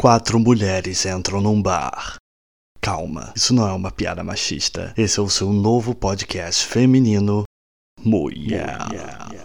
Quatro 0.00 0.40
mulheres 0.40 1.04
entram 1.04 1.42
num 1.42 1.60
bar. 1.60 2.16
Calma, 2.80 3.34
isso 3.36 3.52
não 3.52 3.68
é 3.68 3.72
uma 3.74 3.90
piada 3.90 4.24
machista. 4.24 4.94
Esse 4.96 5.20
é 5.20 5.22
o 5.22 5.28
seu 5.28 5.52
novo 5.52 5.94
podcast 5.94 6.66
feminino, 6.66 7.44
Mulher. 8.02 8.78
É, 8.94 9.39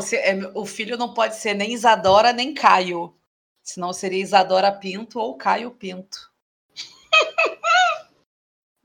não, 0.00 0.06
se- 0.06 0.16
é, 0.16 0.34
o 0.54 0.64
filho 0.64 0.96
não 0.96 1.12
pode 1.12 1.36
ser 1.36 1.54
nem 1.54 1.72
Isadora 1.72 2.32
nem 2.32 2.54
Caio. 2.54 3.14
Senão 3.62 3.92
seria 3.92 4.22
Isadora 4.22 4.72
Pinto 4.72 5.18
ou 5.18 5.36
Caio 5.36 5.70
Pinto. 5.70 6.30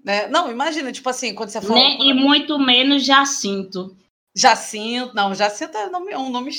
Né? 0.04 0.28
Não, 0.28 0.52
imagina, 0.52 0.92
tipo 0.92 1.10
assim, 1.10 1.34
quando 1.34 1.50
você 1.50 1.60
fala. 1.60 1.74
Nem- 1.74 2.10
e 2.10 2.14
muito 2.14 2.60
menos 2.60 3.04
Jacinto. 3.04 3.98
Jacinto, 4.36 5.16
não, 5.16 5.34
Jacinto 5.34 5.76
é 5.76 5.90
nome- 5.90 6.16
um 6.16 6.30
nome 6.30 6.52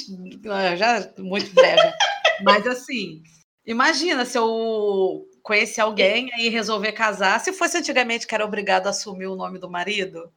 é, 0.47 0.77
já 0.77 1.13
muito 1.19 1.53
breve. 1.55 1.81
Mas 2.43 2.67
assim, 2.67 3.23
imagina 3.65 4.25
se 4.25 4.37
eu 4.37 5.29
conhecer 5.45 5.81
alguém 5.81 6.29
e 6.39 6.49
resolver 6.49 6.91
casar. 6.91 7.39
Se 7.39 7.53
fosse 7.53 7.77
antigamente 7.79 8.27
que 8.27 8.35
era 8.35 8.45
obrigado 8.45 8.89
a 8.89 8.91
assumir 8.91 9.27
o 9.27 9.37
nome 9.37 9.61
do 9.61 9.71
marido, 9.71 10.29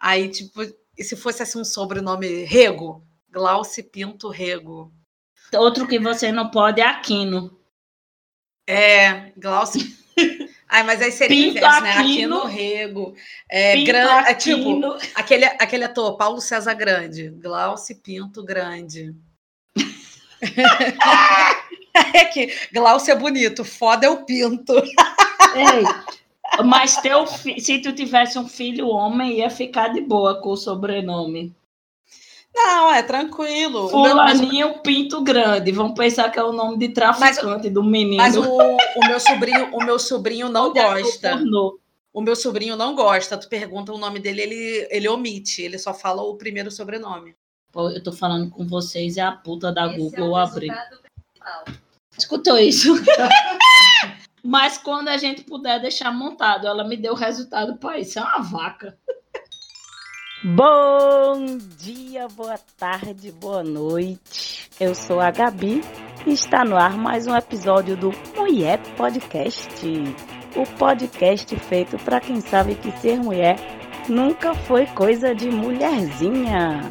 aí, 0.00 0.28
tipo, 0.28 0.62
e 0.98 1.04
se 1.04 1.14
fosse 1.14 1.44
assim 1.44 1.60
um 1.60 1.64
sobrenome 1.64 2.42
Rego? 2.46 3.06
Glauce 3.30 3.82
Pinto 3.82 4.28
Rego. 4.28 4.92
Outro 5.54 5.86
que 5.86 5.98
você 5.98 6.32
não 6.32 6.50
pode 6.50 6.80
é 6.80 6.86
Aquino. 6.86 7.58
É, 8.68 9.32
Glauce. 9.36 9.96
Ai, 10.68 10.82
mas 10.82 11.00
aí 11.00 11.12
seria 11.12 11.36
Pinto 11.36 11.58
inverso, 11.58 11.80
né? 11.82 11.90
Aquino. 11.92 12.38
Aquino 12.38 12.44
Rego. 12.46 13.14
É, 13.48 13.74
Pinto 13.74 13.86
gran... 13.86 14.20
é 14.22 14.34
tipo, 14.34 14.60
Aquino. 14.60 14.96
Aquele, 15.14 15.44
aquele 15.44 15.84
ator, 15.84 16.16
Paulo 16.16 16.40
César 16.40 16.74
Grande. 16.74 17.30
Glauce 17.30 17.94
Pinto 17.94 18.44
Grande. 18.44 19.14
é 22.14 22.24
que 22.26 22.52
Glauce 22.72 23.10
é 23.10 23.14
bonito, 23.14 23.64
foda 23.64 24.06
é 24.06 24.10
o 24.10 24.24
Pinto. 24.24 24.74
Ei, 24.74 26.62
mas 26.64 26.96
teu 27.00 27.26
fi- 27.26 27.60
se 27.60 27.78
tu 27.78 27.92
tivesse 27.92 28.38
um 28.38 28.48
filho 28.48 28.88
homem, 28.88 29.38
ia 29.38 29.50
ficar 29.50 29.88
de 29.88 30.00
boa 30.00 30.40
com 30.40 30.50
o 30.50 30.56
sobrenome. 30.56 31.54
Não, 32.56 32.90
é 32.90 33.02
tranquilo. 33.02 33.88
O 33.94 34.02
meu- 34.02 34.16
mas, 34.16 34.38
Fulaninho 34.38 34.78
Pinto 34.82 35.20
Grande. 35.22 35.70
Vão 35.72 35.92
pensar 35.92 36.30
que 36.30 36.38
é 36.38 36.42
o 36.42 36.52
nome 36.52 36.78
de 36.78 36.88
traficante 36.88 37.68
do 37.68 37.84
menino. 37.84 38.16
mas 38.16 38.34
o, 38.34 38.42
o 38.42 39.06
meu 39.06 39.20
sobrinho, 39.20 39.74
o 39.74 39.84
meu 39.84 39.98
sobrinho 39.98 40.48
não 40.48 40.70
é 40.74 40.82
gosta. 40.82 41.38
O 42.14 42.22
meu 42.22 42.34
sobrinho 42.34 42.74
não 42.76 42.94
gosta. 42.94 43.36
Tu 43.36 43.46
pergunta 43.46 43.92
o 43.92 43.98
nome 43.98 44.18
dele, 44.18 44.40
ele, 44.40 44.88
ele 44.90 45.06
omite. 45.08 45.60
Ele 45.60 45.78
só 45.78 45.92
fala 45.92 46.22
o 46.22 46.34
primeiro 46.36 46.70
sobrenome. 46.70 47.36
Pô, 47.70 47.90
eu 47.90 48.02
tô 48.02 48.10
falando 48.10 48.48
com 48.50 48.66
vocês, 48.66 49.18
é 49.18 49.20
a 49.20 49.32
puta 49.32 49.70
da 49.70 49.84
Esse 49.86 49.94
é 49.96 49.98
Google 49.98 50.30
o 50.30 50.36
abrir. 50.36 50.72
Escutou 52.16 52.56
isso? 52.58 52.94
Mas 54.42 54.78
quando 54.78 55.08
a 55.08 55.18
gente 55.18 55.42
puder 55.42 55.80
deixar 55.80 56.10
montado, 56.10 56.66
ela 56.66 56.84
me 56.84 56.96
deu 56.96 57.12
o 57.12 57.16
resultado 57.16 57.76
para 57.76 57.98
isso. 57.98 58.18
É 58.18 58.22
uma 58.22 58.38
vaca. 58.42 58.96
Bom 60.44 61.56
dia, 61.78 62.28
boa 62.28 62.58
tarde, 62.76 63.32
boa 63.32 63.64
noite. 63.64 64.68
Eu 64.78 64.94
sou 64.94 65.18
a 65.18 65.30
Gabi 65.30 65.82
e 66.26 66.34
está 66.34 66.62
no 66.62 66.76
ar 66.76 66.94
mais 66.94 67.26
um 67.26 67.34
episódio 67.34 67.96
do 67.96 68.12
Mulher 68.36 68.78
Podcast. 68.98 69.80
O 70.54 70.66
podcast 70.76 71.56
feito 71.56 71.96
para 72.04 72.20
quem 72.20 72.42
sabe 72.42 72.74
que 72.74 72.92
ser 73.00 73.18
mulher 73.18 73.56
nunca 74.10 74.54
foi 74.54 74.84
coisa 74.88 75.34
de 75.34 75.50
mulherzinha. 75.50 76.82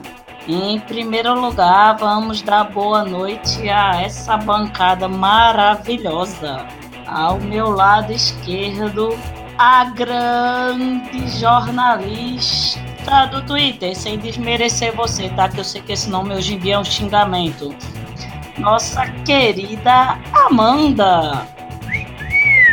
Em 0.48 0.80
primeiro 0.80 1.40
lugar, 1.40 1.98
vamos 1.98 2.42
dar 2.42 2.64
boa 2.72 3.06
noite 3.06 3.70
a 3.70 4.02
essa 4.02 4.38
bancada 4.38 5.08
maravilhosa. 5.08 6.66
Ao 7.06 7.40
meu 7.40 7.70
lado 7.70 8.12
esquerdo, 8.12 9.10
a 9.56 9.86
grande 9.92 11.28
jornalista 11.40 12.95
do 13.06 13.42
Twitter, 13.44 13.96
sem 13.96 14.18
desmerecer 14.18 14.94
você, 14.96 15.30
tá? 15.30 15.48
Que 15.48 15.60
eu 15.60 15.64
sei 15.64 15.82
que 15.82 15.94
esse 15.94 16.10
nome 16.10 16.34
hoje 16.34 16.56
em 16.56 16.60
dia 16.60 16.76
é 16.76 16.80
um 16.80 16.84
xingamento. 16.84 17.74
Nossa 18.58 19.06
querida 19.26 20.18
Amanda. 20.34 21.46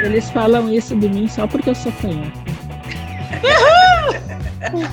Eles 0.02 0.30
falam 0.30 0.72
isso 0.72 0.96
de 0.96 1.08
mim 1.08 1.28
só 1.28 1.46
porque 1.46 1.70
eu 1.70 1.74
sou 1.74 1.92
canhota. 1.92 2.40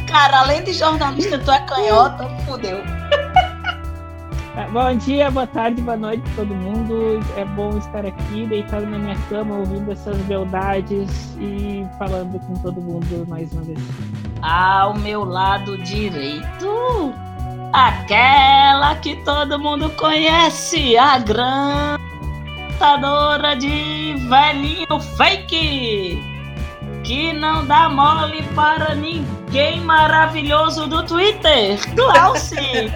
Cara, 0.07 0.41
além 0.41 0.63
de 0.63 0.73
jornalista, 0.73 1.39
tu 1.39 1.51
é 1.51 1.59
canhota, 1.65 2.27
fudeu. 2.45 2.79
Ah, 4.57 4.67
Bom 4.73 4.97
dia, 4.97 5.31
boa 5.31 5.47
tarde, 5.47 5.81
boa 5.81 5.95
noite 5.95 6.21
pra 6.21 6.43
todo 6.43 6.53
mundo. 6.53 7.19
É 7.37 7.45
bom 7.45 7.77
estar 7.77 8.05
aqui, 8.05 8.45
deitado 8.45 8.85
na 8.85 8.99
minha 8.99 9.15
cama, 9.29 9.55
ouvindo 9.55 9.91
essas 9.91 10.17
beldades 10.23 11.33
e 11.39 11.87
falando 11.97 12.37
com 12.39 12.55
todo 12.55 12.81
mundo 12.81 13.25
mais 13.29 13.51
uma 13.53 13.61
vez. 13.61 13.79
Ao 14.41 14.93
meu 14.93 15.25
lado 15.25 15.77
direito, 15.79 17.13
aquela 17.73 18.95
que 18.95 19.17
todo 19.17 19.59
mundo 19.59 19.89
conhece, 19.91 20.97
a 20.97 21.19
grandadora 21.19 21.97
de 23.57 24.15
velhinho 24.29 24.99
fake, 25.17 26.23
que 27.03 27.33
não 27.33 27.65
dá 27.65 27.89
mole 27.89 28.41
para 28.55 28.95
ninguém 28.95 29.81
maravilhoso 29.81 30.87
do 30.87 31.05
Twitter, 31.05 31.77
Glauci. 31.93 32.89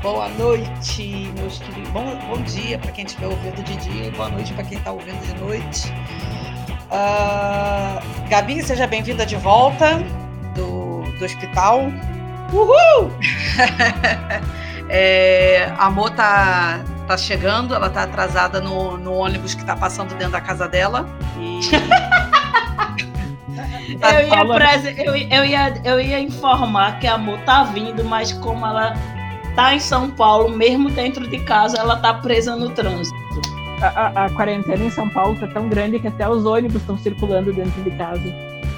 Boa 0.00 0.28
noite, 0.30 1.32
meus 1.38 1.58
queridos. 1.58 1.90
Bom, 1.90 2.18
bom 2.28 2.42
dia 2.42 2.78
para 2.78 2.90
quem 2.92 3.04
estiver 3.04 3.26
ouvindo 3.26 3.62
de 3.62 3.76
dia 3.76 4.06
e 4.06 4.10
boa 4.10 4.28
noite 4.28 4.52
para 4.52 4.64
quem 4.64 4.78
está 4.78 4.90
ouvindo 4.90 5.20
de 5.24 5.40
noite. 5.40 5.92
Ah, 6.94 8.00
Gabi, 8.28 8.62
seja 8.62 8.86
bem-vinda 8.86 9.24
de 9.24 9.34
volta 9.36 9.96
do, 10.54 11.02
do 11.18 11.24
hospital. 11.24 11.90
Uhul! 12.52 13.10
é, 14.90 15.72
a 15.78 15.88
Mo 15.88 16.10
tá, 16.10 16.80
tá 17.08 17.16
chegando, 17.16 17.74
ela 17.74 17.88
tá 17.88 18.02
atrasada 18.02 18.60
no, 18.60 18.98
no 18.98 19.14
ônibus 19.14 19.54
que 19.54 19.64
tá 19.64 19.74
passando 19.74 20.10
dentro 20.16 20.32
da 20.32 20.40
casa 20.40 20.68
dela. 20.68 21.08
E... 21.38 21.60
Eu 24.02 24.26
ia, 24.26 24.54
prese- 24.56 24.94
eu, 24.98 25.14
eu 25.14 25.44
ia, 25.44 25.74
eu 25.84 26.00
ia 26.00 26.18
informar 26.18 26.98
que 26.98 27.06
a 27.06 27.14
Amor 27.14 27.38
tá 27.40 27.62
vindo, 27.64 28.02
mas 28.02 28.32
como 28.32 28.64
ela 28.66 28.94
tá 29.54 29.74
em 29.74 29.78
São 29.80 30.10
Paulo, 30.10 30.48
mesmo 30.56 30.90
dentro 30.90 31.28
de 31.28 31.38
casa, 31.40 31.76
ela 31.78 31.96
tá 31.96 32.14
presa 32.14 32.56
no 32.56 32.70
trânsito. 32.70 33.16
A, 33.82 34.24
a- 34.26 34.30
quarentena 34.30 34.84
em 34.84 34.90
São 34.90 35.08
Paulo 35.08 35.36
tá 35.38 35.46
tão 35.48 35.68
grande 35.68 35.98
que 35.98 36.06
até 36.08 36.28
os 36.28 36.44
ônibus 36.44 36.80
estão 36.80 36.96
circulando 36.96 37.52
dentro 37.52 37.82
de 37.82 37.90
casa. 37.92 38.22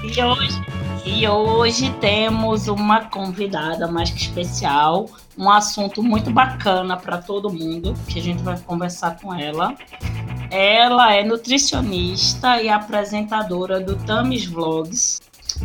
E 0.03 0.21
hoje, 0.21 0.61
e 1.05 1.27
hoje 1.27 1.89
temos 2.01 2.67
uma 2.67 3.01
convidada 3.05 3.87
mais 3.87 4.09
que 4.09 4.19
especial, 4.21 5.05
um 5.37 5.49
assunto 5.49 6.01
muito 6.03 6.31
bacana 6.31 6.97
para 6.97 7.17
todo 7.19 7.51
mundo, 7.51 7.93
que 8.07 8.19
a 8.19 8.21
gente 8.21 8.41
vai 8.43 8.57
conversar 8.59 9.17
com 9.21 9.33
ela. 9.33 9.75
Ela 10.51 11.13
é 11.13 11.23
nutricionista 11.23 12.61
e 12.61 12.69
apresentadora 12.69 13.79
do 13.79 13.95
Tamis 13.95 14.45
Vlogs 14.45 15.21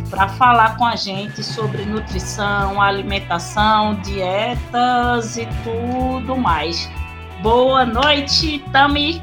para 0.09 0.27
falar 0.29 0.77
com 0.77 0.85
a 0.85 0.95
gente 0.95 1.43
sobre 1.43 1.85
nutrição, 1.85 2.81
alimentação, 2.81 3.95
dietas 4.01 5.37
e 5.37 5.47
tudo 5.63 6.35
mais. 6.37 6.89
Boa 7.41 7.85
noite, 7.85 8.59
Tami. 8.71 9.21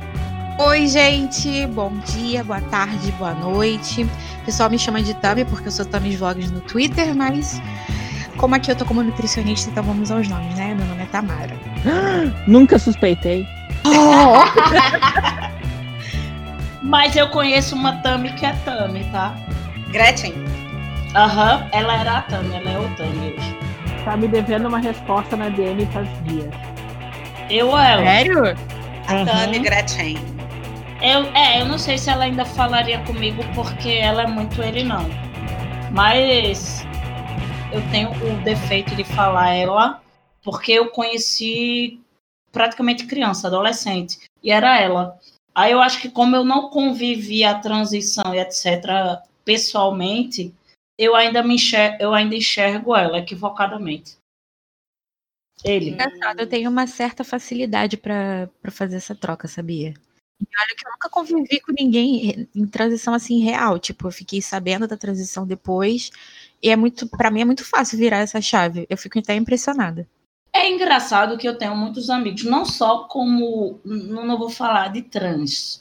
Oi, 0.58 0.88
gente. 0.88 1.66
Bom 1.68 1.92
dia, 2.04 2.42
boa 2.42 2.60
tarde, 2.60 3.12
boa 3.12 3.32
noite. 3.32 4.02
O 4.02 4.44
pessoal 4.44 4.68
me 4.68 4.76
chama 4.76 5.00
de 5.00 5.14
Tami 5.14 5.44
porque 5.44 5.68
eu 5.68 5.72
sou 5.72 5.84
Tami 5.84 6.16
Vlogs 6.16 6.50
no 6.50 6.60
Twitter, 6.60 7.14
mas 7.14 7.62
como 8.36 8.56
aqui 8.56 8.72
eu 8.72 8.74
tô 8.74 8.84
como 8.84 9.00
nutricionista, 9.00 9.70
então 9.70 9.84
vamos 9.84 10.10
aos 10.10 10.26
nomes, 10.28 10.52
né? 10.56 10.74
Meu 10.74 10.84
nome 10.86 11.04
é 11.04 11.06
Tamara. 11.06 11.56
Nunca 12.48 12.76
suspeitei. 12.76 13.46
Mas 16.82 17.14
eu 17.14 17.28
conheço 17.28 17.76
uma 17.76 17.92
Tami 17.98 18.32
que 18.32 18.44
é 18.44 18.52
Tami, 18.64 19.04
tá? 19.12 19.36
Gretchen, 19.90 20.34
Aham, 21.14 21.68
ela 21.70 22.00
era 22.00 22.18
a 22.18 22.22
Tami, 22.22 22.56
ela 22.56 22.70
é 22.70 22.78
o 22.78 22.88
Tami 22.96 23.34
hoje. 23.36 23.56
Tá 24.04 24.16
me 24.16 24.26
devendo 24.26 24.66
uma 24.66 24.78
resposta 24.78 25.36
na 25.36 25.50
DM 25.50 25.86
faz 25.86 26.08
dias. 26.24 26.52
Eu 27.48 27.68
ou 27.68 27.78
ela? 27.78 28.02
Sério? 28.02 28.56
Aham. 29.08 29.24
Tami 29.24 29.58
Gretchen. 29.60 30.37
Eu, 31.00 31.24
é, 31.32 31.60
eu 31.60 31.66
não 31.66 31.78
sei 31.78 31.96
se 31.96 32.10
ela 32.10 32.24
ainda 32.24 32.44
falaria 32.44 32.98
comigo 33.04 33.40
porque 33.54 33.88
ela 33.88 34.22
é 34.22 34.26
muito 34.26 34.60
ele 34.60 34.82
não. 34.82 35.06
Mas 35.92 36.84
eu 37.72 37.80
tenho 37.90 38.10
o 38.10 38.42
defeito 38.42 38.96
de 38.96 39.04
falar 39.04 39.54
ela 39.54 40.02
porque 40.42 40.72
eu 40.72 40.90
conheci 40.90 42.00
praticamente 42.50 43.06
criança, 43.06 43.46
adolescente, 43.46 44.18
e 44.42 44.50
era 44.50 44.80
ela. 44.80 45.18
Aí 45.54 45.70
eu 45.70 45.80
acho 45.80 46.00
que 46.00 46.10
como 46.10 46.34
eu 46.34 46.44
não 46.44 46.68
convivi 46.68 47.44
a 47.44 47.58
transição 47.58 48.34
e 48.34 48.40
etc 48.40 49.22
pessoalmente, 49.44 50.52
eu 50.98 51.14
ainda 51.14 51.42
me 51.42 51.54
enxergo, 51.54 51.96
eu 52.00 52.12
ainda 52.12 52.34
enxergo 52.34 52.94
ela 52.94 53.18
equivocadamente. 53.18 54.16
Ele. 55.64 55.90
Engraçado, 55.90 56.40
eu 56.40 56.46
tenho 56.46 56.68
uma 56.68 56.86
certa 56.86 57.24
facilidade 57.24 57.96
para 57.96 58.50
fazer 58.70 58.96
essa 58.96 59.14
troca, 59.14 59.48
sabia? 59.48 59.94
E 60.40 60.44
olha 60.44 60.76
que 60.76 60.86
eu 60.86 60.92
nunca 60.92 61.08
convivi 61.08 61.60
com 61.60 61.72
ninguém 61.72 62.48
em 62.54 62.66
transição 62.66 63.14
assim 63.14 63.40
real. 63.40 63.78
Tipo, 63.78 64.06
eu 64.06 64.12
fiquei 64.12 64.40
sabendo 64.40 64.86
da 64.86 64.96
transição 64.96 65.46
depois. 65.46 66.10
E 66.62 66.70
é 66.70 66.76
muito, 66.76 67.08
para 67.08 67.30
mim 67.30 67.40
é 67.40 67.44
muito 67.44 67.64
fácil 67.64 67.98
virar 67.98 68.18
essa 68.18 68.40
chave. 68.40 68.86
Eu 68.88 68.96
fico 68.96 69.18
até 69.18 69.34
impressionada. 69.34 70.08
É 70.52 70.68
engraçado 70.68 71.36
que 71.36 71.46
eu 71.46 71.56
tenho 71.56 71.76
muitos 71.76 72.08
amigos, 72.10 72.42
não 72.44 72.64
só 72.64 73.04
como, 73.04 73.80
não, 73.84 74.26
não 74.26 74.38
vou 74.38 74.48
falar 74.48 74.88
de 74.88 75.02
trans, 75.02 75.80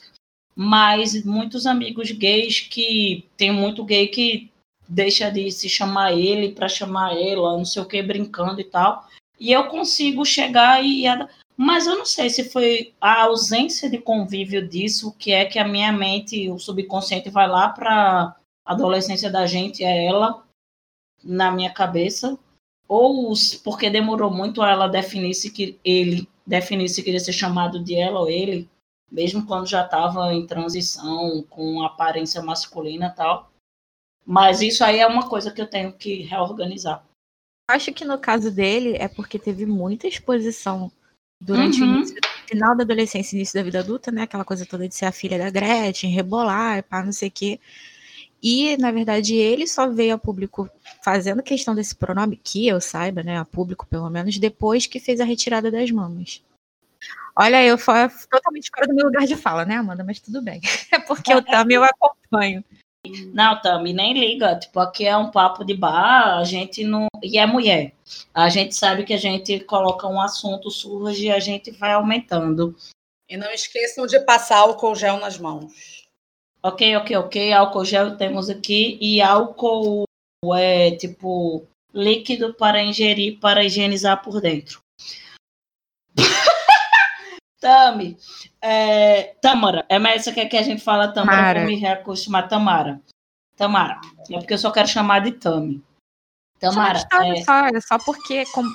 mas 0.54 1.24
muitos 1.24 1.66
amigos 1.66 2.10
gays 2.10 2.60
que 2.60 3.26
tem 3.36 3.50
muito 3.50 3.84
gay 3.84 4.08
que 4.08 4.50
deixa 4.88 5.30
de 5.30 5.50
se 5.50 5.68
chamar 5.68 6.12
ele 6.12 6.52
para 6.52 6.68
chamar 6.68 7.16
ela, 7.16 7.56
não 7.56 7.64
sei 7.64 7.82
o 7.82 7.86
que, 7.86 8.02
brincando 8.02 8.60
e 8.60 8.64
tal. 8.64 9.06
E 9.38 9.52
eu 9.52 9.68
consigo 9.68 10.24
chegar 10.24 10.84
e. 10.84 11.04
Mas 11.60 11.88
eu 11.88 11.98
não 11.98 12.06
sei 12.06 12.30
se 12.30 12.48
foi 12.48 12.94
a 13.00 13.24
ausência 13.24 13.90
de 13.90 13.98
convívio 13.98 14.64
disso 14.66 15.12
que 15.18 15.32
é 15.32 15.44
que 15.44 15.58
a 15.58 15.66
minha 15.66 15.90
mente, 15.90 16.48
o 16.48 16.56
subconsciente, 16.56 17.30
vai 17.30 17.48
lá 17.48 17.68
para 17.68 18.36
a 18.64 18.72
adolescência 18.72 19.28
da 19.28 19.44
gente, 19.44 19.82
é 19.82 20.06
ela, 20.06 20.46
na 21.24 21.50
minha 21.50 21.72
cabeça. 21.72 22.38
Ou 22.86 23.34
porque 23.64 23.90
demorou 23.90 24.30
muito 24.30 24.62
ela 24.62 24.86
definir 24.86 25.34
se 25.34 25.50
que 25.50 25.76
ele 25.84 26.28
definir 26.46 26.88
se 26.88 27.02
queria 27.02 27.18
ser 27.18 27.32
chamado 27.32 27.82
de 27.82 27.96
ela 27.96 28.20
ou 28.20 28.30
ele, 28.30 28.70
mesmo 29.10 29.44
quando 29.44 29.66
já 29.66 29.84
estava 29.84 30.32
em 30.32 30.46
transição, 30.46 31.42
com 31.50 31.82
aparência 31.82 32.40
masculina 32.40 33.10
tal. 33.10 33.50
Mas 34.24 34.62
isso 34.62 34.84
aí 34.84 35.00
é 35.00 35.06
uma 35.08 35.28
coisa 35.28 35.50
que 35.50 35.60
eu 35.60 35.66
tenho 35.66 35.92
que 35.92 36.22
reorganizar. 36.22 37.04
Acho 37.68 37.92
que 37.92 38.04
no 38.04 38.16
caso 38.16 38.48
dele 38.48 38.96
é 38.96 39.08
porque 39.08 39.40
teve 39.40 39.66
muita 39.66 40.06
exposição 40.06 40.90
durante 41.40 41.82
uhum. 41.82 41.92
o 41.92 41.96
início, 41.96 42.16
final 42.46 42.76
da 42.76 42.82
adolescência 42.82 43.36
início 43.36 43.54
da 43.54 43.62
vida 43.62 43.80
adulta, 43.80 44.10
né? 44.10 44.22
Aquela 44.22 44.44
coisa 44.44 44.66
toda 44.66 44.88
de 44.88 44.94
ser 44.94 45.06
a 45.06 45.12
filha 45.12 45.38
da 45.38 45.50
Gretchen, 45.50 46.10
rebolar, 46.10 46.82
pá, 46.84 47.02
não 47.02 47.12
sei 47.12 47.28
o 47.28 47.32
quê. 47.32 47.60
E, 48.42 48.76
na 48.76 48.92
verdade, 48.92 49.34
ele 49.34 49.66
só 49.66 49.88
veio 49.88 50.14
a 50.14 50.18
público 50.18 50.70
fazendo 51.02 51.42
questão 51.42 51.74
desse 51.74 51.94
pronome, 51.94 52.36
que 52.36 52.68
eu 52.68 52.80
saiba, 52.80 53.22
né? 53.22 53.38
A 53.38 53.44
público, 53.44 53.86
pelo 53.86 54.08
menos, 54.08 54.38
depois 54.38 54.86
que 54.86 55.00
fez 55.00 55.20
a 55.20 55.24
retirada 55.24 55.70
das 55.70 55.90
mamas. 55.90 56.42
Olha, 57.34 57.64
eu 57.64 57.78
fui 57.78 57.94
totalmente 58.28 58.70
fora 58.74 58.86
do 58.86 58.94
meu 58.94 59.06
lugar 59.06 59.26
de 59.26 59.36
fala, 59.36 59.64
né, 59.64 59.76
Amanda? 59.76 60.02
Mas 60.04 60.20
tudo 60.20 60.42
bem. 60.42 60.60
É 60.90 60.98
porque 60.98 61.32
eu 61.32 61.42
também 61.42 61.76
eu 61.76 61.84
acompanho. 61.84 62.64
Não, 63.32 63.60
Tami, 63.60 63.92
nem 63.92 64.12
liga. 64.12 64.56
Tipo, 64.56 64.80
aqui 64.80 65.06
é 65.06 65.16
um 65.16 65.30
papo 65.30 65.64
de 65.64 65.74
bar, 65.74 66.38
a 66.38 66.44
gente 66.44 66.84
não. 66.84 67.06
E 67.22 67.38
é 67.38 67.46
mulher. 67.46 67.92
A 68.32 68.48
gente 68.48 68.74
sabe 68.74 69.04
que 69.04 69.14
a 69.14 69.18
gente 69.18 69.60
coloca 69.60 70.06
um 70.06 70.20
assunto, 70.20 70.70
surge 70.70 71.26
e 71.26 71.30
a 71.30 71.38
gente 71.38 71.70
vai 71.70 71.92
aumentando. 71.92 72.76
E 73.28 73.36
não 73.36 73.50
esqueçam 73.50 74.06
de 74.06 74.18
passar 74.20 74.58
álcool 74.58 74.94
gel 74.94 75.18
nas 75.18 75.38
mãos. 75.38 76.08
Ok, 76.62 76.96
ok, 76.96 77.16
ok. 77.16 77.52
Álcool 77.52 77.84
gel 77.84 78.16
temos 78.16 78.48
aqui. 78.48 78.98
E 79.00 79.20
álcool 79.20 80.04
é 80.54 80.92
tipo 80.92 81.66
líquido 81.92 82.54
para 82.54 82.82
ingerir, 82.82 83.38
para 83.38 83.64
higienizar 83.64 84.22
por 84.22 84.40
dentro. 84.40 84.80
Tami, 87.60 88.16
é, 88.62 89.34
Tamara, 89.40 89.84
é 89.88 89.98
mais 89.98 90.22
essa 90.22 90.32
que, 90.32 90.44
que 90.46 90.56
a 90.56 90.62
gente 90.62 90.82
fala 90.82 91.08
Tamara, 91.08 91.60
para 91.60 91.66
me 91.66 91.76
reacostumar. 91.76 92.48
Tamara. 92.48 93.00
Tamara. 93.56 94.00
É 94.30 94.38
porque 94.38 94.54
eu 94.54 94.58
só 94.58 94.70
quero 94.70 94.86
chamar 94.86 95.20
de 95.20 95.32
Tami. 95.32 95.82
Tamara. 96.60 96.98
É... 96.98 97.42
Só, 97.42 97.66
é 97.66 97.80
só 97.80 97.98
porque. 97.98 98.44
Como, 98.46 98.68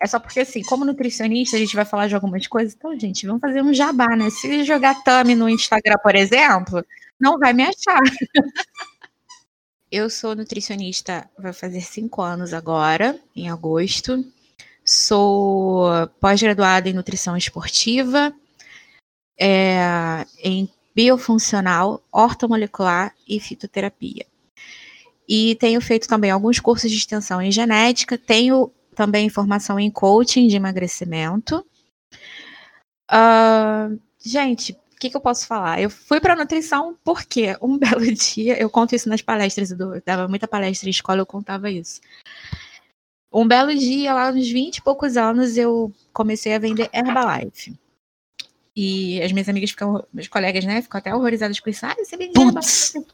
é 0.00 0.06
só 0.06 0.18
porque, 0.18 0.40
assim, 0.40 0.62
como 0.62 0.84
nutricionista, 0.84 1.56
a 1.56 1.60
gente 1.60 1.74
vai 1.76 1.84
falar 1.84 2.08
de 2.08 2.14
algumas 2.14 2.46
coisas. 2.46 2.74
Então, 2.74 2.98
gente, 2.98 3.26
vamos 3.26 3.40
fazer 3.40 3.62
um 3.62 3.74
jabá, 3.74 4.16
né? 4.16 4.30
Se 4.30 4.64
jogar 4.64 5.02
Tami 5.02 5.34
no 5.34 5.48
Instagram, 5.48 5.96
por 6.02 6.14
exemplo, 6.14 6.84
não 7.18 7.38
vai 7.38 7.52
me 7.52 7.64
achar. 7.64 8.00
eu 9.90 10.08
sou 10.08 10.36
nutricionista, 10.36 11.28
vai 11.36 11.52
fazer 11.52 11.80
cinco 11.80 12.22
anos 12.22 12.54
agora, 12.54 13.18
em 13.34 13.50
agosto. 13.50 14.24
Sou 14.92 15.86
pós-graduada 16.18 16.88
em 16.88 16.92
nutrição 16.92 17.36
esportiva, 17.36 18.34
é, 19.38 20.26
em 20.42 20.68
biofuncional, 20.92 22.02
ortomolecular 22.10 23.14
e 23.28 23.38
fitoterapia. 23.38 24.26
E 25.28 25.54
tenho 25.60 25.80
feito 25.80 26.08
também 26.08 26.32
alguns 26.32 26.58
cursos 26.58 26.90
de 26.90 26.96
extensão 26.96 27.40
em 27.40 27.52
genética, 27.52 28.18
tenho 28.18 28.72
também 28.96 29.28
formação 29.28 29.78
em 29.78 29.92
coaching 29.92 30.48
de 30.48 30.56
emagrecimento. 30.56 31.64
Uh, 33.08 33.96
gente, 34.18 34.72
o 34.72 34.98
que, 34.98 35.08
que, 35.08 35.16
eu 35.16 35.20
posso 35.20 35.46
falar? 35.46 35.80
Eu 35.80 35.88
fui 35.88 36.18
para 36.18 36.34
nutrição 36.34 36.98
porque 37.04 37.56
um 37.62 37.78
belo 37.78 38.12
dia, 38.12 38.60
eu 38.60 38.68
conto 38.68 38.96
isso 38.96 39.08
nas 39.08 39.22
palestras, 39.22 39.70
eu 39.70 40.02
dava 40.04 40.26
muita 40.26 40.48
palestra 40.48 40.88
em 40.88 40.90
escola, 40.90 41.20
eu 41.20 41.26
contava 41.26 41.70
isso. 41.70 42.00
Um 43.32 43.46
belo 43.46 43.74
dia, 43.74 44.12
lá 44.12 44.32
nos 44.32 44.48
20 44.50 44.78
e 44.78 44.82
poucos 44.82 45.16
anos, 45.16 45.56
eu 45.56 45.92
comecei 46.12 46.52
a 46.54 46.58
vender 46.58 46.90
Herbalife. 46.92 47.78
E 48.74 49.20
as 49.22 49.30
minhas 49.30 49.48
amigas 49.48 49.70
ficam, 49.70 50.04
meus 50.12 50.26
colegas, 50.26 50.64
né, 50.64 50.80
ficam 50.80 50.98
até 50.98 51.14
horrorizadas 51.14 51.60
com 51.60 51.70
isso. 51.70 51.86
Ah, 51.86 51.94
você 51.96 52.16
vende 52.16 52.38
Herbalife? 52.40 53.04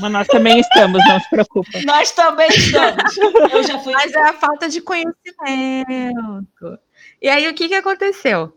Mas 0.00 0.12
nós 0.12 0.26
também 0.26 0.60
estamos, 0.60 1.00
não 1.06 1.20
se 1.20 1.30
preocupa. 1.30 1.70
Nós 1.84 2.10
também 2.10 2.48
estamos. 2.48 3.16
Eu 3.52 3.62
já 3.62 3.78
fui. 3.78 3.92
Mas 3.92 4.12
é 4.12 4.28
a 4.28 4.32
falta 4.34 4.68
de 4.68 4.80
conhecimento. 4.80 6.78
E 7.22 7.28
aí, 7.28 7.48
o 7.48 7.54
que, 7.54 7.68
que 7.68 7.74
aconteceu? 7.74 8.52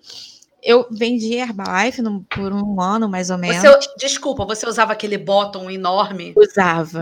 Eu 0.62 0.88
vendi 0.92 1.36
Herbalife 1.36 2.01
no, 2.01 2.24
por 2.24 2.51
um 2.51 2.81
ano, 2.81 3.07
mais 3.07 3.30
ou 3.30 3.38
menos. 3.38 3.62
Você, 3.62 3.94
desculpa, 3.98 4.44
você 4.44 4.68
usava 4.68 4.92
aquele 4.92 5.18
bottom 5.18 5.69
enorme? 5.69 6.33
Usava. 6.36 7.01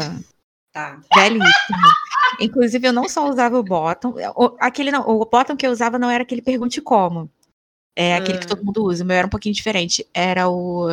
Tá. 0.75 0.99
Belíssimo. 1.15 1.87
Inclusive, 2.37 2.85
eu 2.85 2.91
não 2.91 3.07
só 3.07 3.29
usava 3.29 3.57
o 3.57 3.63
bottom. 3.63 4.13
O, 4.35 4.57
aquele 4.59 4.91
não, 4.91 5.07
o 5.07 5.23
bottom 5.23 5.55
que 5.55 5.65
eu 5.65 5.71
usava 5.71 5.97
não 5.97 6.09
era 6.09 6.23
aquele 6.23 6.41
pergunte 6.41 6.81
como. 6.81 7.31
É 7.95 8.17
aquele 8.17 8.39
que 8.39 8.47
todo 8.47 8.61
mundo 8.61 8.83
usa. 8.83 9.01
O 9.01 9.07
meu 9.07 9.15
era 9.15 9.25
um 9.25 9.29
pouquinho 9.29 9.55
diferente. 9.55 10.05
Era 10.13 10.49
o. 10.49 10.89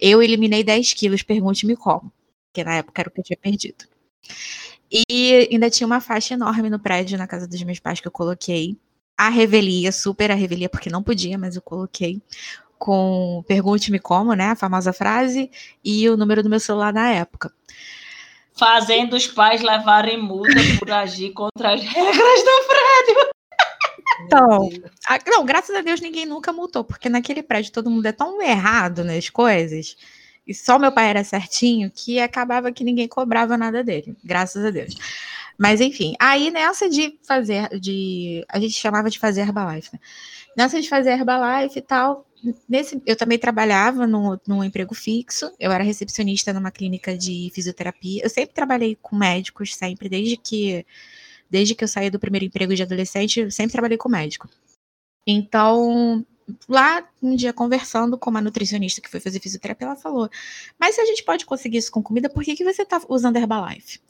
Eu 0.00 0.20
eliminei 0.20 0.64
10 0.64 0.94
quilos, 0.94 1.22
pergunte-me 1.22 1.76
como. 1.76 2.12
Que 2.52 2.64
na 2.64 2.74
época 2.74 3.02
era 3.02 3.08
o 3.08 3.12
que 3.12 3.20
eu 3.20 3.24
tinha 3.24 3.36
perdido. 3.36 3.84
E 4.90 5.48
ainda 5.52 5.70
tinha 5.70 5.86
uma 5.86 6.00
faixa 6.00 6.34
enorme 6.34 6.68
no 6.68 6.80
prédio, 6.80 7.16
na 7.16 7.28
casa 7.28 7.46
dos 7.46 7.62
meus 7.62 7.78
pais, 7.78 8.00
que 8.00 8.08
eu 8.08 8.12
coloquei. 8.12 8.76
A 9.16 9.28
revelia, 9.28 9.92
super 9.92 10.32
a 10.32 10.34
revelia, 10.34 10.68
porque 10.68 10.90
não 10.90 11.04
podia, 11.04 11.38
mas 11.38 11.54
eu 11.54 11.62
coloquei. 11.62 12.20
Com 12.76 13.44
pergunte-me 13.46 14.00
como, 14.00 14.34
né? 14.34 14.46
A 14.46 14.56
famosa 14.56 14.92
frase. 14.92 15.48
E 15.84 16.08
o 16.08 16.16
número 16.16 16.42
do 16.42 16.50
meu 16.50 16.58
celular 16.58 16.92
na 16.92 17.12
época 17.12 17.52
fazendo 18.60 19.16
os 19.16 19.26
pais 19.26 19.62
levarem 19.62 20.20
multa 20.20 20.52
por 20.78 20.90
agir 20.90 21.32
contra 21.32 21.72
as 21.72 21.80
regras 21.80 22.42
do 22.44 22.68
prédio. 22.68 23.30
Então, 24.26 24.68
a, 25.08 25.18
não, 25.26 25.46
graças 25.46 25.74
a 25.74 25.80
Deus 25.80 25.98
ninguém 26.02 26.26
nunca 26.26 26.52
multou, 26.52 26.84
porque 26.84 27.08
naquele 27.08 27.42
prédio 27.42 27.72
todo 27.72 27.90
mundo 27.90 28.04
é 28.04 28.12
tão 28.12 28.40
errado 28.42 29.02
nas 29.02 29.30
coisas, 29.30 29.96
e 30.46 30.54
só 30.54 30.78
meu 30.78 30.92
pai 30.92 31.08
era 31.08 31.24
certinho, 31.24 31.90
que 31.90 32.20
acabava 32.20 32.70
que 32.70 32.84
ninguém 32.84 33.08
cobrava 33.08 33.56
nada 33.56 33.82
dele, 33.82 34.14
graças 34.22 34.62
a 34.62 34.70
Deus. 34.70 34.94
Mas 35.56 35.80
enfim, 35.80 36.14
aí 36.20 36.50
nessa 36.50 36.86
de 36.88 37.18
fazer, 37.26 37.68
de 37.80 38.44
a 38.46 38.60
gente 38.60 38.74
chamava 38.74 39.08
de 39.08 39.18
fazer 39.18 39.40
Herbalife, 39.40 39.90
né? 39.92 40.00
Nessa 40.54 40.80
de 40.80 40.88
fazer 40.88 41.12
Herbalife 41.12 41.78
e 41.78 41.82
tal, 41.82 42.26
nesse, 42.68 43.00
eu 43.06 43.16
também 43.16 43.38
trabalhava 43.38 44.06
num, 44.06 44.36
num 44.46 44.64
emprego 44.64 44.94
fixo, 44.94 45.52
eu 45.58 45.70
era 45.70 45.84
recepcionista 45.84 46.52
numa 46.52 46.70
clínica 46.70 47.16
de 47.16 47.50
fisioterapia. 47.54 48.22
Eu 48.22 48.30
sempre 48.30 48.54
trabalhei 48.54 48.96
com 49.00 49.16
médicos, 49.16 49.74
sempre, 49.74 50.08
desde 50.08 50.36
que 50.36 50.84
desde 51.50 51.74
que 51.74 51.82
eu 51.82 51.88
saí 51.88 52.08
do 52.10 52.20
primeiro 52.20 52.46
emprego 52.46 52.74
de 52.74 52.82
adolescente, 52.82 53.40
eu 53.40 53.50
sempre 53.50 53.72
trabalhei 53.72 53.98
com 53.98 54.08
médico. 54.08 54.48
Então, 55.26 56.24
lá 56.68 57.04
um 57.22 57.36
dia 57.36 57.52
conversando 57.52 58.16
com 58.16 58.30
uma 58.30 58.40
nutricionista 58.40 59.00
que 59.00 59.10
foi 59.10 59.20
fazer 59.20 59.40
fisioterapia, 59.40 59.86
ela 59.86 59.96
falou: 59.96 60.28
Mas 60.78 60.94
se 60.94 61.00
a 61.00 61.04
gente 61.04 61.22
pode 61.22 61.44
conseguir 61.44 61.78
isso 61.78 61.92
com 61.92 62.02
comida, 62.02 62.28
por 62.28 62.44
que, 62.44 62.56
que 62.56 62.64
você 62.64 62.84
tá 62.84 63.00
usando 63.08 63.36
Herbalife? 63.36 64.00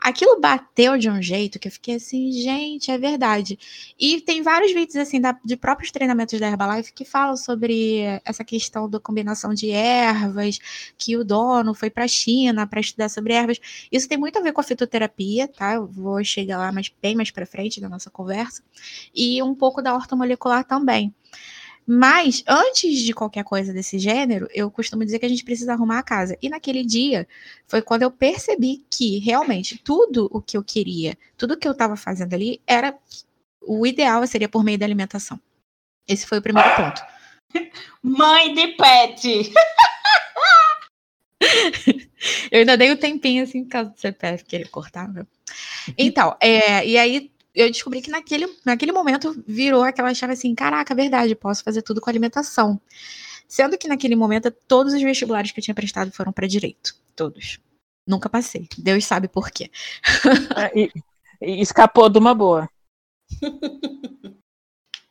Aquilo 0.00 0.40
bateu 0.40 0.98
de 0.98 1.08
um 1.08 1.22
jeito 1.22 1.58
que 1.58 1.68
eu 1.68 1.72
fiquei 1.72 1.96
assim, 1.96 2.32
gente, 2.32 2.90
é 2.90 2.98
verdade. 2.98 3.58
E 3.98 4.20
tem 4.20 4.42
vários 4.42 4.72
vídeos 4.72 4.96
assim 4.96 5.20
da, 5.20 5.36
de 5.44 5.56
próprios 5.56 5.90
treinamentos 5.90 6.38
da 6.40 6.48
Herbalife 6.48 6.92
que 6.92 7.04
falam 7.04 7.36
sobre 7.36 8.00
essa 8.24 8.44
questão 8.44 8.88
da 8.88 8.98
combinação 8.98 9.54
de 9.54 9.70
ervas, 9.70 10.58
que 10.98 11.16
o 11.16 11.24
dono 11.24 11.74
foi 11.74 11.90
para 11.90 12.04
a 12.04 12.08
China 12.08 12.66
para 12.66 12.80
estudar 12.80 13.08
sobre 13.08 13.32
ervas. 13.32 13.58
Isso 13.90 14.08
tem 14.08 14.18
muito 14.18 14.38
a 14.38 14.42
ver 14.42 14.52
com 14.52 14.60
a 14.60 14.64
fitoterapia, 14.64 15.48
tá? 15.48 15.74
Eu 15.74 15.86
vou 15.86 16.22
chegar 16.24 16.58
lá 16.58 16.72
mais, 16.72 16.92
bem 17.00 17.14
mais 17.14 17.30
para 17.30 17.46
frente 17.46 17.80
na 17.80 17.88
nossa 17.88 18.10
conversa. 18.10 18.62
E 19.14 19.42
um 19.42 19.54
pouco 19.54 19.82
da 19.82 19.94
ortomolecular 19.94 20.64
também. 20.64 21.14
Mas 21.86 22.44
antes 22.46 23.00
de 23.00 23.12
qualquer 23.12 23.44
coisa 23.44 23.72
desse 23.72 23.98
gênero, 23.98 24.48
eu 24.54 24.70
costumo 24.70 25.04
dizer 25.04 25.18
que 25.18 25.26
a 25.26 25.28
gente 25.28 25.44
precisa 25.44 25.72
arrumar 25.72 25.98
a 25.98 26.02
casa. 26.02 26.38
E 26.40 26.48
naquele 26.48 26.84
dia 26.84 27.26
foi 27.66 27.82
quando 27.82 28.02
eu 28.02 28.10
percebi 28.10 28.84
que 28.88 29.18
realmente 29.18 29.78
tudo 29.78 30.28
o 30.32 30.40
que 30.40 30.56
eu 30.56 30.62
queria, 30.62 31.18
tudo 31.36 31.54
o 31.54 31.56
que 31.56 31.66
eu 31.66 31.72
estava 31.72 31.96
fazendo 31.96 32.34
ali 32.34 32.60
era 32.66 32.96
o 33.60 33.86
ideal 33.86 34.26
seria 34.26 34.48
por 34.48 34.64
meio 34.64 34.78
da 34.78 34.86
alimentação. 34.86 35.40
Esse 36.06 36.26
foi 36.26 36.38
o 36.38 36.42
primeiro 36.42 36.68
ponto. 36.76 37.02
Mãe 38.02 38.54
de 38.54 38.68
pet. 38.68 39.52
eu 42.50 42.60
ainda 42.60 42.76
dei 42.76 42.92
um 42.92 42.96
tempinho 42.96 43.42
assim 43.42 43.64
por 43.64 43.70
causa 43.70 43.90
do 43.90 43.98
CPF 43.98 44.44
que 44.44 44.56
ele 44.56 44.66
cortava. 44.66 45.26
Então, 45.98 46.36
é, 46.40 46.86
e 46.86 46.96
aí 46.96 47.31
eu 47.54 47.70
descobri 47.70 48.00
que 48.00 48.10
naquele, 48.10 48.48
naquele 48.64 48.92
momento 48.92 49.42
virou 49.46 49.82
aquela 49.82 50.14
chave 50.14 50.32
assim: 50.32 50.54
caraca, 50.54 50.94
verdade, 50.94 51.34
posso 51.34 51.62
fazer 51.62 51.82
tudo 51.82 52.00
com 52.00 52.08
alimentação. 52.08 52.80
Sendo 53.46 53.76
que 53.76 53.88
naquele 53.88 54.16
momento 54.16 54.50
todos 54.50 54.94
os 54.94 55.02
vestibulares 55.02 55.50
que 55.50 55.60
eu 55.60 55.64
tinha 55.64 55.74
prestado 55.74 56.10
foram 56.10 56.32
para 56.32 56.46
direito. 56.46 56.94
Todos. 57.14 57.60
Nunca 58.06 58.28
passei. 58.28 58.66
Deus 58.78 59.04
sabe 59.04 59.28
por 59.28 59.50
quê. 59.50 59.70
É, 60.56 60.72
e, 60.78 60.90
e 61.40 61.60
escapou 61.60 62.08
de 62.08 62.18
uma 62.18 62.34
boa. 62.34 62.68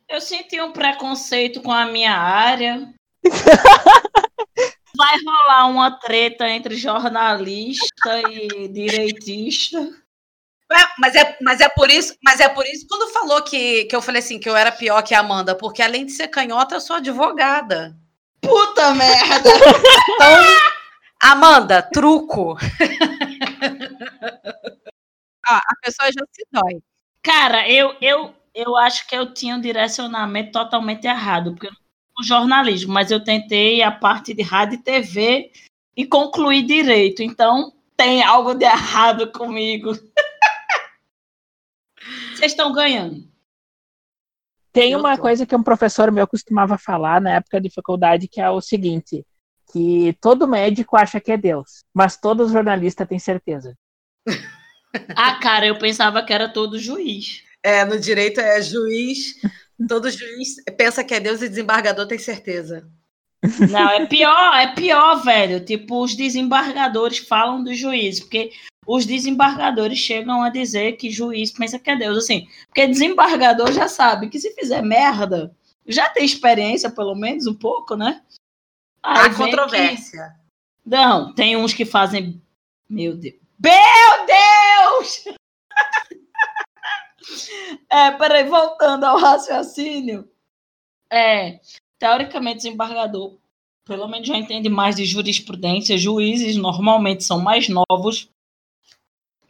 Eu 0.10 0.20
senti 0.20 0.60
um 0.60 0.74
preconceito 0.74 1.62
com 1.62 1.72
a 1.72 1.86
minha 1.86 2.16
área. 2.16 2.94
Vai 4.98 5.18
rolar 5.24 5.68
uma 5.68 6.00
treta 6.00 6.50
entre 6.50 6.76
jornalista 6.76 8.22
e 8.30 8.68
direitista. 8.68 9.80
É, 10.72 10.88
mas, 10.98 11.16
é, 11.16 11.38
mas 11.42 11.60
é 11.60 11.70
por 11.70 11.90
isso, 11.90 12.16
mas 12.24 12.40
é 12.40 12.48
por 12.48 12.66
isso 12.66 12.86
quando 12.88 13.12
falou 13.12 13.42
que, 13.44 13.86
que 13.86 13.96
eu 13.96 14.02
falei 14.02 14.20
assim 14.20 14.40
que 14.40 14.50
eu 14.50 14.56
era 14.56 14.72
pior 14.72 15.02
que 15.04 15.14
a 15.14 15.20
Amanda, 15.20 15.54
porque 15.56 15.82
além 15.82 16.06
de 16.06 16.14
ser 16.14 16.28
canhota, 16.30 16.76
eu 16.76 16.82
sou 16.82 16.96
advogada. 16.96 17.96
Puta 18.42 18.94
merda! 18.94 19.50
Então, 20.16 20.44
Amanda, 21.22 21.82
truco. 21.82 22.58
Ó, 25.48 25.54
a 25.54 25.76
pessoa 25.84 26.12
já 26.12 26.26
se 26.32 26.48
dói. 26.52 26.82
Cara, 27.22 27.70
eu, 27.70 27.96
eu, 28.02 28.34
eu 28.56 28.76
acho 28.78 29.08
que 29.08 29.16
eu 29.16 29.32
tinha 29.34 29.56
um 29.56 29.62
direcionamento 29.62 30.52
totalmente 30.52 31.06
errado, 31.06 31.52
porque 31.52 31.68
eu 31.68 31.72
não 32.18 32.24
jornalismo, 32.24 32.94
mas 32.94 33.12
eu 33.12 33.24
tentei 33.24 33.84
a 33.84 33.92
parte 33.92 34.34
de 34.34 34.42
rádio 34.42 34.76
e 34.76 34.84
TV 34.84 35.52
e 35.96 36.06
concluí 36.06 36.64
direito. 36.64 37.22
Então, 37.22 37.72
tem 37.96 38.24
algo 38.24 38.56
de 38.56 38.66
errado 38.66 39.32
comigo. 39.32 39.92
Vocês 42.42 42.54
estão 42.54 42.74
ganhando. 42.74 43.24
Tem 44.74 44.96
uma 44.96 45.16
coisa 45.16 45.46
que 45.46 45.56
um 45.56 45.62
professor 45.62 46.12
meu 46.12 46.26
costumava 46.26 46.76
falar 46.76 47.22
na 47.22 47.36
época 47.36 47.62
de 47.62 47.70
faculdade, 47.70 48.28
que 48.28 48.42
é 48.42 48.50
o 48.50 48.60
seguinte: 48.60 49.24
que 49.72 50.18
todo 50.20 50.48
médico 50.48 50.98
acha 50.98 51.20
que 51.20 51.32
é 51.32 51.38
Deus, 51.38 51.84
mas 51.94 52.18
todo 52.18 52.50
jornalista 52.50 53.06
tem 53.06 53.20
certeza. 53.20 53.78
ah, 55.16 55.36
cara, 55.36 55.68
eu 55.68 55.78
pensava 55.78 56.24
que 56.24 56.34
era 56.34 56.50
todo 56.50 56.80
juiz. 56.80 57.44
É, 57.62 57.86
no 57.86 58.00
direito 58.00 58.42
é 58.42 58.60
juiz, 58.60 59.36
todo 59.88 60.10
juiz 60.10 60.56
pensa 60.76 61.04
que 61.04 61.14
é 61.14 61.20
Deus 61.20 61.44
e 61.44 61.50
desembargador 61.50 62.08
tem 62.08 62.18
certeza. 62.18 62.90
Não, 63.70 63.88
é 63.88 64.08
pior, 64.08 64.56
é 64.56 64.74
pior, 64.74 65.24
velho. 65.24 65.64
Tipo, 65.64 66.04
os 66.04 66.16
desembargadores 66.16 67.20
falam 67.20 67.64
do 67.64 67.74
juiz, 67.76 68.20
porque 68.20 68.52
os 68.86 69.06
desembargadores 69.06 70.00
chegam 70.00 70.42
a 70.42 70.50
dizer 70.50 70.94
que 70.94 71.12
juiz 71.12 71.52
pensa 71.52 71.78
que 71.78 71.90
é 71.90 71.96
Deus, 71.96 72.18
assim, 72.18 72.48
porque 72.68 72.88
desembargador 72.88 73.72
já 73.72 73.88
sabe 73.88 74.30
que 74.30 74.40
se 74.40 74.54
fizer 74.54 74.82
merda, 74.82 75.56
já 75.86 76.10
tem 76.10 76.26
experiência, 76.26 76.90
pelo 76.90 77.16
menos 77.16 77.46
um 77.46 77.54
pouco, 77.54 77.96
né? 77.96 78.24
Aí 79.04 79.28
Há 79.28 79.36
controvérsia. 79.36 80.30
Que... 80.30 80.90
Não, 80.90 81.34
tem 81.34 81.56
uns 81.56 81.74
que 81.74 81.86
fazem. 81.86 82.42
Meu 82.90 83.16
Deus. 83.16 83.36
Meu 83.60 84.26
Deus! 84.26 85.26
é, 87.90 88.12
peraí, 88.12 88.48
voltando 88.48 89.04
ao 89.04 89.18
raciocínio. 89.18 90.28
É, 91.12 91.60
teoricamente, 92.00 92.58
desembargador, 92.58 93.38
pelo 93.86 94.08
menos 94.08 94.28
já 94.28 94.38
entende 94.38 94.70
mais 94.70 94.96
de 94.96 95.06
jurisprudência. 95.06 95.98
Juízes 95.98 96.56
normalmente 96.56 97.24
são 97.24 97.40
mais 97.40 97.70
novos 97.70 98.30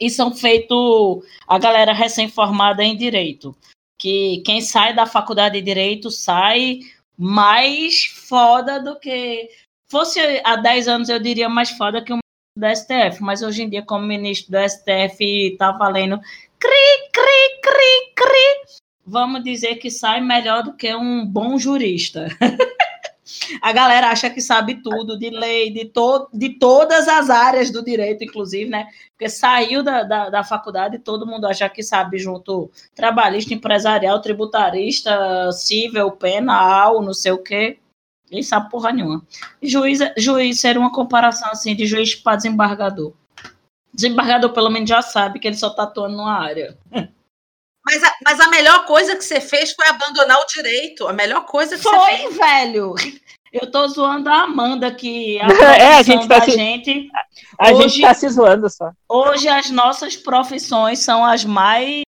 e 0.02 0.10
são 0.10 0.34
feitos 0.34 1.24
a 1.46 1.58
galera 1.60 1.92
recém-formada 1.92 2.82
em 2.82 2.96
direito. 2.96 3.56
Que 3.96 4.42
quem 4.44 4.60
sai 4.60 4.92
da 4.92 5.06
faculdade 5.06 5.54
de 5.54 5.64
direito 5.64 6.10
sai 6.10 6.80
mais 7.16 8.06
foda 8.06 8.82
do 8.82 8.98
que. 8.98 9.48
Fosse 9.88 10.18
há 10.42 10.56
10 10.56 10.88
anos, 10.88 11.08
eu 11.08 11.20
diria 11.20 11.48
mais 11.48 11.70
foda 11.70 12.02
que 12.02 12.12
um 12.12 12.18
do 12.56 12.66
STF, 12.66 13.22
mas 13.22 13.42
hoje 13.42 13.62
em 13.62 13.68
dia, 13.68 13.82
como 13.82 14.04
ministro 14.04 14.50
do 14.50 14.68
STF, 14.68 15.56
tá 15.56 15.70
valendo 15.70 16.18
cri, 16.58 17.10
cri, 17.12 17.60
cri, 17.62 18.12
cri. 18.16 18.78
Vamos 19.06 19.44
dizer 19.44 19.76
que 19.76 19.90
sai 19.90 20.20
melhor 20.20 20.64
do 20.64 20.74
que 20.74 20.92
um 20.94 21.24
bom 21.24 21.56
jurista. 21.58 22.26
A 23.60 23.72
galera 23.72 24.08
acha 24.10 24.30
que 24.30 24.40
sabe 24.40 24.82
tudo 24.82 25.18
de 25.18 25.30
lei, 25.30 25.70
de, 25.70 25.86
to 25.86 26.28
de 26.32 26.50
todas 26.58 27.08
as 27.08 27.30
áreas 27.30 27.70
do 27.70 27.84
direito, 27.84 28.24
inclusive, 28.24 28.70
né? 28.70 28.86
Porque 29.10 29.28
saiu 29.28 29.82
da, 29.82 30.02
da, 30.02 30.30
da 30.30 30.44
faculdade 30.44 30.96
e 30.96 31.00
todo 31.00 31.26
mundo 31.26 31.46
acha 31.46 31.68
que 31.68 31.82
sabe 31.82 32.18
junto 32.18 32.70
trabalhista, 32.94 33.54
empresarial, 33.54 34.20
tributarista, 34.20 35.50
civil, 35.52 36.10
penal, 36.12 37.02
não 37.02 37.14
sei 37.14 37.32
o 37.32 37.42
quê. 37.42 37.78
Nem 38.30 38.42
sabe 38.42 38.70
porra 38.70 38.92
nenhuma. 38.92 39.22
Juiz, 39.62 40.00
juiz 40.16 40.60
ser 40.60 40.78
uma 40.78 40.90
comparação 40.90 41.50
assim 41.50 41.76
de 41.76 41.86
juiz 41.86 42.14
para 42.14 42.36
desembargador. 42.36 43.12
Desembargador, 43.92 44.50
pelo 44.52 44.70
menos, 44.70 44.88
já 44.88 45.02
sabe 45.02 45.38
que 45.38 45.46
ele 45.46 45.56
só 45.56 45.68
está 45.68 45.82
atuando 45.82 46.16
numa 46.16 46.32
área. 46.32 46.76
Mas 47.84 48.02
a, 48.02 48.14
mas 48.24 48.40
a 48.40 48.48
melhor 48.48 48.86
coisa 48.86 49.16
que 49.16 49.24
você 49.24 49.40
fez 49.40 49.72
foi 49.72 49.86
abandonar 49.88 50.38
o 50.38 50.46
direito. 50.46 51.08
A 51.08 51.12
melhor 51.12 51.44
coisa 51.44 51.76
que 51.76 51.82
foi, 51.82 51.92
você 51.92 52.06
fez. 52.06 52.22
Foi, 52.22 52.32
velho. 52.32 52.94
Eu 53.52 53.70
tô 53.70 53.86
zoando 53.86 54.30
a 54.30 54.42
Amanda, 54.42 54.90
que 54.94 55.38
a 55.40 55.46
é, 55.76 55.94
a 55.96 56.02
gente 56.02 56.26
tá 56.26 56.40
se... 56.40 56.52
gente. 56.52 57.10
A 57.58 57.72
hoje, 57.72 57.88
gente 57.88 58.00
tá 58.00 58.14
se 58.14 58.28
zoando 58.28 58.70
só. 58.70 58.90
Hoje 59.08 59.48
as 59.48 59.68
nossas 59.68 60.16
profissões 60.16 61.00
são 61.00 61.24
as 61.24 61.44
mais 61.44 62.02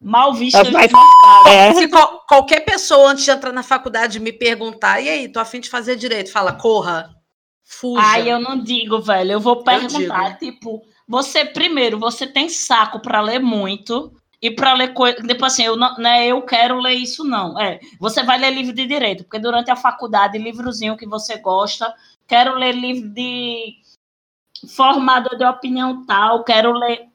mal 0.00 0.32
vistas 0.32 0.70
mais... 0.70 0.90
É. 1.46 1.74
Se 1.74 1.88
qual, 1.88 2.24
qualquer 2.26 2.60
pessoa 2.60 3.10
antes 3.10 3.24
de 3.24 3.30
entrar 3.30 3.52
na 3.52 3.62
faculdade 3.62 4.20
me 4.20 4.32
perguntar, 4.32 5.00
e 5.00 5.08
aí, 5.08 5.28
tô 5.28 5.40
afim 5.40 5.60
de 5.60 5.68
fazer 5.68 5.96
direito? 5.96 6.32
Fala, 6.32 6.52
corra. 6.52 7.10
Fuja. 7.64 8.02
Ai, 8.02 8.30
eu 8.30 8.38
não 8.38 8.62
digo, 8.62 9.00
velho. 9.00 9.32
Eu 9.32 9.40
vou 9.40 9.62
perguntar, 9.62 10.32
eu 10.32 10.38
tipo, 10.38 10.82
você 11.08 11.44
primeiro, 11.44 11.98
você 11.98 12.26
tem 12.26 12.48
saco 12.48 13.00
para 13.00 13.20
ler 13.20 13.40
muito? 13.40 14.12
E 14.44 14.50
para 14.50 14.74
ler 14.74 14.92
coisa. 14.92 15.22
Depois, 15.22 15.54
assim, 15.54 15.64
eu, 15.64 15.74
não, 15.74 15.96
né, 15.96 16.26
eu 16.26 16.42
quero 16.42 16.78
ler 16.78 16.92
isso, 16.92 17.24
não. 17.24 17.58
É, 17.58 17.80
você 17.98 18.22
vai 18.22 18.38
ler 18.38 18.52
livro 18.52 18.74
de 18.74 18.86
direito, 18.86 19.24
porque 19.24 19.38
durante 19.38 19.70
a 19.70 19.76
faculdade, 19.76 20.36
livrozinho 20.36 20.98
que 20.98 21.06
você 21.06 21.38
gosta, 21.38 21.94
quero 22.28 22.54
ler 22.54 22.72
livro 22.72 23.08
de 23.08 23.74
formador 24.68 25.38
de 25.38 25.44
opinião 25.46 26.04
tal, 26.04 26.44
quero 26.44 26.72
ler 26.72 27.08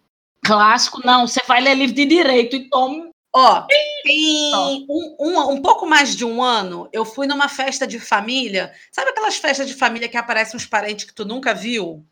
clássico. 0.43 1.05
Não, 1.05 1.27
você 1.27 1.39
vai 1.47 1.61
ler 1.61 1.75
livro 1.75 1.95
de 1.95 2.05
direito 2.07 2.55
e 2.55 2.67
tome. 2.67 3.11
Ó, 3.31 3.61
tem 4.03 4.87
um, 4.89 5.15
um, 5.19 5.51
um 5.51 5.61
pouco 5.61 5.85
mais 5.85 6.15
de 6.15 6.25
um 6.25 6.41
ano, 6.41 6.89
eu 6.91 7.05
fui 7.05 7.27
numa 7.27 7.47
festa 7.47 7.85
de 7.85 7.99
família. 7.99 8.73
Sabe 8.91 9.11
aquelas 9.11 9.35
festas 9.35 9.67
de 9.67 9.75
família 9.75 10.09
que 10.09 10.17
aparecem 10.17 10.57
uns 10.57 10.65
parentes 10.65 11.05
que 11.05 11.13
tu 11.13 11.25
nunca 11.25 11.53
viu? 11.53 12.03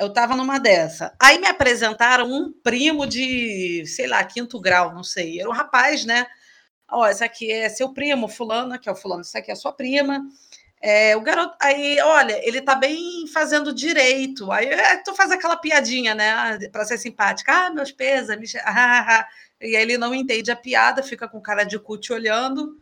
Eu 0.00 0.06
estava 0.06 0.34
numa 0.34 0.58
dessa. 0.58 1.14
Aí 1.20 1.38
me 1.38 1.46
apresentaram 1.46 2.26
um 2.26 2.50
primo 2.50 3.06
de, 3.06 3.84
sei 3.86 4.06
lá, 4.06 4.24
quinto 4.24 4.58
grau, 4.58 4.94
não 4.94 5.04
sei. 5.04 5.38
Era 5.38 5.48
um 5.50 5.52
rapaz, 5.52 6.06
né? 6.06 6.26
Ó, 6.90 7.06
esse 7.06 7.22
aqui 7.22 7.52
é 7.52 7.68
seu 7.68 7.92
primo, 7.92 8.26
fulano, 8.26 8.78
que 8.78 8.88
é 8.88 8.92
o 8.92 8.96
fulano, 8.96 9.20
essa 9.20 9.38
aqui 9.38 9.52
é 9.52 9.54
sua 9.54 9.74
prima. 9.74 10.22
É, 10.80 11.14
o 11.14 11.20
garoto, 11.20 11.54
aí, 11.60 12.00
olha, 12.00 12.40
ele 12.48 12.62
tá 12.62 12.74
bem 12.74 13.26
fazendo 13.26 13.74
direito. 13.74 14.50
Aí 14.50 14.68
é, 14.68 14.96
tu 14.96 15.14
faz 15.14 15.30
aquela 15.30 15.56
piadinha, 15.56 16.14
né? 16.14 16.58
Para 16.72 16.86
ser 16.86 16.96
simpática. 16.96 17.52
Ah, 17.52 17.70
meus 17.70 17.92
pêsames. 17.92 18.54
Ah. 18.64 19.28
E 19.60 19.76
aí 19.76 19.82
ele 19.82 19.98
não 19.98 20.14
entende 20.14 20.50
a 20.50 20.56
piada, 20.56 21.02
fica 21.02 21.28
com 21.28 21.42
cara 21.42 21.64
de 21.64 21.78
cu 21.78 21.98
te 21.98 22.10
olhando. 22.10 22.78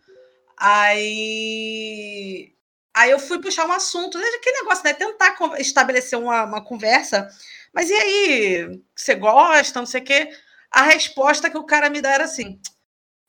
Aí. 0.56 2.52
Aí 2.98 3.12
eu 3.12 3.20
fui 3.20 3.40
puxar 3.40 3.64
um 3.64 3.70
assunto, 3.70 4.18
né, 4.18 4.24
que 4.42 4.50
negócio, 4.50 4.82
né? 4.82 4.92
Tentar 4.92 5.36
estabelecer 5.58 6.18
uma, 6.18 6.42
uma 6.42 6.64
conversa. 6.64 7.28
Mas 7.72 7.88
e 7.90 7.94
aí? 7.94 8.82
Você 8.92 9.14
gosta? 9.14 9.78
Não 9.78 9.86
sei 9.86 10.00
o 10.00 10.04
quê. 10.04 10.28
A 10.68 10.82
resposta 10.82 11.48
que 11.48 11.56
o 11.56 11.62
cara 11.62 11.88
me 11.88 12.00
dá 12.00 12.10
era 12.10 12.24
assim: 12.24 12.60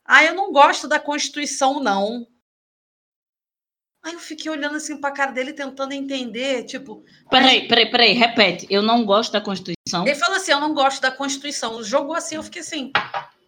Ah, 0.04 0.24
eu 0.24 0.34
não 0.34 0.50
gosto 0.50 0.88
da 0.88 0.98
Constituição, 0.98 1.78
não. 1.78 2.26
Aí 4.02 4.12
eu 4.12 4.18
fiquei 4.18 4.50
olhando 4.50 4.74
assim 4.74 5.00
para 5.00 5.10
a 5.10 5.14
cara 5.14 5.30
dele, 5.30 5.52
tentando 5.52 5.92
entender, 5.92 6.64
tipo. 6.64 7.04
Peraí, 7.30 7.68
peraí, 7.68 7.88
peraí, 7.88 8.12
repete. 8.12 8.66
Eu 8.68 8.82
não 8.82 9.04
gosto 9.04 9.30
da 9.30 9.40
Constituição. 9.40 10.04
Ele 10.04 10.16
falou 10.16 10.36
assim: 10.36 10.50
eu 10.50 10.58
não 10.58 10.74
gosto 10.74 11.00
da 11.00 11.12
Constituição. 11.12 11.80
Jogou 11.84 12.16
assim, 12.16 12.34
eu 12.34 12.42
fiquei 12.42 12.62
assim. 12.62 12.90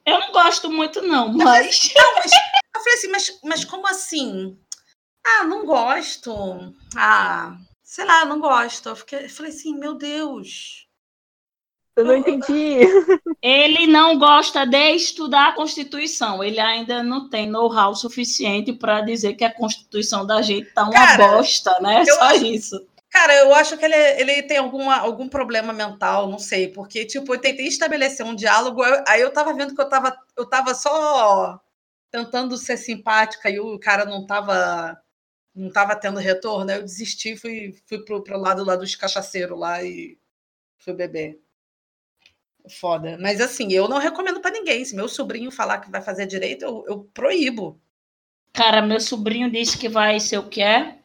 Eu 0.07 0.21
não 0.21 0.31
gosto 0.31 0.71
muito, 0.71 1.03
não, 1.03 1.33
mas. 1.33 1.91
Eu 1.97 2.01
falei, 2.01 2.07
não, 2.07 2.15
mas 2.15 2.33
eu 2.33 2.81
falei 2.81 2.95
assim, 2.95 3.09
mas, 3.09 3.41
mas 3.43 3.65
como 3.65 3.89
assim? 3.89 4.57
Ah, 5.25 5.45
não 5.45 5.65
gosto. 5.65 6.75
Ah, 6.97 7.57
sei 7.83 8.05
lá, 8.05 8.25
não 8.25 8.41
gosto. 8.41 8.89
Eu, 8.89 8.97
fiquei, 8.97 9.25
eu 9.25 9.31
falei 9.31 9.53
assim, 9.53 9.77
meu 9.77 9.95
Deus. 9.95 10.89
Eu 11.95 12.05
não 12.05 12.17
entendi. 12.17 12.79
Ele 13.43 13.87
não 13.87 14.19
gosta 14.19 14.65
de 14.65 14.93
estudar 14.93 15.49
a 15.49 15.53
Constituição. 15.53 16.43
Ele 16.43 16.59
ainda 16.59 17.03
não 17.03 17.29
tem 17.29 17.47
know-how 17.47 17.95
suficiente 17.95 18.73
para 18.73 19.03
dizer 19.03 19.35
que 19.35 19.45
a 19.45 19.53
Constituição 19.53 20.27
da 20.27 20.41
gente 20.41 20.73
tá 20.73 20.85
uma 20.85 20.93
Cara, 20.93 21.29
bosta, 21.29 21.79
né? 21.81 22.05
Só 22.05 22.23
acho, 22.23 22.47
isso. 22.47 22.87
Cara, 23.11 23.35
eu 23.35 23.55
acho 23.55 23.77
que 23.77 23.85
ele, 23.85 23.95
ele 23.95 24.43
tem 24.45 24.57
alguma, 24.57 24.97
algum 24.97 25.29
problema 25.29 25.71
mental, 25.71 26.29
não 26.29 26.39
sei, 26.39 26.69
porque, 26.69 27.05
tipo, 27.05 27.35
eu 27.35 27.39
tentei 27.39 27.67
estabelecer 27.67 28.25
um 28.25 28.35
diálogo, 28.35 28.83
eu, 28.83 29.05
aí 29.07 29.21
eu 29.21 29.31
tava 29.31 29.53
vendo 29.53 29.75
que 29.75 29.81
eu 29.81 29.89
tava, 29.89 30.17
eu 30.35 30.49
tava 30.49 30.75
só 30.75 31.61
tentando 32.11 32.57
ser 32.57 32.79
simpática 32.79 33.51
e 33.51 33.61
o 33.61 33.79
cara 33.79 34.07
não 34.07 34.27
tava, 34.27 34.99
não 35.55 35.71
tava 35.71 35.95
tendo 35.97 36.19
retorno, 36.19 36.71
aí 36.71 36.79
eu 36.79 36.83
desisti, 36.83 37.37
fui, 37.37 37.75
fui 37.87 38.05
pro, 38.05 38.23
pro 38.23 38.39
lado 38.39 38.65
lá 38.65 38.77
dos 38.77 38.95
cachaceiros 38.95 39.59
lá 39.59 39.83
e 39.83 40.19
fui 40.79 40.95
beber. 40.95 41.41
Foda. 42.71 43.19
Mas 43.21 43.41
assim, 43.41 43.73
eu 43.73 43.89
não 43.89 43.99
recomendo 43.99 44.41
para 44.41 44.53
ninguém. 44.53 44.85
Se 44.85 44.95
meu 44.95 45.09
sobrinho 45.09 45.51
falar 45.51 45.81
que 45.81 45.91
vai 45.91 46.01
fazer 46.01 46.27
direito, 46.27 46.65
eu, 46.65 46.85
eu 46.87 47.05
proíbo. 47.13 47.81
Cara, 48.53 48.83
meu 48.83 49.01
sobrinho 49.01 49.51
disse 49.51 49.77
que 49.79 49.89
vai 49.89 50.21
ser 50.21 50.39
o 50.39 50.49
que 50.49 50.63
é, 50.63 50.99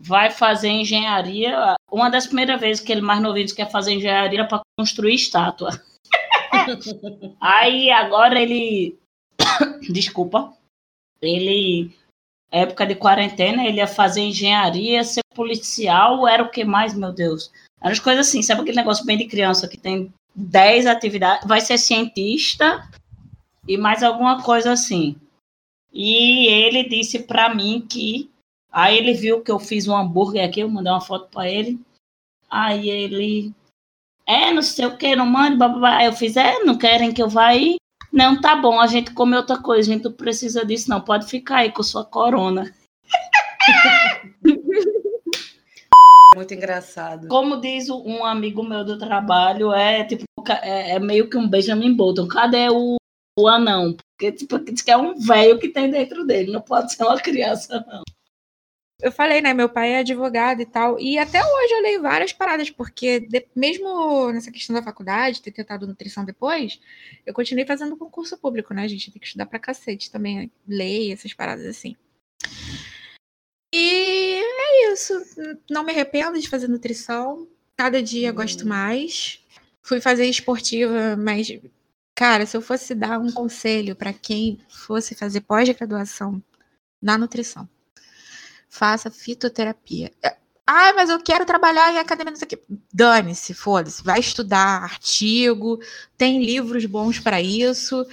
vai 0.00 0.30
fazer 0.30 0.68
engenharia. 0.68 1.76
Uma 1.90 2.10
das 2.10 2.26
primeiras 2.26 2.60
vezes 2.60 2.82
que 2.82 2.90
ele 2.90 3.00
mais 3.00 3.20
novinho 3.20 3.44
disse 3.44 3.56
que 3.56 3.62
quer 3.62 3.70
fazer 3.70 3.92
engenharia 3.92 4.46
para 4.46 4.62
construir 4.78 5.14
estátua. 5.14 5.70
Aí 7.40 7.90
agora 7.90 8.40
ele. 8.40 8.98
Desculpa. 9.92 10.56
Ele. 11.20 11.94
Época 12.50 12.86
de 12.86 12.94
quarentena, 12.94 13.64
ele 13.64 13.78
ia 13.78 13.86
fazer 13.86 14.20
engenharia, 14.20 15.04
ser 15.04 15.22
policial, 15.34 16.26
era 16.26 16.42
o 16.42 16.50
que 16.50 16.64
mais, 16.64 16.94
meu 16.94 17.12
Deus? 17.12 17.50
Eram 17.80 17.92
as 17.92 18.00
coisas 18.00 18.28
assim, 18.28 18.42
sabe 18.42 18.62
aquele 18.62 18.76
negócio 18.76 19.04
bem 19.04 19.18
de 19.18 19.26
criança 19.26 19.68
que 19.68 19.76
tem 19.76 20.12
10 20.34 20.86
atividades, 20.86 21.46
vai 21.46 21.60
ser 21.60 21.78
cientista 21.78 22.88
e 23.66 23.76
mais 23.76 24.02
alguma 24.02 24.42
coisa 24.42 24.72
assim. 24.72 25.16
E 25.92 26.46
ele 26.46 26.88
disse 26.88 27.20
para 27.20 27.54
mim 27.54 27.84
que 27.88 28.30
Aí 28.76 28.98
ele 28.98 29.14
viu 29.14 29.42
que 29.42 29.50
eu 29.50 29.58
fiz 29.58 29.88
um 29.88 29.96
hambúrguer 29.96 30.46
aqui, 30.46 30.60
eu 30.60 30.68
mandei 30.68 30.92
uma 30.92 31.00
foto 31.00 31.30
para 31.30 31.48
ele. 31.50 31.80
Aí 32.50 32.90
ele, 32.90 33.54
é, 34.26 34.52
não 34.52 34.60
sei 34.60 34.84
o 34.84 34.98
que, 34.98 35.16
não 35.16 35.24
mande, 35.24 35.56
babá. 35.56 36.04
Eu 36.04 36.12
fiz, 36.12 36.36
é, 36.36 36.58
não 36.58 36.76
querem 36.76 37.10
que 37.10 37.22
eu 37.22 37.28
vá 37.30 37.46
aí? 37.46 37.78
Não, 38.16 38.40
tá 38.40 38.56
bom, 38.56 38.80
a 38.80 38.86
gente 38.86 39.12
come 39.12 39.36
outra 39.36 39.58
coisa, 39.58 39.90
a 39.90 39.94
gente 39.94 40.04
não 40.04 40.12
precisa 40.12 40.64
disso, 40.64 40.88
não. 40.88 41.02
Pode 41.02 41.26
ficar 41.26 41.56
aí 41.56 41.70
com 41.70 41.82
sua 41.82 42.02
corona. 42.02 42.74
Muito 46.34 46.54
engraçado. 46.54 47.28
Como 47.28 47.60
diz 47.60 47.90
um 47.90 48.24
amigo 48.24 48.62
meu 48.62 48.82
do 48.86 48.98
trabalho, 48.98 49.70
é 49.70 50.02
tipo, 50.04 50.24
é, 50.62 50.92
é 50.92 50.98
meio 50.98 51.28
que 51.28 51.36
um 51.36 51.46
Benjamin 51.46 51.94
Bolton. 51.94 52.26
Cadê 52.26 52.70
o, 52.70 52.96
o 53.38 53.48
anão? 53.48 53.94
Porque, 53.94 54.32
tipo, 54.32 54.58
diz 54.60 54.80
que 54.80 54.90
é 54.90 54.96
um 54.96 55.18
velho 55.18 55.58
que 55.58 55.68
tem 55.68 55.90
dentro 55.90 56.24
dele, 56.24 56.50
não 56.50 56.62
pode 56.62 56.94
ser 56.94 57.04
uma 57.04 57.20
criança, 57.20 57.84
não 57.86 58.02
eu 59.00 59.12
falei, 59.12 59.42
né? 59.42 59.52
Meu 59.52 59.68
pai 59.68 59.92
é 59.92 59.98
advogado 59.98 60.62
e 60.62 60.66
tal. 60.66 60.98
E 60.98 61.18
até 61.18 61.38
hoje 61.40 61.74
eu 61.74 61.82
leio 61.82 62.02
várias 62.02 62.32
paradas, 62.32 62.70
porque 62.70 63.20
de, 63.20 63.46
mesmo 63.54 64.32
nessa 64.32 64.50
questão 64.50 64.74
da 64.74 64.82
faculdade, 64.82 65.42
ter 65.42 65.52
tentado 65.52 65.86
nutrição 65.86 66.24
depois, 66.24 66.80
eu 67.24 67.34
continuei 67.34 67.66
fazendo 67.66 67.96
concurso 67.96 68.38
público, 68.38 68.72
né? 68.72 68.84
A 68.84 68.88
gente 68.88 69.10
tem 69.10 69.20
que 69.20 69.26
estudar 69.26 69.46
pra 69.46 69.58
cacete 69.58 70.10
também, 70.10 70.50
lei, 70.66 71.12
essas 71.12 71.34
paradas 71.34 71.66
assim. 71.66 71.94
E 73.74 74.40
é 74.42 74.92
isso. 74.92 75.12
Não 75.70 75.84
me 75.84 75.92
arrependo 75.92 76.40
de 76.40 76.48
fazer 76.48 76.68
nutrição. 76.68 77.46
Cada 77.76 78.02
dia 78.02 78.32
hum. 78.32 78.34
gosto 78.34 78.66
mais. 78.66 79.44
Fui 79.82 80.00
fazer 80.00 80.26
esportiva, 80.26 81.16
mas, 81.16 81.48
cara, 82.16 82.46
se 82.46 82.56
eu 82.56 82.62
fosse 82.62 82.94
dar 82.94 83.20
um 83.20 83.30
conselho 83.30 83.94
para 83.94 84.12
quem 84.12 84.58
fosse 84.68 85.14
fazer 85.14 85.42
pós-graduação 85.42 86.42
na 87.00 87.16
nutrição 87.18 87.68
faça 88.76 89.10
fitoterapia. 89.10 90.12
Ah, 90.66 90.92
mas 90.94 91.08
eu 91.08 91.22
quero 91.22 91.46
trabalhar 91.46 91.92
em 91.92 91.98
academia, 91.98 92.32
não 92.32 92.38
sei 92.38 92.46
o 92.46 92.48
quê. 92.48 92.62
Dane-se, 92.92 93.54
foda-se. 93.54 94.02
Vai 94.02 94.20
estudar 94.20 94.82
artigo, 94.82 95.78
tem 96.16 96.44
livros 96.44 96.84
bons 96.84 97.18
para 97.18 97.40
isso. 97.40 98.04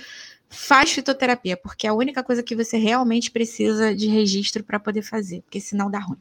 Faz 0.50 0.92
fitoterapia, 0.92 1.58
porque 1.58 1.88
é 1.88 1.90
a 1.90 1.96
única 1.96 2.24
coisa 2.24 2.44
que 2.44 2.56
você 2.56 2.78
realmente 2.78 3.32
precisa 3.32 3.94
de 3.96 4.08
registro 4.08 4.64
para 4.64 4.80
poder 4.80 5.02
fazer, 5.02 5.42
porque 5.42 5.60
senão 5.60 5.90
dá 5.90 6.00
ruim. 6.00 6.20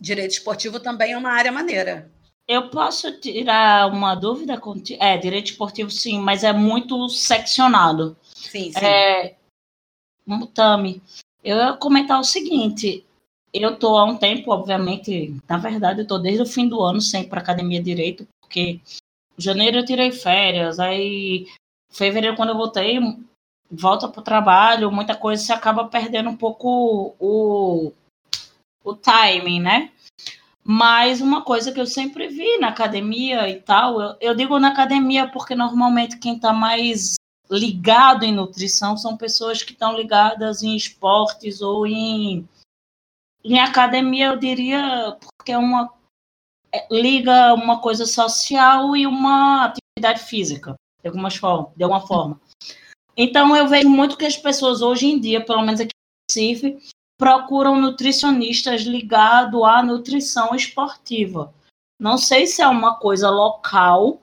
Direito 0.00 0.32
esportivo 0.32 0.78
também 0.78 1.12
é 1.12 1.18
uma 1.18 1.32
área 1.32 1.50
maneira. 1.50 2.10
Eu 2.46 2.70
posso 2.70 3.20
tirar 3.20 3.88
uma 3.92 4.14
dúvida 4.14 4.58
contigo? 4.58 5.02
É, 5.02 5.16
direito 5.16 5.50
esportivo 5.50 5.90
sim, 5.90 6.20
mas 6.20 6.44
é 6.44 6.52
muito 6.52 7.08
seccionado. 7.08 8.16
Sim, 8.34 8.72
sim. 8.72 8.84
É, 8.84 9.36
Tami, 10.54 11.02
eu 11.42 11.56
ia 11.56 11.72
comentar 11.74 12.20
o 12.20 12.24
seguinte: 12.24 13.04
eu 13.60 13.76
tô 13.78 13.96
há 13.98 14.04
um 14.04 14.16
tempo, 14.16 14.50
obviamente, 14.50 15.36
na 15.48 15.58
verdade, 15.58 16.00
eu 16.00 16.06
tô 16.06 16.18
desde 16.18 16.42
o 16.42 16.46
fim 16.46 16.68
do 16.68 16.82
ano 16.82 17.00
sem 17.00 17.22
ir 17.22 17.28
para 17.28 17.40
academia 17.40 17.82
direito, 17.82 18.26
porque 18.40 18.80
janeiro 19.36 19.78
eu 19.78 19.84
tirei 19.84 20.10
férias, 20.10 20.78
aí 20.80 21.46
fevereiro 21.90 22.36
quando 22.36 22.50
eu 22.50 22.56
voltei, 22.56 22.98
volta 23.70 24.08
pro 24.08 24.22
trabalho, 24.22 24.90
muita 24.90 25.14
coisa 25.14 25.42
se 25.42 25.52
acaba 25.52 25.86
perdendo 25.86 26.30
um 26.30 26.36
pouco 26.36 27.14
o, 27.18 27.92
o 28.82 28.94
timing, 28.94 29.60
né? 29.60 29.90
Mas 30.64 31.20
uma 31.20 31.42
coisa 31.42 31.72
que 31.72 31.80
eu 31.80 31.86
sempre 31.86 32.28
vi 32.28 32.58
na 32.58 32.68
academia 32.68 33.48
e 33.48 33.60
tal, 33.60 34.00
eu, 34.00 34.16
eu 34.20 34.34
digo 34.34 34.58
na 34.58 34.68
academia 34.68 35.28
porque 35.28 35.54
normalmente 35.54 36.18
quem 36.18 36.36
está 36.36 36.52
mais 36.52 37.16
ligado 37.50 38.24
em 38.24 38.32
nutrição 38.32 38.96
são 38.96 39.16
pessoas 39.16 39.62
que 39.62 39.72
estão 39.72 39.96
ligadas 39.96 40.62
em 40.62 40.76
esportes 40.76 41.60
ou 41.60 41.86
em 41.86 42.48
em 43.44 43.58
academia, 43.58 44.26
eu 44.26 44.36
diria, 44.36 45.16
porque 45.36 45.52
é 45.52 45.58
uma 45.58 45.92
é, 46.72 46.86
liga 46.90 47.54
uma 47.54 47.80
coisa 47.80 48.06
social 48.06 48.96
e 48.96 49.06
uma 49.06 49.66
atividade 49.66 50.22
física, 50.24 50.74
de 51.02 51.08
alguma 51.08 51.30
forma. 51.30 51.72
De 51.76 51.82
alguma 51.82 52.06
forma. 52.06 52.40
Então, 53.16 53.54
eu 53.54 53.68
vejo 53.68 53.88
muito 53.88 54.16
que 54.16 54.24
as 54.24 54.36
pessoas 54.36 54.80
hoje 54.80 55.06
em 55.06 55.20
dia, 55.20 55.44
pelo 55.44 55.62
menos 55.62 55.80
aqui 55.80 55.90
em 55.92 56.32
Recife, 56.32 56.78
procuram 57.18 57.80
nutricionistas 57.80 58.82
ligados 58.82 59.62
à 59.64 59.82
nutrição 59.82 60.54
esportiva. 60.54 61.52
Não 62.00 62.16
sei 62.16 62.46
se 62.46 62.62
é 62.62 62.66
uma 62.66 62.96
coisa 62.96 63.28
local. 63.28 64.22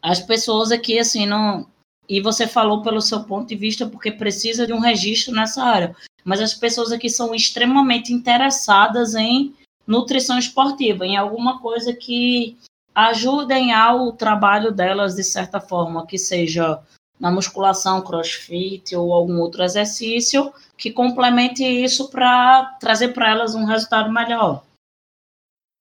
As 0.00 0.20
pessoas 0.20 0.72
aqui, 0.72 0.98
assim, 0.98 1.26
não. 1.26 1.68
E 2.08 2.20
você 2.20 2.46
falou 2.46 2.82
pelo 2.82 3.00
seu 3.00 3.24
ponto 3.24 3.48
de 3.48 3.56
vista, 3.56 3.86
porque 3.86 4.10
precisa 4.10 4.66
de 4.66 4.72
um 4.72 4.78
registro 4.78 5.34
nessa 5.34 5.62
área 5.62 5.96
mas 6.24 6.40
as 6.40 6.54
pessoas 6.54 6.90
aqui 6.90 7.10
são 7.10 7.34
extremamente 7.34 8.12
interessadas 8.12 9.14
em 9.14 9.54
nutrição 9.86 10.38
esportiva, 10.38 11.06
em 11.06 11.16
alguma 11.16 11.60
coisa 11.60 11.92
que 11.92 12.56
ajudem 12.94 13.72
ao 13.72 14.12
trabalho 14.12 14.72
delas 14.72 15.14
de 15.14 15.24
certa 15.24 15.60
forma, 15.60 16.06
que 16.06 16.16
seja 16.16 16.80
na 17.18 17.30
musculação, 17.30 18.02
crossfit 18.02 18.94
ou 18.96 19.12
algum 19.12 19.38
outro 19.38 19.62
exercício 19.62 20.52
que 20.76 20.90
complemente 20.90 21.62
isso 21.64 22.08
para 22.08 22.64
trazer 22.80 23.08
para 23.08 23.30
elas 23.30 23.54
um 23.54 23.64
resultado 23.64 24.10
melhor. 24.10 24.64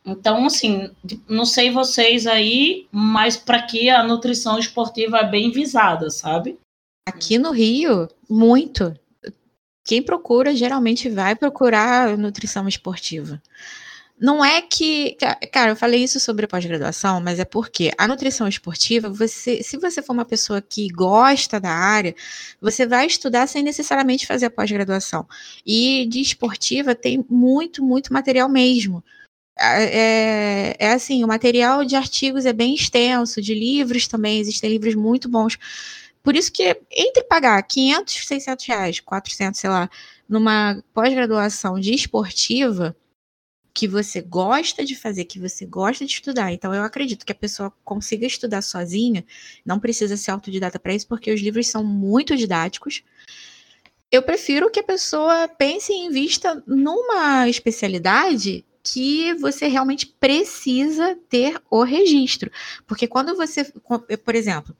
Então, 0.06 0.45
assim, 0.45 0.91
não 1.29 1.45
sei 1.45 1.71
vocês 1.71 2.27
aí, 2.27 2.88
mas 2.91 3.38
para 3.38 3.62
que 3.62 3.89
a 3.89 4.03
nutrição 4.03 4.60
esportiva 4.60 5.19
é 5.19 5.29
bem 5.29 5.49
visada, 5.49 6.10
sabe? 6.10 6.60
Aqui 7.08 7.38
no 7.38 7.51
Rio, 7.51 8.10
muito 8.29 8.93
quem 9.84 10.02
procura 10.02 10.56
geralmente 10.56 11.10
vai 11.10 11.36
procurar 11.36 12.17
nutrição 12.17 12.67
esportiva. 12.67 13.41
não 14.19 14.43
é 14.46 14.62
que. 14.62 15.17
Cara, 15.52 15.72
eu 15.72 15.76
falei 15.76 16.04
isso 16.04 16.19
sobre 16.19 16.48
pós-graduação, 16.48 17.19
mas 17.22 17.39
é 17.39 17.46
porque 17.46 17.91
a 17.98 18.08
nutrição 18.08 18.48
esportiva, 18.48 19.10
você, 19.10 19.63
se 19.63 19.78
você 19.78 20.02
for 20.02 20.13
uma 20.13 20.26
pessoa 20.26 20.62
que 20.62 20.88
gosta 20.89 21.60
da 21.60 21.72
área, 21.72 22.15
você 22.62 22.86
vai 22.88 23.08
estudar 23.08 23.48
sem 23.48 23.63
necessariamente 23.63 24.28
fazer 24.28 24.46
a 24.48 24.52
pós-graduação. 24.52 25.28
E 25.65 26.06
de 26.08 26.22
esportiva 26.22 26.96
tem 26.96 27.26
muito, 27.30 27.84
muito 27.84 28.13
material 28.13 28.50
mesmo. 28.50 29.04
É, 29.60 30.76
é, 30.80 30.93
assim, 30.93 31.24
o 31.24 31.28
material 31.28 31.86
de 31.86 31.96
artigos 31.96 32.46
é 32.46 32.54
bem 32.54 32.74
extenso, 32.74 33.41
de 33.41 33.54
livros 33.54 34.08
também, 34.08 34.39
existem 34.39 34.69
livros 34.69 34.96
muito 34.96 35.30
bons. 35.30 35.58
Por 36.23 36.36
isso 36.36 36.51
que, 36.51 36.81
entre 36.89 37.23
pagar 37.25 37.62
500, 37.63 38.25
600 38.25 38.65
reais, 38.65 38.99
400, 39.01 39.59
sei 39.59 39.69
lá, 39.69 39.89
numa 40.27 40.81
pós-graduação 40.93 41.77
de 41.79 41.93
esportiva, 41.93 42.95
que 43.73 43.88
você 43.88 44.21
gosta 44.21 44.86
de 44.86 44.95
fazer, 44.95 45.25
que 45.25 45.39
você 45.39 45.65
gosta 45.65 46.05
de 46.05 46.13
estudar. 46.13 46.53
Então, 46.53 46.73
eu 46.73 46.83
acredito 46.83 47.25
que 47.25 47.31
a 47.31 47.36
pessoa 47.36 47.73
consiga 47.83 48.25
estudar 48.25 48.62
sozinha, 48.62 49.25
não 49.65 49.79
precisa 49.79 50.15
ser 50.15 50.31
autodidata 50.31 50.79
para 50.79 50.93
isso, 50.93 51.07
porque 51.07 51.33
os 51.33 51.41
livros 51.41 51.67
são 51.67 51.83
muito 51.83 52.38
didáticos. 52.38 53.03
Eu 54.12 54.21
prefiro 54.21 54.69
que 54.69 54.79
a 54.79 54.83
pessoa 54.83 55.47
pense 55.47 55.91
e 55.91 56.05
invista 56.05 56.63
numa 56.67 57.49
especialidade 57.49 58.63
que 58.83 59.33
você 59.36 59.65
realmente 59.67 60.05
precisa 60.05 61.17
ter 61.27 61.59
o 61.71 61.83
registro. 61.83 62.51
Porque 62.86 63.07
quando 63.07 63.36
você, 63.36 63.63
por 63.63 64.36
exemplo, 64.36 64.75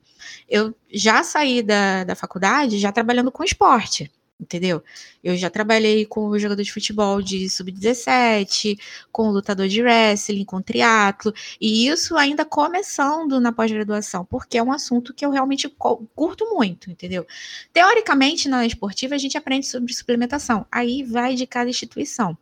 eu 0.48 0.74
já 0.90 1.22
saí 1.22 1.62
da, 1.62 2.04
da 2.04 2.14
faculdade 2.14 2.78
já 2.78 2.92
trabalhando 2.92 3.32
com 3.32 3.44
esporte 3.44 4.10
entendeu? 4.44 4.82
Eu 5.22 5.36
já 5.36 5.50
trabalhei 5.50 6.04
com 6.06 6.38
jogador 6.38 6.62
de 6.62 6.72
futebol 6.72 7.22
de 7.22 7.48
sub-17, 7.48 8.78
com 9.10 9.30
lutador 9.30 9.68
de 9.68 9.82
wrestling, 9.82 10.44
com 10.44 10.62
triatlo, 10.62 11.32
e 11.60 11.88
isso 11.88 12.16
ainda 12.16 12.44
começando 12.44 13.40
na 13.40 13.52
pós-graduação, 13.52 14.24
porque 14.24 14.58
é 14.58 14.62
um 14.62 14.72
assunto 14.72 15.14
que 15.14 15.24
eu 15.24 15.30
realmente 15.30 15.68
curto 15.68 16.46
muito, 16.54 16.90
entendeu? 16.90 17.26
Teoricamente, 17.72 18.48
na 18.48 18.66
esportiva, 18.66 19.14
a 19.14 19.18
gente 19.18 19.38
aprende 19.38 19.66
sobre 19.66 19.92
suplementação, 19.92 20.66
aí 20.70 21.02
vai 21.02 21.34
de 21.34 21.46
cada 21.46 21.70
instituição. 21.70 22.36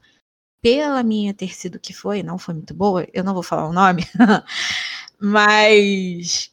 Pela 0.62 1.02
minha 1.02 1.34
ter 1.34 1.54
sido 1.54 1.78
que 1.78 1.92
foi, 1.92 2.22
não 2.22 2.38
foi 2.38 2.54
muito 2.54 2.72
boa, 2.72 3.06
eu 3.12 3.24
não 3.24 3.34
vou 3.34 3.42
falar 3.42 3.68
o 3.68 3.72
nome, 3.72 4.06
mas 5.20 6.51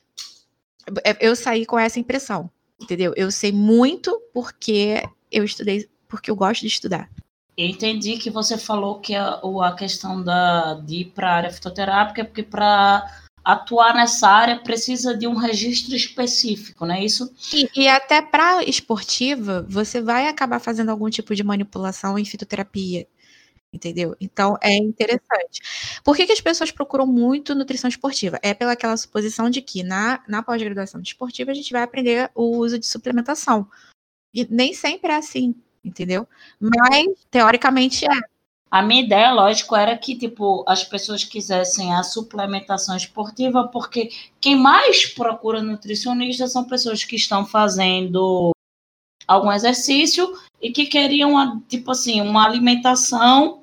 eu 1.20 1.36
saí 1.36 1.66
com 1.66 1.78
essa 1.78 2.00
impressão, 2.00 2.50
entendeu? 2.82 3.14
Eu 3.16 3.32
sei 3.32 3.52
muito 3.52 4.20
porque 4.34 5.04
eu 5.32 5.44
estudei 5.44 5.90
porque 6.08 6.32
eu 6.32 6.36
gosto 6.36 6.62
de 6.62 6.68
estudar. 6.68 7.10
Eu 7.56 7.68
entendi 7.68 8.18
que 8.18 8.30
você 8.30 8.58
falou 8.58 9.00
que 9.00 9.14
a, 9.14 9.42
a 9.64 9.74
questão 9.74 10.24
da, 10.24 10.76
de 10.76 11.02
ir 11.02 11.06
para 11.14 11.30
a 11.30 11.36
área 11.36 11.52
fitoterápica 11.52 12.22
é 12.22 12.24
porque 12.24 12.42
para 12.42 13.06
atuar 13.44 13.94
nessa 13.94 14.28
área 14.28 14.60
precisa 14.60 15.16
de 15.16 15.28
um 15.28 15.36
registro 15.36 15.96
específico, 15.96 16.86
não 16.86 16.96
é 16.96 17.04
isso? 17.04 17.32
E, 17.54 17.70
e 17.76 17.88
até 17.88 18.22
para 18.22 18.64
esportiva, 18.64 19.66
você 19.68 20.02
vai 20.02 20.28
acabar 20.28 20.60
fazendo 20.60 20.90
algum 20.90 21.10
tipo 21.10 21.36
de 21.36 21.44
manipulação 21.44 22.18
em 22.18 22.26
fitoterapia. 22.26 23.08
Entendeu? 23.72 24.16
Então 24.20 24.58
é 24.62 24.76
interessante. 24.76 25.62
Por 26.04 26.16
que, 26.16 26.26
que 26.26 26.32
as 26.32 26.42
pessoas 26.42 26.72
procuram 26.72 27.06
muito 27.06 27.54
nutrição 27.54 27.88
esportiva? 27.88 28.40
É 28.42 28.54
pela 28.54 28.72
aquela 28.72 28.98
suposição 28.98 29.50
de 29.50 29.62
que 29.62 29.84
na, 29.84 30.24
na 30.28 30.42
pós-graduação 30.42 31.00
esportiva 31.02 31.52
a 31.52 31.54
gente 31.54 31.72
vai 31.72 31.84
aprender 31.84 32.32
o 32.34 32.58
uso 32.58 32.80
de 32.80 32.88
suplementação. 32.88 33.68
E 34.34 34.48
nem 34.50 34.74
sempre 34.74 35.12
é 35.12 35.18
assim, 35.18 35.56
entendeu? 35.84 36.28
Mas, 36.60 37.26
teoricamente, 37.30 38.06
é. 38.06 38.20
A 38.72 38.84
minha 38.84 39.04
ideia, 39.04 39.32
lógico, 39.32 39.76
era 39.76 39.98
que 39.98 40.16
tipo 40.16 40.64
as 40.68 40.84
pessoas 40.84 41.24
quisessem 41.24 41.94
a 41.94 42.04
suplementação 42.04 42.96
esportiva, 42.96 43.68
porque 43.68 44.10
quem 44.40 44.56
mais 44.56 45.08
procura 45.08 45.62
nutricionista 45.62 46.48
são 46.48 46.66
pessoas 46.66 47.04
que 47.04 47.16
estão 47.16 47.46
fazendo 47.46 48.52
algum 49.28 49.52
exercício 49.52 50.32
e 50.62 50.72
que 50.72 50.86
queriam 50.86 51.60
tipo 51.62 51.92
assim 51.92 52.22
uma 52.22 52.46
alimentação 52.46 53.62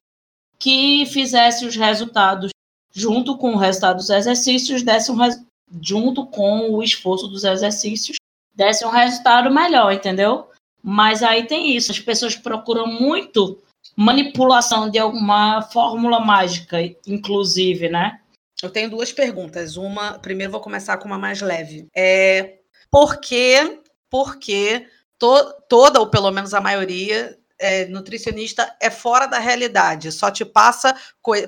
que 0.59 1.05
fizesse 1.07 1.67
os 1.67 1.77
resultados 1.77 2.51
junto 2.93 3.37
com 3.37 3.53
o 3.53 3.59
resultado 3.59 3.97
dos 3.97 4.11
exercícios, 4.11 4.83
desse 4.83 5.13
um 5.13 5.19
junto 5.83 6.27
com 6.27 6.71
o 6.71 6.83
esforço 6.83 7.29
dos 7.29 7.45
exercícios, 7.45 8.17
desse 8.55 8.85
um 8.87 8.91
resultado 8.91 9.53
melhor, 9.53 9.93
entendeu? 9.93 10.49
Mas 10.83 11.23
aí 11.23 11.47
tem 11.47 11.77
isso, 11.77 11.93
as 11.93 12.01
pessoas 12.01 12.37
procuram 12.37 12.87
muito 12.87 13.61
manipulação 13.95 14.89
de 14.89 14.99
alguma 14.99 15.63
fórmula 15.63 16.21
mágica, 16.21 16.79
inclusive, 17.07 17.89
né? 17.89 18.21
Eu 18.63 18.71
tenho 18.71 18.91
duas 18.91 19.13
perguntas. 19.13 19.77
Uma, 19.77 20.19
primeiro 20.19 20.53
vou 20.53 20.61
começar 20.61 20.97
com 20.97 21.07
uma 21.07 21.19
mais 21.19 21.43
leve. 21.43 21.87
É 21.95 22.59
por 22.91 23.19
que, 23.19 23.81
por 24.09 24.39
que 24.39 24.87
to, 25.19 25.55
toda, 25.69 26.01
ou 26.01 26.09
pelo 26.09 26.31
menos 26.31 26.55
a 26.55 26.61
maioria, 26.61 27.37
é, 27.59 27.87
nutricionista 27.87 28.75
é 28.81 28.91
fora 28.91 29.27
da 29.27 29.39
realidade, 29.39 30.13
só 30.13 30.31
te 30.31 30.45
passa 30.45 30.95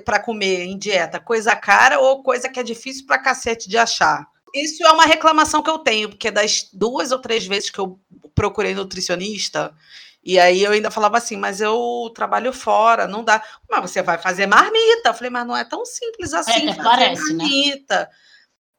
para 0.03 0.19
comer 0.19 0.65
em 0.65 0.77
dieta 0.77 1.19
coisa 1.19 1.55
cara 1.55 1.99
ou 1.99 2.23
coisa 2.23 2.49
que 2.49 2.59
é 2.59 2.63
difícil 2.63 3.05
para 3.05 3.19
cacete 3.19 3.69
de 3.69 3.77
achar. 3.77 4.25
Isso 4.53 4.83
é 4.83 4.91
uma 4.91 5.05
reclamação 5.05 5.61
que 5.61 5.69
eu 5.69 5.77
tenho, 5.77 6.09
porque 6.09 6.31
das 6.31 6.67
duas 6.73 7.11
ou 7.11 7.19
três 7.19 7.45
vezes 7.45 7.69
que 7.69 7.79
eu 7.79 7.99
procurei 8.33 8.73
nutricionista, 8.73 9.75
e 10.23 10.37
aí 10.37 10.63
eu 10.63 10.71
ainda 10.71 10.91
falava 10.91 11.17
assim, 11.17 11.37
mas 11.37 11.61
eu 11.61 12.11
trabalho 12.13 12.51
fora, 12.51 13.07
não 13.07 13.23
dá. 13.23 13.41
Mas 13.69 13.81
você 13.81 14.01
vai 14.01 14.17
fazer 14.17 14.47
marmita. 14.47 15.09
Eu 15.09 15.13
falei, 15.13 15.29
mas 15.29 15.47
não 15.47 15.55
é 15.55 15.63
tão 15.63 15.85
simples 15.85 16.33
assim 16.33 16.69
é, 16.69 16.73
parece, 16.75 17.33
né? 17.33 17.43
marmita. 17.45 17.99
Né? 18.01 18.07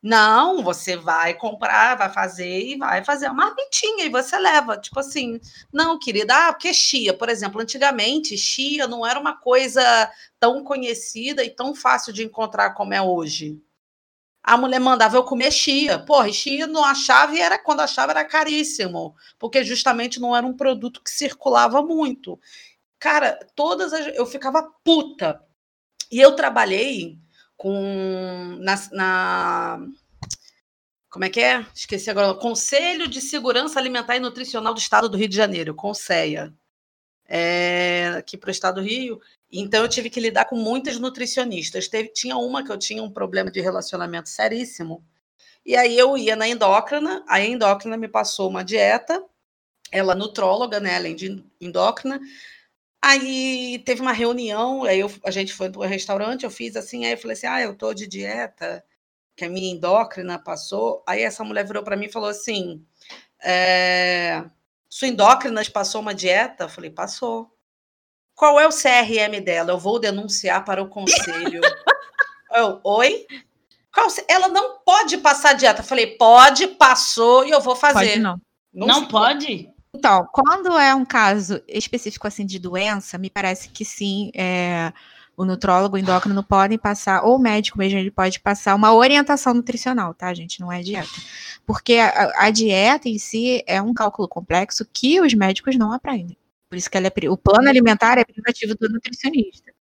Não, 0.02 0.62
você 0.62 0.96
vai 0.96 1.34
comprar, 1.34 1.96
vai 1.96 2.08
fazer 2.10 2.60
e 2.60 2.76
vai 2.78 3.04
fazer 3.04 3.26
a 3.26 3.34
marmitinha 3.34 4.06
e 4.06 4.08
você 4.10 4.38
leva. 4.38 4.78
Tipo 4.78 5.00
assim, 5.00 5.38
não, 5.72 5.98
querida, 5.98 6.48
ah, 6.48 6.52
porque 6.52 6.72
chia, 6.72 7.12
por 7.12 7.28
exemplo, 7.28 7.60
antigamente 7.60 8.36
chia 8.38 8.86
não 8.86 9.06
era 9.06 9.20
uma 9.20 9.36
coisa 9.36 9.82
tão 10.38 10.64
conhecida 10.64 11.44
e 11.44 11.50
tão 11.50 11.74
fácil 11.74 12.12
de 12.14 12.24
encontrar 12.24 12.70
como 12.74 12.94
é 12.94 13.02
hoje 13.02 13.60
a 14.42 14.56
mulher 14.56 14.80
mandava 14.80 15.16
eu 15.16 15.24
comer 15.24 15.50
chia. 15.52 15.98
Porra, 15.98 16.32
chia 16.32 16.66
não 16.66 16.84
achava 16.84 17.34
e 17.34 17.40
era 17.40 17.58
quando 17.58 17.80
achava 17.80 18.12
era 18.12 18.24
caríssimo, 18.24 19.14
porque 19.38 19.62
justamente 19.64 20.20
não 20.20 20.34
era 20.36 20.46
um 20.46 20.56
produto 20.56 21.02
que 21.02 21.10
circulava 21.10 21.82
muito. 21.82 22.38
Cara, 22.98 23.38
todas 23.54 23.92
as, 23.92 24.14
eu 24.16 24.26
ficava 24.26 24.62
puta. 24.84 25.40
E 26.12 26.20
eu 26.20 26.36
trabalhei 26.36 27.18
com 27.60 28.56
na, 28.58 28.74
na 28.90 29.86
como 31.10 31.26
é 31.26 31.28
que 31.28 31.40
é? 31.40 31.66
Esqueci 31.74 32.08
agora. 32.08 32.32
Conselho 32.32 33.06
de 33.06 33.20
Segurança 33.20 33.78
Alimentar 33.78 34.16
e 34.16 34.20
Nutricional 34.20 34.72
do 34.72 34.80
Estado 34.80 35.10
do 35.10 35.18
Rio 35.18 35.28
de 35.28 35.36
Janeiro, 35.36 35.74
Conceia. 35.74 36.54
É, 37.28 38.14
aqui 38.16 38.38
para 38.38 38.48
o 38.48 38.50
Estado 38.50 38.76
do 38.76 38.86
Rio. 38.86 39.20
Então 39.52 39.82
eu 39.82 39.88
tive 39.90 40.08
que 40.08 40.18
lidar 40.18 40.46
com 40.46 40.56
muitas 40.56 40.98
nutricionistas. 40.98 41.86
Teve, 41.86 42.08
tinha 42.08 42.34
uma 42.34 42.64
que 42.64 42.72
eu 42.72 42.78
tinha 42.78 43.02
um 43.02 43.10
problema 43.10 43.50
de 43.50 43.60
relacionamento 43.60 44.30
seríssimo. 44.30 45.04
E 45.66 45.76
aí 45.76 45.98
eu 45.98 46.16
ia 46.16 46.34
na 46.34 46.48
endócrina, 46.48 47.22
a 47.28 47.42
endócrina 47.42 47.98
me 47.98 48.08
passou 48.08 48.48
uma 48.48 48.64
dieta, 48.64 49.22
ela 49.92 50.14
nutróloga, 50.14 50.80
né, 50.80 50.96
além 50.96 51.14
de 51.14 51.44
endócrina. 51.60 52.18
Aí 53.02 53.82
teve 53.84 54.02
uma 54.02 54.12
reunião, 54.12 54.84
aí 54.84 55.00
eu, 55.00 55.10
a 55.24 55.30
gente 55.30 55.54
foi 55.54 55.70
para 55.70 55.80
um 55.80 55.86
restaurante, 55.86 56.44
eu 56.44 56.50
fiz 56.50 56.76
assim, 56.76 57.06
aí 57.06 57.12
eu 57.12 57.18
falei 57.18 57.36
assim: 57.36 57.46
"Ah, 57.46 57.60
eu 57.62 57.74
tô 57.74 57.94
de 57.94 58.06
dieta, 58.06 58.84
que 59.36 59.44
a 59.44 59.48
minha 59.48 59.72
endócrina 59.72 60.38
passou". 60.38 61.02
Aí 61.06 61.22
essa 61.22 61.42
mulher 61.44 61.66
virou 61.66 61.82
para 61.82 61.96
mim 61.96 62.06
e 62.06 62.12
falou 62.12 62.28
assim: 62.28 62.84
é, 63.42 64.44
"Sua 64.88 65.08
endócrina 65.08 65.62
passou 65.72 66.00
uma 66.00 66.14
dieta?" 66.14 66.64
Eu 66.64 66.68
falei: 66.68 66.90
"Passou". 66.90 67.50
Qual 68.34 68.58
é 68.58 68.66
o 68.66 68.70
CRM 68.70 69.40
dela? 69.44 69.72
Eu 69.72 69.78
vou 69.78 69.98
denunciar 69.98 70.64
para 70.64 70.82
o 70.82 70.88
conselho. 70.88 71.60
eu, 72.54 72.80
Oi? 72.84 73.26
Qual, 73.92 74.06
ela 74.28 74.48
não 74.48 74.78
pode 74.78 75.18
passar 75.18 75.52
dieta. 75.52 75.82
Eu 75.82 75.86
falei, 75.86 76.16
pode, 76.16 76.68
passou 76.68 77.44
e 77.44 77.50
eu 77.50 77.60
vou 77.60 77.76
fazer. 77.76 78.12
Pode 78.12 78.18
não. 78.18 78.40
Não, 78.72 78.86
não 78.86 79.08
pode? 79.08 79.70
Então, 79.94 80.26
quando 80.32 80.78
é 80.78 80.94
um 80.94 81.04
caso 81.04 81.62
específico 81.66 82.26
assim 82.26 82.46
de 82.46 82.58
doença, 82.58 83.18
me 83.18 83.28
parece 83.28 83.68
que 83.70 83.84
sim, 83.84 84.30
é, 84.34 84.92
o 85.36 85.44
nutrólogo, 85.44 85.96
o 85.96 85.98
endócrino 85.98 86.44
podem 86.44 86.78
passar, 86.78 87.24
ou 87.24 87.36
o 87.36 87.38
médico 87.38 87.78
mesmo, 87.78 87.98
ele 87.98 88.10
pode 88.10 88.38
passar 88.38 88.74
uma 88.74 88.94
orientação 88.94 89.52
nutricional, 89.52 90.14
tá, 90.14 90.32
gente? 90.32 90.60
Não 90.60 90.70
é 90.70 90.80
dieta. 90.80 91.08
Porque 91.66 91.94
a, 91.94 92.46
a 92.46 92.50
dieta 92.50 93.08
em 93.08 93.18
si 93.18 93.64
é 93.66 93.82
um 93.82 93.92
cálculo 93.92 94.28
complexo 94.28 94.86
que 94.92 95.20
os 95.20 95.34
médicos 95.34 95.76
não 95.76 95.92
aprendem. 95.92 96.36
Por 96.68 96.76
isso 96.76 96.88
que 96.88 96.96
é, 96.96 97.30
o 97.30 97.36
plano 97.36 97.68
alimentar 97.68 98.16
é 98.16 98.24
privativo 98.24 98.76
do 98.76 98.88
nutricionista. 98.88 99.72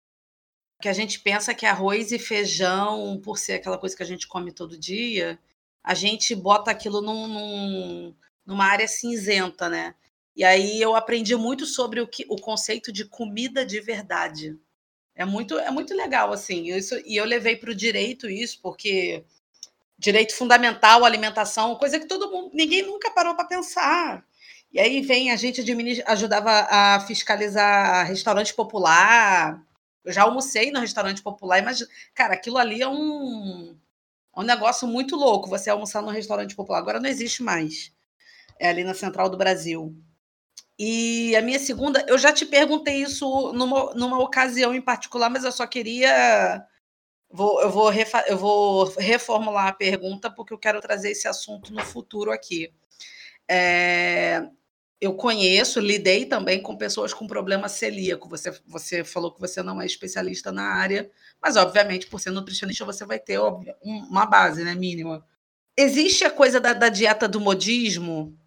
Que 0.82 0.90
a 0.90 0.94
gente 0.94 1.20
pensa 1.20 1.54
que 1.54 1.66
arroz 1.66 2.12
e 2.12 2.18
feijão, 2.18 3.20
por 3.22 3.38
ser 3.38 3.54
aquela 3.54 3.78
coisa 3.78 3.96
que 3.96 4.02
a 4.02 4.06
gente 4.06 4.28
come 4.28 4.52
todo 4.52 4.80
dia, 4.80 5.38
a 5.84 5.94
gente 5.94 6.34
bota 6.34 6.72
aquilo 6.72 7.02
num, 7.02 7.28
num, 7.28 8.16
numa 8.50 8.66
área 8.66 8.88
cinzenta, 8.88 9.70
né? 9.70 9.94
E 10.36 10.44
aí 10.44 10.82
eu 10.82 10.96
aprendi 10.96 11.36
muito 11.36 11.68
sobre 11.68 12.02
o, 12.02 12.08
que, 12.08 12.26
o 12.28 12.36
conceito 12.36 12.92
de 12.92 13.06
comida 13.06 13.64
de 13.64 13.80
verdade. 13.80 14.58
É 15.16 15.24
muito, 15.24 15.60
é 15.60 15.70
muito 15.70 15.94
legal, 15.94 16.34
assim. 16.34 16.74
Isso, 16.74 16.96
e 17.06 17.16
eu 17.16 17.26
levei 17.26 17.56
para 17.56 17.70
o 17.70 17.76
direito 17.76 18.28
isso, 18.28 18.60
porque 18.62 19.24
direito 20.00 20.36
fundamental, 20.36 21.06
alimentação, 21.06 21.76
coisa 21.76 22.00
que 22.00 22.08
todo 22.08 22.32
mundo, 22.32 22.50
ninguém 22.54 22.82
nunca 22.84 23.12
parou 23.12 23.36
para 23.36 23.46
pensar. 23.46 24.26
E 24.72 24.80
aí 24.80 25.02
vem 25.02 25.30
a 25.32 25.36
gente 25.36 25.62
ajudava 26.08 26.50
a 26.72 27.02
fiscalizar 27.02 28.08
restaurante 28.08 28.54
popular. 28.56 29.62
Eu 30.04 30.12
já 30.12 30.24
almocei 30.24 30.72
no 30.72 30.80
restaurante 30.80 31.22
popular, 31.22 31.62
mas, 31.62 31.86
cara, 32.16 32.34
aquilo 32.34 32.58
ali 32.58 32.82
é 32.82 32.88
um, 32.88 33.78
é 34.36 34.40
um 34.40 34.44
negócio 34.44 34.88
muito 34.88 35.16
louco, 35.16 35.50
você 35.50 35.70
almoçar 35.70 36.02
no 36.02 36.10
restaurante 36.10 36.56
popular. 36.56 36.80
Agora 36.80 37.00
não 37.00 37.10
existe 37.10 37.44
mais. 37.44 37.92
É 38.60 38.70
ali 38.70 38.84
na 38.84 38.94
Central 38.94 39.30
do 39.30 39.38
Brasil. 39.38 39.96
E 40.78 41.36
a 41.36 41.42
minha 41.42 41.60
segunda, 41.60 42.06
eu 42.08 42.18
já 42.18 42.32
te 42.32 42.46
perguntei 42.46 43.02
isso 43.04 43.52
numa, 43.52 43.94
numa 43.96 44.20
ocasião 44.20 44.74
em 44.74 44.82
particular, 44.82 45.30
mas 45.30 45.44
eu 45.44 45.52
só 45.52 45.68
queria. 45.68 46.66
Vou, 47.30 47.62
eu, 47.62 47.70
vou 47.70 47.90
refa, 47.90 48.24
eu 48.28 48.38
vou 48.38 48.86
reformular 48.98 49.68
a 49.68 49.74
pergunta, 49.74 50.32
porque 50.32 50.54
eu 50.54 50.58
quero 50.58 50.82
trazer 50.82 51.12
esse 51.12 51.28
assunto 51.28 51.74
no 51.74 51.84
futuro 51.84 52.32
aqui. 52.32 52.74
É, 53.48 54.48
eu 55.02 55.14
conheço, 55.16 55.80
lidei 55.80 56.26
também 56.26 56.62
com 56.62 56.78
pessoas 56.78 57.14
com 57.14 57.28
problema 57.28 57.70
celíaco. 57.70 58.30
Você, 58.30 58.52
você 58.66 59.04
falou 59.04 59.34
que 59.34 59.40
você 59.40 59.62
não 59.62 59.82
é 59.82 59.86
especialista 59.86 60.52
na 60.52 60.64
área, 60.64 61.10
mas 61.42 61.56
obviamente, 61.56 62.08
por 62.08 62.20
ser 62.20 62.32
nutricionista, 62.32 62.86
você 62.86 63.06
vai 63.06 63.20
ter 63.20 63.40
uma 63.82 64.26
base 64.26 64.64
né, 64.64 64.76
mínima. 64.76 65.26
Existe 65.78 66.26
a 66.26 66.32
coisa 66.32 66.60
da, 66.60 66.74
da 66.74 66.90
dieta 66.90 67.28
do 67.28 67.40
modismo, 67.40 68.38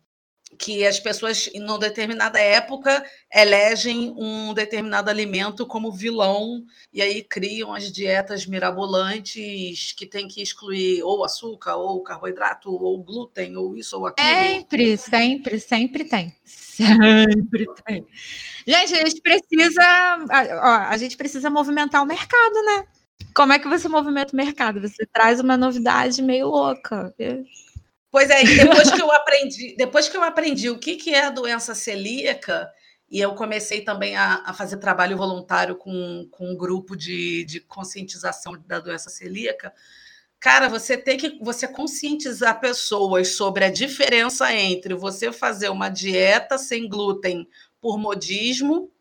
que 0.63 0.87
as 0.87 1.01
pessoas, 1.01 1.51
em 1.53 1.61
uma 1.61 1.77
determinada 1.77 2.39
época, 2.39 3.05
elegem 3.35 4.15
um 4.17 4.55
determinado 4.55 5.11
alimento 5.11 5.67
como 5.67 5.91
vilão 5.91 6.65
e 6.93 7.03
aí 7.03 7.21
criam 7.21 7.75
as 7.75 7.91
dietas 7.91 8.47
mirabolantes 8.47 9.93
que 9.93 10.07
tem 10.07 10.29
que 10.29 10.41
excluir 10.41 11.03
ou 11.03 11.25
açúcar, 11.25 11.75
ou 11.75 12.01
carboidrato, 12.05 12.71
ou 12.71 13.03
glúten, 13.03 13.57
ou 13.57 13.77
isso 13.77 13.99
ou 13.99 14.07
aquilo. 14.07 14.29
Sempre, 14.29 14.97
sempre, 14.97 15.59
sempre 15.59 16.05
tem. 16.05 16.33
Sempre 16.45 17.67
tem. 17.85 18.07
Gente, 18.65 18.95
a 18.95 19.05
gente 19.05 19.21
precisa, 19.21 20.19
ó, 20.63 20.89
a 20.89 20.97
gente 20.97 21.17
precisa 21.17 21.51
movimentar 21.51 22.01
o 22.05 22.07
mercado, 22.07 22.55
né? 22.65 22.87
Como 23.35 23.53
é 23.53 23.59
que 23.59 23.67
você 23.67 23.89
movimenta 23.89 24.33
o 24.33 24.37
mercado? 24.37 24.81
Você 24.81 25.05
traz 25.13 25.41
uma 25.41 25.57
novidade 25.57 26.23
meio 26.23 26.47
louca. 26.47 27.13
Pois 28.13 28.29
é, 28.29 28.45
depois 28.45 28.91
que 28.91 29.01
eu 29.01 29.11
aprendi, 29.11 29.75
depois 29.75 30.09
que 30.09 30.17
eu 30.19 30.23
aprendi 30.23 30.69
o 30.69 30.79
que, 30.79 30.97
que 30.97 31.15
é 31.15 31.25
a 31.25 31.31
doença 31.31 31.75
celíaca, 31.75 32.71
e 33.11 33.19
eu 33.19 33.35
comecei 33.35 33.81
também 33.81 34.15
a, 34.17 34.43
a 34.45 34.53
fazer 34.53 34.77
trabalho 34.77 35.17
voluntário 35.17 35.77
com, 35.77 36.29
com 36.31 36.53
um 36.53 36.57
grupo 36.57 36.95
de, 36.95 37.43
de 37.45 37.59
conscientização 37.61 38.53
da 38.67 38.79
doença 38.81 39.09
celíaca, 39.09 39.73
cara, 40.39 40.69
você 40.69 40.95
tem 40.99 41.17
que 41.17 41.39
você 41.43 41.67
conscientizar 41.67 42.61
pessoas 42.61 43.29
sobre 43.35 43.65
a 43.65 43.71
diferença 43.71 44.53
entre 44.53 44.95
você 44.95 45.33
fazer 45.33 45.71
uma 45.71 45.89
dieta 45.89 46.59
sem 46.59 46.87
glúten 46.87 47.49
por 47.81 47.99
modismo 47.99 48.93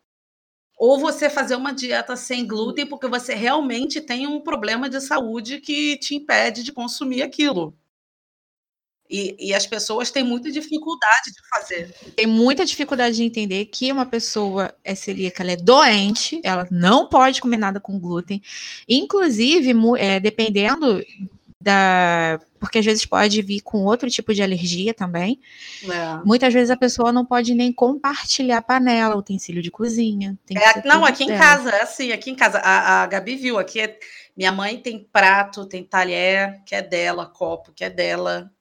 ou 0.78 1.00
você 1.00 1.30
fazer 1.30 1.56
uma 1.56 1.74
dieta 1.74 2.16
sem 2.16 2.48
glúten 2.48 2.88
porque 2.88 3.08
você 3.08 3.36
realmente 3.36 4.02
tem 4.02 4.28
um 4.28 4.42
problema 4.42 4.90
de 4.90 5.02
saúde 5.02 5.60
que 5.62 5.98
te 5.98 6.16
impede 6.16 6.64
de 6.64 6.72
consumir 6.72 7.24
aquilo. 7.24 7.78
E, 9.12 9.36
e, 9.38 9.54
as 9.54 9.68
pessoas 9.68 10.10
têm 10.10 10.24
muita 10.24 10.50
dificuldade 10.50 11.32
de 11.34 11.50
fazer. 11.50 11.94
Tem 12.16 12.26
muita 12.26 12.66
dificuldade 12.66 13.18
de 13.18 13.24
entender 13.24 13.66
que 13.66 13.92
uma 13.92 14.06
pessoa 14.06 14.74
é 14.86 14.96
celíaca, 14.96 15.44
ela 15.44 15.52
é 15.52 15.58
doente, 15.58 16.40
ela 16.46 16.66
não 16.72 17.10
pode 17.10 17.42
comer 17.42 17.58
nada 17.58 17.78
com 17.78 18.00
glúten. 18.00 18.42
Inclusive, 18.88 19.74
é, 19.98 20.18
dependendo 20.18 21.04
da. 21.62 22.40
Porque 22.60 22.80
às 22.80 22.86
vezes 22.86 23.06
pode 23.06 23.42
vir 23.42 23.62
com 23.62 23.84
outro 23.84 24.10
tipo 24.10 24.34
de 24.34 24.42
alergia 24.42 24.94
também. 24.94 25.40
É. 25.84 26.24
Muitas 26.24 26.54
vezes 26.54 26.70
a 26.70 26.78
pessoa 26.78 27.12
não 27.12 27.26
pode 27.26 27.54
nem 27.54 27.74
compartilhar 27.74 28.62
panela, 28.62 29.16
utensílio 29.16 29.62
de 29.62 29.72
cozinha. 29.72 30.38
É, 30.50 30.88
não, 30.88 31.04
aqui 31.04 31.26
dela. 31.26 31.38
em 31.38 31.40
casa, 31.42 31.70
é 31.72 31.82
assim, 31.82 32.12
aqui 32.12 32.32
em 32.32 32.36
casa. 32.36 32.60
A, 32.60 33.04
a 33.04 33.08
Gabi 33.08 33.36
viu, 33.36 33.60
aqui 33.60 33.82
é, 33.82 34.00
minha 34.38 34.52
mãe 34.52 34.78
tem 34.78 35.08
prato, 35.12 35.66
tem 35.66 35.84
talher, 35.84 36.62
que 36.66 36.76
é 36.76 36.82
dela, 36.82 37.26
copo, 37.26 37.72
que 37.74 37.84
é 37.84 37.90
dela. 37.90 38.52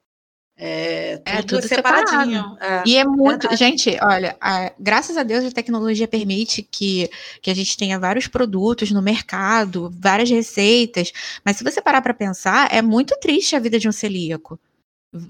É 0.62 1.16
tudo, 1.16 1.22
é 1.24 1.42
tudo 1.42 1.68
separadinho. 1.68 2.58
É, 2.60 2.82
e 2.84 2.98
é 2.98 3.04
muito. 3.04 3.48
Verdade. 3.48 3.56
Gente, 3.56 3.98
olha, 4.02 4.36
a, 4.38 4.70
graças 4.78 5.16
a 5.16 5.22
Deus 5.22 5.42
a 5.42 5.50
tecnologia 5.50 6.06
permite 6.06 6.62
que, 6.62 7.10
que 7.40 7.50
a 7.50 7.54
gente 7.54 7.78
tenha 7.78 7.98
vários 7.98 8.26
produtos 8.26 8.90
no 8.90 9.00
mercado, 9.00 9.90
várias 9.98 10.28
receitas. 10.28 11.12
Mas 11.42 11.56
se 11.56 11.64
você 11.64 11.80
parar 11.80 12.02
para 12.02 12.12
pensar, 12.12 12.68
é 12.70 12.82
muito 12.82 13.18
triste 13.18 13.56
a 13.56 13.58
vida 13.58 13.78
de 13.78 13.88
um 13.88 13.92
celíaco. 13.92 14.60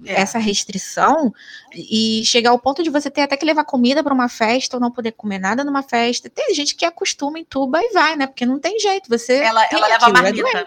É. 0.04 0.20
Essa 0.20 0.38
restrição 0.38 1.32
e 1.72 2.22
chegar 2.24 2.50
ao 2.50 2.58
ponto 2.58 2.82
de 2.82 2.90
você 2.90 3.08
ter 3.08 3.22
até 3.22 3.36
que 3.36 3.46
levar 3.46 3.64
comida 3.64 4.02
para 4.02 4.12
uma 4.12 4.28
festa 4.28 4.76
ou 4.76 4.80
não 4.80 4.90
poder 4.90 5.12
comer 5.12 5.38
nada 5.38 5.62
numa 5.62 5.82
festa. 5.82 6.28
Tem 6.28 6.52
gente 6.52 6.74
que 6.74 6.84
acostuma 6.84 7.38
em 7.38 7.44
tuba 7.44 7.80
e 7.80 7.92
vai, 7.92 8.16
né? 8.16 8.26
Porque 8.26 8.44
não 8.44 8.58
tem 8.58 8.80
jeito. 8.80 9.08
Você 9.08 9.34
ela, 9.34 9.64
ela 9.70 9.86
leva 9.86 10.06
aquilo, 10.06 10.18
é 10.18 10.22
marmita. 10.22 10.58
É 10.58 10.66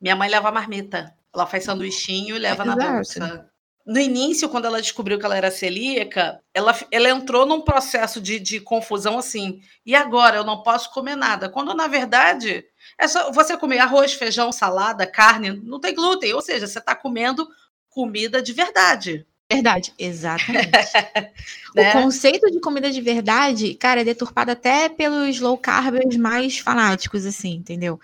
Minha 0.00 0.16
mãe 0.16 0.28
leva 0.28 0.50
marmita. 0.50 1.14
Ela 1.32 1.46
faz 1.46 1.62
sanduichinho 1.62 2.34
e 2.34 2.38
leva 2.40 2.64
na 2.64 2.74
bolsa 2.74 3.48
no 3.86 4.00
início, 4.00 4.48
quando 4.48 4.64
ela 4.64 4.82
descobriu 4.82 5.16
que 5.16 5.24
ela 5.24 5.36
era 5.36 5.48
celíaca, 5.48 6.40
ela, 6.52 6.76
ela 6.90 7.08
entrou 7.08 7.46
num 7.46 7.60
processo 7.60 8.20
de, 8.20 8.40
de 8.40 8.58
confusão 8.58 9.16
assim. 9.16 9.60
E 9.84 9.94
agora 9.94 10.38
eu 10.38 10.44
não 10.44 10.64
posso 10.64 10.92
comer 10.92 11.14
nada. 11.14 11.48
Quando, 11.48 11.72
na 11.72 11.86
verdade, 11.86 12.64
é 12.98 13.06
só 13.06 13.30
você 13.30 13.56
comer 13.56 13.78
arroz, 13.78 14.12
feijão, 14.12 14.50
salada, 14.50 15.06
carne, 15.06 15.52
não 15.52 15.78
tem 15.78 15.94
glúten. 15.94 16.34
Ou 16.34 16.42
seja, 16.42 16.66
você 16.66 16.80
está 16.80 16.96
comendo 16.96 17.48
comida 17.88 18.42
de 18.42 18.52
verdade. 18.52 19.24
Verdade, 19.50 19.94
exatamente. 19.96 20.68
né? 21.72 21.90
O 21.90 22.02
conceito 22.02 22.50
de 22.50 22.58
comida 22.58 22.90
de 22.90 23.00
verdade, 23.00 23.72
cara, 23.74 24.00
é 24.00 24.04
deturpado 24.04 24.50
até 24.50 24.88
pelos 24.88 25.38
low 25.38 25.56
carbers 25.56 26.16
mais 26.16 26.58
fanáticos, 26.58 27.24
assim, 27.24 27.54
entendeu? 27.54 28.00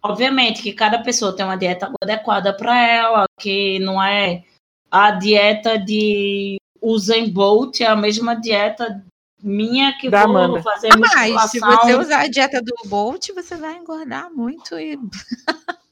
Obviamente 0.00 0.62
que 0.62 0.72
cada 0.72 1.02
pessoa 1.02 1.34
tem 1.34 1.44
uma 1.44 1.56
dieta 1.56 1.92
adequada 2.00 2.56
para 2.56 2.86
ela, 2.86 3.24
que 3.40 3.80
não 3.80 4.00
é 4.00 4.44
a 4.92 5.10
dieta 5.12 5.78
de 5.78 6.58
Usain 6.82 7.30
Bolt 7.30 7.80
é 7.80 7.86
a 7.86 7.96
mesma 7.96 8.34
dieta 8.34 9.02
minha 9.42 9.96
que 9.96 10.10
da 10.10 10.26
vou 10.26 10.36
Amanda. 10.36 10.62
fazer 10.62 10.92
ah, 10.92 10.98
musculação. 10.98 11.34
Mas 11.34 11.50
se 11.50 11.60
você 11.60 11.94
usar 11.96 12.20
a 12.20 12.28
dieta 12.28 12.60
do 12.60 12.74
Bolt, 12.84 13.30
você 13.34 13.56
vai 13.56 13.78
engordar 13.78 14.30
muito 14.30 14.78
e... 14.78 14.98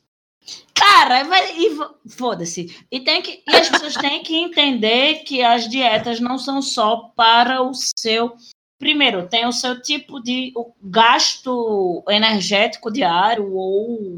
Cara, 0.75 1.25
vai, 1.25 1.57
e 1.57 1.79
foda-se. 2.09 2.77
E, 2.91 3.01
tem 3.01 3.23
que, 3.23 3.43
e 3.47 3.57
as 3.57 3.69
pessoas 3.69 3.95
têm 3.95 4.23
que 4.23 4.35
entender 4.37 5.23
que 5.25 5.43
as 5.43 5.69
dietas 5.69 6.21
não 6.21 6.39
são 6.39 6.63
só 6.63 7.13
para 7.15 7.63
o 7.63 7.73
seu. 7.75 8.35
Primeiro, 8.79 9.29
tem 9.29 9.47
o 9.47 9.53
seu 9.53 9.81
tipo 9.81 10.21
de 10.21 10.53
o 10.57 10.73
gasto 10.83 12.03
energético 12.09 12.91
diário 12.91 13.53
ou 13.55 14.17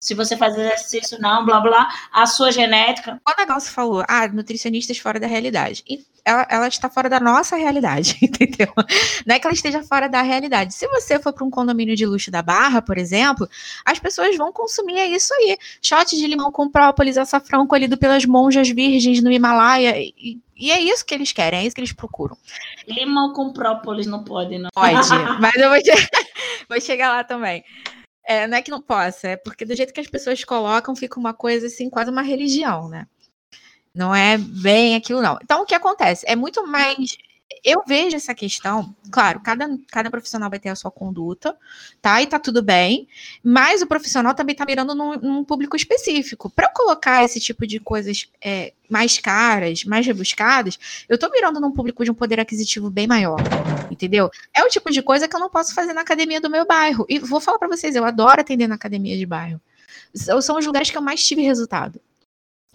se 0.00 0.14
você 0.14 0.36
faz 0.36 0.56
exercício, 0.56 1.20
não, 1.20 1.44
blá 1.44 1.60
blá, 1.60 1.88
a 2.12 2.24
sua 2.24 2.52
genética. 2.52 3.20
O 3.28 3.40
negócio 3.40 3.72
falou, 3.72 4.04
ah, 4.06 4.28
nutricionistas 4.28 4.98
fora 4.98 5.18
da 5.18 5.26
realidade. 5.26 5.82
E 5.88 6.04
ela, 6.24 6.46
ela, 6.48 6.68
está 6.68 6.88
fora 6.88 7.08
da 7.08 7.18
nossa 7.18 7.56
realidade, 7.56 8.16
entendeu? 8.22 8.72
Não 9.26 9.34
é 9.34 9.38
que 9.38 9.46
ela 9.46 9.54
esteja 9.54 9.82
fora 9.82 10.08
da 10.08 10.22
realidade. 10.22 10.74
Se 10.74 10.86
você 10.88 11.18
for 11.18 11.32
para 11.32 11.44
um 11.44 11.50
condomínio 11.50 11.96
de 11.96 12.06
luxo 12.06 12.30
da 12.30 12.42
Barra, 12.42 12.80
por 12.80 12.96
exemplo, 12.98 13.48
as 13.84 13.98
pessoas 13.98 14.36
vão 14.36 14.52
consumir 14.52 15.00
isso 15.12 15.34
aí. 15.34 15.56
Shot 15.82 16.16
de 16.16 16.26
limão 16.26 16.52
com 16.52 16.70
própolis, 16.70 17.18
açafrão 17.18 17.66
colhido 17.66 17.96
pelas 17.96 18.24
monjas 18.24 18.68
virgens 18.68 19.22
no 19.22 19.32
Himalaia. 19.32 19.98
E, 19.98 20.38
e 20.56 20.70
é 20.70 20.78
isso 20.80 21.04
que 21.04 21.14
eles 21.14 21.32
querem, 21.32 21.60
é 21.60 21.66
isso 21.66 21.74
que 21.74 21.80
eles 21.80 21.92
procuram. 21.92 22.36
Limão 22.86 23.32
com 23.32 23.52
própolis 23.52 24.06
não 24.06 24.22
pode, 24.22 24.58
não. 24.58 24.70
Pode, 24.72 24.94
mas 25.40 25.54
eu 25.56 25.70
vou, 25.70 25.78
vou 26.68 26.80
chegar 26.80 27.10
lá 27.10 27.24
também. 27.24 27.64
É, 28.30 28.46
não 28.46 28.58
é 28.58 28.62
que 28.62 28.70
não 28.70 28.82
possa, 28.82 29.28
é 29.28 29.36
porque 29.38 29.64
do 29.64 29.74
jeito 29.74 29.90
que 29.90 30.00
as 30.00 30.06
pessoas 30.06 30.44
colocam, 30.44 30.94
fica 30.94 31.18
uma 31.18 31.32
coisa 31.32 31.66
assim, 31.66 31.88
quase 31.88 32.10
uma 32.10 32.20
religião, 32.20 32.86
né? 32.86 33.06
Não 33.94 34.14
é 34.14 34.36
bem 34.36 34.94
aquilo, 34.96 35.22
não. 35.22 35.38
Então, 35.42 35.62
o 35.62 35.64
que 35.64 35.74
acontece? 35.74 36.26
É 36.28 36.36
muito 36.36 36.66
mais 36.66 37.16
eu 37.64 37.82
vejo 37.86 38.16
essa 38.16 38.34
questão, 38.34 38.94
claro, 39.10 39.40
cada, 39.40 39.68
cada 39.90 40.10
profissional 40.10 40.50
vai 40.50 40.58
ter 40.58 40.68
a 40.68 40.76
sua 40.76 40.90
conduta, 40.90 41.56
tá? 42.00 42.20
E 42.22 42.26
tá 42.26 42.38
tudo 42.38 42.62
bem, 42.62 43.08
mas 43.42 43.82
o 43.82 43.86
profissional 43.86 44.34
também 44.34 44.54
tá 44.54 44.64
mirando 44.64 44.94
num, 44.94 45.16
num 45.16 45.44
público 45.44 45.76
específico. 45.76 46.50
Para 46.50 46.66
eu 46.66 46.72
colocar 46.72 47.24
esse 47.24 47.40
tipo 47.40 47.66
de 47.66 47.80
coisas 47.80 48.30
é, 48.42 48.72
mais 48.88 49.18
caras, 49.18 49.84
mais 49.84 50.06
rebuscadas, 50.06 50.78
eu 51.08 51.18
tô 51.18 51.30
mirando 51.30 51.60
num 51.60 51.72
público 51.72 52.04
de 52.04 52.10
um 52.10 52.14
poder 52.14 52.38
aquisitivo 52.38 52.90
bem 52.90 53.06
maior, 53.06 53.40
entendeu? 53.90 54.30
É 54.54 54.62
o 54.62 54.68
tipo 54.68 54.90
de 54.90 55.02
coisa 55.02 55.26
que 55.26 55.34
eu 55.34 55.40
não 55.40 55.50
posso 55.50 55.74
fazer 55.74 55.92
na 55.92 56.02
academia 56.02 56.40
do 56.40 56.50
meu 56.50 56.66
bairro. 56.66 57.06
E 57.08 57.18
vou 57.18 57.40
falar 57.40 57.58
para 57.58 57.68
vocês, 57.68 57.96
eu 57.96 58.04
adoro 58.04 58.40
atender 58.40 58.68
na 58.68 58.74
academia 58.74 59.16
de 59.16 59.26
bairro. 59.26 59.60
São 60.14 60.58
os 60.58 60.66
lugares 60.66 60.90
que 60.90 60.96
eu 60.96 61.02
mais 61.02 61.24
tive 61.24 61.42
resultado. 61.42 62.00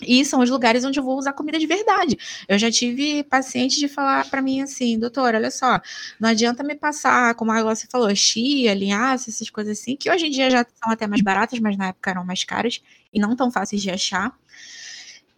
E 0.02 0.26
são 0.26 0.42
os 0.42 0.50
lugares 0.50 0.84
onde 0.84 1.00
eu 1.00 1.04
vou 1.04 1.18
usar 1.18 1.34
comida 1.34 1.60
de 1.60 1.68
verdade. 1.68 2.18
Eu 2.48 2.58
já 2.58 2.72
tive 2.72 3.24
paciente 3.24 3.80
de 3.80 3.88
falar 3.88 4.30
para 4.30 4.42
mim 4.42 4.62
assim, 4.62 4.98
doutor, 4.98 5.36
olha 5.36 5.52
só, 5.52 5.80
não 6.20 6.30
adianta 6.30 6.64
me 6.64 6.76
passar, 6.76 7.36
como 7.36 7.52
a 7.52 7.64
você 7.64 7.88
falou, 7.90 8.14
chia, 8.16 8.74
linhaça, 8.74 9.30
essas 9.30 9.50
coisas 9.50 9.80
assim, 9.80 9.96
que 9.96 10.10
hoje 10.12 10.28
em 10.28 10.32
dia 10.32 10.50
já 10.50 10.66
são 10.84 10.92
até 10.92 11.06
mais 11.08 11.22
baratas, 11.22 11.60
mas 11.60 11.78
na 11.78 11.88
época 11.90 12.12
eram 12.12 12.26
mais 12.26 12.44
caras 12.44 12.82
e 13.14 13.20
não 13.20 13.36
tão 13.36 13.52
fáceis 13.52 13.82
de 13.82 13.92
achar. 13.92 14.36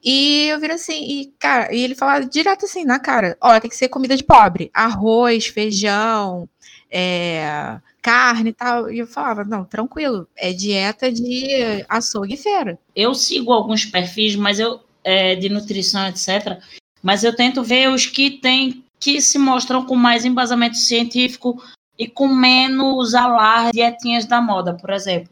E 0.04 0.48
eu 0.50 0.60
viro 0.60 0.74
assim, 0.74 1.04
e, 1.04 1.34
cara, 1.39 1.74
e 1.74 1.82
ele 1.82 1.96
fala 1.96 2.20
direto 2.20 2.65
assim, 2.65 2.86
na 2.86 3.00
cara, 3.00 3.36
olha, 3.41 3.60
tem 3.60 3.70
que 3.70 3.76
ser 3.76 3.89
comida 3.89 4.15
de 4.15 4.24
pobre, 4.24 4.70
arroz, 4.74 5.48
feijão, 5.48 6.48
é, 6.91 7.80
carne 8.06 8.52
e 8.52 8.54
tal. 8.54 8.91
E 8.91 9.00
eu 9.00 9.08
falava, 9.08 9.44
não, 9.44 9.65
tranquilo, 9.65 10.28
é 10.38 10.54
dieta 10.54 11.12
de 11.12 11.84
açougue 11.89 12.36
e 12.36 12.38
feira. 12.38 12.78
Eu 12.96 13.15
sigo 13.15 13.52
alguns 13.52 13.84
perfis, 13.84 14.36
mas 14.36 14.60
eu 14.60 14.80
é, 15.04 15.36
de 15.36 15.50
nutrição, 15.50 16.08
etc. 16.08 16.62
Mas 17.02 17.24
eu 17.24 17.36
tento 17.36 17.63
ver 17.63 17.89
os 17.89 18.06
que 18.06 18.30
tem 18.30 18.84
que 19.00 19.20
se 19.22 19.38
mostram 19.39 19.86
com 19.86 19.96
mais 19.96 20.24
embasamento 20.24 20.78
científico 20.78 21.62
e 21.98 22.08
com 22.08 22.28
menos 22.28 23.13
alarde 23.13 23.74
dietinhas 23.74 24.26
da 24.26 24.39
moda, 24.39 24.76
por 24.76 24.91
exemplo. 24.91 25.32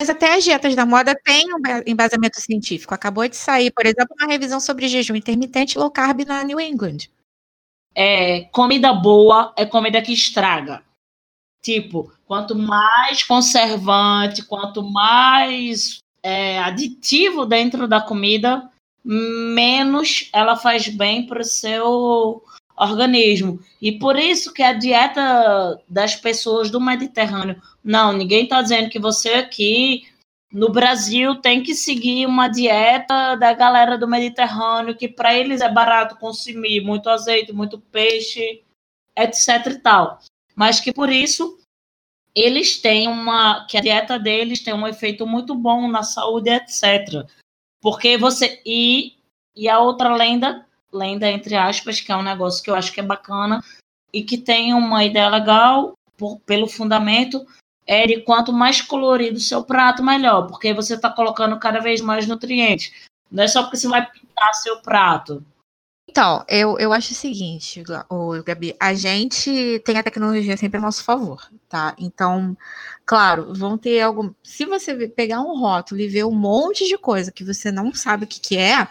Mas 0.00 0.10
até 0.10 0.34
as 0.34 0.44
dietas 0.44 0.74
da 0.74 0.84
moda 0.84 1.14
têm 1.24 1.46
um 1.54 1.60
embasamento 1.86 2.40
científico. 2.40 2.94
Acabou 2.94 3.26
de 3.28 3.36
sair, 3.36 3.70
por 3.70 3.86
exemplo, 3.86 4.14
uma 4.18 4.30
revisão 4.30 4.60
sobre 4.60 4.88
jejum 4.88 5.14
intermitente 5.14 5.78
low 5.78 5.90
carb 5.90 6.20
na 6.26 6.42
New 6.42 6.60
England. 6.60 7.08
É, 7.94 8.42
comida 8.52 8.92
boa 8.92 9.54
é 9.56 9.64
comida 9.64 10.02
que 10.02 10.12
estraga. 10.12 10.82
Tipo, 11.64 12.12
quanto 12.26 12.54
mais 12.54 13.22
conservante, 13.22 14.44
quanto 14.44 14.82
mais 14.82 15.98
é, 16.22 16.58
aditivo 16.58 17.46
dentro 17.46 17.88
da 17.88 18.02
comida, 18.02 18.70
menos 19.02 20.28
ela 20.30 20.56
faz 20.56 20.86
bem 20.88 21.26
para 21.26 21.40
o 21.40 21.44
seu 21.44 22.44
organismo. 22.76 23.58
E 23.80 23.92
por 23.92 24.18
isso 24.18 24.52
que 24.52 24.62
a 24.62 24.74
dieta 24.74 25.80
das 25.88 26.14
pessoas 26.14 26.70
do 26.70 26.78
Mediterrâneo, 26.78 27.58
não, 27.82 28.12
ninguém 28.12 28.44
está 28.44 28.60
dizendo 28.60 28.90
que 28.90 28.98
você 28.98 29.30
aqui 29.30 30.06
no 30.52 30.70
Brasil 30.70 31.36
tem 31.36 31.62
que 31.62 31.74
seguir 31.74 32.26
uma 32.26 32.46
dieta 32.46 33.36
da 33.36 33.54
galera 33.54 33.96
do 33.96 34.06
Mediterrâneo, 34.06 34.94
que 34.94 35.08
para 35.08 35.34
eles 35.34 35.62
é 35.62 35.72
barato 35.72 36.16
consumir 36.16 36.82
muito 36.82 37.08
azeite, 37.08 37.54
muito 37.54 37.78
peixe, 37.78 38.62
etc 39.16 39.66
e 39.66 39.78
tal. 39.78 40.20
Mas 40.54 40.80
que 40.80 40.92
por 40.92 41.10
isso 41.10 41.58
eles 42.34 42.80
têm 42.80 43.08
uma 43.08 43.66
que 43.66 43.76
a 43.76 43.80
dieta 43.80 44.18
deles 44.18 44.62
tem 44.62 44.74
um 44.74 44.86
efeito 44.86 45.26
muito 45.26 45.54
bom 45.54 45.88
na 45.88 46.02
saúde, 46.02 46.50
etc. 46.50 47.26
Porque 47.80 48.16
você 48.16 48.60
e 48.64 49.14
e 49.56 49.68
a 49.68 49.78
outra 49.78 50.14
lenda 50.14 50.66
lenda, 50.94 51.28
entre 51.28 51.56
aspas, 51.56 52.00
que 52.00 52.12
é 52.12 52.16
um 52.16 52.22
negócio 52.22 52.62
que 52.62 52.70
eu 52.70 52.74
acho 52.74 52.92
que 52.92 53.00
é 53.00 53.02
bacana 53.02 53.62
e 54.12 54.22
que 54.22 54.38
tem 54.38 54.72
uma 54.72 55.04
ideia 55.04 55.28
legal 55.28 55.94
por, 56.16 56.38
pelo 56.40 56.68
fundamento, 56.68 57.44
é 57.86 58.06
de 58.06 58.20
quanto 58.20 58.52
mais 58.52 58.80
colorido 58.80 59.36
o 59.36 59.40
seu 59.40 59.64
prato, 59.64 60.02
melhor, 60.02 60.46
porque 60.46 60.72
você 60.72 60.94
está 60.94 61.10
colocando 61.10 61.58
cada 61.58 61.80
vez 61.80 62.00
mais 62.00 62.26
nutrientes. 62.26 62.92
Não 63.30 63.42
é 63.42 63.48
só 63.48 63.62
porque 63.62 63.76
você 63.76 63.88
vai 63.88 64.08
pintar 64.08 64.54
seu 64.54 64.80
prato. 64.80 65.44
Então, 66.06 66.44
eu, 66.48 66.78
eu 66.78 66.92
acho 66.92 67.12
o 67.12 67.16
seguinte, 67.16 67.82
o 68.10 68.42
Gabi, 68.42 68.76
a 68.78 68.94
gente 68.94 69.82
tem 69.84 69.96
a 69.96 70.02
tecnologia 70.02 70.56
sempre 70.56 70.78
a 70.78 70.80
nosso 70.80 71.02
favor, 71.02 71.50
tá? 71.68 71.94
Então, 71.98 72.56
claro, 73.04 73.52
vão 73.54 73.76
ter 73.78 74.00
algum. 74.00 74.32
Se 74.42 74.64
você 74.64 75.08
pegar 75.08 75.40
um 75.40 75.58
rótulo 75.58 76.00
e 76.00 76.06
ver 76.06 76.24
um 76.24 76.34
monte 76.34 76.86
de 76.86 76.98
coisa 76.98 77.32
que 77.32 77.42
você 77.42 77.72
não 77.72 77.92
sabe 77.94 78.24
o 78.24 78.26
que, 78.28 78.38
que 78.38 78.56
é, 78.56 78.86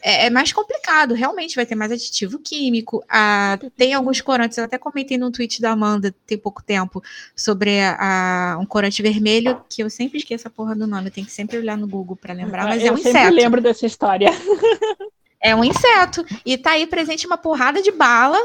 é, 0.00 0.26
é, 0.26 0.30
mais 0.30 0.52
complicado, 0.52 1.14
realmente 1.14 1.56
vai 1.56 1.66
ter 1.66 1.74
mais 1.74 1.92
aditivo 1.92 2.38
químico. 2.38 3.04
Ah, 3.08 3.58
tem 3.76 3.92
alguns 3.92 4.20
corantes, 4.20 4.56
eu 4.56 4.64
até 4.64 4.78
comentei 4.78 5.18
no 5.18 5.30
tweet 5.30 5.60
da 5.60 5.72
Amanda 5.72 6.14
tem 6.26 6.38
pouco 6.38 6.62
tempo 6.62 7.02
sobre 7.36 7.80
a, 7.80 8.54
a, 8.54 8.58
um 8.58 8.66
corante 8.66 9.02
vermelho, 9.02 9.62
que 9.68 9.82
eu 9.82 9.90
sempre 9.90 10.18
esqueço 10.18 10.48
a 10.48 10.50
porra 10.50 10.74
do 10.74 10.86
nome, 10.86 11.08
eu 11.08 11.12
tenho 11.12 11.26
que 11.26 11.32
sempre 11.32 11.58
olhar 11.58 11.76
no 11.76 11.86
Google 11.86 12.16
para 12.16 12.32
lembrar, 12.32 12.66
mas 12.66 12.82
é 12.82 12.88
eu 12.88 12.94
um 12.94 12.96
sempre 12.96 13.30
inseto. 13.30 13.34
lembro 13.34 13.60
dessa 13.60 13.84
história. 13.84 14.30
É 15.42 15.54
um 15.56 15.64
inseto. 15.64 16.24
E 16.46 16.56
tá 16.56 16.72
aí 16.72 16.86
presente 16.86 17.26
uma 17.26 17.36
porrada 17.36 17.82
de 17.82 17.90
bala, 17.90 18.38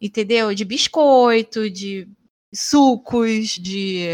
entendeu? 0.00 0.54
De 0.54 0.64
biscoito, 0.64 1.70
de 1.70 2.06
sucos, 2.52 3.48
de, 3.50 4.06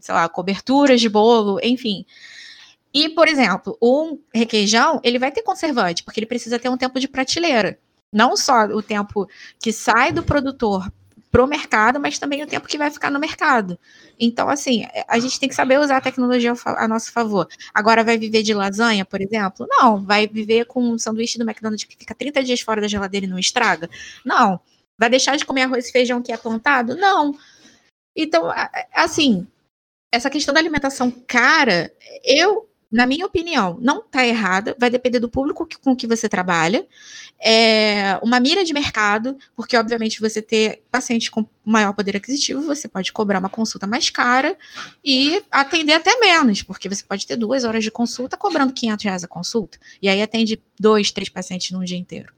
sei 0.00 0.14
lá, 0.14 0.28
coberturas 0.28 1.00
de 1.00 1.08
bolo, 1.08 1.58
enfim. 1.62 2.04
E, 2.92 3.08
por 3.08 3.28
exemplo, 3.28 3.78
um 3.80 4.18
requeijão, 4.34 5.00
ele 5.02 5.18
vai 5.18 5.30
ter 5.30 5.42
conservante, 5.42 6.02
porque 6.02 6.18
ele 6.18 6.26
precisa 6.26 6.58
ter 6.58 6.68
um 6.68 6.76
tempo 6.76 6.98
de 6.98 7.08
prateleira. 7.08 7.78
Não 8.12 8.36
só 8.36 8.64
o 8.66 8.82
tempo 8.82 9.28
que 9.60 9.72
sai 9.72 10.12
do 10.12 10.22
produtor 10.22 10.92
para 11.30 11.44
o 11.44 11.46
mercado, 11.46 12.00
mas 12.00 12.18
também 12.18 12.42
o 12.42 12.46
tempo 12.46 12.66
que 12.66 12.76
vai 12.76 12.90
ficar 12.90 13.10
no 13.10 13.20
mercado. 13.20 13.78
Então, 14.18 14.48
assim, 14.48 14.86
a 15.06 15.18
gente 15.18 15.38
tem 15.38 15.48
que 15.48 15.54
saber 15.54 15.78
usar 15.78 15.98
a 15.98 16.00
tecnologia 16.00 16.52
a 16.64 16.88
nosso 16.88 17.12
favor. 17.12 17.48
Agora, 17.72 18.02
vai 18.02 18.18
viver 18.18 18.42
de 18.42 18.52
lasanha, 18.52 19.04
por 19.04 19.20
exemplo? 19.20 19.66
Não. 19.68 20.04
Vai 20.04 20.26
viver 20.26 20.66
com 20.66 20.82
um 20.82 20.98
sanduíche 20.98 21.38
do 21.38 21.44
McDonald's 21.48 21.84
que 21.84 21.96
fica 21.96 22.14
30 22.14 22.42
dias 22.42 22.60
fora 22.60 22.80
da 22.80 22.88
geladeira 22.88 23.26
e 23.26 23.28
não 23.28 23.38
estraga? 23.38 23.88
Não. 24.24 24.60
Vai 24.98 25.08
deixar 25.08 25.36
de 25.36 25.44
comer 25.44 25.62
arroz 25.62 25.88
e 25.88 25.92
feijão 25.92 26.20
que 26.20 26.32
é 26.32 26.36
plantado? 26.36 26.96
Não. 26.96 27.34
Então, 28.14 28.52
assim, 28.92 29.46
essa 30.12 30.28
questão 30.28 30.52
da 30.52 30.60
alimentação 30.60 31.10
cara, 31.10 31.92
eu 32.24 32.69
na 32.90 33.06
minha 33.06 33.24
opinião, 33.24 33.78
não 33.80 34.00
está 34.00 34.26
errada, 34.26 34.74
vai 34.78 34.90
depender 34.90 35.20
do 35.20 35.28
público 35.28 35.64
que, 35.64 35.78
com 35.78 35.94
que 35.94 36.08
você 36.08 36.28
trabalha. 36.28 36.86
É 37.40 38.18
uma 38.22 38.40
mira 38.40 38.64
de 38.64 38.72
mercado, 38.72 39.38
porque, 39.54 39.76
obviamente, 39.76 40.20
você 40.20 40.42
ter 40.42 40.82
paciente 40.90 41.30
com 41.30 41.46
maior 41.64 41.92
poder 41.92 42.16
aquisitivo, 42.16 42.62
você 42.62 42.88
pode 42.88 43.12
cobrar 43.12 43.38
uma 43.38 43.48
consulta 43.48 43.86
mais 43.86 44.10
cara 44.10 44.58
e 45.04 45.40
atender 45.50 45.92
até 45.92 46.18
menos, 46.18 46.62
porque 46.62 46.88
você 46.88 47.04
pode 47.04 47.26
ter 47.26 47.36
duas 47.36 47.62
horas 47.64 47.84
de 47.84 47.90
consulta 47.92 48.36
cobrando 48.36 48.72
500 48.72 49.04
reais 49.04 49.24
a 49.24 49.28
consulta, 49.28 49.78
e 50.02 50.08
aí 50.08 50.20
atende 50.20 50.60
dois, 50.78 51.12
três 51.12 51.28
pacientes 51.28 51.70
num 51.70 51.84
dia 51.84 51.96
inteiro. 51.96 52.32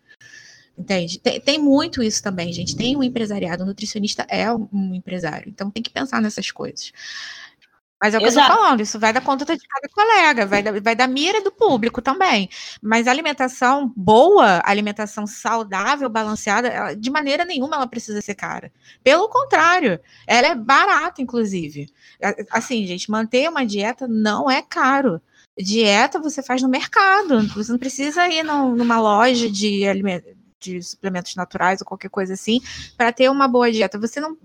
Entende? 0.77 1.19
Tem, 1.19 1.41
tem, 1.41 1.59
muito 1.59 2.03
isso 2.03 2.23
também, 2.23 2.53
gente. 2.53 2.75
Tem 2.75 2.97
um 2.97 3.03
empresariado, 3.03 3.63
o 3.63 3.67
nutricionista 3.67 4.27
é 4.29 4.51
um 4.53 4.95
empresário, 4.95 5.49
então 5.49 5.71
tem 5.71 5.83
que 5.83 5.91
pensar 5.91 6.21
nessas 6.21 6.51
coisas. 6.51 6.93
Mas 8.03 8.15
é 8.15 8.19
o 8.19 8.21
que 8.21 8.27
Exato. 8.27 8.51
eu 8.51 8.57
tô 8.57 8.63
falando, 8.63 8.81
isso 8.81 8.99
vai 8.99 9.13
da 9.13 9.21
conduta 9.21 9.57
de 9.57 9.65
cada 9.65 9.89
colega, 9.89 10.45
vai 10.45 10.61
da, 10.61 10.73
vai 10.81 10.97
da 10.97 11.07
mira 11.07 11.41
do 11.41 11.53
público 11.53 12.03
também. 12.03 12.49
Mas 12.83 13.07
alimentação 13.07 13.93
boa, 13.95 14.61
alimentação 14.65 15.25
saudável, 15.25 16.09
balanceada, 16.09 16.67
ela, 16.67 16.97
de 16.97 17.11
maneira 17.13 17.45
nenhuma 17.45 17.77
ela 17.77 17.87
precisa 17.87 18.21
ser 18.21 18.35
cara. 18.35 18.73
Pelo 19.05 19.29
contrário, 19.29 20.01
ela 20.27 20.49
é 20.49 20.55
barata, 20.57 21.23
inclusive. 21.23 21.89
Assim, 22.51 22.85
gente, 22.87 23.09
manter 23.09 23.49
uma 23.49 23.65
dieta 23.65 24.09
não 24.09 24.51
é 24.51 24.63
caro. 24.63 25.23
Dieta 25.57 26.19
você 26.19 26.43
faz 26.43 26.61
no 26.61 26.69
mercado, 26.69 27.47
você 27.55 27.71
não 27.71 27.79
precisa 27.79 28.27
ir 28.27 28.43
numa 28.43 29.01
loja 29.01 29.49
de 29.49 29.85
de 30.59 30.81
suplementos 30.81 31.35
naturais 31.35 31.81
ou 31.81 31.87
qualquer 31.87 32.09
coisa 32.09 32.35
assim 32.35 32.61
para 32.97 33.13
ter 33.13 33.29
uma 33.29 33.49
boa 33.49 33.71
dieta. 33.71 33.99
Você 33.99 34.21
não 34.21 34.37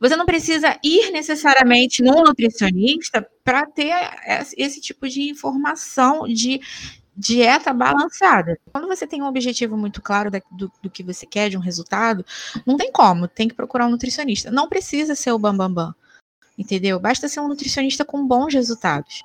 você 0.00 0.16
não 0.16 0.26
precisa 0.26 0.78
ir 0.82 1.10
necessariamente 1.10 2.02
num 2.02 2.22
nutricionista 2.22 3.26
para 3.44 3.66
ter 3.66 3.92
esse 4.56 4.80
tipo 4.80 5.08
de 5.08 5.30
informação 5.30 6.26
de 6.26 6.60
dieta 7.16 7.72
balanceada. 7.72 8.58
Quando 8.72 8.86
você 8.86 9.06
tem 9.06 9.20
um 9.20 9.26
objetivo 9.26 9.76
muito 9.76 10.00
claro 10.00 10.30
do, 10.30 10.70
do, 10.80 10.88
que 10.88 11.02
você 11.02 11.26
quer, 11.26 11.50
de 11.50 11.56
um 11.56 11.60
resultado, 11.60 12.24
não 12.64 12.76
tem 12.76 12.92
como, 12.92 13.26
tem 13.26 13.48
que 13.48 13.54
procurar 13.54 13.86
um 13.86 13.90
nutricionista. 13.90 14.50
Não 14.50 14.68
precisa 14.68 15.16
ser 15.16 15.32
o 15.32 15.38
bambambam. 15.38 15.86
Bam, 15.86 15.94
bam 15.94 16.07
entendeu? 16.58 16.98
Basta 16.98 17.28
ser 17.28 17.40
um 17.40 17.48
nutricionista 17.48 18.04
com 18.04 18.26
bons 18.26 18.52
resultados. 18.52 19.22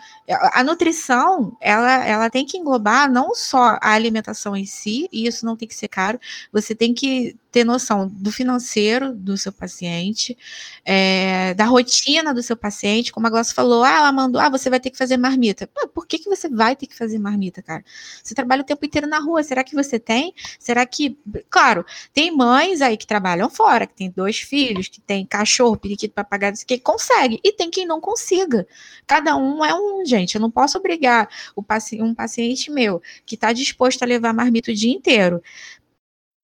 A 0.53 0.63
nutrição, 0.63 1.57
ela, 1.59 2.05
ela 2.05 2.29
tem 2.29 2.45
que 2.45 2.57
englobar 2.57 3.11
não 3.11 3.33
só 3.33 3.77
a 3.81 3.91
alimentação 3.93 4.55
em 4.55 4.65
si, 4.65 5.09
e 5.11 5.25
isso 5.25 5.45
não 5.45 5.57
tem 5.57 5.67
que 5.67 5.75
ser 5.75 5.87
caro, 5.87 6.19
você 6.51 6.75
tem 6.75 6.93
que 6.93 7.35
ter 7.53 7.63
noção 7.63 8.07
do 8.07 8.31
financeiro 8.31 9.13
do 9.13 9.37
seu 9.37 9.51
paciente, 9.51 10.35
é, 10.83 11.53
da 11.53 11.65
rotina 11.65 12.33
do 12.33 12.41
seu 12.41 12.57
paciente, 12.57 13.11
como 13.11 13.27
a 13.27 13.29
Glaucia 13.29 13.53
falou, 13.53 13.83
ah, 13.83 13.95
ela 13.97 14.11
mandou, 14.11 14.41
ah, 14.41 14.49
você 14.49 14.71
vai 14.71 14.79
ter 14.79 14.89
que 14.89 14.97
fazer 14.97 15.17
marmita. 15.17 15.67
Pô, 15.67 15.87
por 15.87 16.07
que, 16.07 16.17
que 16.17 16.27
você 16.27 16.49
vai 16.49 16.75
ter 16.75 16.87
que 16.87 16.97
fazer 16.97 17.19
marmita, 17.19 17.61
cara? 17.61 17.85
Você 18.23 18.33
trabalha 18.33 18.63
o 18.63 18.65
tempo 18.65 18.83
inteiro 18.83 19.05
na 19.05 19.19
rua, 19.19 19.43
será 19.43 19.63
que 19.63 19.75
você 19.75 19.99
tem? 19.99 20.33
Será 20.57 20.83
que, 20.83 21.15
claro, 21.47 21.85
tem 22.11 22.35
mães 22.35 22.81
aí 22.81 22.97
que 22.97 23.05
trabalham 23.05 23.47
fora, 23.51 23.85
que 23.85 23.93
tem 23.93 24.09
dois 24.09 24.39
filhos, 24.39 24.87
que 24.87 24.99
tem 24.99 25.23
cachorro, 25.23 25.77
periquito, 25.77 26.15
papagaio, 26.15 26.55
que 26.65 26.79
consegue, 26.79 27.22
e 27.25 27.53
tem 27.53 27.69
quem 27.69 27.85
não 27.85 28.01
consiga. 28.01 28.67
Cada 29.05 29.35
um 29.35 29.63
é 29.63 29.73
um, 29.73 30.05
gente, 30.05 30.35
eu 30.35 30.41
não 30.41 30.51
posso 30.51 30.77
obrigar 30.77 31.29
o 31.55 31.63
paci 31.63 32.01
um 32.01 32.13
paciente 32.13 32.71
meu 32.71 33.01
que 33.25 33.35
está 33.35 33.53
disposto 33.53 34.03
a 34.03 34.05
levar 34.05 34.33
marmita 34.33 34.71
o 34.71 34.75
dia 34.75 34.93
inteiro 34.93 35.41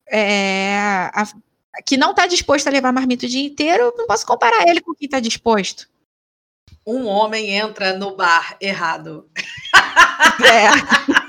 é, 0.10 0.78
a, 1.14 1.28
que 1.86 1.96
não 1.96 2.12
está 2.12 2.26
disposto 2.28 2.68
a 2.68 2.72
levar 2.72 2.92
marmita 2.92 3.26
o 3.26 3.30
dia 3.30 3.46
inteiro, 3.46 3.94
não 3.96 4.08
posso 4.08 4.26
comparar 4.26 4.68
ele 4.68 4.82
com 4.82 4.94
quem 4.94 5.06
está 5.06 5.20
disposto. 5.20 5.88
Um 6.86 7.06
homem 7.06 7.52
entra 7.52 7.94
no 7.94 8.16
bar 8.16 8.58
errado. 8.60 9.30
É. 10.44 11.29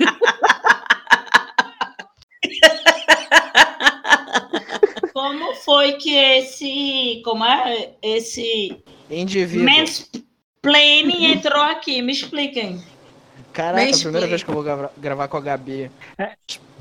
foi 5.63 5.93
que 5.93 6.15
esse. 6.15 7.21
Como 7.23 7.43
é? 7.45 7.91
Esse. 8.01 8.77
Indivíduo. 9.09 9.65
Mansplaining 9.65 11.31
entrou 11.33 11.61
aqui? 11.61 12.01
Me 12.01 12.11
expliquem. 12.11 12.81
Caraca, 13.53 13.83
é 13.83 13.89
a 13.93 13.97
primeira 13.97 14.27
vez 14.27 14.43
que 14.43 14.49
eu 14.49 14.53
vou 14.53 14.63
grava- 14.63 14.91
gravar 14.97 15.27
com 15.27 15.37
a 15.37 15.41
Gabi. 15.41 15.91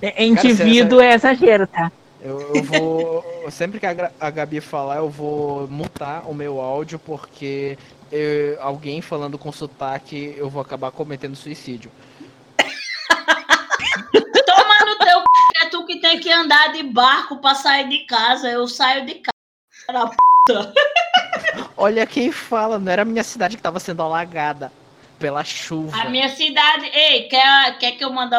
É- 0.02 0.24
Indivíduo 0.24 1.00
é 1.00 1.14
exagero, 1.14 1.66
tá? 1.66 1.90
Eu, 2.22 2.54
eu 2.54 2.62
vou. 2.62 3.24
Sempre 3.50 3.80
que 3.80 3.86
a, 3.86 4.12
a 4.20 4.30
Gabi 4.30 4.60
falar, 4.60 4.96
eu 4.98 5.08
vou 5.10 5.66
mutar 5.66 6.28
o 6.30 6.34
meu 6.34 6.60
áudio, 6.60 6.98
porque 6.98 7.76
eu- 8.12 8.56
alguém 8.62 9.00
falando 9.00 9.36
com 9.38 9.50
sotaque, 9.50 10.34
eu 10.36 10.48
vou 10.48 10.62
acabar 10.62 10.90
cometendo 10.92 11.34
suicídio. 11.34 11.90
Toma 14.46 14.78
no 14.86 14.98
teu 14.98 15.18
c... 15.20 15.64
é 15.64 15.68
tu 15.70 15.79
que 15.90 16.00
tem 16.00 16.20
que 16.20 16.30
andar 16.30 16.72
de 16.72 16.84
barco 16.84 17.38
pra 17.38 17.54
sair 17.54 17.88
de 17.88 17.98
casa. 18.00 18.48
Eu 18.48 18.68
saio 18.68 19.04
de 19.04 19.16
casa. 19.16 20.12
Olha 21.76 22.06
quem 22.06 22.30
fala, 22.30 22.78
não 22.78 22.92
era 22.92 23.02
a 23.02 23.04
minha 23.04 23.24
cidade 23.24 23.56
que 23.56 23.62
tava 23.62 23.80
sendo 23.80 24.02
alagada 24.02 24.72
pela 25.18 25.42
chuva. 25.42 26.00
A 26.00 26.08
minha 26.08 26.28
cidade. 26.28 26.86
Ei, 26.86 27.28
quer, 27.28 27.76
quer 27.78 27.92
que 27.92 28.04
eu 28.04 28.12
mande. 28.12 28.36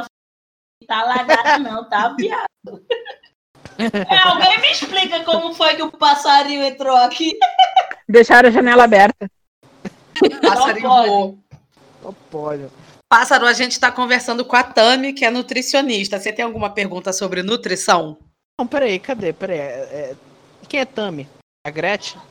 Tá 0.88 1.04
lagada, 1.04 1.60
não, 1.60 1.88
tá, 1.89 2.16
viado? 2.18 2.47
É, 3.78 4.18
alguém 4.28 4.62
me 4.62 4.72
explica 4.72 5.24
como 5.24 5.54
foi 5.54 5.76
que 5.76 5.84
o 5.84 5.91
passarinho 5.91 6.64
entrou 6.64 6.95
aqui? 6.95 7.38
Deixaram 8.08 8.49
a 8.49 8.52
janela 8.52 8.86
aberta. 8.86 9.30
Passarinho 10.41 10.88
voou. 10.88 11.39
Não 12.04 12.14
pode. 12.14 12.68
Pássaro, 13.12 13.45
a 13.45 13.51
gente 13.51 13.74
está 13.74 13.91
conversando 13.91 14.45
com 14.45 14.55
a 14.55 14.64
Tami, 14.64 15.12
que 15.12 15.26
é 15.26 15.30
nutricionista. 15.30 16.18
Você 16.18 16.32
tem 16.32 16.45
alguma 16.45 16.70
pergunta 16.70 17.12
sobre 17.12 17.43
nutrição? 17.43 18.18
Não, 18.57 18.66
peraí, 18.66 18.99
cadê? 18.99 19.34
Peraí. 19.34 19.57
é- 19.59 19.62
é- 19.64 20.16
Quem 20.70 20.80
é 20.80 20.86
Tami? 20.86 21.28
A 21.68 21.70
Gretchen? 21.70 22.22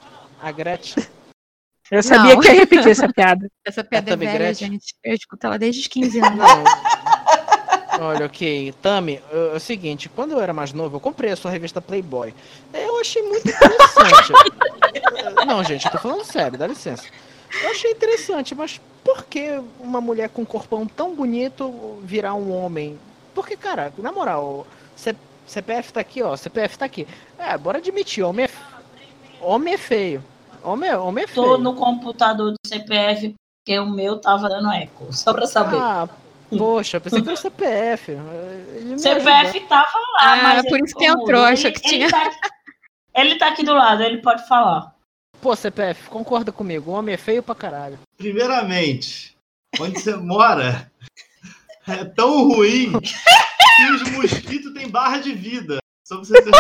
A 0.41 0.51
Gretchen? 0.51 1.05
Eu 1.93 2.03
sabia 2.03 2.35
Não. 2.35 2.41
que 2.41 2.49
ia 2.49 2.55
repetir 2.55 2.89
essa 2.89 3.07
piada. 3.13 3.47
Essa 3.67 3.85
piada 3.85 4.09
é 4.09 4.13
Tami 4.15 4.25
velha, 4.25 4.39
Gretchen? 4.39 4.71
gente. 4.71 4.95
Eu 5.05 5.13
escuto 5.15 5.47
ela 5.47 5.59
desde 5.59 5.83
os 5.83 5.87
15 5.87 6.19
anos. 6.25 6.39
Não. 6.39 8.07
Olha, 8.07 8.25
ok. 8.25 8.73
Tami, 8.81 9.21
é 9.31 9.57
o 9.57 9.61
seguinte, 9.61 10.09
quando 10.09 10.31
eu 10.33 10.41
era 10.41 10.55
mais 10.55 10.73
novo, 10.73 10.97
eu 10.97 11.01
comprei 11.01 11.31
a 11.31 11.37
sua 11.37 11.51
revista 11.51 11.83
Playboy. 11.83 12.33
Eu 12.73 12.99
achei 12.99 13.21
muito 13.23 13.47
interessante. 13.47 14.33
Não, 15.47 15.63
gente, 15.63 15.85
eu 15.85 15.93
tô 15.93 15.99
falando 15.99 16.25
sério, 16.25 16.57
dá 16.57 16.67
licença. 16.67 17.05
Eu 17.63 17.71
achei 17.71 17.91
interessante, 17.91 18.55
mas 18.55 18.81
por 19.05 19.25
que 19.25 19.61
uma 19.79 20.01
mulher 20.01 20.29
com 20.29 20.43
um 20.43 20.47
corpão 20.47 20.87
tão 20.87 21.15
bonito 21.15 21.99
virar 22.03 22.35
um 22.35 22.53
homem? 22.55 22.99
Porque, 23.35 23.57
cara, 23.57 23.93
na 23.99 24.13
moral, 24.13 24.67
C- 24.97 25.17
CPF 25.47 25.93
tá 25.93 26.01
aqui, 26.01 26.23
ó. 26.23 26.37
CPF 26.37 26.79
tá 26.79 26.85
aqui. 26.85 27.07
É, 27.39 27.57
bora 27.57 27.79
admitir, 27.79 28.23
homem 28.23 28.47
é, 28.47 28.51
homem 29.41 29.75
é 29.75 29.79
feio. 29.79 30.23
Homem 30.63 30.91
é, 30.91 30.97
homem 30.99 31.25
é 31.25 31.27
feio. 31.27 31.47
Tô 31.47 31.59
no 31.59 31.75
computador 31.75 32.53
do 32.53 32.57
CPF, 32.69 33.35
porque 33.65 33.79
o 33.79 33.87
meu 33.87 34.19
tava 34.21 34.49
dando 34.49 34.71
eco. 34.73 35.11
Só 35.15 35.33
pra 35.33 35.47
saber. 35.47 35.77
Ah, 35.81 36.09
poxa, 36.57 36.97
eu 36.99 37.01
pensei 37.01 37.23
que 37.23 37.29
era 37.29 37.35
o 37.35 37.41
CPF. 37.41 38.17
CPF 38.99 39.61
tava 39.69 39.99
lá, 40.19 40.33
Ah, 40.33 40.37
mas 40.43 40.63
por 40.69 40.77
ele 40.77 40.85
isso 40.85 40.95
que 40.95 41.01
tem 41.01 41.11
o 41.11 41.13
ficou 41.13 41.27
trouxa 41.27 41.69
mudo. 41.69 41.81
que 41.81 41.89
tinha. 41.89 42.05
Ele 42.07 42.13
tá, 42.13 42.31
ele 43.15 43.35
tá 43.37 43.49
aqui 43.49 43.65
do 43.65 43.73
lado, 43.75 44.03
ele 44.03 44.19
pode 44.19 44.47
falar. 44.47 44.95
Pô, 45.41 45.57
CPF, 45.57 46.11
concorda 46.11 46.53
comigo. 46.53 46.91
O 46.91 46.95
homem 46.95 47.15
é 47.15 47.19
feio 47.19 47.43
pra 47.43 47.55
caralho. 47.55 47.99
Primeiramente, 48.21 49.35
onde 49.81 49.99
você 49.99 50.15
mora 50.15 50.93
é 51.89 52.05
tão 52.05 52.49
ruim 52.49 52.93
que 53.01 53.85
os 53.95 54.03
mosquitos 54.13 54.75
têm 54.75 54.91
barra 54.91 55.17
de 55.21 55.33
vida. 55.33 55.79
Só 56.05 56.17
pra 56.17 56.25
você 56.27 56.43
ter. 56.43 56.51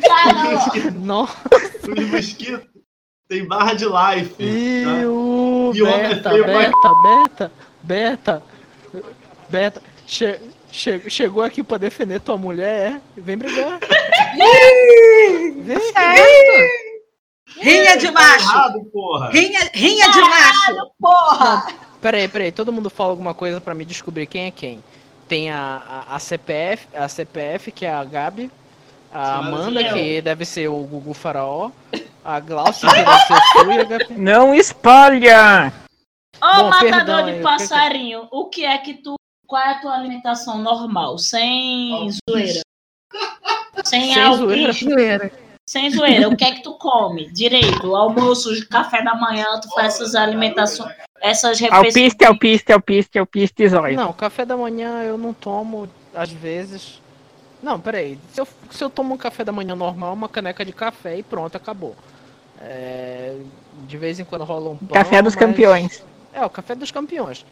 Cara, 0.00 0.90
Não. 0.92 1.24
Os 1.24 2.06
mosquitos 2.10 2.66
têm 3.28 3.46
barra 3.46 3.74
de 3.74 3.84
life. 3.84 4.34
E 4.38 4.84
tá? 4.86 5.06
o 5.06 5.72
E 5.74 5.82
o 5.82 5.86
homem 5.86 6.00
é 6.00 6.14
Beta, 6.14 6.30
feio 6.30 6.44
pra- 6.44 6.58
Beta, 6.58 6.94
Beta, 7.02 7.52
Beta, 7.82 8.42
Beta. 9.50 9.82
Che- 10.06 10.40
che- 10.72 11.10
chegou 11.10 11.42
aqui 11.42 11.62
pra 11.62 11.76
defender 11.76 12.20
tua 12.20 12.38
mulher, 12.38 12.92
é? 13.16 13.20
Vem 13.20 13.36
brigar. 13.36 13.78
Vem, 15.62 15.84
Rinha 17.58 17.96
de 17.96 18.06
Tá 18.06 18.12
macho! 18.12 18.44
errado, 18.44 18.84
porra. 18.92 19.30
Rinha, 19.30 19.70
rinha 19.72 20.10
de 20.10 20.20
macho! 20.20 20.90
porra! 21.00 21.66
Peraí, 22.00 22.28
peraí, 22.28 22.52
todo 22.52 22.72
mundo 22.72 22.90
fala 22.90 23.10
alguma 23.10 23.32
coisa 23.34 23.60
pra 23.60 23.74
me 23.74 23.84
descobrir 23.84 24.26
quem 24.26 24.46
é 24.46 24.50
quem. 24.50 24.82
Tem 25.28 25.50
a, 25.50 26.04
a, 26.08 26.16
a 26.16 26.18
CPF, 26.18 26.86
a 26.94 27.08
CPF, 27.08 27.72
que 27.72 27.86
é 27.86 27.92
a 27.92 28.04
Gabi, 28.04 28.50
a 29.12 29.36
Amanda, 29.38 29.82
que 29.92 30.20
deve 30.20 30.44
ser 30.44 30.68
o 30.68 30.76
Gugu 30.84 31.14
Faraó, 31.14 31.70
a 32.24 32.40
Glaucia, 32.40 32.88
que 32.88 32.94
deve 32.96 33.18
ser 33.20 33.32
o 33.32 33.40
Sul, 33.52 33.72
a 33.80 33.84
Gabi. 33.84 34.06
Não 34.18 34.54
espalha! 34.54 35.72
Ô, 36.42 36.46
Bom, 36.56 36.68
matador 36.68 36.80
perdão 36.90 37.24
de 37.26 37.32
que- 37.34 37.40
passarinho, 37.42 38.28
o 38.30 38.46
que 38.46 38.64
é 38.64 38.76
que 38.78 38.94
tu. 38.94 39.14
Qual 39.46 39.62
é 39.62 39.70
a 39.72 39.80
tua 39.80 39.94
alimentação 39.94 40.58
normal? 40.58 41.16
Sem 41.18 42.08
zoeira. 42.28 42.60
Sem, 43.84 44.12
Sem 44.14 44.34
zoeira? 44.36 45.32
Sem 45.66 45.90
zoeira. 45.90 46.28
O 46.28 46.36
que 46.36 46.44
é 46.44 46.52
que 46.52 46.62
tu 46.62 46.74
come? 46.74 47.30
Direito. 47.30 47.94
Almoço, 47.96 48.50
café 48.68 49.02
da 49.02 49.14
manhã, 49.14 49.46
tu 49.60 49.68
faz 49.70 49.94
essas 49.94 50.14
alimentações, 50.14 50.94
essas 51.22 51.58
refeições. 51.58 51.86
Alpiste, 51.96 52.24
alpiste, 52.24 52.72
alpiste, 52.72 53.18
alpiste, 53.18 53.68
zóio. 53.68 53.96
Não, 53.96 54.12
café 54.12 54.44
da 54.44 54.56
manhã 54.56 55.02
eu 55.02 55.16
não 55.16 55.32
tomo, 55.32 55.88
às 56.14 56.30
vezes. 56.30 57.00
Não, 57.62 57.80
peraí. 57.80 58.18
Se 58.32 58.40
eu, 58.42 58.48
se 58.70 58.84
eu 58.84 58.90
tomo 58.90 59.14
um 59.14 59.16
café 59.16 59.42
da 59.42 59.52
manhã 59.52 59.74
normal, 59.74 60.12
uma 60.12 60.28
caneca 60.28 60.64
de 60.64 60.72
café 60.72 61.16
e 61.18 61.22
pronto, 61.22 61.56
acabou. 61.56 61.96
É, 62.60 63.34
de 63.86 63.96
vez 63.96 64.20
em 64.20 64.24
quando 64.24 64.44
rola 64.44 64.70
um 64.70 64.76
pão. 64.76 64.88
Café 64.88 65.22
dos 65.22 65.34
mas- 65.34 65.44
campeões. 65.46 66.02
É, 66.32 66.44
o 66.44 66.50
café 66.50 66.74
dos 66.74 66.90
campeões. 66.90 67.44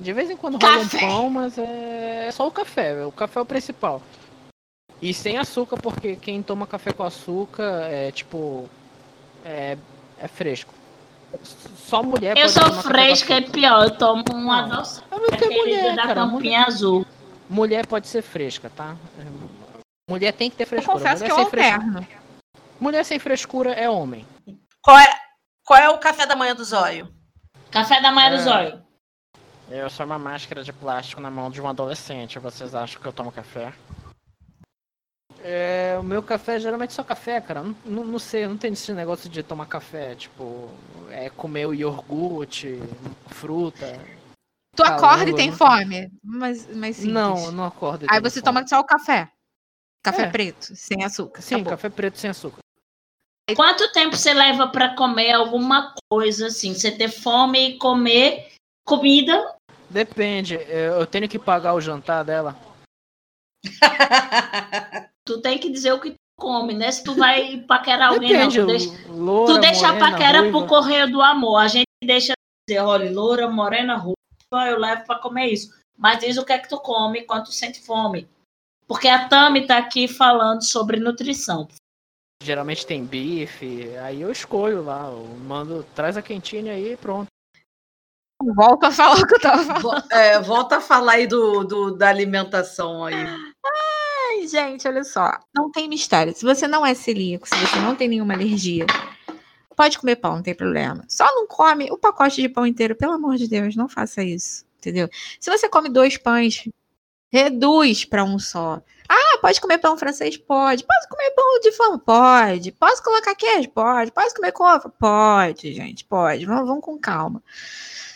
De 0.00 0.12
vez 0.12 0.28
em 0.30 0.36
quando 0.36 0.60
rola 0.60 0.78
um 0.78 0.82
Café. 0.88 0.98
pão, 1.06 1.30
mas 1.30 1.56
é 1.56 2.28
só 2.32 2.48
o 2.48 2.50
café. 2.50 3.04
O 3.06 3.12
café 3.12 3.38
é 3.38 3.42
o 3.42 3.46
principal. 3.46 4.02
E 5.02 5.12
sem 5.12 5.36
açúcar, 5.36 5.76
porque 5.76 6.14
quem 6.16 6.40
toma 6.42 6.66
café 6.66 6.92
com 6.92 7.02
açúcar 7.02 7.82
é 7.90 8.10
tipo. 8.12 8.68
É, 9.44 9.76
é 10.18 10.28
fresco. 10.28 10.72
Só 11.42 12.02
mulher 12.02 12.36
Eu 12.36 12.42
pode 12.42 12.52
sou 12.52 12.62
tomar 12.62 12.76
café 12.76 12.82
com 12.82 12.88
fresca 12.94 13.32
e 13.34 13.36
açúcar. 13.38 13.52
pior. 13.52 13.84
Eu 13.84 13.90
tomo 13.98 14.24
um 14.32 14.40
Não. 14.44 14.50
adoçado. 14.52 15.06
É 15.10 15.18
porque 15.18 15.34
Aquele 15.44 15.58
mulher, 15.58 15.96
da 15.96 16.02
cara. 16.02 16.26
Mulher, 16.26 16.36
tampinha 16.36 16.64
azul. 16.64 17.06
mulher 17.50 17.86
pode 17.86 18.06
ser 18.06 18.22
fresca, 18.22 18.70
tá? 18.70 18.96
É, 19.18 19.24
Mulher 20.10 20.32
tem 20.32 20.50
que 20.50 20.56
ter 20.56 20.64
Eu 20.64 20.66
frescura. 20.68 20.98
confesso 20.98 21.22
que 21.24 21.30
mulher, 21.30 21.40
eu 21.44 21.50
sem 21.50 21.50
frescura 21.50 21.84
alterno. 21.86 22.08
mulher 22.80 23.04
sem 23.04 23.18
frescura 23.18 23.72
é 23.72 23.88
homem. 23.88 24.26
Qual 24.82 24.98
é, 24.98 25.06
qual 25.64 25.80
é 25.80 25.88
o 25.88 25.98
café 25.98 26.26
da 26.26 26.36
manhã 26.36 26.54
do 26.54 26.64
zóio? 26.64 27.08
Café 27.70 28.00
da 28.00 28.12
manhã 28.12 28.30
do 28.30 28.36
É. 28.36 28.38
zóio. 28.42 28.82
Eu 29.70 29.88
sou 29.88 30.04
uma 30.04 30.18
máscara 30.18 30.62
de 30.62 30.72
plástico 30.72 31.20
na 31.20 31.30
mão 31.30 31.50
de 31.50 31.62
um 31.62 31.68
adolescente. 31.68 32.38
Vocês 32.38 32.74
acham 32.74 33.00
que 33.00 33.08
eu 33.08 33.12
tomo 33.12 33.32
café? 33.32 33.72
É, 35.44 35.96
o 35.98 36.02
meu 36.02 36.22
café 36.22 36.56
é 36.56 36.60
geralmente 36.60 36.92
só 36.92 37.02
café, 37.02 37.40
cara. 37.40 37.62
Não, 37.62 37.74
não, 37.84 38.04
não 38.04 38.18
sei, 38.18 38.46
não 38.46 38.56
tem 38.56 38.72
esse 38.72 38.92
negócio 38.92 39.28
de 39.28 39.42
tomar 39.42 39.66
café. 39.66 40.14
Tipo, 40.14 40.70
é 41.10 41.28
comer 41.30 41.66
o 41.66 41.74
iogurte, 41.74 42.78
fruta. 43.26 43.98
Tu 44.74 44.82
acorda 44.82 45.24
e 45.24 45.26
Calor, 45.26 45.36
tem 45.36 45.50
né? 45.50 45.56
fome. 45.56 46.12
Mas, 46.22 46.66
mas 46.74 46.96
simples. 46.96 47.12
Não, 47.12 47.36
eu 47.44 47.52
não 47.52 47.64
acordo. 47.64 48.06
Aí 48.08 48.20
você 48.20 48.40
fome. 48.40 48.44
toma 48.44 48.66
só 48.66 48.80
o 48.80 48.84
café. 48.84 49.30
Café 50.02 50.22
É. 50.22 50.30
preto, 50.30 50.74
sem 50.74 51.04
açúcar. 51.04 51.42
Sim, 51.42 51.56
acabou. 51.56 51.70
café 51.72 51.88
preto 51.90 52.18
sem 52.18 52.30
açúcar. 52.30 52.58
Quanto 53.56 53.92
tempo 53.92 54.16
você 54.16 54.32
leva 54.32 54.68
pra 54.68 54.94
comer 54.96 55.32
alguma 55.32 55.94
coisa 56.10 56.46
assim? 56.46 56.72
Você 56.74 56.90
ter 56.90 57.08
fome 57.08 57.70
e 57.70 57.78
comer 57.78 58.52
comida? 58.84 59.56
Depende, 59.90 60.54
eu 60.54 61.04
tenho 61.06 61.28
que 61.28 61.38
pagar 61.38 61.74
o 61.74 61.80
jantar 61.80 62.24
dela. 62.24 62.56
Tu 65.26 65.40
tem 65.40 65.58
que 65.58 65.70
dizer 65.70 65.92
o 65.92 66.00
que 66.00 66.10
tu 66.10 66.16
come, 66.38 66.74
né? 66.74 66.90
Se 66.90 67.04
tu 67.04 67.14
vai 67.14 67.58
paquerar 67.68 68.12
alguém, 68.12 68.30
Depende, 68.30 68.58
não. 68.60 68.66
Tu 68.66 68.72
deixa, 68.72 69.08
loura, 69.08 69.54
tu 69.54 69.60
deixa 69.60 69.86
a 69.88 69.92
morena, 69.92 70.10
paquera 70.10 70.40
ruiva. 70.40 70.58
pro 70.58 70.66
correio 70.68 71.10
do 71.12 71.22
amor. 71.22 71.56
A 71.58 71.68
gente 71.68 71.86
deixa 72.04 72.32
dizer, 72.68 72.80
olha, 72.80 73.10
loura, 73.10 73.48
morena, 73.48 73.96
ruiva, 73.96 74.16
eu 74.70 74.78
levo 74.78 75.04
pra 75.04 75.18
comer 75.18 75.46
isso. 75.52 75.72
Mas 75.96 76.18
diz 76.20 76.36
o 76.36 76.44
que 76.44 76.52
é 76.52 76.58
que 76.58 76.68
tu 76.68 76.78
come 76.78 77.22
quando 77.22 77.44
tu 77.44 77.52
sente 77.52 77.80
fome. 77.80 78.28
Porque 78.88 79.06
a 79.08 79.28
Tami 79.28 79.66
tá 79.66 79.78
aqui 79.78 80.08
falando 80.08 80.62
sobre 80.62 80.98
nutrição. 80.98 81.68
Geralmente 82.42 82.84
tem 82.84 83.04
bife, 83.04 83.96
aí 83.98 84.20
eu 84.20 84.32
escolho 84.32 84.82
lá, 84.82 85.06
eu 85.06 85.24
mando, 85.38 85.84
traz 85.94 86.16
a 86.16 86.22
quentinha 86.22 86.72
aí 86.72 86.94
e 86.94 86.96
pronto. 86.96 87.28
Volto 88.42 88.82
a 88.84 88.90
falar 88.90 89.20
o 89.20 89.26
que 89.26 89.34
eu 89.36 89.40
tava 89.40 89.64
falando. 89.80 90.10
É, 90.12 90.40
volta 90.40 90.78
a 90.78 90.80
falar 90.80 91.12
aí 91.12 91.28
do, 91.28 91.62
do- 91.62 91.96
da 91.96 92.08
alimentação 92.08 93.04
aí. 93.04 93.14
Gente, 94.52 94.86
olha 94.86 95.02
só. 95.02 95.32
Não 95.54 95.70
tem 95.70 95.88
mistério. 95.88 96.34
Se 96.36 96.44
você 96.44 96.68
não 96.68 96.84
é 96.84 96.94
celíaco, 96.94 97.48
se 97.48 97.54
você 97.56 97.76
não 97.80 97.96
tem 97.96 98.06
nenhuma 98.06 98.34
alergia, 98.34 98.84
pode 99.74 99.98
comer 99.98 100.16
pão, 100.16 100.36
não 100.36 100.42
tem 100.42 100.54
problema. 100.54 101.04
Só 101.08 101.24
não 101.34 101.46
come 101.46 101.90
o 101.90 101.96
pacote 101.96 102.40
de 102.42 102.48
pão 102.48 102.66
inteiro, 102.66 102.94
pelo 102.94 103.12
amor 103.12 103.36
de 103.36 103.48
Deus, 103.48 103.74
não 103.74 103.88
faça 103.88 104.22
isso. 104.22 104.66
Entendeu? 104.78 105.08
Se 105.40 105.50
você 105.50 105.68
come 105.68 105.88
dois 105.88 106.18
pães, 106.18 106.64
Reduz 107.32 108.04
para 108.04 108.22
um 108.22 108.38
só. 108.38 108.82
Ah, 109.08 109.38
pode 109.40 109.58
comer 109.58 109.78
pão 109.78 109.96
francês? 109.96 110.36
Pode. 110.36 110.84
Posso 110.84 111.08
comer 111.08 111.30
pão 111.30 111.60
de 111.60 111.72
forma? 111.72 111.98
Pode. 111.98 112.72
Posso 112.72 113.02
colocar 113.02 113.34
queijo? 113.34 113.70
Pode. 113.70 114.12
Posso 114.12 114.34
comer 114.34 114.52
couve? 114.52 114.90
Pode, 114.98 115.72
gente, 115.72 116.04
pode. 116.04 116.44
Vamos, 116.44 116.68
vamos 116.68 116.84
com 116.84 116.98
calma. 116.98 117.42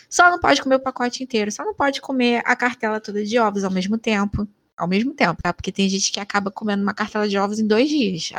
Só 0.07 0.29
não 0.29 0.39
pode 0.39 0.61
comer 0.61 0.75
o 0.75 0.79
pacote 0.79 1.23
inteiro. 1.23 1.51
Só 1.51 1.65
não 1.65 1.73
pode 1.73 1.99
comer 1.99 2.43
a 2.45 2.55
cartela 2.55 3.01
toda 3.01 3.25
de 3.25 3.39
ovos 3.39 3.63
ao 3.63 3.71
mesmo 3.71 3.97
tempo. 3.97 4.47
Ao 4.77 4.87
mesmo 4.87 5.13
tempo, 5.13 5.41
tá? 5.41 5.51
Porque 5.51 5.71
tem 5.71 5.89
gente 5.89 6.11
que 6.11 6.19
acaba 6.19 6.51
comendo 6.51 6.83
uma 6.83 6.93
cartela 6.93 7.27
de 7.27 7.37
ovos 7.37 7.59
em 7.59 7.65
dois 7.65 7.89
dias. 7.89 8.31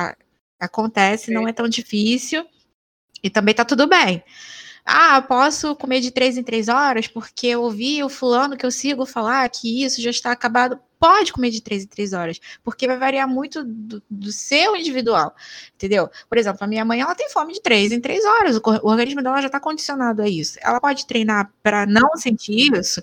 Acontece, 0.61 1.33
não 1.33 1.49
é 1.49 1.53
tão 1.53 1.69
difícil. 1.69 2.47
E 3.23 3.29
também 3.29 3.55
tá 3.55 3.65
tudo 3.65 3.87
bem. 3.89 4.23
Ah, 4.91 5.21
posso 5.21 5.77
comer 5.77 6.01
de 6.01 6.11
três 6.11 6.39
em 6.39 6.43
três 6.43 6.67
horas 6.67 7.07
porque 7.07 7.49
eu 7.49 7.63
ouvi 7.63 8.03
o 8.03 8.09
fulano 8.09 8.57
que 8.57 8.65
eu 8.65 8.71
sigo 8.71 9.05
falar 9.05 9.47
que 9.51 9.85
isso 9.85 10.01
já 10.01 10.09
está 10.09 10.33
acabado. 10.33 10.81
Pode 10.99 11.31
comer 11.31 11.51
de 11.51 11.61
três 11.61 11.85
em 11.85 11.87
três 11.87 12.15
horas, 12.15 12.41
porque 12.65 12.87
vai 12.87 12.97
variar 12.97 13.29
muito 13.29 13.63
do, 13.63 14.03
do 14.11 14.33
seu 14.33 14.75
individual, 14.75 15.37
entendeu? 15.75 16.09
Por 16.29 16.39
exemplo, 16.39 16.59
a 16.63 16.67
minha 16.67 16.87
mãe 16.87 17.01
ela 17.01 17.15
tem 17.15 17.29
fome 17.31 17.53
de 17.53 17.61
três 17.61 17.93
em 17.93 18.01
três 18.01 18.25
horas, 18.25 18.57
o, 18.57 18.63
o 18.83 18.89
organismo 18.89 19.23
dela 19.23 19.41
já 19.43 19.47
está 19.47 19.61
condicionado 19.61 20.23
a 20.23 20.29
isso. 20.29 20.59
Ela 20.63 20.81
pode 20.81 21.07
treinar 21.07 21.53
para 21.63 21.85
não 21.85 22.17
sentir 22.17 22.73
isso? 22.75 23.03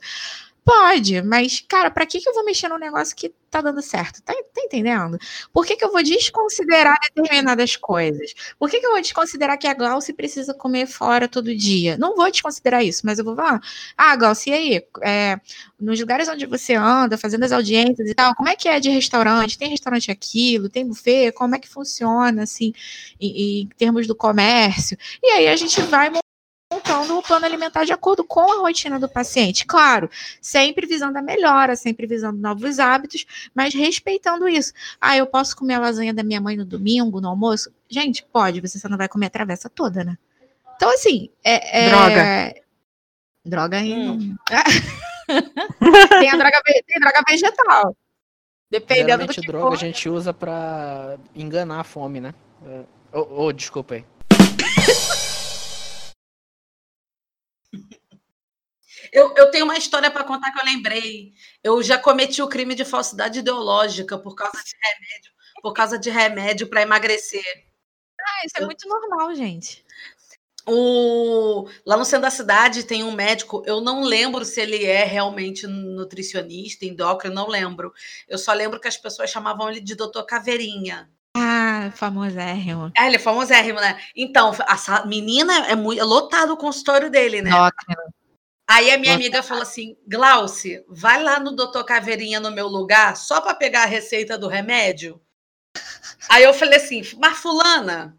Pode, 0.66 1.22
mas, 1.22 1.63
cara, 1.70 1.91
pra 1.91 2.07
que, 2.07 2.20
que 2.20 2.28
eu 2.28 2.34
vou 2.34 2.43
mexer 2.43 2.68
num 2.68 2.80
negócio 2.80 3.16
que 3.16 3.30
tá 3.51 3.61
dando 3.61 3.84
certo? 3.84 4.20
Tá, 4.24 4.34
tá 4.34 4.61
entendendo? 4.63 5.16
Por 5.53 5.63
que, 5.63 5.76
que 5.76 5.86
eu 5.86 5.91
vou 5.91 6.01
desconsiderar 6.01 6.97
determinadas 7.03 7.76
coisas? 7.76 8.34
Por 8.57 8.68
que, 8.68 8.80
que 8.80 8.86
eu 8.88 8.91
vou 8.91 8.99
desconsiderar 8.99 9.59
que 9.59 9.68
a 9.68 9.76
Glauce 9.76 10.11
precisa 10.11 10.55
comer 10.55 10.88
fora 10.88 11.28
todo 11.28 11.55
dia? 11.55 11.99
Não 11.99 12.16
vou 12.16 12.32
desconsiderar 12.32 12.84
isso, 12.84 13.03
mas 13.05 13.20
eu 13.20 13.26
vou 13.26 13.36
falar, 13.36 13.61
ah, 13.95 14.16
Glauce, 14.16 14.49
e 14.49 14.53
aí? 14.53 14.88
É, 15.03 15.39
nos 15.80 15.99
lugares 15.99 16.28
onde 16.28 16.47
você 16.47 16.74
anda, 16.74 17.16
fazendo 17.16 17.43
as 17.43 17.51
audiências 17.51 18.09
e 18.09 18.16
tal, 18.16 18.34
como 18.34 18.49
é 18.49 18.55
que 18.55 18.68
é 18.68 18.80
de 18.80 18.89
restaurante? 18.89 19.59
Tem 19.59 19.70
restaurante 19.70 20.09
aquilo? 20.09 20.68
Tem 20.68 20.88
buffet? 20.88 21.32
Como 21.34 21.53
é 21.55 21.59
que 21.59 21.70
funciona, 21.70 22.41
assim, 22.41 22.74
em, 23.22 23.61
em 23.61 23.68
termos 23.78 24.07
do 24.07 24.16
comércio? 24.16 24.97
E 25.22 25.28
aí 25.28 25.47
a 25.47 25.55
gente 25.55 25.80
vai 25.84 26.09
montando 26.86 27.18
o 27.18 27.24
plano 27.24 27.46
alimentar 27.46 27.84
de 27.84 27.92
acordo 27.92 28.24
com 28.24 28.52
a 28.52 28.62
rotina 28.62 29.00
do 29.00 29.10
paciente. 29.10 29.66
Claro, 29.66 30.10
sempre 30.40 30.86
visando 30.86 31.18
a 31.18 31.22
melhora, 31.22 31.76
sempre 31.76 32.06
visando 32.06 32.40
novos 32.40 32.80
hábitos, 32.80 33.26
mas 33.54 33.74
respeitando 33.74 34.48
isso. 34.48 34.72
Ah, 35.02 35.18
eu 35.18 35.26
posso 35.26 35.56
comer 35.56 35.76
a 35.76 35.80
lasanha 35.80 36.14
da 36.14 36.24
minha 36.24 36.40
mãe 36.40 36.56
no 36.56 36.66
domingo, 36.66 37.20
no 37.20 37.30
almoço? 37.30 37.74
Gente, 37.90 38.24
pode, 38.32 38.62
você 38.62 38.78
só 38.80 38.88
não 38.88 38.98
vai 38.98 39.08
comer 39.10 39.28
a 39.28 39.32
travessa 39.32 39.70
toda, 39.70 40.04
né? 40.04 40.18
Então, 40.76 40.90
assim, 40.94 41.30
é. 41.44 41.86
é- 41.86 41.90
Droga. 41.90 42.56
Droga 43.46 43.80
em. 43.80 44.10
Hum. 44.10 44.36
tem, 46.20 46.30
a 46.30 46.36
droga, 46.38 46.62
tem 46.66 47.00
droga 47.00 47.24
vegetal. 47.28 47.96
Dependendo 48.70 49.26
do 49.28 49.34
Geralmente 49.34 49.42
que 49.42 49.48
droga 49.48 49.68
a 49.68 49.70
for. 49.72 49.78
gente 49.78 50.10
usa 50.10 50.34
pra 50.34 51.18
enganar 51.36 51.80
a 51.80 51.84
fome, 51.84 52.20
né? 52.20 52.34
É. 52.66 52.84
Ô, 53.18 53.44
ô, 53.46 53.52
desculpa 53.52 53.96
aí. 53.96 54.06
Eu, 59.16 59.34
eu 59.38 59.49
tenho 59.49 59.63
uma 59.63 59.78
história 59.78 60.11
para 60.11 60.26
contar 60.26 60.51
que 60.51 60.59
eu 60.59 60.66
lembrei. 60.66 61.32
Eu 61.63 61.82
já 61.82 61.97
cometi 61.97 62.41
o 62.41 62.49
crime 62.49 62.76
de 62.76 62.84
falsidade 62.84 63.39
ideológica 63.39 64.18
por 64.18 64.36
causa 64.36 64.61
de 64.61 64.76
remédio, 64.84 65.32
por 65.61 65.74
causa 65.74 65.97
de 65.97 66.09
remédio 66.09 66.68
para 66.68 66.82
emagrecer. 66.82 67.66
Ah, 68.20 68.45
isso 68.45 68.57
é 68.57 68.66
muito 68.66 68.86
normal, 68.89 69.34
gente. 69.34 69.86
O, 70.68 71.66
lá 71.86 71.95
no 71.95 72.03
centro 72.03 72.24
da 72.24 72.30
cidade 72.30 72.84
tem 72.84 73.05
um 73.05 73.11
médico, 73.11 73.63
eu 73.66 73.80
não 73.80 74.03
lembro 74.03 74.43
se 74.43 74.59
ele 74.59 74.84
é 74.84 75.05
realmente 75.05 75.66
nutricionista, 75.66 76.86
endócrino, 76.86 77.36
não 77.36 77.47
lembro. 77.47 77.93
Eu 78.28 78.38
só 78.38 78.51
lembro 78.51 78.82
que 78.82 78.88
as 78.89 78.97
pessoas 78.97 79.30
chamavam 79.30 79.70
ele 79.70 79.80
de 79.80 79.95
doutor 79.95 80.26
Caveirinha. 80.26 81.09
Ah, 81.38 81.89
famosérrimo. 81.93 82.91
Ah, 82.97 83.07
ele 83.07 83.16
é 83.16 83.20
famosérrimo, 83.20 83.80
né? 83.80 83.97
Então, 84.13 84.51
a 84.59 85.05
menina 85.05 85.68
é 85.68 85.76
muito 85.76 86.01
é 86.01 86.03
lotado 86.03 86.51
o 86.51 86.57
consultório 86.57 87.09
dele, 87.09 87.41
né? 87.41 87.51
Endócrino. 87.51 88.14
Aí 88.68 88.91
a 88.91 88.97
minha 88.97 89.13
amiga 89.13 89.43
falou 89.43 89.63
assim: 89.63 89.95
Glauce, 90.07 90.84
vai 90.88 91.22
lá 91.22 91.39
no 91.39 91.55
doutor 91.55 91.84
Caveirinha 91.84 92.39
no 92.39 92.51
meu 92.51 92.68
lugar 92.68 93.16
só 93.16 93.39
para 93.41 93.53
pegar 93.53 93.84
a 93.84 93.88
receita 93.88 94.38
do 94.38 94.47
remédio. 94.47 95.22
Aí 96.30 96.43
eu 96.43 96.53
falei 96.53 96.80
assim: 96.80 97.01
mas 97.20 97.38
Fulana, 97.38 98.18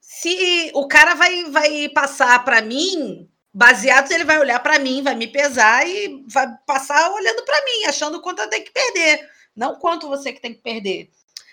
se 0.00 0.70
o 0.74 0.88
cara 0.88 1.14
vai, 1.14 1.44
vai 1.50 1.88
passar 1.90 2.42
para 2.44 2.62
mim, 2.62 3.28
baseado, 3.52 4.10
ele 4.12 4.24
vai 4.24 4.38
olhar 4.38 4.60
para 4.60 4.78
mim, 4.78 5.02
vai 5.02 5.14
me 5.14 5.26
pesar 5.26 5.86
e 5.86 6.24
vai 6.28 6.46
passar 6.66 7.10
olhando 7.12 7.44
para 7.44 7.62
mim, 7.64 7.84
achando 7.86 8.22
quanto 8.22 8.40
eu 8.40 8.48
tenho 8.48 8.64
que 8.64 8.72
perder. 8.72 9.28
Não 9.54 9.74
quanto 9.78 10.08
você 10.08 10.32
que 10.32 10.40
tem 10.40 10.54
que 10.54 10.62
perder. 10.62 11.10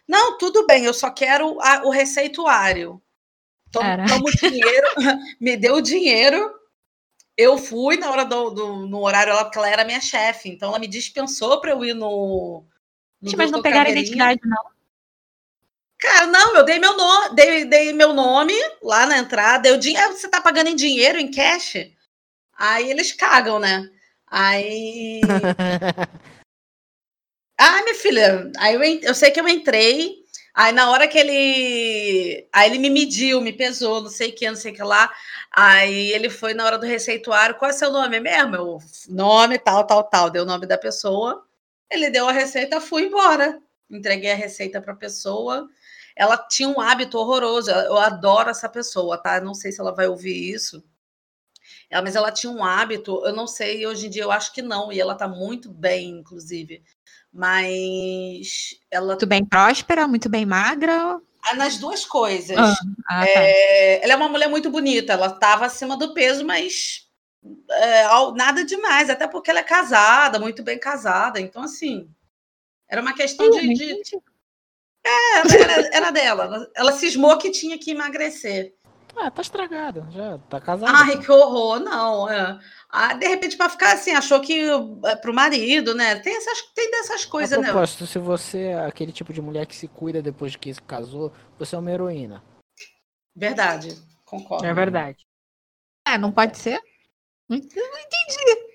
Não, 0.07 0.37
tudo 0.37 0.65
bem, 0.65 0.85
eu 0.85 0.93
só 0.93 1.09
quero 1.09 1.59
a- 1.61 1.83
o 1.85 1.89
receituário. 1.89 3.01
Toma, 3.71 3.85
Caraca. 3.87 4.09
toma 4.13 4.29
o 4.29 4.31
dinheiro, 4.31 4.87
me 5.39 5.57
deu 5.57 5.75
o 5.75 5.81
dinheiro. 5.81 6.53
Eu 7.37 7.57
fui 7.57 7.97
na 7.97 8.11
hora 8.11 8.25
do, 8.25 8.49
do- 8.51 8.87
no 8.87 9.03
horário 9.03 9.33
lá, 9.33 9.43
porque 9.43 9.57
ela 9.57 9.69
era 9.69 9.85
minha 9.85 9.99
chefe, 10.01 10.49
então 10.49 10.69
ela 10.69 10.79
me 10.79 10.87
dispensou 10.87 11.59
para 11.59 11.71
eu 11.71 11.83
ir 11.83 11.93
no. 11.93 12.63
no 13.21 13.29
Gente, 13.31 13.37
mas 13.37 13.51
não 13.51 13.61
pegaram 13.61 13.89
a 13.89 13.93
identidade, 13.93 14.39
não. 14.45 14.73
Cara, 15.99 16.27
não, 16.27 16.57
eu 16.57 16.65
dei 16.65 16.79
meu 16.79 16.97
nome, 16.97 17.35
dei, 17.35 17.65
dei 17.65 17.93
meu 17.93 18.13
nome 18.13 18.53
lá 18.81 19.05
na 19.05 19.17
entrada, 19.17 19.69
eu 19.69 19.77
dinheiro, 19.77 20.11
você 20.11 20.27
tá 20.27 20.41
pagando 20.41 20.67
em 20.69 20.75
dinheiro, 20.75 21.17
em 21.17 21.31
cash? 21.31 21.75
Aí 22.57 22.89
eles 22.91 23.13
cagam, 23.13 23.59
né? 23.59 23.89
Aí. 24.27 25.21
Ah, 27.57 27.81
minha 27.83 27.95
filha, 27.95 28.51
aí 28.57 28.73
eu, 28.75 28.83
eu 28.83 29.15
sei 29.15 29.31
que 29.31 29.39
eu 29.39 29.47
entrei, 29.47 30.22
aí 30.53 30.71
na 30.71 30.91
hora 30.91 31.07
que 31.07 31.17
ele. 31.17 32.47
Aí 32.51 32.69
ele 32.69 32.79
me 32.79 32.89
mediu, 32.89 33.41
me 33.41 33.53
pesou, 33.53 34.01
não 34.01 34.09
sei 34.09 34.29
o 34.29 34.35
que, 34.35 34.47
não 34.49 34.55
sei 34.55 34.71
o 34.71 34.75
que 34.75 34.83
lá. 34.83 35.11
Aí 35.51 36.11
ele 36.11 36.29
foi 36.29 36.53
na 36.53 36.65
hora 36.65 36.77
do 36.77 36.85
receituário, 36.85 37.55
qual 37.55 37.71
é 37.71 37.73
seu 37.73 37.91
nome 37.91 38.19
mesmo? 38.19 38.55
Eu, 38.55 38.79
nome, 39.09 39.57
tal, 39.59 39.85
tal, 39.85 40.03
tal, 40.03 40.29
deu 40.29 40.43
o 40.43 40.45
nome 40.45 40.65
da 40.67 40.77
pessoa. 40.77 41.45
Ele 41.89 42.09
deu 42.09 42.27
a 42.27 42.31
receita, 42.31 42.81
fui 42.81 43.03
embora. 43.03 43.61
Entreguei 43.89 44.31
a 44.31 44.35
receita 44.35 44.81
para 44.81 44.93
a 44.93 44.95
pessoa. 44.97 45.69
Ela 46.15 46.37
tinha 46.37 46.69
um 46.69 46.79
hábito 46.79 47.17
horroroso. 47.17 47.71
Eu 47.71 47.97
adoro 47.97 48.49
essa 48.49 48.69
pessoa, 48.69 49.17
tá? 49.17 49.41
Não 49.41 49.53
sei 49.53 49.71
se 49.71 49.81
ela 49.81 49.93
vai 49.93 50.07
ouvir 50.07 50.53
isso. 50.53 50.83
Mas 52.01 52.15
ela 52.15 52.31
tinha 52.31 52.51
um 52.51 52.63
hábito, 52.63 53.23
eu 53.25 53.33
não 53.33 53.45
sei, 53.45 53.85
hoje 53.85 54.07
em 54.07 54.09
dia 54.09 54.23
eu 54.23 54.31
acho 54.31 54.51
que 54.51 54.61
não, 54.61 54.91
e 54.91 54.99
ela 54.99 55.15
tá 55.15 55.27
muito 55.27 55.69
bem, 55.69 56.09
inclusive. 56.09 56.83
Mas 57.33 58.75
ela 58.91 59.07
Muito 59.07 59.25
bem 59.25 59.43
próspera, 59.43 60.07
muito 60.07 60.29
bem 60.29 60.45
magra. 60.45 61.19
ah, 61.43 61.55
nas 61.55 61.77
duas 61.77 62.05
coisas. 62.05 62.57
Ah, 62.57 62.73
Ah, 63.09 63.25
tá. 63.25 63.41
É, 63.41 64.03
ela 64.03 64.13
é 64.13 64.15
uma 64.15 64.29
mulher 64.29 64.47
muito 64.49 64.69
bonita, 64.69 65.13
ela 65.13 65.27
estava 65.27 65.65
acima 65.65 65.97
do 65.97 66.13
peso, 66.13 66.45
mas 66.45 67.07
é, 67.71 68.03
ao- 68.03 68.33
nada 68.35 68.63
demais, 68.63 69.09
até 69.09 69.27
porque 69.27 69.49
ela 69.51 69.59
é 69.59 69.63
casada, 69.63 70.39
muito 70.39 70.63
bem 70.63 70.79
casada. 70.79 71.39
Então, 71.41 71.63
assim, 71.63 72.07
era 72.87 73.01
uma 73.01 73.13
questão 73.13 73.49
de. 73.49 73.73
De- 73.73 74.01
era, 75.05 75.53
era- 75.73 75.89
era 75.97 76.11
dela. 76.11 76.43
Ela, 76.45 76.71
ela 76.75 76.91
cismou 76.93 77.37
que 77.37 77.51
tinha 77.51 77.77
que 77.77 77.91
emagrecer. 77.91 78.73
Ah, 79.15 79.29
tá 79.29 79.41
estragada, 79.41 80.07
já 80.11 80.37
tá 80.49 80.59
casada. 80.61 80.91
Ai, 80.95 81.19
que 81.19 81.31
horror, 81.31 81.79
não. 81.79 82.27
é. 82.29 82.59
Ah, 82.95 83.13
de 83.15 83.27
repente, 83.27 83.57
para 83.57 83.71
ficar 83.71 83.93
assim, 83.93 84.11
achou 84.11 84.39
que 84.39 84.67
é 85.05 85.15
pro 85.15 85.33
marido, 85.33 85.95
né? 85.95 86.19
Tem, 86.19 86.37
essas, 86.37 86.61
tem 86.75 86.91
dessas 86.91 87.25
coisas, 87.25 87.57
né? 87.59 87.63
propósito, 87.71 88.05
se 88.05 88.19
você 88.19 88.65
é 88.65 88.85
aquele 88.85 89.11
tipo 89.11 89.33
de 89.33 89.41
mulher 89.41 89.65
que 89.65 89.75
se 89.75 89.87
cuida 89.87 90.21
depois 90.21 90.55
que 90.55 90.71
se 90.71 90.79
casou, 90.79 91.33
você 91.57 91.75
é 91.75 91.79
uma 91.79 91.91
heroína. 91.91 92.43
Verdade, 93.35 93.99
concordo. 94.23 94.63
É 94.67 94.71
verdade. 94.75 95.25
É, 96.07 96.19
não 96.19 96.31
pode 96.31 96.55
ser? 96.59 96.79
Não 97.49 97.57
entendi. 97.57 98.67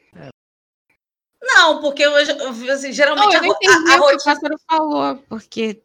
Não, 1.41 1.81
porque 1.81 2.05
hoje, 2.05 2.33
assim, 2.73 2.93
geralmente 2.93 3.27
Não, 3.27 3.33
eu 3.35 3.39
a, 3.39 3.43
não 3.43 3.55
entendi 3.55 3.93
a- 3.93 3.95
a 3.95 3.99
o 3.99 4.01
que 4.01 4.15
o 4.15 4.17
rotina. 4.17 4.35
pássaro 4.35 4.61
falou, 4.69 5.17
porque 5.29 5.81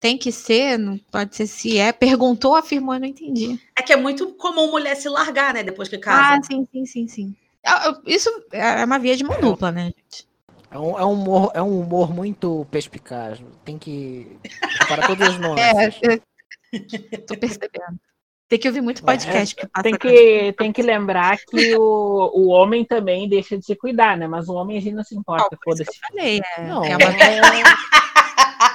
tem 0.00 0.16
que 0.16 0.32
ser, 0.32 0.78
não 0.78 0.96
pode 0.96 1.36
ser 1.36 1.46
se 1.46 1.76
é. 1.76 1.92
Perguntou, 1.92 2.56
afirmou, 2.56 2.94
eu 2.94 3.00
não 3.00 3.06
entendi. 3.06 3.60
É 3.78 3.82
que 3.82 3.92
é 3.92 3.96
muito 3.96 4.32
comum 4.36 4.70
mulher 4.70 4.94
se 4.96 5.10
largar, 5.10 5.52
né? 5.52 5.62
Depois 5.62 5.90
que 5.90 5.98
casa. 5.98 6.38
Ah, 6.38 6.42
sim, 6.42 6.66
sim, 6.72 6.86
sim, 6.86 7.08
sim. 7.08 7.36
Ah, 7.64 7.86
eu- 7.86 8.02
Isso 8.06 8.30
é 8.52 8.84
uma 8.84 8.98
via 8.98 9.16
de 9.16 9.24
mão 9.24 9.40
dupla, 9.40 9.72
né, 9.72 9.84
gente? 9.86 10.28
É 10.70 10.78
um, 10.78 10.98
é 10.98 11.04
um, 11.04 11.12
humor, 11.12 11.52
é 11.54 11.62
um 11.62 11.80
humor 11.80 12.12
muito 12.12 12.66
perspicaz. 12.70 13.40
Tem 13.64 13.78
que. 13.78 14.36
Para 14.88 15.06
todos 15.06 15.28
os 15.28 15.38
nomes. 15.38 15.62
É, 16.74 16.80
eu 17.12 17.26
tô 17.26 17.36
percebendo. 17.36 18.00
Tem 18.48 18.58
que 18.58 18.66
ouvir 18.66 18.80
muito 18.80 19.04
podcast 19.04 19.54
que 19.54 19.64
o 19.64 19.82
Tem 19.82 19.94
que, 19.96 20.52
tem 20.58 20.72
que 20.72 20.82
lembrar 20.82 21.38
que 21.38 21.76
o, 21.76 22.30
o 22.34 22.48
homem 22.48 22.84
também 22.84 23.28
deixa 23.28 23.56
de 23.56 23.64
se 23.64 23.76
cuidar, 23.76 24.16
né? 24.16 24.26
Mas 24.26 24.48
o 24.48 24.54
homem 24.54 24.76
a 24.76 24.80
gente 24.80 24.94
não 24.94 25.04
se 25.04 25.14
importa, 25.16 25.56
que 25.56 25.62
foda-se. 25.64 25.88
eu 25.90 26.08
falei, 26.08 26.40
é, 26.58 26.64
Não, 26.66 26.84
é 26.84 26.96
uma 26.96 26.98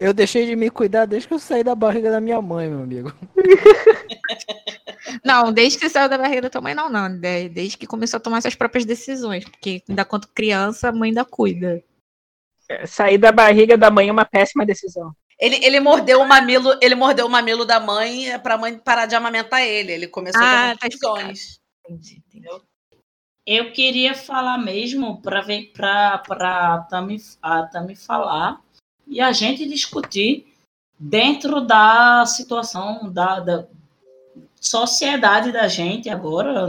Eu 0.00 0.12
deixei 0.12 0.46
de 0.46 0.56
me 0.56 0.70
cuidar 0.70 1.06
desde 1.06 1.28
que 1.28 1.34
eu 1.34 1.38
saí 1.38 1.62
da 1.64 1.74
barriga 1.74 2.10
da 2.10 2.20
minha 2.20 2.40
mãe, 2.40 2.68
meu 2.68 2.82
amigo. 2.82 3.12
Não, 5.24 5.52
desde 5.52 5.78
que 5.78 5.88
saiu 5.88 6.08
da 6.08 6.18
barriga 6.18 6.42
da 6.42 6.50
tua 6.50 6.60
mãe, 6.60 6.74
não, 6.74 6.88
não. 6.90 7.08
De- 7.08 7.48
Desde 7.48 7.76
que 7.76 7.86
começou 7.86 8.16
a 8.18 8.20
tomar 8.20 8.40
suas 8.40 8.54
próprias 8.54 8.84
decisões. 8.84 9.44
Porque 9.44 9.82
ainda 9.88 10.04
quanto 10.04 10.28
criança, 10.28 10.88
a 10.88 10.92
mãe 10.92 11.10
ainda 11.10 11.24
cuida. 11.24 11.82
Sair 12.86 13.18
da 13.18 13.30
barriga 13.30 13.76
da 13.76 13.90
mãe 13.90 14.08
é 14.08 14.12
uma 14.12 14.24
péssima 14.24 14.64
decisão. 14.66 15.14
Ele, 15.38 15.56
ele 15.64 15.80
mordeu 15.80 16.20
o 16.20 16.26
mamilo, 16.28 16.70
ele 16.80 16.94
mordeu 16.94 17.26
o 17.26 17.30
mamilo 17.30 17.64
da 17.64 17.78
mãe 17.80 18.38
para 18.40 18.54
a 18.54 18.58
mãe 18.58 18.78
parar 18.78 19.06
de 19.06 19.14
amamentar 19.14 19.62
ele. 19.62 19.92
Ele 19.92 20.08
começou 20.08 20.40
Ah, 20.42 20.70
a 20.70 20.76
tá 20.76 20.88
ter 20.88 20.96
opções. 20.96 21.58
Entendi, 21.88 22.22
entendi. 22.26 22.48
Eu 23.46 23.72
queria 23.72 24.14
falar 24.14 24.56
mesmo 24.56 25.20
para 25.20 25.42
ver 25.42 25.70
para 25.74 26.18
para 26.18 26.78
Tami, 26.88 27.18
a 27.42 27.62
Tami 27.64 27.94
falar 27.94 28.63
e 29.06 29.20
a 29.20 29.32
gente 29.32 29.66
discutir 29.66 30.54
dentro 30.98 31.60
da 31.60 32.24
situação 32.26 33.12
da, 33.12 33.40
da 33.40 33.66
sociedade 34.60 35.52
da 35.52 35.68
gente 35.68 36.08
agora, 36.08 36.66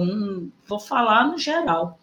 vou 0.67 0.79
falar 0.79 1.27
no 1.27 1.37
geral, 1.37 1.99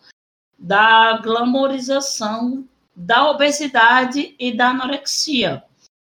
da 0.58 1.18
glamorização 1.18 2.66
da 2.94 3.30
obesidade 3.30 4.34
e 4.38 4.56
da 4.56 4.68
anorexia. 4.68 5.64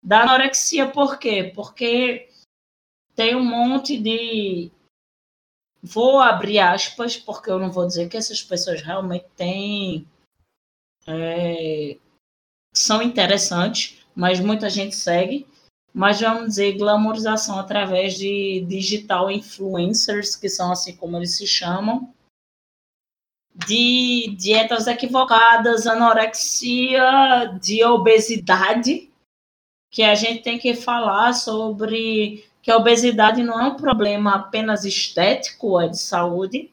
Da 0.03 0.23
anorexia 0.23 0.89
por 0.91 1.19
quê? 1.19 1.53
Porque 1.55 2.29
tem 3.15 3.37
um 3.37 3.45
monte 3.45 3.99
de 3.99 4.71
vou 5.83 6.21
abrir 6.21 6.59
aspas, 6.59 7.17
porque 7.17 7.51
eu 7.51 7.59
não 7.59 7.71
vou 7.71 7.87
dizer 7.87 8.09
que 8.09 8.17
essas 8.17 8.43
pessoas 8.43 8.83
realmente 8.83 9.27
têm. 9.37 10.07
é, 11.07 11.99
são 12.75 13.03
interessantes, 13.03 14.02
mas 14.15 14.41
muita 14.41 14.69
gente 14.71 14.95
segue. 14.95 15.47
Mas 15.95 16.21
vamos 16.21 16.49
dizer, 16.49 16.79
glamorização 16.79 17.59
através 17.59 18.15
de 18.15 18.65
digital 18.67 19.31
influencers, 19.31 20.35
que 20.35 20.49
são 20.49 20.73
assim 20.73 20.97
como 20.97 21.19
eles 21.19 21.37
se 21.37 21.47
chamam, 21.47 22.13
de 23.55 24.35
dietas 24.39 24.87
equivocadas, 24.87 25.87
anorexia, 25.87 27.59
de 27.61 27.85
obesidade, 27.85 29.11
que 29.91 30.03
a 30.03 30.15
gente 30.15 30.43
tem 30.43 30.59
que 30.59 30.75
falar 30.75 31.35
sobre 31.35 32.45
que 32.63 32.71
a 32.71 32.77
obesidade 32.77 33.43
não 33.43 33.61
é 33.61 33.65
um 33.65 33.77
problema 33.77 34.37
apenas 34.37 34.85
estético, 34.85 35.79
é 35.79 35.89
de 35.89 35.99
saúde. 35.99 36.71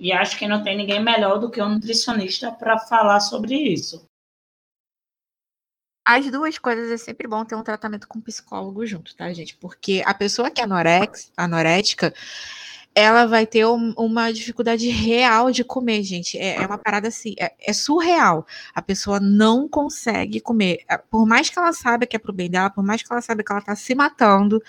E 0.00 0.12
acho 0.12 0.38
que 0.38 0.48
não 0.48 0.62
tem 0.62 0.76
ninguém 0.76 1.02
melhor 1.02 1.38
do 1.38 1.50
que 1.50 1.60
um 1.60 1.68
nutricionista 1.68 2.50
para 2.50 2.78
falar 2.78 3.20
sobre 3.20 3.54
isso. 3.54 4.07
As 6.10 6.24
duas 6.30 6.56
coisas 6.56 6.90
é 6.90 6.96
sempre 6.96 7.28
bom 7.28 7.44
ter 7.44 7.54
um 7.54 7.62
tratamento 7.62 8.08
com 8.08 8.18
psicólogo 8.18 8.86
junto, 8.86 9.14
tá, 9.14 9.30
gente? 9.30 9.54
Porque 9.56 10.02
a 10.06 10.14
pessoa 10.14 10.50
que 10.50 10.58
é 10.58 10.64
anorex, 10.64 11.30
anorética, 11.36 12.14
ela 12.94 13.26
vai 13.26 13.46
ter 13.46 13.66
um- 13.66 13.92
uma 13.94 14.32
dificuldade 14.32 14.88
real 14.88 15.50
de 15.50 15.62
comer, 15.62 16.02
gente. 16.02 16.38
É, 16.38 16.54
é 16.62 16.66
uma 16.66 16.78
parada 16.78 17.08
assim, 17.08 17.34
é, 17.38 17.52
é 17.60 17.74
surreal. 17.74 18.46
A 18.74 18.80
pessoa 18.80 19.20
não 19.20 19.68
consegue 19.68 20.40
comer. 20.40 20.78
Por 21.10 21.26
mais 21.26 21.50
que 21.50 21.58
ela 21.58 21.74
saiba 21.74 22.06
que 22.06 22.16
é 22.16 22.18
pro 22.18 22.32
bem 22.32 22.48
dela, 22.48 22.70
por 22.70 22.82
mais 22.82 23.02
que 23.02 23.12
ela 23.12 23.20
saiba 23.20 23.42
que 23.44 23.52
ela 23.52 23.60
tá 23.60 23.76
se 23.76 23.94
matando, 23.94 24.62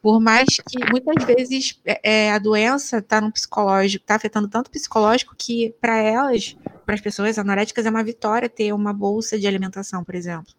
por 0.00 0.20
mais 0.20 0.46
que 0.64 0.78
muitas 0.92 1.24
vezes 1.24 1.80
é, 1.84 2.26
é, 2.28 2.32
a 2.32 2.38
doença 2.38 3.02
tá 3.02 3.20
no 3.20 3.32
psicológico, 3.32 4.06
tá 4.06 4.14
afetando 4.14 4.46
tanto 4.48 4.68
o 4.68 4.70
psicológico 4.70 5.34
que 5.36 5.74
para 5.80 5.96
elas, 5.98 6.56
para 6.86 6.94
as 6.94 7.00
pessoas 7.00 7.36
anoréticas, 7.36 7.84
é 7.84 7.90
uma 7.90 8.04
vitória 8.04 8.48
ter 8.48 8.72
uma 8.72 8.92
bolsa 8.92 9.36
de 9.36 9.48
alimentação, 9.48 10.04
por 10.04 10.14
exemplo 10.14 10.54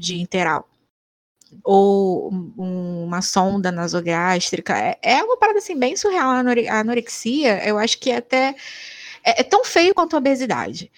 de 0.00 0.20
interal. 0.20 0.68
Ou 1.64 2.32
um- 2.32 3.04
uma 3.04 3.22
sonda 3.22 3.72
nasogástrica. 3.72 4.76
É, 4.78 4.98
é 5.02 5.22
uma 5.24 5.36
parada 5.36 5.58
assim 5.58 5.76
bem 5.78 5.96
surreal. 5.96 6.30
A 6.30 6.38
anore- 6.40 6.68
a 6.68 6.80
anorexia, 6.80 7.66
eu 7.68 7.78
acho 7.78 7.98
que 7.98 8.10
é 8.10 8.16
até 8.18 8.54
é, 9.24 9.40
é 9.42 9.44
tão 9.44 9.64
feio 9.64 9.94
quanto 9.94 10.16
a 10.16 10.18
obesidade. 10.20 10.90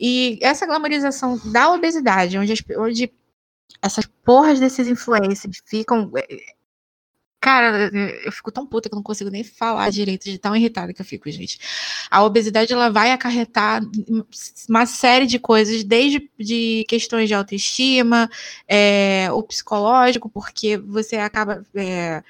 E 0.00 0.38
essa 0.42 0.66
glamorização 0.66 1.38
da 1.52 1.72
obesidade, 1.72 2.38
onde, 2.38 2.52
as- 2.52 2.64
onde 2.78 3.12
essas 3.82 4.06
porras 4.24 4.60
desses 4.60 4.88
influencers 4.88 5.58
ficam. 5.66 6.10
Cara, 7.40 7.90
eu 8.24 8.32
fico 8.32 8.50
tão 8.50 8.66
puta 8.66 8.88
que 8.88 8.94
eu 8.94 8.96
não 8.96 9.02
consigo 9.02 9.30
nem 9.30 9.44
falar 9.44 9.90
direito 9.90 10.24
de 10.24 10.38
tão 10.38 10.56
irritada 10.56 10.92
que 10.92 11.00
eu 11.00 11.06
fico, 11.06 11.30
gente. 11.30 11.58
A 12.10 12.24
obesidade 12.24 12.72
ela 12.72 12.90
vai 12.90 13.12
acarretar 13.12 13.82
uma 14.68 14.86
série 14.86 15.26
de 15.26 15.38
coisas, 15.38 15.84
desde 15.84 16.28
de 16.38 16.84
questões 16.88 17.28
de 17.28 17.34
autoestima, 17.34 18.28
é, 18.66 19.28
o 19.32 19.42
psicológico, 19.42 20.28
porque 20.28 20.76
você 20.76 21.16
acaba 21.16 21.64
é, 21.74 22.22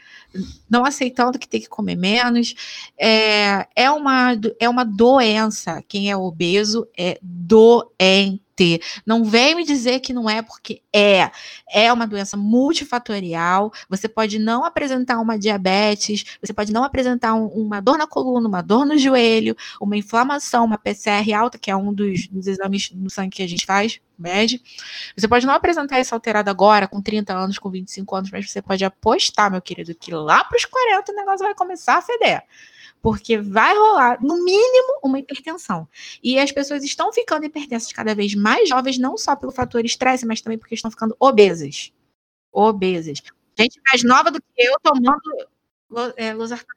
não 0.69 0.85
aceitando 0.85 1.39
que 1.39 1.49
tem 1.49 1.61
que 1.61 1.69
comer 1.69 1.97
menos. 1.97 2.55
É, 2.99 3.67
é, 3.75 3.91
uma, 3.91 4.33
é 4.61 4.69
uma 4.69 4.85
doença. 4.85 5.83
Quem 5.89 6.11
é 6.11 6.17
obeso 6.17 6.87
é 6.97 7.19
doente. 7.23 8.46
Não 9.05 9.25
vem 9.25 9.55
me 9.55 9.65
dizer 9.65 10.01
que 10.01 10.13
não 10.13 10.29
é, 10.29 10.43
porque 10.43 10.83
é. 10.95 11.31
É 11.71 11.93
uma 11.93 12.07
doença 12.07 12.37
multifatorial. 12.37 13.73
Você 13.89 14.09
pode 14.09 14.39
não 14.39 14.65
apresentar 14.65 15.21
uma 15.21 15.39
diabetes, 15.39 16.25
você 16.43 16.53
pode 16.53 16.73
não 16.73 16.85
apresentar 16.85 17.35
um- 17.35 17.47
uma 17.49 17.81
dor 17.81 17.99
na 17.99 18.07
coluna, 18.07 18.49
uma 18.49 18.63
dor 18.63 18.87
no 18.87 18.97
joelho, 18.97 19.57
uma 19.81 19.97
inflamação, 19.97 20.65
uma 20.65 20.79
PCR 20.79 21.33
alta, 21.35 21.59
que 21.59 21.71
é 21.71 21.77
um 21.77 21.93
dos, 21.93 22.27
dos 22.29 22.47
exames 22.47 22.91
no 22.93 23.11
sangue 23.11 23.37
que 23.37 23.43
a 23.43 23.49
gente 23.49 23.67
faz, 23.67 24.01
mede. 24.19 24.61
Você 25.17 25.29
pode 25.29 25.47
não 25.47 25.55
apresentar 25.55 26.01
isso 26.01 26.15
alterado 26.15 26.51
agora, 26.51 26.89
com 26.89 27.03
30 27.03 27.35
anos, 27.35 27.59
com 27.59 27.71
25 27.71 28.17
anos, 28.17 28.31
mas 28.31 28.51
você 28.51 28.63
pode 28.63 28.85
apostar, 28.85 29.51
meu 29.51 29.61
querido, 29.61 29.95
que 29.95 30.13
lá 30.13 30.45
para 30.45 30.57
os 30.57 30.65
40 30.65 31.13
o 31.13 31.15
negócio 31.15 31.45
vai 31.45 31.55
começar 31.55 31.99
a 31.99 32.03
feder. 32.03 32.43
Porque 33.07 33.39
vai 33.39 33.73
rolar, 33.73 34.21
no 34.21 34.43
mínimo, 34.43 34.99
uma 35.01 35.21
hipertensão. 35.21 35.89
E 36.21 36.41
as 36.41 36.51
pessoas 36.51 36.83
estão 36.83 37.13
ficando 37.13 37.47
hipertensas 37.47 37.93
cada 37.93 38.17
vez 38.17 38.35
mais 38.35 38.69
jovens, 38.69 38.99
não 38.99 39.17
só 39.17 39.37
pelo 39.37 39.53
fator 39.53 39.85
estresse, 39.85 40.27
mas 40.27 40.41
também 40.41 40.59
porque 40.59 40.75
estão 40.75 40.91
ficando 40.91 41.17
obesas. 41.21 41.93
Obesas. 42.51 43.23
Gente 43.57 43.81
mais 43.89 44.03
nova 44.03 44.29
do 44.33 44.43
que 44.43 44.49
eu 44.61 44.75
tomando 44.83 45.21
é, 46.17 46.35
losartana. 46.35 46.75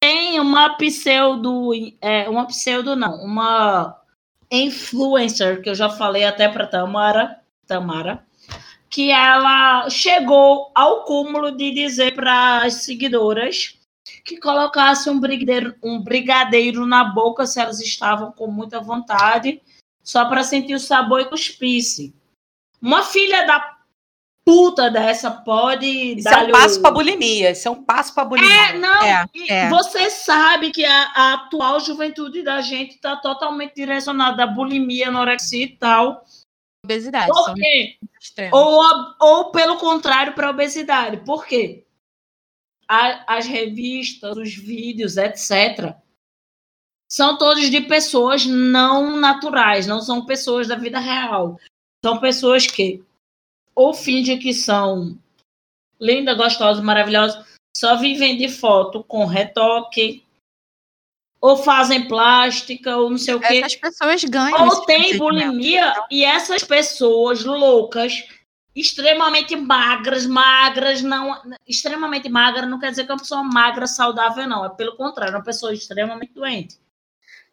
Tem 0.00 0.40
uma 0.40 0.76
pseudo, 0.76 1.70
é, 2.00 2.28
uma 2.28 2.48
pseudo 2.48 2.96
não, 2.96 3.24
uma 3.24 4.02
influencer 4.50 5.62
que 5.62 5.70
eu 5.70 5.74
já 5.76 5.88
falei 5.88 6.24
até 6.24 6.48
para 6.48 6.66
Tamara, 6.66 7.40
Tamara, 7.64 8.26
que 8.90 9.12
ela 9.12 9.88
chegou 9.88 10.72
ao 10.74 11.04
cúmulo 11.04 11.56
de 11.56 11.70
dizer 11.70 12.16
para 12.16 12.64
as 12.64 12.82
seguidoras 12.82 13.78
que 14.24 14.38
colocasse 14.38 15.08
um 15.08 15.18
brigadeiro, 15.18 15.74
um 15.82 15.98
brigadeiro 16.02 16.86
na 16.86 17.04
boca 17.04 17.46
se 17.46 17.60
elas 17.60 17.80
estavam 17.80 18.32
com 18.32 18.46
muita 18.46 18.80
vontade, 18.80 19.60
só 20.02 20.26
para 20.26 20.42
sentir 20.44 20.74
o 20.74 20.80
sabor 20.80 21.20
e 21.20 21.24
cuspisse. 21.26 22.14
Uma 22.80 23.02
filha 23.02 23.46
da 23.46 23.74
puta 24.46 24.90
dessa 24.90 25.30
pode 25.30 25.86
Isso 26.18 26.28
é 26.28 26.36
um 26.36 26.50
passo 26.52 26.78
o- 26.78 26.82
para 26.82 26.90
bulimia. 26.90 27.50
Isso 27.52 27.66
é 27.66 27.70
um 27.70 27.82
passo 27.82 28.14
para 28.14 28.26
bulimia. 28.26 28.52
é, 28.54 28.78
não, 28.78 29.02
É, 29.02 29.26
é. 29.48 29.68
você 29.70 30.10
sabe 30.10 30.70
que 30.70 30.84
a, 30.84 31.02
a 31.14 31.34
atual 31.34 31.80
juventude 31.80 32.42
da 32.42 32.60
gente 32.60 32.96
está 32.96 33.16
totalmente 33.16 33.74
direcionada 33.74 34.44
à 34.44 34.46
bulimia, 34.46 35.08
anorexia 35.08 35.64
e 35.64 35.76
tal. 35.76 36.22
Obesidade. 36.84 37.28
Por 37.28 37.54
quê? 37.54 37.96
Ou, 38.52 38.82
ou 39.18 39.50
pelo 39.50 39.78
contrário, 39.78 40.34
para 40.34 40.48
a 40.48 40.50
obesidade. 40.50 41.16
Por 41.24 41.46
quê? 41.46 41.83
A- 42.88 43.36
as 43.36 43.46
revistas, 43.46 44.36
os 44.36 44.54
vídeos, 44.54 45.16
etc., 45.16 45.94
são 47.10 47.38
todos 47.38 47.70
de 47.70 47.80
pessoas 47.82 48.44
não 48.44 49.16
naturais, 49.16 49.86
não 49.86 50.00
são 50.00 50.24
pessoas 50.26 50.66
da 50.66 50.74
vida 50.74 50.98
real. 50.98 51.58
São 52.04 52.18
pessoas 52.18 52.66
que 52.66 53.02
ou 53.74 53.92
fingem 53.94 54.38
que 54.38 54.52
são 54.52 55.18
lindas, 56.00 56.36
gostosas, 56.36 56.82
maravilhosas, 56.82 57.44
só 57.76 57.96
vivem 57.96 58.36
de 58.36 58.48
foto 58.48 59.02
com 59.04 59.24
retoque, 59.26 60.24
ou 61.40 61.56
fazem 61.56 62.08
plástica, 62.08 62.96
ou 62.96 63.10
não 63.10 63.18
sei 63.18 63.34
o 63.34 63.40
quê. 63.40 63.58
Essas 63.58 63.76
pessoas 63.76 64.24
ganham. 64.24 64.64
Ou 64.64 64.86
tem 64.86 65.16
procedimento. 65.16 65.18
bulimia 65.52 65.94
e 66.10 66.24
essas 66.24 66.62
pessoas 66.64 67.44
loucas, 67.44 68.26
extremamente 68.74 69.54
magras, 69.56 70.26
magras, 70.26 71.02
não. 71.02 71.40
Extremamente 71.66 72.28
magra 72.28 72.66
não 72.66 72.78
quer 72.78 72.90
dizer 72.90 73.04
que 73.04 73.10
é 73.10 73.14
uma 73.14 73.20
pessoa 73.20 73.42
magra, 73.42 73.86
saudável, 73.86 74.46
não. 74.48 74.64
É 74.64 74.68
pelo 74.68 74.96
contrário, 74.96 75.34
é 75.34 75.38
uma 75.38 75.44
pessoa 75.44 75.72
extremamente 75.72 76.32
doente. 76.34 76.78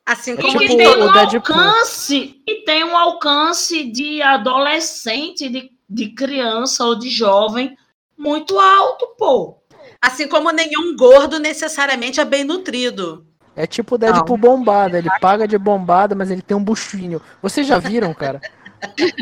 Assim 0.05 0.33
E 0.33 0.37
como 0.37 0.57
que 0.57 0.67
tipo 0.67 0.77
tem 0.77 0.87
um 0.87 1.09
alcance, 1.09 2.41
e 2.47 2.55
tem 2.65 2.83
um 2.83 2.97
alcance 2.97 3.83
de 3.83 4.21
adolescente, 4.21 5.47
de, 5.47 5.71
de 5.87 6.09
criança 6.09 6.83
ou 6.83 6.95
de 6.95 7.09
jovem 7.09 7.77
muito 8.17 8.59
alto, 8.59 9.15
pô. 9.17 9.57
Assim 10.01 10.27
como 10.27 10.51
nenhum 10.51 10.95
gordo 10.95 11.39
necessariamente 11.39 12.19
é 12.19 12.25
bem 12.25 12.43
nutrido. 12.43 13.27
É 13.55 13.67
tipo 13.67 13.95
o 13.95 13.97
Deadpool 13.97 14.37
bombado, 14.37 14.97
ele 14.97 15.09
paga 15.19 15.47
de 15.47 15.57
bombado, 15.57 16.15
mas 16.15 16.31
ele 16.31 16.41
tem 16.41 16.55
um 16.55 16.63
buchinho. 16.63 17.21
Vocês 17.41 17.67
já 17.67 17.77
viram, 17.77 18.13
cara? 18.13 18.41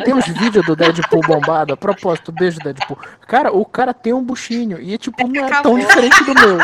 Tem 0.05 0.13
uns 0.13 0.25
vídeos 0.27 0.65
do 0.65 0.75
Deadpool 0.75 1.21
bombado, 1.21 1.73
a 1.73 1.77
propósito, 1.77 2.31
beijo 2.31 2.59
Deadpool. 2.59 2.97
Cara, 3.27 3.51
o 3.51 3.65
cara 3.65 3.93
tem 3.93 4.13
um 4.13 4.23
buchinho 4.23 4.79
e 4.81 4.97
tipo, 4.97 5.27
não 5.27 5.45
é 5.45 5.49
tão 5.61 5.75
Acabou. 5.75 5.79
diferente 5.79 6.23
do 6.23 6.33
meu. 6.33 6.57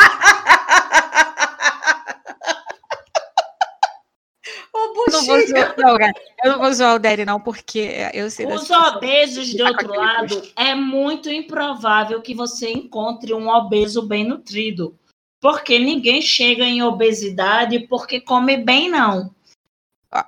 Ô, 4.74 5.12
Não 5.12 5.26
vou 5.26 5.38
buchinho. 5.38 5.48
zoar, 5.48 5.76
não. 5.78 5.98
Eu 6.44 6.52
não 6.52 6.60
vou 6.60 6.74
zoar 6.74 6.96
o 6.96 7.00
Derry, 7.00 7.26
não, 7.26 7.40
porque 7.40 8.10
eu 8.14 8.30
sei 8.30 8.46
Os 8.48 8.70
obesos, 8.70 9.48
de 9.48 9.62
outro 9.62 9.94
lado, 9.94 10.42
é 10.56 10.76
muito 10.76 11.30
improvável 11.30 12.22
que 12.22 12.34
você 12.34 12.70
encontre 12.72 13.34
um 13.34 13.48
obeso 13.50 14.02
bem 14.02 14.24
nutrido. 14.26 14.98
Porque 15.40 15.78
ninguém 15.80 16.22
chega 16.22 16.64
em 16.64 16.82
obesidade 16.82 17.80
porque 17.88 18.20
come 18.20 18.58
bem, 18.58 18.90
não. 18.90 19.34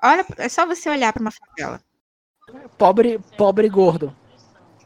Olha, 0.03 0.26
é 0.38 0.49
só 0.49 0.65
você 0.65 0.89
olhar 0.89 1.11
para 1.13 1.22
uma 1.22 1.32
favela. 1.32 1.82
Pobre, 2.78 3.19
pobre 3.38 3.67
gordo. 3.69 4.15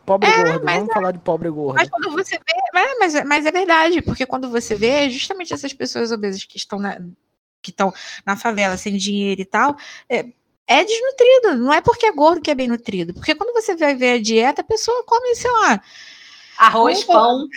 Pobre 0.06 0.30
gordo. 0.32 0.66
mas 0.66 0.78
Vamos 0.78 0.94
falar 0.94 1.12
de 1.12 1.20
pobre 1.20 1.50
gordo. 1.50 1.76
Mas 1.76 1.90
quando 1.90 2.12
você 2.12 2.36
vê. 2.38 2.44
Mas, 2.74 2.98
mas, 3.00 3.16
é- 3.16 3.24
mas 3.24 3.46
é 3.46 3.52
verdade, 3.52 4.02
porque 4.02 4.26
quando 4.26 4.50
você 4.50 4.76
vê, 4.76 5.10
justamente 5.10 5.54
essas 5.54 5.74
pessoas 5.74 6.12
obesas 6.12 6.44
que 6.44 6.58
estão 6.58 6.80
na, 6.80 6.98
que 7.62 7.70
estão 7.72 7.94
na 8.26 8.36
favela 8.36 8.78
sem 8.78 8.98
dinheiro 8.98 9.42
e 9.42 9.46
tal, 9.46 9.76
é, 10.10 10.26
é 10.68 10.84
desnutrido. 10.84 11.56
Não 11.58 11.72
é 11.74 11.82
porque 11.82 12.06
é 12.06 12.12
gordo 12.12 12.42
que 12.42 12.50
é 12.50 12.56
bem 12.56 12.68
nutrido. 12.68 13.14
Porque 13.14 13.36
quando 13.36 13.54
você 13.54 13.76
vai 13.76 13.94
ver 13.96 14.14
a 14.14 14.22
dieta, 14.22 14.62
a 14.62 14.66
pessoa 14.66 15.04
come, 15.06 15.36
sei 15.36 15.52
lá, 15.52 15.82
Arroz, 16.58 17.04
pão. 17.04 17.48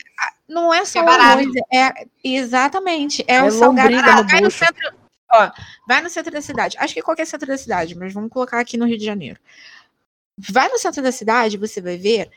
não 0.49 0.73
é 0.73 0.85
só 0.85 1.01
É 1.01 1.09
arroz, 1.09 1.47
é 1.73 2.07
exatamente, 2.23 3.23
é, 3.27 3.37
É 3.37 3.43
o 3.43 3.51
salgado. 3.51 3.91
no 3.91 4.29
vai 4.29 4.41
no 4.41 4.51
centro, 4.51 4.93
ó, 5.33 5.51
vai 5.87 6.01
no 6.03 6.09
centro 6.11 6.33
da 6.33 6.41
cidade. 6.41 6.77
Acho 6.79 6.95
que 6.95 7.03
qualquer 7.03 7.27
centro 7.27 7.47
da 7.47 7.59
cidade, 7.59 7.95
mas 7.95 8.13
vamos 8.13 8.31
colocar 8.31 8.61
aqui 8.61 8.77
no 8.77 8.87
Rio 8.87 8.97
de 8.99 9.05
Janeiro. 9.05 9.39
Vai 10.37 10.69
no 10.69 10.79
centro 10.79 11.03
da 11.03 11.13
cidade, 11.13 11.57
você 11.57 11.81
vai 11.81 11.97
ver 11.97 12.31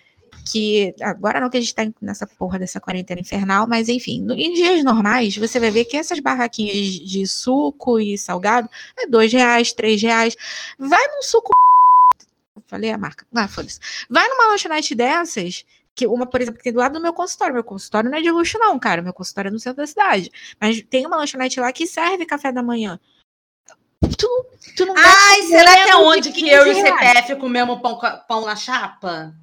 que 0.51 0.93
agora 1.01 1.39
não 1.39 1.49
que 1.49 1.57
a 1.57 1.59
gente 1.59 1.73
tá 1.73 1.83
nessa 2.01 2.25
porra 2.25 2.59
dessa 2.59 2.79
quarentena 2.79 3.21
infernal, 3.21 3.67
mas 3.67 3.89
enfim, 3.89 4.25
em 4.31 4.53
dias 4.53 4.83
normais, 4.83 5.35
você 5.35 5.59
vai 5.59 5.71
ver 5.71 5.85
que 5.85 5.97
essas 5.97 6.19
barraquinhas 6.19 6.99
de 6.99 7.27
suco 7.27 7.99
e 7.99 8.17
salgado 8.17 8.69
é 8.97 9.07
dois 9.07 9.31
reais, 9.31 9.73
três 9.73 10.01
reais. 10.01 10.35
Vai 10.77 11.05
num 11.07 11.21
suco. 11.21 11.51
Falei 12.67 12.91
a 12.91 12.97
marca. 12.97 13.25
Ah, 13.33 13.47
foda-se. 13.47 13.79
Vai 14.09 14.27
numa 14.27 14.47
lanchonete 14.47 14.93
dessas, 14.93 15.65
que 15.95 16.05
uma, 16.05 16.25
por 16.25 16.41
exemplo, 16.41 16.57
que 16.57 16.63
tem 16.63 16.73
do 16.73 16.79
lado 16.79 16.93
do 16.93 17.01
meu 17.01 17.13
consultório. 17.13 17.53
Meu 17.53 17.63
consultório 17.63 18.09
não 18.09 18.17
é 18.17 18.21
de 18.21 18.29
luxo, 18.29 18.57
não, 18.59 18.77
cara. 18.77 19.01
Meu 19.01 19.13
consultório 19.13 19.49
é 19.49 19.51
no 19.51 19.59
centro 19.59 19.77
da 19.77 19.87
cidade. 19.87 20.31
Mas 20.59 20.81
tem 20.89 21.05
uma 21.05 21.17
lanchonete 21.17 21.59
lá 21.59 21.71
que 21.71 21.87
serve 21.87 22.25
café 22.25 22.51
da 22.51 22.61
manhã. 22.61 22.99
Tu, 24.01 24.45
tu 24.75 24.85
não 24.85 24.95
Ai, 24.95 25.41
será 25.43 25.83
que 25.83 25.89
é 25.89 25.95
onde 25.95 26.31
que 26.31 26.47
eu 26.47 26.67
e 26.67 26.71
o 26.71 26.73
15 26.75 26.81
reais. 26.81 27.17
CPF 27.17 27.35
comemos 27.37 27.81
pão, 27.81 27.99
pão 28.27 28.45
na 28.45 28.55
chapa? 28.55 29.33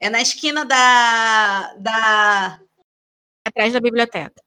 É 0.00 0.10
na 0.10 0.20
esquina 0.20 0.64
da. 0.64 1.74
da... 1.74 2.60
Atrás 3.46 3.72
da 3.72 3.80
biblioteca. 3.80 4.42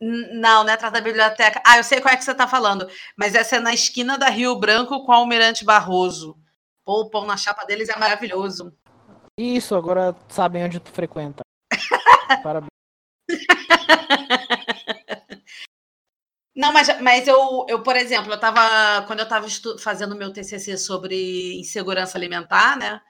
Não, 0.00 0.64
não 0.64 0.70
é 0.70 0.72
atrás 0.72 0.92
da 0.92 1.00
biblioteca. 1.00 1.62
Ah, 1.64 1.78
eu 1.78 1.84
sei 1.84 2.00
qual 2.00 2.12
é 2.12 2.16
que 2.16 2.24
você 2.24 2.32
está 2.32 2.48
falando. 2.48 2.88
Mas 3.16 3.34
essa 3.34 3.56
é 3.56 3.60
na 3.60 3.72
esquina 3.72 4.18
da 4.18 4.28
Rio 4.28 4.56
Branco 4.56 5.04
com 5.04 5.12
o 5.12 5.14
Almirante 5.14 5.64
Barroso. 5.64 6.36
Pô, 6.84 7.02
o 7.02 7.10
pão 7.10 7.24
na 7.24 7.36
chapa 7.36 7.64
deles 7.64 7.88
é 7.88 7.98
maravilhoso. 7.98 8.76
Isso, 9.38 9.74
agora 9.74 10.14
sabem 10.28 10.64
onde 10.64 10.80
tu 10.80 10.90
frequenta. 10.92 11.42
Parabéns. 12.42 12.68
Não, 16.54 16.72
mas, 16.72 16.88
mas 17.00 17.26
eu, 17.26 17.66
eu, 17.68 17.82
por 17.82 17.96
exemplo, 17.96 18.32
eu 18.32 18.38
tava, 18.38 19.04
quando 19.06 19.18
eu 19.20 19.24
estava 19.24 19.46
fazendo 19.80 20.14
meu 20.14 20.32
TCC 20.32 20.76
sobre 20.78 21.58
insegurança 21.58 22.16
alimentar, 22.16 22.76
né? 22.78 23.00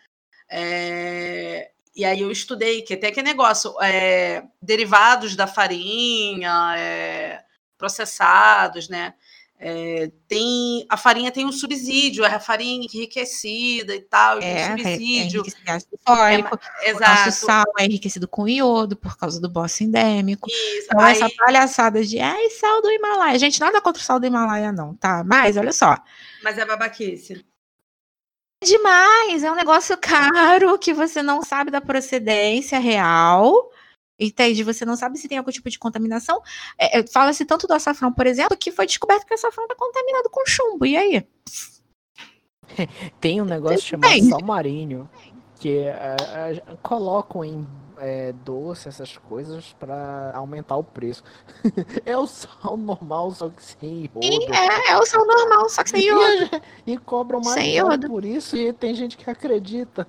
é, 0.51 1.71
e 1.97 2.05
aí 2.05 2.21
eu 2.23 2.31
estudei 2.33 2.83
que 2.83 2.97
tem 2.97 3.11
aquele 3.11 3.29
negócio, 3.29 3.75
é, 3.83 4.45
derivados 4.63 5.37
da 5.37 5.47
farinha, 5.47 6.75
é, 6.79 7.45
processados, 7.79 8.89
né? 8.89 9.15
É, 9.67 10.11
tem 10.29 10.85
a 10.91 10.97
farinha 10.99 11.33
tem 11.33 11.47
um 11.47 11.51
subsídio, 11.53 12.23
é 12.23 12.35
a 12.35 12.39
farinha 12.39 12.85
enriquecida 12.85 13.95
e 13.95 14.03
tal, 14.03 14.39
É, 14.43 14.61
é 14.61 14.71
subsídio. 14.77 15.43
em 15.67 15.71
ácido 15.71 15.99
fólico. 16.07 16.55
O 16.55 17.01
nosso 17.01 17.29
Exato. 17.29 17.33
sal 17.33 17.65
é 17.79 17.87
enriquecido 17.87 18.29
com 18.29 18.47
iodo 18.47 18.95
por 18.95 19.17
causa 19.17 19.41
do 19.41 19.49
bócio 19.49 19.83
endêmico. 19.87 20.51
Isso. 20.51 20.85
Então, 20.85 21.01
Aí- 21.01 21.13
essa 21.17 21.31
palhaçada 21.35 22.05
de 22.05 22.19
ai, 22.21 22.51
sal 22.51 22.83
do 22.83 22.91
Himalaia. 22.91 23.39
Gente, 23.39 23.59
nada 23.59 23.81
contra 23.81 24.03
o 24.03 24.05
sal 24.05 24.21
do 24.21 24.27
Himalaia, 24.27 24.71
não, 24.71 24.95
tá? 24.97 25.25
Mas, 25.25 25.57
olha 25.57 25.73
só. 25.73 25.97
Mas 26.43 26.59
é 26.59 26.67
babaquice. 26.67 27.43
É 28.63 28.67
demais, 28.67 29.43
é 29.43 29.51
um 29.51 29.55
negócio 29.55 29.97
caro 29.97 30.79
que 30.79 30.93
você 30.93 31.23
não 31.23 31.43
sabe 31.43 31.71
da 31.71 31.81
procedência 31.81 32.79
real. 32.79 33.71
Entende? 34.19 34.63
Você 34.63 34.85
não 34.85 34.97
sabe 34.97 35.19
se 35.19 35.29
tem 35.29 35.39
algum 35.39 35.51
tipo 35.51 35.69
de 35.69 35.79
contaminação. 35.79 36.41
É, 36.79 37.01
é, 37.01 37.07
Fala-se 37.07 37.45
tanto 37.45 37.67
do 37.67 37.75
açafrão, 37.75 38.13
por 38.13 38.27
exemplo, 38.27 38.57
que 38.57 38.71
foi 38.71 38.87
descoberto 38.87 39.27
que 39.27 39.33
o 39.33 39.35
açafrão 39.35 39.65
está 39.65 39.75
contaminado 39.75 40.31
com 40.31 40.47
chumbo. 40.47 40.87
E 40.87 40.97
aí? 40.97 41.27
Tem 43.21 43.41
um 43.43 43.45
negócio 43.45 43.81
chamado 43.81 44.11
Tem. 44.11 44.29
sal 44.29 44.43
marinho, 44.43 45.09
que 45.59 45.79
é, 45.79 46.17
é, 46.59 46.63
colocam 46.83 47.45
em 47.45 47.67
é, 47.99 48.33
doce, 48.33 48.89
essas 48.89 49.17
coisas, 49.17 49.75
pra 49.79 50.33
aumentar 50.35 50.77
o 50.77 50.85
preço. 50.85 51.23
é 52.05 52.17
o 52.17 52.27
sal 52.27 52.77
normal, 52.77 53.31
só 53.33 53.49
que 53.49 53.63
sem 53.63 54.05
iodo. 54.05 54.21
E 54.23 54.53
é, 54.55 54.91
é 54.93 54.99
o 54.99 55.07
sal 55.07 55.27
normal, 55.27 55.69
só 55.69 55.83
que 55.85 55.91
sem 55.91 56.03
iodo. 56.07 56.51
E 56.87 56.99
cobram 56.99 57.41
mais 57.41 57.55
Sem 57.55 57.77
iodo. 57.77 58.09
por 58.09 58.25
isso, 58.25 58.57
e 58.57 58.73
tem 58.73 58.95
gente 58.95 59.17
que 59.17 59.29
acredita. 59.31 60.07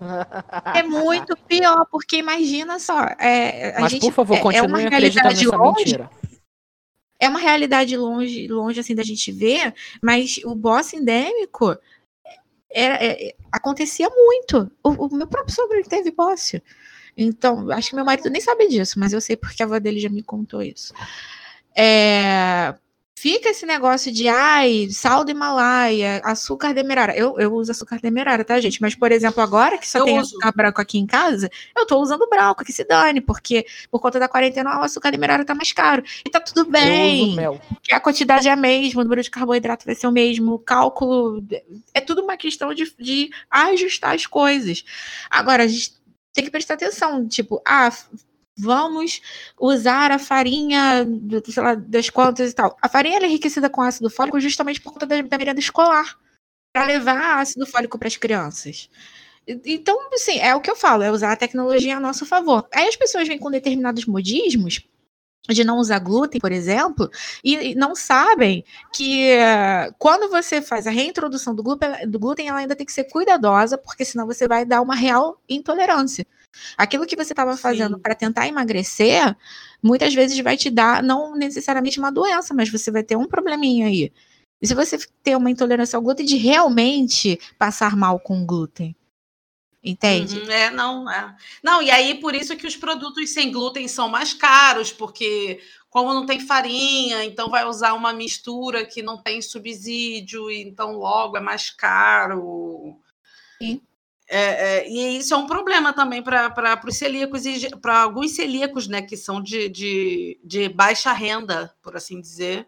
É 0.73 0.83
muito 0.83 1.38
pior, 1.47 1.86
porque 1.89 2.17
imagina 2.17 2.79
só. 2.79 3.01
É, 3.19 3.77
a 3.77 3.81
Mas, 3.81 3.91
gente, 3.93 4.01
por 4.01 4.11
favor, 4.11 4.36
é- 4.36 4.39
é 4.39 4.41
continue 4.41 4.67
uma 4.67 4.89
realidade 4.89 5.47
longe, 5.47 5.77
mentira. 5.86 6.09
é 7.19 7.29
uma 7.29 7.39
realidade 7.39 7.95
longe, 7.95 8.47
longe 8.49 8.79
assim 8.81 8.93
da 8.93 9.03
gente 9.03 9.31
ver, 9.31 9.73
mas 10.01 10.38
o 10.43 10.53
boss 10.53 10.93
endêmico 10.93 11.77
era, 12.69 12.95
é- 13.01 13.33
acontecia 13.51 14.09
muito. 14.09 14.69
O, 14.83 14.89
o 15.07 15.15
meu 15.15 15.27
próprio 15.27 15.55
sogro 15.55 15.81
teve 15.88 16.11
boss. 16.11 16.55
Então, 17.18 17.72
acho 17.72 17.89
que 17.89 17.95
meu 17.95 18.05
marido 18.05 18.30
nem 18.30 18.41
sabe 18.41 18.68
disso, 18.68 18.99
mas 18.99 19.13
eu 19.13 19.22
sei 19.22 19.36
porque 19.38 19.63
a 19.63 19.66
avó 19.66 19.80
dele 19.80 19.99
já 19.99 20.09
me 20.09 20.22
contou 20.24 20.61
isso. 20.61 20.93
É, 21.78 22.74
fica 23.18 23.49
esse 23.49 23.66
negócio 23.66 24.11
de 24.11 24.28
ai, 24.28 24.88
sal 24.91 25.24
do 25.26 25.32
Himalaia, 25.32 26.22
açúcar 26.24 26.74
demerara. 26.74 27.16
Eu, 27.16 27.39
eu 27.39 27.53
uso 27.53 27.72
açúcar 27.72 27.99
demerara, 28.01 28.43
tá, 28.45 28.59
gente? 28.59 28.82
Mas, 28.82 28.95
por 28.95 29.11
exemplo, 29.11 29.41
agora 29.41 29.78
que 29.78 29.88
só 29.88 29.99
Eu 29.99 30.05
tem 30.05 30.20
uso. 30.20 30.32
açúcar 30.32 30.51
branco 30.55 30.82
aqui 30.82 30.97
em 30.97 31.05
casa, 31.05 31.49
eu 31.76 31.86
tô 31.86 31.99
usando 32.01 32.28
branco, 32.30 32.63
que 32.63 32.72
se 32.72 32.84
dane, 32.84 33.20
porque 33.22 33.66
por 33.89 33.99
conta 33.99 34.20
da 34.20 34.28
quarentena 34.28 34.80
o 34.80 34.84
açúcar 34.84 35.11
demerara 35.11 35.43
tá 35.45 35.55
mais 35.55 35.72
caro. 35.72 36.03
E 36.26 36.30
tá 36.30 36.39
tudo 36.39 36.61
Eu 36.61 36.72
bem 36.72 37.28
uso 37.28 37.36
mel. 37.36 37.61
que 37.82 37.93
a 37.93 37.99
quantidade 37.99 38.47
é 38.47 38.51
a 38.51 38.55
mesma, 38.55 39.01
o 39.01 39.03
número 39.03 39.24
de 39.24 39.32
carboidrato 39.32 39.86
vai 39.86 39.95
ser 39.95 40.07
o 40.07 40.11
mesmo, 40.11 40.53
o 40.53 40.59
cálculo. 40.59 41.43
É 41.93 42.01
tudo 42.01 42.22
uma 42.24 42.38
questão 42.38 42.74
de, 42.74 42.93
de 42.99 43.30
ajustar 43.49 44.16
as 44.16 44.26
coisas. 44.26 44.84
Agora, 45.30 45.63
a 45.63 45.68
gente 45.68 45.93
tem 46.36 46.43
que 46.43 46.51
prestar 46.51 46.73
atenção, 46.73 47.25
tipo, 47.27 47.61
ah, 47.65 47.89
vamos 48.57 49.21
usar 49.57 50.11
a 50.11 50.19
farinha, 50.19 51.07
sei 51.45 51.63
lá, 51.63 51.75
das 51.75 52.09
quantas 52.09 52.51
e 52.51 52.53
tal. 52.53 52.77
A 52.81 52.89
farinha 52.89 53.17
é 53.19 53.25
enriquecida 53.25 53.69
com 53.69 53.81
ácido 53.81 54.09
fólico 54.09 54.39
justamente 54.39 54.81
por 54.81 54.91
conta 54.91 55.05
da, 55.05 55.21
da 55.21 55.38
merenda 55.38 55.61
escolar, 55.61 56.19
para 56.73 56.86
levar 56.86 57.39
ácido 57.39 57.65
fólico 57.65 57.97
para 57.97 58.09
as 58.09 58.17
crianças. 58.17 58.89
Então, 59.47 59.97
assim, 60.11 60.39
é 60.39 60.53
o 60.53 60.59
que 60.59 60.69
eu 60.69 60.75
falo, 60.75 61.03
é 61.03 61.11
usar 61.11 61.31
a 61.31 61.38
tecnologia 61.38 61.95
a 61.95 61.99
nosso 62.01 62.25
favor. 62.25 62.67
Aí 62.73 62.88
as 62.88 62.97
pessoas 62.97 63.27
vêm 63.27 63.39
com 63.39 63.49
determinados 63.49 64.05
modismos 64.05 64.81
de 65.47 65.63
não 65.63 65.77
usar 65.77 65.99
glúten, 65.99 66.39
por 66.39 66.51
exemplo, 66.51 67.09
e, 67.43 67.75
não 67.75 67.95
sabem 67.95 68.63
que 68.93 69.29
eh, 69.31 69.91
quando 69.99 70.29
você 70.29 70.61
faz 70.61 70.87
a 70.87 70.91
reintrodução 70.91 71.53
do 71.53 71.61
glúten, 71.63 71.89
do 72.07 72.19
glúten, 72.19 72.47
ela 72.47 72.59
ainda 72.59 72.75
tem 72.75 72.85
que 72.85 72.93
ser 72.93 73.05
cuidadosa, 73.05 73.77
porque 73.77 74.03
senão 74.05 74.25
você 74.25 74.47
vai 74.47 74.65
dar 74.65 74.81
uma 74.81 74.95
real 74.95 75.39
intolerância. 75.47 76.25
Aquilo 76.77 77.05
que 77.05 77.15
você 77.15 77.33
estava 77.33 77.57
fazendo 77.57 77.99
para 77.99 78.15
tentar 78.15 78.47
emagrecer, 78.47 79.35
muitas 79.83 80.13
vezes 80.13 80.39
vai 80.39 80.57
te 80.57 80.69
dar, 80.69 81.03
não 81.03 81.35
necessariamente 81.35 81.99
uma 81.99 82.11
doença, 82.11 82.53
mas 82.53 82.69
você 82.69 82.89
vai 82.91 83.03
ter 83.03 83.15
um 83.15 83.27
probleminha 83.27 83.87
aí. 83.87 84.11
E 84.61 84.67
se 84.67 84.73
você 84.73 84.97
ter 85.21 85.35
uma 85.35 85.51
intolerância 85.51 85.97
ao 85.97 86.01
glúten, 86.01 86.25
de 86.25 86.37
realmente 86.37 87.39
passar 87.59 87.95
mal 87.95 88.19
com 88.19 88.45
glúten. 88.45 88.95
Entende? 89.86 90.39
Uhum, 90.39 90.49
é, 90.49 90.71
não, 90.71 91.11
é. 91.11 91.36
Não, 91.61 91.79
e 91.79 91.91
aí 91.91 92.15
por 92.15 92.33
isso 92.33 92.57
que 92.57 92.65
os 92.65 92.75
produtos 92.75 93.29
sem 93.29 93.51
glúten 93.51 93.88
são 93.88 94.09
mais 94.09 94.33
caros, 94.33 94.91
porque 94.91 95.61
como 95.91 96.11
não 96.11 96.25
tem 96.25 96.39
farinha, 96.39 97.23
então 97.23 97.49
vai 97.51 97.65
usar 97.65 97.93
uma 97.93 98.11
mistura 98.11 98.83
que 98.83 99.03
não 99.03 99.15
tem 99.21 99.43
subsídio, 99.43 100.49
então 100.49 100.93
logo 100.93 101.38
é 101.38 101.39
mais 101.39 101.69
caro. 101.69 102.99
Sim. 103.61 103.79
É, 104.27 104.79
é, 104.79 104.89
e 104.89 105.19
isso 105.19 105.36
é 105.36 105.38
um 105.38 105.45
problema 105.45 105.93
também 105.93 106.23
para 106.23 106.81
os 106.83 106.97
celíacos 106.97 107.45
e 107.45 107.69
para 107.77 108.01
alguns 108.01 108.31
celíacos, 108.31 108.88
né, 108.88 109.03
que 109.03 109.15
são 109.15 109.39
de, 109.39 109.69
de, 109.69 110.39
de 110.43 110.67
baixa 110.67 111.13
renda, 111.13 111.71
por 111.83 111.95
assim 111.95 112.19
dizer. 112.19 112.67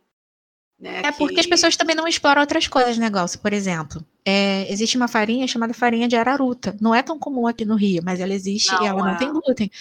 Né, 0.79 1.01
É 1.05 1.11
porque 1.11 1.33
que- 1.33 1.39
as 1.39 1.47
pessoas 1.47 1.75
também 1.75 1.95
não 1.95 2.07
exploram 2.07 2.39
outras 2.39 2.67
coisas, 2.67 2.99
negócio. 2.99 3.39
Por 3.39 3.51
exemplo, 3.51 4.05
é, 4.23 4.71
existe 4.71 4.95
uma 4.95 5.07
farinha 5.07 5.47
chamada 5.47 5.73
farinha 5.73 6.07
de 6.07 6.15
araruta. 6.15 6.77
Não 6.79 6.93
é 6.93 7.01
tão 7.01 7.17
comum 7.17 7.47
aqui 7.47 7.65
no 7.65 7.75
Rio, 7.75 8.03
mas 8.05 8.19
ela 8.19 8.31
existe 8.31 8.71
Não 8.73 8.83
e 8.83 8.85
ela 8.85 8.99
é. 8.99 9.11
não 9.11 9.17
tem 9.17 9.31
glúten. 9.33 9.71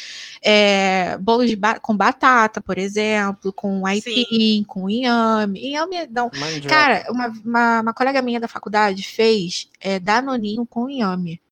É, 0.42 1.18
bolos 1.18 1.50
de 1.50 1.56
ba- 1.56 1.78
com 1.78 1.94
batata, 1.94 2.62
por 2.62 2.78
exemplo, 2.78 3.52
com 3.52 3.86
aipim, 3.86 4.64
com 4.66 4.88
inhame. 4.88 5.68
Inhame, 5.68 6.06
não. 6.10 6.30
Mandioca. 6.34 6.68
Cara, 6.74 7.04
uma, 7.10 7.28
uma, 7.44 7.80
uma 7.82 7.92
colega 7.92 8.22
minha 8.22 8.40
da 8.40 8.48
faculdade 8.48 9.02
fez 9.02 9.68
é, 9.80 9.98
danoninho 9.98 10.64
com 10.64 10.88
inhame. 10.88 11.42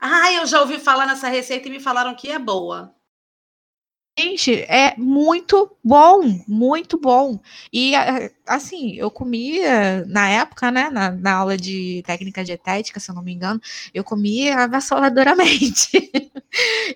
Ah, 0.00 0.32
eu 0.32 0.46
já 0.46 0.60
ouvi 0.62 0.78
falar 0.78 1.04
nessa 1.06 1.28
receita 1.28 1.68
e 1.68 1.70
me 1.70 1.78
falaram 1.80 2.14
que 2.14 2.30
é 2.30 2.38
boa. 2.38 2.94
Gente, 4.16 4.54
é 4.68 4.94
muito 4.96 5.72
bom, 5.82 6.20
muito 6.46 6.96
bom. 6.96 7.40
E 7.72 7.94
assim, 8.46 8.94
eu 8.94 9.10
comia 9.10 10.04
na 10.06 10.28
época, 10.28 10.70
né, 10.70 10.88
na, 10.88 11.10
na 11.10 11.32
aula 11.34 11.56
de 11.56 12.00
técnica 12.06 12.44
dietética, 12.44 13.00
se 13.00 13.10
eu 13.10 13.14
não 13.16 13.22
me 13.24 13.32
engano, 13.32 13.60
eu 13.92 14.04
comia 14.04 14.58
avassaladoramente. 14.64 15.90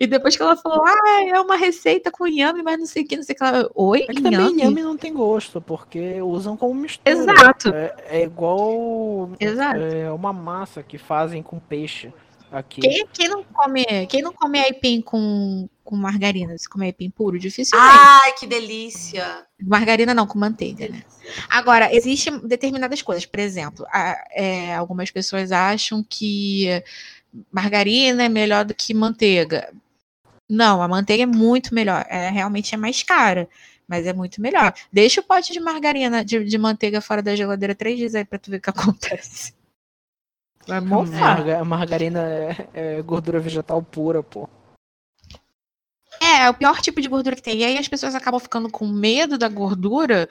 E 0.01 0.07
depois 0.07 0.37
que 0.37 0.43
ela 0.43 0.57
falou, 0.57 0.85
ah, 0.87 1.25
é 1.27 1.41
uma 1.41 1.57
receita 1.57 2.13
com 2.13 2.29
inhame, 2.29 2.63
mas 2.63 2.79
não 2.79 2.87
sei 2.87 3.03
o 3.03 3.07
que, 3.09 3.17
não 3.17 3.25
sei 3.25 3.35
o 3.35 3.39
que 3.39 3.43
lá. 3.43 3.69
Oi, 3.75 4.03
É 4.03 4.07
que 4.15 4.23
também 4.23 4.39
inhame? 4.39 4.53
inhame 4.61 4.83
não 4.83 4.97
tem 4.97 5.13
gosto, 5.13 5.61
porque 5.61 6.23
usam 6.23 6.57
como 6.57 6.73
mistura. 6.77 7.11
Exato, 7.17 7.71
É, 7.75 7.97
é 8.07 8.23
igual 8.23 9.31
exato. 9.41 9.81
é, 9.81 10.13
uma 10.13 10.33
massa 10.33 10.81
que 10.81 10.97
fazem 10.97 11.43
com 11.43 11.59
peixe 11.59 12.13
aqui. 12.53 12.81
Quem, 12.81 13.07
quem 13.13 13.29
não 13.29 13.43
come, 13.45 13.85
quem 14.09 14.23
não 14.23 14.33
come 14.33 14.59
aipim 14.59 15.01
com, 15.01 15.69
com 15.85 15.97
margarina? 15.97 16.57
Você 16.57 16.69
come 16.69 16.87
aipim 16.87 17.11
puro? 17.11 17.39
Dificilmente. 17.39 17.91
Ai, 17.91 18.33
que 18.33 18.47
delícia! 18.47 19.45
Margarina 19.61 20.15
não, 20.15 20.27
com 20.27 20.39
manteiga, 20.39 20.89
né? 20.89 21.03
Agora, 21.51 21.95
existem 21.95 22.39
determinadas 22.47 23.03
coisas. 23.03 23.27
Por 23.27 23.41
exemplo, 23.41 23.85
a- 23.91 24.25
é, 24.31 24.75
algumas 24.75 25.11
pessoas 25.11 25.53
acham 25.53 26.05
que 26.09 26.69
margarina 27.53 28.23
é 28.25 28.29
melhor 28.29 28.65
do 28.65 28.75
que 28.75 28.95
manteiga. 28.95 29.73
Não, 30.49 30.81
a 30.83 30.89
manteiga 30.89 31.25
é 31.25 31.27
muito 31.27 31.75
melhor. 31.75 32.07
É, 32.09 32.31
realmente 32.31 32.75
é 32.75 32.79
mais 32.79 33.03
cara, 33.03 33.49
mas 33.87 34.07
é 34.07 34.13
muito 34.15 34.41
melhor. 34.41 34.73
Deixa 34.93 35.21
o 35.21 35.25
pote 35.25 35.53
de 35.53 35.61
margarina, 35.61 36.25
de, 36.25 36.43
de 36.45 36.57
manteiga 36.59 37.01
fora 37.03 37.23
da 37.23 37.37
geladeira 37.37 37.75
três 37.75 37.99
dias 37.99 38.15
aí 38.15 38.25
pra 38.25 38.39
tu 38.39 38.51
ver 38.51 38.57
o 38.57 38.61
que 38.63 38.71
acontece. 38.71 39.53
Vai 40.69 40.81
mofar. 40.81 41.19
Marga- 41.21 41.65
margarina 41.65 42.21
é, 42.21 42.69
é 42.75 43.03
gordura 43.03 43.41
vegetal 43.41 43.83
pura, 43.83 44.23
pô. 44.23 44.49
É, 46.21 46.45
é 46.45 46.51
o 46.51 46.55
pior 46.55 46.81
tipo 46.81 47.01
de 47.01 47.09
gordura 47.09 47.35
que 47.37 47.43
tem. 47.43 47.59
E 47.59 47.65
aí 47.65 47.79
as 47.79 47.89
pessoas 47.89 48.15
acabam 48.15 48.39
ficando 48.41 48.71
com 48.71 48.87
medo 48.87 49.39
da 49.39 49.49
gordura 49.49 50.29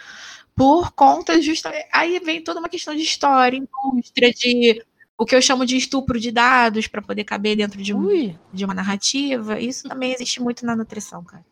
por 0.56 0.92
conta 0.92 1.42
justamente. 1.42 1.88
Aí 1.92 2.20
vem 2.20 2.44
toda 2.44 2.60
uma 2.60 2.70
questão 2.70 2.96
de 2.96 3.02
história, 3.02 3.58
indústria, 3.58 4.32
de 4.34 4.86
o 5.18 5.26
que 5.26 5.36
eu 5.36 5.42
chamo 5.42 5.66
de 5.66 5.76
estupro 5.78 6.20
de 6.20 6.32
dados 6.32 6.88
para 6.88 7.02
poder 7.02 7.24
caber 7.24 7.56
dentro 7.56 7.82
de, 7.82 7.94
um, 7.94 8.38
de 8.54 8.66
uma 8.66 8.74
narrativa. 8.74 9.60
Isso 9.60 9.88
também 9.90 10.14
existe 10.14 10.42
muito 10.42 10.66
na 10.66 10.76
nutrição, 10.76 11.24
cara. 11.24 11.44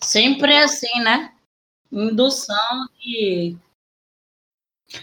Sempre 0.00 0.52
é 0.54 0.62
assim, 0.62 1.00
né? 1.00 1.34
Indução 1.92 2.86
e. 3.04 3.56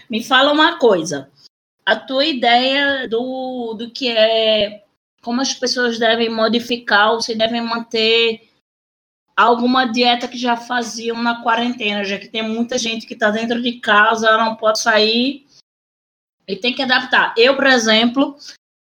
Me 0.08 0.24
fala 0.24 0.52
uma 0.52 0.78
coisa. 0.78 1.30
A 1.86 1.96
tua 1.96 2.24
ideia 2.24 3.08
do, 3.08 3.74
do 3.74 3.90
que 3.90 4.08
é 4.08 4.84
como 5.22 5.40
as 5.40 5.54
pessoas 5.54 5.98
devem 5.98 6.28
modificar 6.28 7.12
ou 7.12 7.20
se 7.20 7.34
devem 7.34 7.62
manter 7.62 8.50
alguma 9.36 9.86
dieta 9.86 10.28
que 10.28 10.38
já 10.38 10.56
faziam 10.56 11.22
na 11.22 11.42
quarentena, 11.42 12.04
já 12.04 12.18
que 12.18 12.28
tem 12.28 12.42
muita 12.42 12.78
gente 12.78 13.06
que 13.06 13.14
está 13.14 13.30
dentro 13.30 13.60
de 13.60 13.80
casa, 13.80 14.36
não 14.36 14.54
pode 14.54 14.80
sair 14.80 15.46
e 16.46 16.56
tem 16.56 16.74
que 16.74 16.82
adaptar. 16.82 17.34
Eu, 17.36 17.56
por 17.56 17.66
exemplo, 17.66 18.36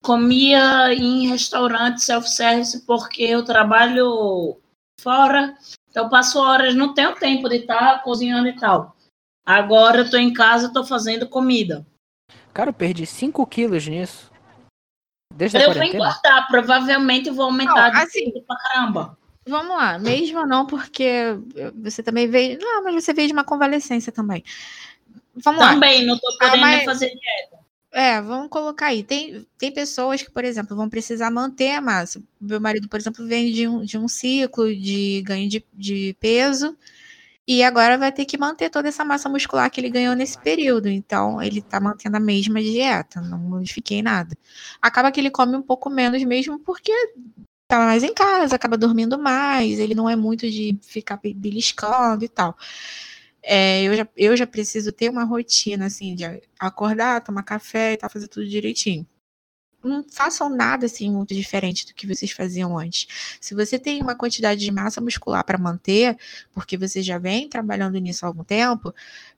comia 0.03 0.93
em 0.93 1.27
restaurante 1.27 2.01
self-service 2.01 2.85
porque 2.85 3.23
eu 3.23 3.43
trabalho 3.43 4.57
fora 5.01 5.55
então, 5.97 6.09
passo 6.09 6.39
horas, 6.39 6.75
não 6.75 6.93
tenho 6.93 7.15
tempo 7.15 7.49
de 7.49 7.55
estar 7.55 8.03
cozinhando 8.03 8.47
e 8.47 8.55
tal. 8.55 8.95
Agora 9.43 10.01
eu 10.01 10.09
tô 10.11 10.15
em 10.15 10.31
casa, 10.31 10.71
tô 10.71 10.83
fazendo 10.85 11.27
comida. 11.27 11.87
Cara, 12.57 12.71
eu 12.71 12.73
perdi 12.73 13.05
5 13.05 13.45
quilos 13.45 13.87
nisso. 13.87 14.31
Desde 15.31 15.57
Eu 15.57 15.71
vou 15.73 15.83
engordar, 15.83 16.47
provavelmente 16.47 17.29
vou 17.29 17.45
aumentar 17.45 17.91
Não, 17.93 17.99
de 17.99 18.07
assim- 18.07 18.31
pra 18.41 18.57
caramba. 18.57 19.17
Vamos 19.47 19.77
lá, 19.77 19.99
mesmo 19.99 20.43
não, 20.45 20.65
porque 20.65 21.07
você 21.75 22.01
também 22.01 22.27
veio. 22.27 22.57
Não, 22.59 22.83
mas 22.83 22.95
você 23.03 23.13
veio 23.13 23.27
de 23.27 23.33
uma 23.33 23.43
convalescência 23.43 24.11
também. 24.11 24.43
Vamos 25.35 25.61
lá. 25.61 25.73
Também, 25.73 26.03
não 26.05 26.17
tô 26.17 26.35
podendo 26.39 26.61
mas- 26.61 26.83
fazer 26.83 27.09
dieta. 27.09 27.57
É, 27.91 28.19
vamos 28.21 28.49
colocar 28.49 28.87
aí. 28.87 29.03
Tem, 29.03 29.45
tem 29.57 29.71
pessoas 29.71 30.21
que, 30.21 30.29
por 30.31 30.43
exemplo, 30.43 30.75
vão 30.75 30.89
precisar 30.89 31.29
manter 31.31 31.71
a 31.75 31.81
massa. 31.81 32.21
Meu 32.41 32.59
marido, 32.59 32.89
por 32.89 32.99
exemplo, 32.99 33.25
vem 33.25 33.51
de 33.53 33.67
um, 33.67 33.83
de 33.83 33.97
um 33.97 34.07
ciclo 34.07 34.75
de 34.75 35.21
ganho 35.25 35.47
de, 35.47 35.63
de 35.73 36.15
peso 36.19 36.75
e 37.47 37.63
agora 37.63 37.97
vai 37.97 38.11
ter 38.11 38.25
que 38.25 38.37
manter 38.37 38.69
toda 38.69 38.89
essa 38.89 39.05
massa 39.05 39.29
muscular 39.29 39.69
que 39.71 39.79
ele 39.79 39.89
ganhou 39.89 40.15
nesse 40.15 40.37
período. 40.37 40.89
Então, 40.89 41.41
ele 41.41 41.61
tá 41.61 41.79
mantendo 41.79 42.17
a 42.17 42.19
mesma 42.19 42.61
dieta, 42.61 43.21
não 43.21 43.37
modifiquei 43.39 44.01
nada. 44.01 44.35
Acaba 44.81 45.11
que 45.11 45.19
ele 45.19 45.31
come 45.31 45.55
um 45.55 45.61
pouco 45.61 45.89
menos 45.89 46.21
mesmo 46.23 46.59
porque 46.59 46.91
tá 47.67 47.79
mais 47.79 48.03
em 48.03 48.13
casa, 48.13 48.55
acaba 48.55 48.77
dormindo 48.77 49.17
mais, 49.19 49.79
ele 49.79 49.93
não 49.95 50.09
é 50.09 50.15
muito 50.15 50.49
de 50.49 50.77
ficar 50.81 51.17
be- 51.17 51.33
beliscando 51.33 52.23
e 52.25 52.29
tal. 52.29 52.57
É, 53.43 53.83
eu, 53.83 53.95
já, 53.95 54.07
eu 54.17 54.37
já 54.37 54.47
preciso 54.47 54.91
ter 54.91 55.09
uma 55.09 55.23
rotina, 55.23 55.85
assim, 55.85 56.15
de 56.15 56.23
acordar, 56.59 57.21
tomar 57.23 57.43
café 57.43 57.93
e 57.93 57.97
tal, 57.97 58.09
fazer 58.09 58.27
tudo 58.27 58.47
direitinho. 58.47 59.07
Não 59.87 60.03
façam 60.09 60.49
nada, 60.49 60.85
assim, 60.85 61.09
muito 61.11 61.33
diferente 61.33 61.85
do 61.87 61.93
que 61.93 62.05
vocês 62.07 62.31
faziam 62.31 62.77
antes. 62.77 63.07
Se 63.41 63.55
você 63.55 63.79
tem 63.79 64.01
uma 64.01 64.15
quantidade 64.15 64.59
de 64.61 64.71
massa 64.71 65.01
muscular 65.01 65.43
para 65.43 65.57
manter, 65.57 66.17
porque 66.53 66.77
você 66.77 67.01
já 67.01 67.17
vem 67.17 67.49
trabalhando 67.49 67.97
nisso 67.99 68.25
há 68.25 68.27
algum 68.27 68.43
tempo, 68.43 68.93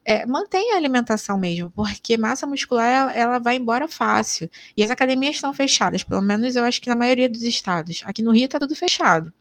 é, 0.10 0.26
mantenha 0.26 0.74
a 0.74 0.78
alimentação 0.78 1.38
mesmo, 1.38 1.70
porque 1.70 2.18
massa 2.18 2.48
muscular, 2.48 2.90
ela, 2.90 3.14
ela 3.14 3.40
vai 3.40 3.58
embora 3.58 3.88
fácil. 3.88 4.50
E 4.76 4.84
as 4.84 4.90
academias 4.90 5.36
estão 5.36 5.54
fechadas, 5.54 6.04
pelo 6.04 6.20
menos 6.20 6.56
eu 6.56 6.64
acho 6.64 6.82
que 6.82 6.90
na 6.90 6.96
maioria 6.96 7.30
dos 7.30 7.44
estados. 7.44 8.02
Aqui 8.04 8.24
no 8.24 8.32
Rio 8.32 8.50
tá 8.50 8.58
tudo 8.60 8.76
fechado. 8.76 9.32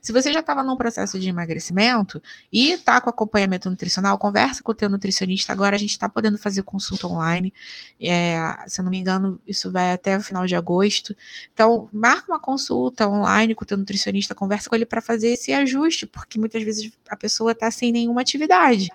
Se 0.00 0.12
você 0.12 0.32
já 0.32 0.38
estava 0.38 0.62
num 0.62 0.76
processo 0.76 1.18
de 1.18 1.28
emagrecimento, 1.28 2.22
e 2.52 2.78
tá 2.78 3.00
com 3.00 3.10
acompanhamento 3.10 3.68
nutricional, 3.68 4.16
conversa 4.16 4.62
com 4.62 4.70
o 4.70 4.74
teu 4.76 4.88
nutricionista. 4.88 5.52
Agora 5.52 5.74
a 5.74 5.78
gente 5.78 5.90
está 5.90 6.08
podendo 6.08 6.38
fazer 6.38 6.62
consulta 6.62 7.08
online. 7.08 7.52
É, 8.00 8.38
se 8.68 8.80
eu 8.80 8.84
não 8.84 8.92
me 8.92 8.98
engano, 8.98 9.40
isso 9.44 9.72
vai 9.72 9.90
até 9.90 10.16
o 10.16 10.20
final 10.20 10.46
de 10.46 10.54
agosto. 10.54 11.16
Então, 11.52 11.88
marca 11.92 12.30
uma 12.30 12.38
consulta 12.38 13.08
online 13.08 13.56
com 13.56 13.64
o 13.64 13.66
teu 13.66 13.76
nutricionista, 13.76 14.36
conversa 14.36 14.70
com 14.70 14.76
ele 14.76 14.86
para 14.86 15.02
fazer 15.02 15.30
esse 15.30 15.52
ajuste, 15.52 16.06
porque 16.06 16.38
muitas 16.38 16.62
vezes 16.62 16.92
a 17.08 17.16
pessoa 17.16 17.50
está 17.50 17.68
sem 17.72 17.90
nenhuma 17.90 18.20
atividade. 18.20 18.88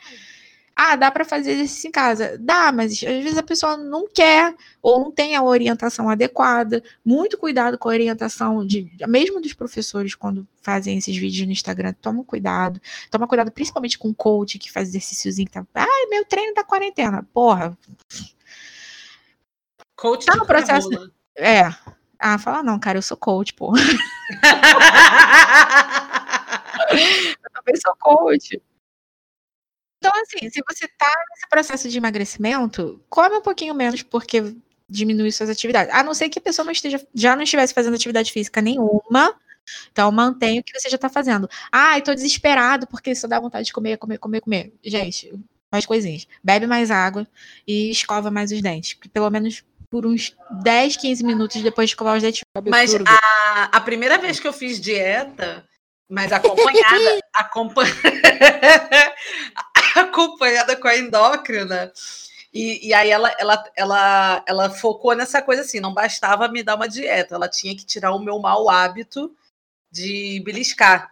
Ah, 0.79 0.95
dá 0.95 1.09
para 1.09 1.25
fazer 1.25 1.53
exercício 1.53 1.87
em 1.87 1.91
casa? 1.91 2.37
Dá, 2.39 2.71
mas 2.71 2.91
às 2.93 2.99
vezes 2.99 3.37
a 3.37 3.41
pessoa 3.41 3.75
não 3.75 4.07
quer 4.07 4.55
ou 4.79 4.99
não 4.99 5.11
tem 5.11 5.35
a 5.35 5.41
orientação 5.41 6.07
adequada. 6.07 6.83
Muito 7.03 7.35
cuidado 7.35 7.79
com 7.79 7.89
a 7.89 7.93
orientação 7.93 8.63
de, 8.63 8.87
mesmo 9.07 9.41
dos 9.41 9.53
professores 9.53 10.13
quando 10.13 10.47
fazem 10.61 10.95
esses 10.95 11.17
vídeos 11.17 11.47
no 11.47 11.51
Instagram, 11.51 11.93
toma 11.99 12.23
cuidado. 12.23 12.79
Toma 13.09 13.27
cuidado 13.27 13.51
principalmente 13.51 13.97
com 13.97 14.09
o 14.09 14.15
coach 14.15 14.59
que 14.59 14.71
faz 14.71 14.89
exercíciozinho 14.89 15.47
que 15.47 15.53
tá, 15.53 15.65
ai, 15.73 16.05
meu 16.11 16.23
treino 16.25 16.53
da 16.53 16.63
quarentena. 16.63 17.27
Porra, 17.33 17.75
Coach 19.95 20.27
Tá 20.27 20.35
no 20.35 20.45
processo. 20.45 20.89
É. 21.35 21.73
Ah, 22.19 22.37
fala 22.37 22.61
não, 22.61 22.79
cara, 22.79 22.99
eu 22.99 23.01
sou 23.01 23.17
coach, 23.17 23.51
pô. 23.53 23.73
Eu 26.89 27.51
também 27.51 27.75
sou 27.75 27.95
coach. 27.99 28.61
Então, 29.97 30.11
assim, 30.21 30.49
se 30.49 30.61
você 30.69 30.87
tá 30.97 31.11
nesse 31.31 31.49
processo 31.49 31.89
de 31.89 31.97
emagrecimento, 31.97 33.01
come 33.09 33.35
um 33.37 33.41
pouquinho 33.41 33.73
menos, 33.73 34.03
porque 34.03 34.55
diminui 34.89 35.31
suas 35.31 35.49
atividades. 35.49 35.93
A 35.93 36.03
não 36.03 36.13
ser 36.13 36.29
que 36.29 36.39
a 36.39 36.41
pessoa 36.41 36.63
não 36.65 36.71
esteja, 36.71 37.05
já 37.13 37.35
não 37.35 37.43
estivesse 37.43 37.73
fazendo 37.73 37.95
atividade 37.95 38.31
física 38.31 38.61
nenhuma. 38.61 39.35
Então, 39.91 40.09
mantenha 40.11 40.61
o 40.61 40.63
que 40.63 40.79
você 40.79 40.89
já 40.89 40.97
tá 40.97 41.09
fazendo. 41.09 41.49
Ah, 41.71 41.97
eu 41.97 42.03
tô 42.03 42.13
desesperado 42.15 42.87
porque 42.87 43.13
só 43.13 43.27
dá 43.27 43.39
vontade 43.39 43.65
de 43.65 43.73
comer, 43.73 43.97
comer, 43.97 44.17
comer, 44.17 44.39
comer. 44.39 44.73
Gente, 44.83 45.33
mais 45.71 45.85
coisinhas. 45.85 46.25
Bebe 46.41 46.65
mais 46.67 46.89
água 46.89 47.27
e 47.67 47.89
escova 47.91 48.31
mais 48.31 48.51
os 48.51 48.61
dentes. 48.61 48.97
Pelo 49.11 49.29
menos 49.29 49.65
por 49.89 50.05
uns 50.05 50.35
10, 50.63 50.95
15 50.97 51.23
minutos 51.23 51.61
depois 51.61 51.89
de 51.89 51.93
escovar 51.95 52.15
os 52.15 52.21
dentes. 52.23 52.41
Mas 52.69 52.91
a, 53.09 53.69
a 53.73 53.81
primeira 53.81 54.17
vez 54.17 54.39
que 54.39 54.47
eu 54.47 54.53
fiz 54.53 54.79
dieta, 54.79 55.67
mas 56.09 56.31
acompanhada, 56.31 57.19
acompa- 57.35 57.83
acompanhada 60.01 60.75
com 60.75 60.87
a 60.87 60.97
endócrina, 60.97 61.91
e, 62.53 62.87
e 62.87 62.93
aí 62.93 63.09
ela, 63.09 63.29
ela, 63.39 63.63
ela, 63.75 64.43
ela 64.47 64.69
focou 64.69 65.15
nessa 65.15 65.41
coisa 65.41 65.61
assim, 65.61 65.79
não 65.79 65.93
bastava 65.93 66.47
me 66.47 66.63
dar 66.63 66.75
uma 66.75 66.87
dieta, 66.87 67.35
ela 67.35 67.47
tinha 67.49 67.75
que 67.75 67.85
tirar 67.85 68.13
o 68.13 68.19
meu 68.19 68.39
mau 68.39 68.69
hábito 68.69 69.35
de 69.91 70.41
beliscar. 70.45 71.11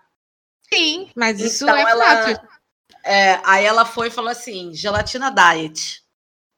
Sim, 0.73 1.09
mas 1.15 1.39
isso 1.39 1.63
Então 1.65 1.75
é 1.77 1.81
ela- 1.91 2.05
fato. 2.33 2.47
É, 3.03 3.39
aí 3.43 3.63
ela 3.63 3.85
foi 3.85 4.07
e 4.07 4.11
falou 4.11 4.31
assim: 4.31 4.73
gelatina 4.73 5.29
diet. 5.31 6.03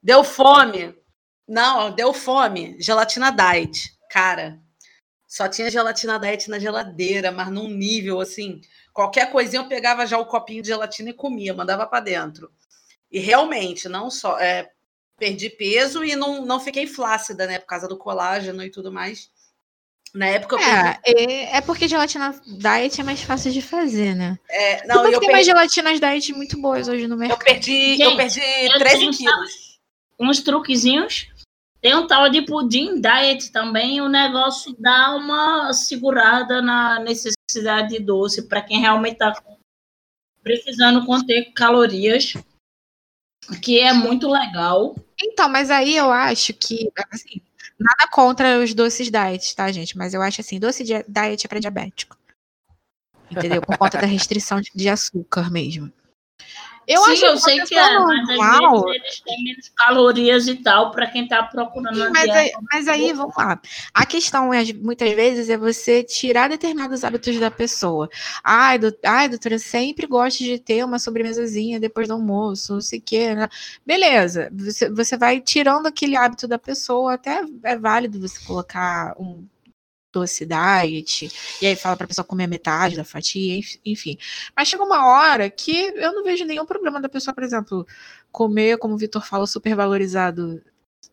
Deu 0.02 0.24
fome. 0.24 0.96
Não, 1.48 1.92
deu 1.92 2.14
fome. 2.14 2.78
Gelatina 2.80 3.32
diet. 3.32 3.94
Cara, 4.10 4.58
só 5.28 5.50
tinha 5.50 5.70
gelatina 5.70 6.18
diet 6.18 6.50
na 6.50 6.58
geladeira, 6.58 7.32
mas 7.32 7.50
num 7.52 7.68
nível 7.68 8.22
assim. 8.22 8.62
Qualquer 8.98 9.32
coisinha 9.32 9.62
eu 9.62 9.68
pegava 9.68 10.08
já 10.08 10.18
o 10.18 10.26
copinho 10.26 10.64
de 10.64 10.70
gelatina 10.70 11.12
e 11.12 11.14
comia, 11.14 11.54
mandava 11.54 11.86
para 11.86 12.00
dentro. 12.00 12.52
E 13.12 13.20
realmente, 13.20 13.88
não 13.88 14.10
só. 14.10 14.40
É, 14.40 14.72
perdi 15.20 15.52
peso 15.52 16.04
e 16.04 16.16
não, 16.16 16.44
não 16.44 16.60
fiquei 16.60 16.88
flácida, 16.88 17.46
né? 17.46 17.60
Por 17.60 17.68
causa 17.68 17.88
do 17.88 17.96
colágeno 17.96 18.64
e 18.64 18.72
tudo 18.72 18.92
mais. 18.92 19.30
Na 20.16 20.26
época 20.26 20.56
eu 20.56 20.60
perdi. 20.60 21.00
É, 21.06 21.24
é, 21.54 21.58
é 21.58 21.62
porque 21.62 21.88
gelatina 21.88 22.42
diet 22.48 23.00
é 23.00 23.04
mais 23.04 23.22
fácil 23.22 23.52
de 23.52 23.62
fazer, 23.62 24.16
né? 24.16 24.40
É, 24.50 24.88
Não, 24.88 25.04
porque 25.04 25.16
eu 25.16 25.20
tem 25.20 25.30
mais 25.32 25.46
perdi, 25.46 25.52
gelatinas 25.52 26.00
diet 26.00 26.34
muito 26.34 26.60
boas 26.60 26.88
hoje 26.88 27.06
no 27.06 27.14
eu 27.14 27.20
mercado. 27.20 27.44
perdi, 27.44 28.02
eu 28.02 28.10
Gente, 28.10 28.18
perdi 28.18 28.40
eu 28.66 28.80
13 28.80 28.98
tenho, 28.98 29.12
quilos. 29.12 29.80
uns 30.20 30.42
truquezinhos. 30.42 31.28
Tem 31.82 31.96
um 31.96 32.08
tal 32.08 32.30
de 32.30 32.42
pudim 32.42 33.00
diet 33.00 33.52
também, 33.52 34.02
o 34.02 34.10
negócio 34.10 34.76
dá 34.80 35.16
uma 35.16 35.72
segurada 35.74 36.62
na 36.62 37.00
necessidade 37.00 37.90
de 37.90 38.00
doce 38.00 38.48
para 38.48 38.62
quem 38.62 38.80
realmente 38.80 39.14
está 39.14 39.34
precisando 40.42 41.06
conter 41.06 41.52
calorias, 41.54 42.34
que 43.62 43.80
é 43.80 43.94
muito 43.94 44.28
legal. 44.28 44.96
Então, 45.22 45.48
mas 45.48 45.70
aí 45.70 45.96
eu 45.96 46.12
acho 46.12 46.54
que, 46.54 46.92
assim, 47.12 47.42
nada 47.78 48.10
contra 48.12 48.60
os 48.60 48.74
doces 48.74 49.12
diet, 49.12 49.56
tá, 49.56 49.72
gente? 49.72 49.98
Mas 49.98 50.14
eu 50.14 50.22
acho 50.22 50.42
assim, 50.42 50.60
doce 50.60 50.84
diet 50.84 51.46
é 51.46 51.48
pra 51.48 51.60
diabético. 51.60 52.18
Entendeu? 53.30 53.62
Por 53.62 53.78
conta 53.78 54.00
da 54.00 54.08
restrição 54.08 54.62
de 54.62 54.90
açúcar 54.90 55.52
mesmo. 55.52 55.92
Eu 56.88 57.02
Sim, 57.04 57.12
acho 57.12 57.26
eu 57.26 57.38
sei 57.38 57.60
que 57.66 57.76
é, 57.76 58.00
mas 58.00 58.28
normal- 58.28 58.78
às 58.78 58.84
vezes 58.86 58.96
eles 58.96 59.20
têm 59.20 59.44
menos 59.44 59.70
calorias 59.76 60.48
e 60.48 60.56
tal 60.56 60.90
para 60.92 61.06
quem 61.08 61.24
está 61.24 61.44
procurando 61.44 61.96
Sim, 61.96 62.10
mas, 62.14 62.30
aí, 62.30 62.52
mas 62.72 62.88
aí, 62.88 63.12
vamos 63.12 63.36
lá. 63.36 63.60
A 63.94 64.06
questão, 64.06 64.54
é, 64.54 64.64
muitas 64.74 65.12
vezes, 65.14 65.50
é 65.50 65.58
você 65.58 66.02
tirar 66.02 66.48
determinados 66.48 67.04
hábitos 67.04 67.38
da 67.40 67.52
pessoa. 67.52 68.10
Ai, 68.42 68.80
do, 68.80 68.96
ai, 69.04 69.28
doutora, 69.28 69.56
eu 69.56 69.60
sempre 69.60 70.08
gosto 70.08 70.40
de 70.40 70.60
ter 70.60 70.84
uma 70.86 70.98
sobremesazinha 70.98 71.78
depois 71.78 72.08
do 72.08 72.14
almoço, 72.14 72.76
não 72.76 72.82
sei 72.82 73.00
o 73.00 73.02
quê. 73.02 73.36
né? 73.36 73.50
Beleza, 73.86 74.50
você, 74.54 74.90
você 74.90 75.18
vai 75.18 75.42
tirando 75.42 75.88
aquele 75.88 76.16
hábito 76.16 76.48
da 76.48 76.58
pessoa, 76.58 77.16
até 77.16 77.42
é 77.64 77.78
válido 77.78 78.18
você 78.20 78.40
colocar 78.46 79.14
um 79.20 79.46
doce 80.20 80.46
diet, 80.46 81.32
e 81.62 81.66
aí 81.68 81.76
fala 81.76 81.96
pra 81.96 82.08
pessoa 82.08 82.26
comer 82.26 82.48
metade 82.48 82.96
da 82.96 83.04
fatia, 83.04 83.58
enf- 83.58 83.80
enfim. 83.86 84.18
Mas 84.56 84.68
chega 84.68 84.84
uma 84.84 85.06
hora 85.08 85.50
que 85.50 85.92
eu 85.96 86.14
não 86.14 86.24
vejo 86.24 86.46
nenhum 86.46 86.66
problema 86.66 87.00
da 87.02 87.10
pessoa, 87.10 87.34
por 87.34 87.44
exemplo, 87.44 87.86
comer, 88.32 88.78
como 88.78 88.94
o 88.96 88.98
Vitor 88.98 89.26
falou, 89.26 89.46
super 89.48 89.76
valorizado 89.76 90.62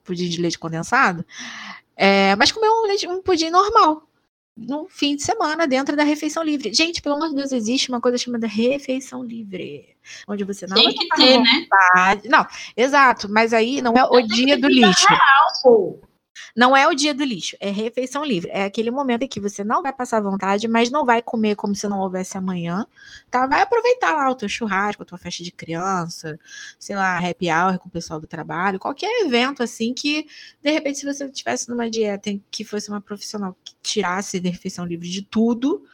pudim 0.03 0.29
de 0.29 0.41
leite 0.41 0.59
condensado, 0.59 1.25
é, 1.97 2.35
mas 2.37 2.53
comer 2.53 2.69
um, 2.69 2.87
leite- 2.87 3.09
um 3.09 3.23
pudim 3.23 3.51
normal 3.51 4.09
no 4.57 4.87
fim 4.89 5.17
de 5.17 5.23
semana 5.25 5.67
dentro 5.67 5.97
da 5.97 6.05
refeição 6.05 6.43
livre. 6.43 6.73
Gente, 6.73 7.03
pelo 7.03 7.17
amor 7.17 7.31
de 7.31 7.35
Deus, 7.35 7.51
existe 7.53 7.89
uma 7.89 8.01
coisa 8.01 8.17
chamada 8.17 8.47
refeição 8.47 9.23
livre, 9.25 9.97
onde 10.29 10.45
você 10.45 10.65
não 10.67 10.77
Tem 10.77 10.95
que 10.95 11.09
ter, 11.17 11.39
né? 11.41 11.67
Não, 12.27 12.47
exato, 12.77 13.29
mas 13.29 13.53
aí 13.53 13.83
não 13.83 13.95
é 13.95 14.05
o 14.05 14.21
dia 14.23 14.57
do 14.57 14.69
lixo. 14.69 15.07
Pô, 15.63 15.99
Não 16.57 16.77
é 16.77 16.87
o 16.87 16.95
dia 16.95 17.13
do 17.13 17.25
lixo, 17.25 17.57
é 17.59 17.69
refeição 17.71 18.25
livre. 18.25 18.49
É 18.53 18.65
aquele 18.65 18.91
momento 18.91 19.23
em 19.25 19.29
que 19.29 19.41
você 19.41 19.65
não 19.65 19.83
vai 19.83 19.93
passar 19.93 20.21
vontade, 20.21 20.69
mas 20.69 20.89
não 20.89 21.05
vai 21.05 21.21
comer 21.21 21.57
como 21.57 21.75
se 21.75 21.89
não 21.89 21.99
houvesse 21.99 22.39
amanhã, 22.39 22.87
tá? 23.29 23.45
Vai 23.47 23.63
aproveitar 23.63 24.13
lá 24.13 24.31
o 24.31 24.37
teu 24.37 24.49
churrasco, 24.49 25.03
a 25.03 25.07
tua 25.07 25.19
festa 25.19 25.43
de 25.43 25.51
criança, 25.51 26.39
sei 26.79 26.95
lá, 26.95 27.19
happy 27.19 27.51
hour 27.51 27.79
com 27.81 27.89
o 27.89 27.91
pessoal 27.91 28.21
do 28.21 28.27
trabalho, 28.29 28.79
qualquer 28.79 29.27
evento 29.27 29.65
assim 29.65 29.93
que, 29.93 30.27
de 30.63 30.71
repente, 30.71 31.01
se 31.01 31.07
você 31.07 31.29
tivesse 31.29 31.69
numa 31.69 31.91
dieta 31.91 32.31
em 32.31 32.43
que 32.53 32.65
fosse 32.65 32.89
uma 32.89 33.01
profissional 33.01 33.57
que 33.65 33.75
tirasse 33.83 34.39
de 34.39 34.49
refeição 34.49 34.85
livre 34.85 35.09
de 35.09 35.23
tudo, 35.23 35.85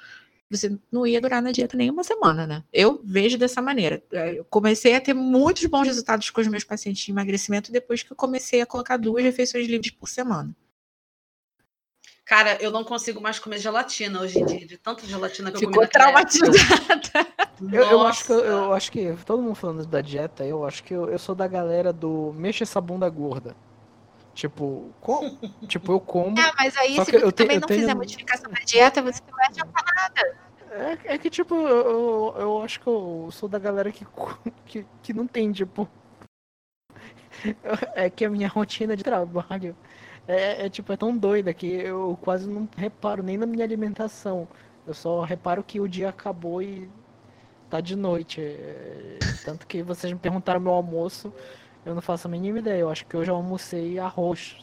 você 0.50 0.76
não 0.90 1.06
ia 1.06 1.20
durar 1.20 1.40
na 1.40 1.52
dieta 1.52 1.76
nenhuma 1.76 2.02
semana, 2.02 2.46
né? 2.46 2.64
Eu 2.72 3.00
vejo 3.04 3.38
dessa 3.38 3.62
maneira. 3.62 4.02
É, 4.12 4.38
Eu 4.38 4.44
comecei 4.44 4.94
a 4.94 5.00
ter 5.00 5.14
muitos 5.14 5.64
bons 5.66 5.86
resultados 5.86 6.28
com 6.30 6.40
os 6.40 6.48
meus 6.48 6.64
pacientes 6.64 7.04
de 7.04 7.10
emagrecimento 7.12 7.70
depois 7.70 8.02
que 8.02 8.10
eu 8.12 8.16
comecei 8.16 8.60
a 8.60 8.66
colocar 8.66 8.96
duas 8.96 9.22
refeições 9.22 9.66
livres 9.68 9.92
por 9.92 10.08
semana. 10.08 10.54
Cara, 12.24 12.56
eu 12.62 12.70
não 12.70 12.84
consigo 12.84 13.20
mais 13.20 13.38
comer 13.40 13.58
gelatina 13.58 14.20
hoje 14.20 14.38
em 14.38 14.46
dia, 14.46 14.64
de 14.66 14.78
tanta 14.78 15.04
gelatina 15.04 15.50
que 15.50 15.56
eu 15.56 15.60
Ficou 15.68 15.74
comi 15.74 15.86
naquela 15.86 16.20
época. 16.20 16.30
traumatizada. 16.30 17.26
Eu, 17.72 17.82
eu 17.90 18.00
acho 18.06 18.24
que, 18.24 18.32
eu, 18.32 18.38
eu 18.44 18.72
acho 18.72 18.92
que 18.92 19.16
todo 19.26 19.42
mundo 19.42 19.54
falando 19.56 19.84
da 19.84 20.00
dieta, 20.00 20.44
eu 20.46 20.64
acho 20.64 20.82
que 20.84 20.94
eu, 20.94 21.10
eu 21.10 21.18
sou 21.18 21.34
da 21.34 21.46
galera 21.48 21.92
do 21.92 22.32
mexa 22.34 22.62
essa 22.64 22.80
bunda 22.80 23.08
gorda. 23.08 23.56
Tipo, 24.40 24.90
com, 25.02 25.36
tipo, 25.68 25.92
eu 25.92 26.00
como. 26.00 26.38
É, 26.40 26.50
mas 26.56 26.74
aí, 26.78 26.92
se 26.92 26.96
você 26.96 27.12
te- 27.12 27.32
também 27.32 27.60
não 27.60 27.68
tenho- 27.68 27.80
fizer 27.80 27.94
modificação 27.94 28.50
na 28.50 28.60
dieta, 28.60 29.02
você 29.02 29.20
não 29.28 29.36
vai 29.36 29.46
adiantar 29.48 29.84
nada. 29.94 30.36
É, 30.70 31.14
é 31.14 31.18
que, 31.18 31.28
tipo, 31.28 31.54
eu, 31.54 32.34
eu, 32.38 32.62
acho 32.62 32.80
que 32.80 32.86
eu 32.86 33.28
sou 33.32 33.50
da 33.50 33.58
galera 33.58 33.92
que, 33.92 34.06
que, 34.64 34.86
que 35.02 35.12
não 35.12 35.26
tem, 35.26 35.52
tipo. 35.52 35.86
É 37.94 38.08
que 38.08 38.24
a 38.24 38.30
minha 38.30 38.48
rotina 38.48 38.96
de 38.96 39.02
trabalho 39.04 39.76
é, 40.26 40.64
é, 40.64 40.70
tipo, 40.70 40.90
é 40.90 40.96
tão 40.96 41.14
doida 41.14 41.52
que 41.52 41.66
eu 41.66 42.18
quase 42.22 42.48
não 42.48 42.66
reparo 42.78 43.22
nem 43.22 43.36
na 43.36 43.44
minha 43.44 43.64
alimentação. 43.64 44.48
Eu 44.86 44.94
só 44.94 45.20
reparo 45.22 45.62
que 45.62 45.78
o 45.80 45.86
dia 45.88 46.08
acabou 46.08 46.62
e 46.62 46.90
tá 47.68 47.78
de 47.80 47.94
noite. 47.94 48.40
É, 48.40 49.18
Tanto 49.44 49.66
que 49.66 49.82
vocês 49.82 50.10
me 50.10 50.18
perguntaram 50.18 50.60
meu 50.60 50.72
almoço, 50.72 51.30
eu 51.84 51.94
não 51.94 52.02
faço 52.02 52.26
a 52.26 52.30
mínima 52.30 52.58
ideia. 52.58 52.80
Eu 52.80 52.90
acho 52.90 53.06
que 53.06 53.16
hoje 53.16 53.30
eu 53.30 53.36
almocei 53.36 53.98
arroz. 53.98 54.56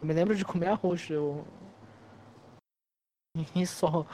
Eu 0.00 0.06
me 0.06 0.14
lembro 0.14 0.34
de 0.34 0.44
comer 0.44 0.68
arroz. 0.68 1.08
Eu... 1.10 1.46
E 3.54 3.66
só. 3.66 4.06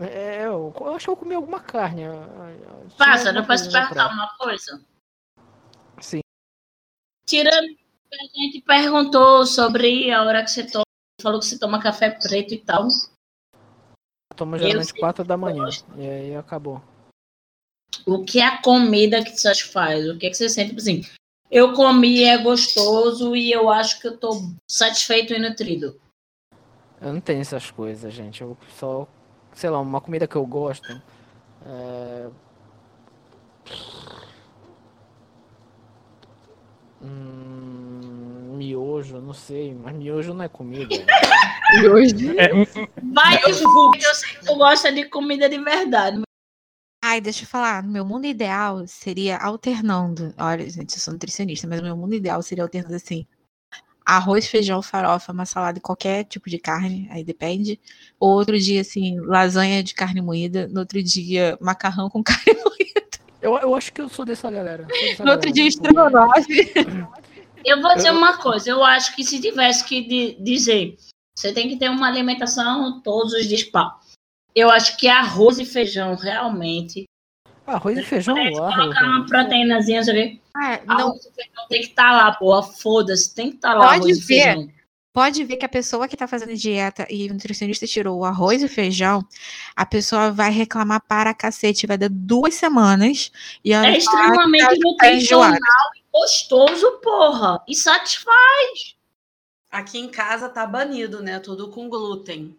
É, 0.00 0.44
eu, 0.44 0.72
eu 0.80 0.94
acho 0.94 1.06
que 1.06 1.10
eu 1.10 1.16
comi 1.16 1.34
alguma 1.34 1.60
carne. 1.60 2.02
eu- 2.02 2.12
eu- 2.12 2.88
eu 3.40 3.46
posso 3.46 3.70
perguntar 3.72 4.12
uma 4.12 4.28
coisa? 4.36 4.84
Sim. 6.00 6.20
Tirando 7.26 7.66
que 7.68 8.14
a 8.14 8.24
gente 8.40 8.60
perguntou 8.62 9.44
sobre 9.46 10.10
a 10.12 10.22
hora 10.22 10.42
que 10.44 10.50
você 10.50 10.66
toma, 10.70 10.84
falou 11.20 11.40
que 11.40 11.46
você 11.46 11.58
toma 11.58 11.82
café 11.82 12.10
preto 12.10 12.54
e 12.54 12.58
tal. 12.58 12.84
Eu 12.84 14.58
geralmente 14.58 14.92
sei 14.92 15.00
4 15.00 15.24
da 15.24 15.36
manhã. 15.36 15.68
E 15.96 16.06
aí 16.08 16.36
acabou. 16.36 16.80
O 18.06 18.24
que 18.24 18.40
é 18.40 18.46
a 18.46 18.62
comida 18.62 19.22
que 19.22 19.32
te 19.32 19.40
satisfaz? 19.40 20.08
O 20.08 20.16
que, 20.16 20.26
é 20.26 20.30
que 20.30 20.36
você 20.36 20.48
sente? 20.48 20.68
Tipo 20.70 20.80
assim, 20.80 21.04
eu 21.50 21.72
comi, 21.72 22.24
é 22.24 22.38
gostoso 22.38 23.34
e 23.34 23.50
eu 23.50 23.70
acho 23.70 24.00
que 24.00 24.08
eu 24.08 24.16
tô 24.16 24.42
satisfeito 24.70 25.32
e 25.32 25.38
nutrido. 25.38 25.98
Eu 27.00 27.12
não 27.12 27.20
tenho 27.20 27.40
essas 27.40 27.70
coisas, 27.70 28.12
gente. 28.12 28.42
Eu 28.42 28.56
só. 28.76 29.06
Sei 29.54 29.70
lá, 29.70 29.80
uma 29.80 30.00
comida 30.00 30.26
que 30.26 30.36
eu 30.36 30.44
gosto. 30.44 31.00
É... 31.64 32.28
Hum, 37.02 38.56
miojo, 38.56 39.20
não 39.20 39.32
sei, 39.32 39.72
mas 39.72 39.94
miojo 39.94 40.34
não 40.34 40.44
é 40.44 40.48
comida. 40.48 40.94
Vai, 43.12 43.36
eu, 43.44 43.48
eu 43.48 44.14
sei 44.14 44.30
que 44.34 44.46
tu 44.46 44.56
gosta 44.56 44.90
de 44.90 45.04
comida 45.04 45.48
de 45.48 45.58
verdade. 45.58 46.22
Ai, 47.08 47.22
deixa 47.22 47.44
eu 47.44 47.48
falar. 47.48 47.82
No 47.82 47.90
meu 47.90 48.04
mundo 48.04 48.26
ideal 48.26 48.86
seria 48.86 49.38
alternando. 49.38 50.34
Olha, 50.36 50.68
gente, 50.68 50.92
eu 50.94 51.00
sou 51.00 51.14
nutricionista, 51.14 51.66
mas 51.66 51.80
o 51.80 51.82
meu 51.82 51.96
mundo 51.96 52.14
ideal 52.14 52.42
seria 52.42 52.62
alternando 52.64 52.94
assim: 52.94 53.26
arroz, 54.04 54.46
feijão, 54.46 54.82
farofa, 54.82 55.32
uma 55.32 55.46
salada 55.46 55.78
e 55.78 55.80
qualquer 55.80 56.24
tipo 56.24 56.50
de 56.50 56.58
carne, 56.58 57.08
aí 57.10 57.24
depende. 57.24 57.80
Ou 58.20 58.28
outro 58.34 58.58
dia, 58.58 58.82
assim, 58.82 59.18
lasanha 59.20 59.82
de 59.82 59.94
carne 59.94 60.20
moída. 60.20 60.68
No 60.68 60.80
outro 60.80 61.02
dia, 61.02 61.56
macarrão 61.62 62.10
com 62.10 62.20
carne 62.22 62.52
moída. 62.62 63.02
Eu, 63.40 63.56
eu 63.56 63.74
acho 63.74 63.90
que 63.90 64.02
eu 64.02 64.10
sou 64.10 64.26
dessa 64.26 64.50
galera. 64.50 64.86
sou 64.86 65.08
dessa 65.08 65.24
No 65.24 65.30
outro 65.30 65.50
galera, 65.50 65.52
dia, 65.52 65.70
tipo, 65.70 65.86
estrogonofe. 65.86 66.72
Eu 67.64 67.80
vou 67.80 67.94
dizer 67.94 68.08
Eu- 68.08 68.16
uma 68.18 68.36
coisa, 68.36 68.68
eu 68.68 68.84
acho 68.84 69.16
que 69.16 69.24
se 69.24 69.40
tivesse 69.40 69.82
que 69.82 70.02
di- 70.06 70.36
dizer, 70.42 70.98
você 71.34 71.54
tem 71.54 71.70
que 71.70 71.76
ter 71.78 71.88
uma 71.88 72.06
alimentação 72.06 73.00
todos 73.00 73.32
os 73.32 73.46
dias, 73.48 73.62
pá. 73.64 73.98
Eu 74.58 74.70
acho 74.70 74.96
que 74.96 75.06
arroz 75.06 75.60
e 75.60 75.64
feijão, 75.64 76.16
realmente. 76.16 77.04
Arroz 77.64 77.96
e 77.96 78.02
feijão, 78.02 78.36
arroz. 78.36 78.74
Colocar 78.74 79.04
uma 79.04 79.24
proteínazinha? 79.24 80.00
Ah, 80.52 80.80
não, 80.84 80.96
Arroz 81.10 81.26
e 81.26 81.32
feijão 81.32 81.68
tem 81.68 81.80
que 81.82 81.86
estar 81.86 82.10
lá, 82.10 82.32
porra. 82.32 82.64
Foda-se, 82.64 83.32
tem 83.32 83.50
que 83.50 83.56
estar 83.56 83.74
lá 83.74 83.86
Pode 83.90 84.00
arroz 84.00 84.18
e 84.18 84.20
ver. 84.20 84.42
feijão. 84.42 84.68
Pode 85.12 85.44
ver 85.44 85.56
que 85.58 85.64
a 85.64 85.68
pessoa 85.68 86.08
que 86.08 86.16
tá 86.16 86.26
fazendo 86.26 86.56
dieta 86.56 87.06
e 87.08 87.30
o 87.30 87.34
nutricionista 87.34 87.86
tirou 87.86 88.18
o 88.18 88.24
arroz 88.24 88.60
e 88.62 88.64
o 88.64 88.68
feijão, 88.68 89.24
a 89.76 89.86
pessoa 89.86 90.32
vai 90.32 90.50
reclamar 90.50 91.02
para 91.06 91.32
cacete, 91.32 91.86
vai 91.86 91.96
dar 91.96 92.10
duas 92.10 92.54
semanas 92.54 93.30
e 93.64 93.72
ela 93.72 93.86
É 93.86 93.96
extremamente 93.96 94.64
tá 94.64 94.76
nutricional 94.82 95.52
e 95.96 96.02
gostoso, 96.12 96.98
porra. 97.00 97.62
E 97.68 97.76
satisfaz. 97.76 98.96
Aqui 99.70 99.98
em 99.98 100.08
casa 100.08 100.48
tá 100.48 100.66
banido, 100.66 101.22
né? 101.22 101.38
Tudo 101.38 101.70
com 101.70 101.88
glúten. 101.88 102.56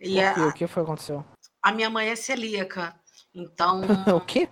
E 0.00 0.12
O 0.12 0.14
que, 0.14 0.20
a, 0.20 0.46
o 0.48 0.52
que 0.52 0.66
foi 0.66 0.82
que 0.82 0.86
aconteceu? 0.86 1.24
a 1.62 1.72
minha 1.72 1.88
mãe 1.88 2.08
é 2.08 2.16
celíaca. 2.16 2.94
Então, 3.34 3.80
o 4.16 4.20
quê? 4.20 4.48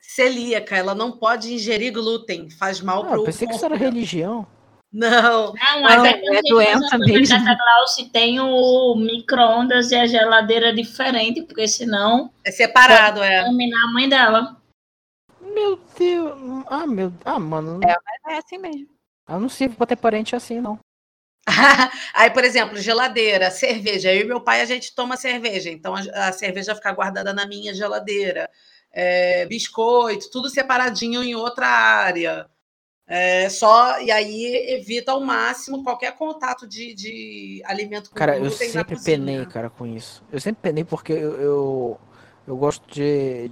celíaca, 0.00 0.76
ela 0.76 0.94
não 0.94 1.12
pode 1.12 1.52
ingerir 1.52 1.92
glúten, 1.92 2.48
faz 2.48 2.80
mal 2.80 3.02
Ah, 3.02 3.06
pro 3.06 3.20
eu 3.20 3.24
pensei 3.24 3.46
que 3.46 3.54
isso 3.54 3.64
era 3.64 3.76
corpo 3.76 3.84
religião. 3.84 4.46
Não, 4.92 5.52
Não, 5.52 5.82
mas 5.82 5.96
Não, 5.96 6.06
é, 6.06 6.10
é 6.38 6.42
doença 6.42 6.96
mesmo. 6.96 7.34
A 7.34 7.54
Glauce 7.54 8.08
tem 8.10 8.40
o 8.40 8.94
micro-ondas 8.94 9.90
e 9.90 9.96
a 9.96 10.06
geladeira 10.06 10.72
diferente, 10.72 11.42
porque 11.42 11.66
senão 11.68 12.32
é 12.44 12.50
separado, 12.50 13.22
é. 13.22 13.42
terminar 13.42 13.84
a 13.84 13.92
mãe 13.92 14.08
dela. 14.08 14.56
Meu 15.40 15.78
Deus. 15.98 16.64
Ah, 16.68 16.86
meu. 16.86 17.12
Ah, 17.24 17.38
mano. 17.38 17.80
É 18.28 18.38
assim 18.38 18.58
mesmo. 18.58 18.88
Eu 19.28 19.40
não 19.40 19.48
sirvo 19.48 19.76
pra 19.76 19.86
ter 19.86 19.96
parente 19.96 20.36
assim, 20.36 20.60
não. 20.60 20.78
Aí, 22.14 22.30
por 22.30 22.44
exemplo, 22.44 22.76
geladeira, 22.78 23.50
cerveja. 23.50 24.12
Eu 24.12 24.22
e 24.22 24.24
meu 24.24 24.40
pai, 24.40 24.60
a 24.60 24.64
gente 24.64 24.94
toma 24.94 25.16
cerveja. 25.16 25.70
Então, 25.70 25.94
a, 25.94 26.28
a 26.28 26.32
cerveja 26.32 26.74
fica 26.74 26.92
guardada 26.92 27.32
na 27.32 27.46
minha 27.46 27.72
geladeira. 27.74 28.50
É, 28.92 29.46
biscoito, 29.46 30.30
tudo 30.30 30.48
separadinho 30.48 31.22
em 31.22 31.34
outra 31.34 31.66
área. 31.66 32.48
É, 33.08 33.48
só 33.48 34.00
E 34.00 34.10
aí, 34.10 34.76
evita 34.80 35.12
ao 35.12 35.20
máximo 35.20 35.84
qualquer 35.84 36.16
contato 36.16 36.66
de, 36.66 36.94
de 36.94 37.62
alimento 37.64 38.10
com 38.10 38.16
Cara, 38.16 38.36
eu 38.36 38.50
sempre 38.50 38.98
penei, 39.04 39.46
cara, 39.46 39.70
com 39.70 39.86
isso. 39.86 40.24
Eu 40.32 40.40
sempre 40.40 40.60
penei 40.62 40.84
porque 40.84 41.12
eu, 41.12 41.40
eu, 41.40 42.00
eu 42.48 42.56
gosto 42.56 42.84
de, 42.92 43.50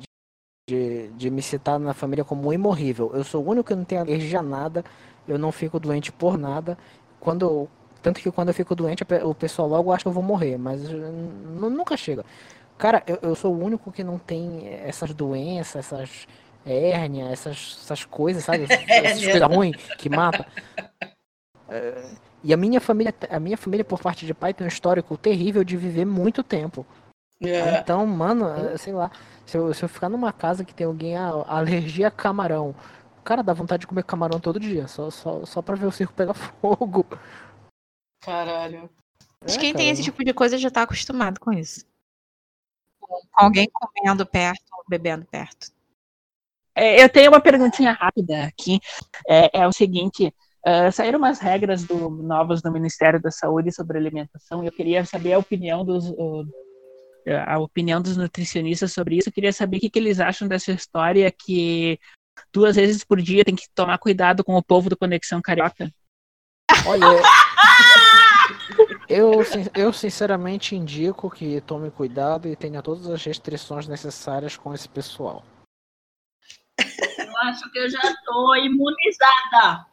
de, 0.68 1.08
de 1.10 1.30
me 1.30 1.42
citar 1.42 1.78
na 1.78 1.94
família 1.94 2.24
como 2.24 2.48
um 2.48 2.52
imorrível. 2.52 3.12
Eu 3.14 3.24
sou 3.24 3.44
o 3.44 3.50
único 3.50 3.68
que 3.68 3.74
não 3.74 3.84
tem 3.84 3.98
alergia 3.98 4.40
a 4.40 4.42
nada, 4.42 4.84
eu 5.28 5.38
não 5.38 5.52
fico 5.52 5.78
doente 5.78 6.10
por 6.10 6.38
nada. 6.38 6.76
Quando 7.20 7.44
eu- 7.46 7.70
tanto 8.04 8.20
que 8.20 8.30
quando 8.30 8.48
eu 8.48 8.54
fico 8.54 8.74
doente, 8.74 9.02
a 9.02 9.26
o 9.26 9.34
pessoal 9.34 9.66
logo 9.66 9.90
acha 9.90 10.02
que 10.02 10.08
eu 10.08 10.12
vou 10.12 10.22
morrer, 10.22 10.58
mas 10.58 10.82
nu- 10.90 11.70
nunca 11.70 11.96
chega. 11.96 12.22
Cara, 12.76 13.02
eu, 13.06 13.18
eu 13.22 13.34
sou 13.34 13.54
o 13.54 13.58
único 13.64 13.90
que 13.90 14.04
não 14.04 14.18
tem 14.18 14.68
essas 14.84 15.14
doenças, 15.14 15.76
essas 15.86 16.28
hérnia, 16.66 17.24
essas, 17.30 17.78
essas 17.82 18.04
coisas, 18.04 18.44
sabe? 18.44 18.64
Essas, 18.68 18.90
Hérnia. 18.90 19.30
coisas 19.30 19.48
ruins 19.48 19.76
que 19.96 20.10
mata. 20.10 20.46
É, 21.66 22.04
e 22.42 22.52
a 22.52 22.56
minha 22.58 22.78
família, 22.78 23.14
a 23.30 23.40
minha 23.40 23.56
família 23.56 23.84
por 23.84 23.98
parte 24.00 24.26
de 24.26 24.34
pai 24.34 24.52
tem 24.52 24.66
um 24.66 24.68
histórico 24.68 25.16
terrível 25.16 25.64
de 25.64 25.74
viver 25.78 26.04
muito 26.04 26.42
tempo. 26.42 26.84
É. 27.42 27.80
Então, 27.80 28.06
mano, 28.06 28.46
eh, 28.48 28.76
sei 28.76 28.92
lá, 28.92 29.10
se 29.46 29.56
eu, 29.56 29.72
se 29.72 29.82
eu 29.82 29.88
ficar 29.88 30.10
numa 30.10 30.30
casa 30.32 30.62
que 30.62 30.74
tem 30.74 30.86
alguém 30.86 31.16
a, 31.16 31.30
alergia 31.46 32.08
a 32.08 32.10
camarão, 32.10 32.74
cara, 33.24 33.42
dá 33.42 33.54
vontade 33.54 33.80
de 33.82 33.86
comer 33.86 34.04
camarão 34.04 34.38
todo 34.38 34.60
dia, 34.60 34.86
só, 34.88 35.10
só, 35.10 35.44
só 35.46 35.62
pra 35.62 35.74
ver 35.74 35.86
o 35.86 35.92
circo 35.92 36.12
pegar 36.12 36.34
fogo. 36.60 37.06
Caralho. 38.24 38.90
Mas 39.40 39.56
É, 39.56 39.58
quem 39.58 39.74
tem 39.74 39.86
cara, 39.86 39.92
esse 39.92 40.02
tipo 40.02 40.24
de 40.24 40.32
coisa 40.32 40.56
já 40.58 40.70
tá 40.70 40.82
acostumado 40.82 41.38
com 41.38 41.52
isso. 41.52 41.84
Com 43.00 43.20
alguém 43.34 43.68
comendo 43.72 44.24
perto 44.24 44.62
ou 44.72 44.84
bebendo 44.88 45.26
perto. 45.26 45.72
É, 46.74 47.02
eu 47.02 47.08
tenho 47.08 47.30
uma 47.30 47.40
perguntinha 47.40 47.92
rápida 47.92 48.44
aqui. 48.46 48.80
É, 49.28 49.60
é 49.60 49.66
o 49.68 49.72
seguinte: 49.72 50.34
ah, 50.64 50.90
saíram 50.90 51.18
umas 51.18 51.38
regras 51.38 51.84
do- 51.84 52.10
novas 52.10 52.62
do 52.62 52.72
Ministério 52.72 53.20
da 53.20 53.30
Saúde 53.30 53.70
sobre 53.72 53.98
alimentação 53.98 54.64
e 54.64 54.66
eu 54.66 54.72
queria 54.72 55.04
saber 55.04 55.34
a 55.34 55.38
opinião 55.38 55.84
dos. 55.84 56.08
o- 56.10 56.44
a 57.46 57.58
opinião 57.58 58.02
dos 58.02 58.16
nutricionistas 58.18 58.92
sobre 58.92 59.16
isso. 59.16 59.28
Eu 59.28 59.32
queria 59.32 59.52
saber 59.52 59.78
o 59.78 59.80
que, 59.80 59.88
que 59.88 59.98
eles 59.98 60.20
acham 60.20 60.46
dessa 60.46 60.72
história 60.72 61.30
que 61.30 61.98
duas 62.52 62.76
vezes 62.76 63.02
por 63.04 63.20
dia 63.20 63.44
tem 63.44 63.54
que 63.56 63.66
tomar 63.74 63.96
cuidado 63.98 64.44
com 64.44 64.54
o 64.56 64.62
povo 64.62 64.90
do 64.90 64.96
Conexão 64.96 65.40
Carioca. 65.40 65.90
Olha, 66.86 67.06
eu, 69.08 69.42
eu 69.74 69.92
sinceramente 69.92 70.74
indico 70.74 71.30
que 71.30 71.60
tome 71.60 71.90
cuidado 71.90 72.48
e 72.48 72.56
tenha 72.56 72.82
todas 72.82 73.08
as 73.08 73.24
restrições 73.24 73.86
necessárias 73.86 74.56
com 74.56 74.74
esse 74.74 74.88
pessoal. 74.88 75.44
Eu 77.18 77.36
acho 77.42 77.70
que 77.70 77.78
eu 77.78 77.90
já 77.90 78.00
tô 78.24 78.54
imunizada. 78.56 79.86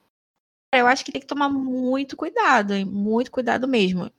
Eu 0.74 0.88
acho 0.88 1.03
que 1.03 1.12
tem 1.12 1.22
que 1.22 1.28
tomar 1.28 1.49
muito 1.49 2.16
cuidado, 2.16 2.74
hein? 2.74 2.86
Muito 2.86 3.32
cuidado 3.32 3.68
mesmo. 3.68 4.12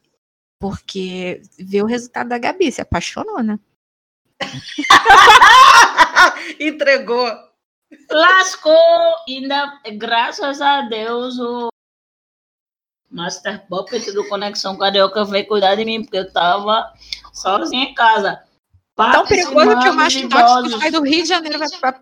Porque 0.60 1.42
vê 1.58 1.82
o 1.82 1.86
resultado 1.86 2.28
da 2.28 2.38
Gabi, 2.38 2.70
se 2.70 2.80
apaixonou, 2.80 3.42
né? 3.42 3.58
Entregou. 6.60 7.26
Lascou, 8.10 9.16
ainda, 9.28 9.80
graças 9.96 10.60
a 10.60 10.82
Deus, 10.82 11.38
o 11.38 11.71
Master 13.12 13.66
Puppet 13.68 14.10
do 14.12 14.26
Conexão 14.28 14.76
Carioca 14.76 15.24
veio 15.24 15.46
cuidar 15.46 15.74
de 15.74 15.84
mim, 15.84 16.02
porque 16.02 16.16
eu 16.18 16.32
tava 16.32 16.92
sozinha 17.32 17.84
em 17.84 17.94
casa. 17.94 18.42
Tão 18.96 19.26
perigoso 19.26 19.78
que 19.80 19.88
o 19.88 19.94
mascote 19.94 20.24
idosos. 20.24 20.80
sai 20.80 20.90
do 20.90 21.02
Rio 21.02 21.22
de 21.22 21.28
Janeiro 21.28 21.58
vai 21.58 21.68
pra 21.68 22.00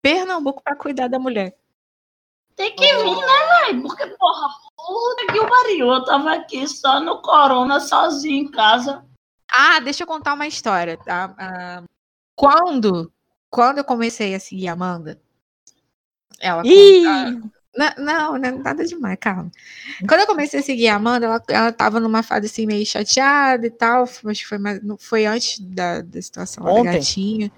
Pernambuco 0.00 0.62
pra 0.62 0.74
cuidar 0.76 1.08
da 1.08 1.18
mulher. 1.18 1.56
Tem 2.56 2.74
que 2.74 2.82
vir, 2.96 3.16
né, 3.16 3.66
velho? 3.66 3.82
Porque, 3.82 4.06
porra, 4.06 4.48
puta 4.76 5.32
que 5.32 5.40
o 5.40 5.48
pariu. 5.48 5.88
Eu 5.90 6.04
tava 6.04 6.32
aqui 6.34 6.66
só 6.68 7.00
no 7.00 7.22
Corona, 7.22 7.80
sozinho 7.80 8.44
em 8.46 8.50
casa. 8.50 9.04
Ah, 9.50 9.80
deixa 9.80 10.02
eu 10.02 10.06
contar 10.06 10.34
uma 10.34 10.46
história, 10.46 10.96
tá? 10.98 11.34
Ah, 11.38 11.82
quando, 12.34 13.12
quando 13.50 13.78
eu 13.78 13.84
comecei 13.84 14.34
a 14.34 14.40
seguir 14.40 14.68
a 14.68 14.72
Amanda, 14.72 15.20
ela 16.40 16.62
Ih! 16.66 17.04
conta- 17.04 17.30
Na- 17.30 17.50
Não, 17.74 18.38
não, 18.38 18.58
nada 18.58 18.84
demais, 18.84 19.16
calma. 19.18 19.50
Quando 20.06 20.20
eu 20.20 20.26
comecei 20.26 20.60
a 20.60 20.62
seguir 20.62 20.88
a 20.88 20.96
Amanda, 20.96 21.26
ela, 21.26 21.42
ela 21.48 21.72
tava 21.72 21.98
numa 21.98 22.22
fase 22.22 22.46
assim 22.46 22.66
meio 22.66 22.84
chateada 22.84 23.66
e 23.66 23.70
tal. 23.70 24.06
Que 24.06 24.46
foi, 24.46 24.58
mais, 24.58 24.80
foi 24.98 25.24
antes 25.24 25.58
da, 25.58 26.02
da 26.02 26.20
situação 26.20 26.64
lá 26.64 26.72
da 26.72 26.80
Ontem? 26.80 26.92
gatinha. 26.92 27.52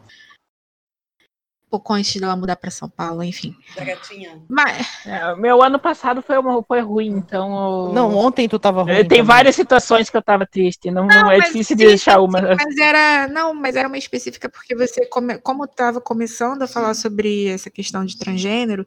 Pouco 1.75 1.93
antes 1.93 2.21
dela 2.21 2.37
mudar 2.37 2.55
pra 2.55 2.71
São 2.71 2.89
Paulo, 2.89 3.21
enfim. 3.25 3.53
Da 3.75 3.83
gatinha. 3.85 4.41
Mas, 4.49 4.87
É, 5.05 5.35
meu 5.35 5.61
ano 5.61 5.77
passado 5.77 6.23
foi, 6.23 6.39
uma- 6.39 6.63
foi 6.63 6.81
ruim, 6.81 7.09
então. 7.09 7.87
eu- 7.89 7.93
Não, 7.93 8.17
ontem 8.17 8.49
tu 8.49 8.61
tava 8.61 8.85
ruim. 8.85 8.95
Tem 8.95 9.05
também. 9.09 9.23
várias 9.25 9.57
situações 9.57 10.09
que 10.09 10.17
eu 10.17 10.23
tava 10.23 10.47
triste. 10.47 10.89
Não, 10.93 11.05
não, 11.05 11.33
é 11.33 11.39
mas 11.39 11.47
difícil 11.47 11.77
de 11.77 11.85
deixar 11.87 12.21
uma. 12.21 12.41
Mas 12.41 12.77
era. 12.79 13.27
Não, 13.27 13.53
mas 13.53 13.75
era 13.75 13.89
uma 13.89 13.99
específica 13.99 14.49
porque 14.49 14.73
você, 14.77 15.05
come- 15.07 15.39
como 15.39 15.65
estava 15.65 16.01
começando 16.01 16.63
a 16.63 16.69
falar 16.69 16.95
sobre 16.95 17.49
essa 17.49 17.69
questão 17.69 18.05
de 18.05 18.17
transgênero, 18.17 18.87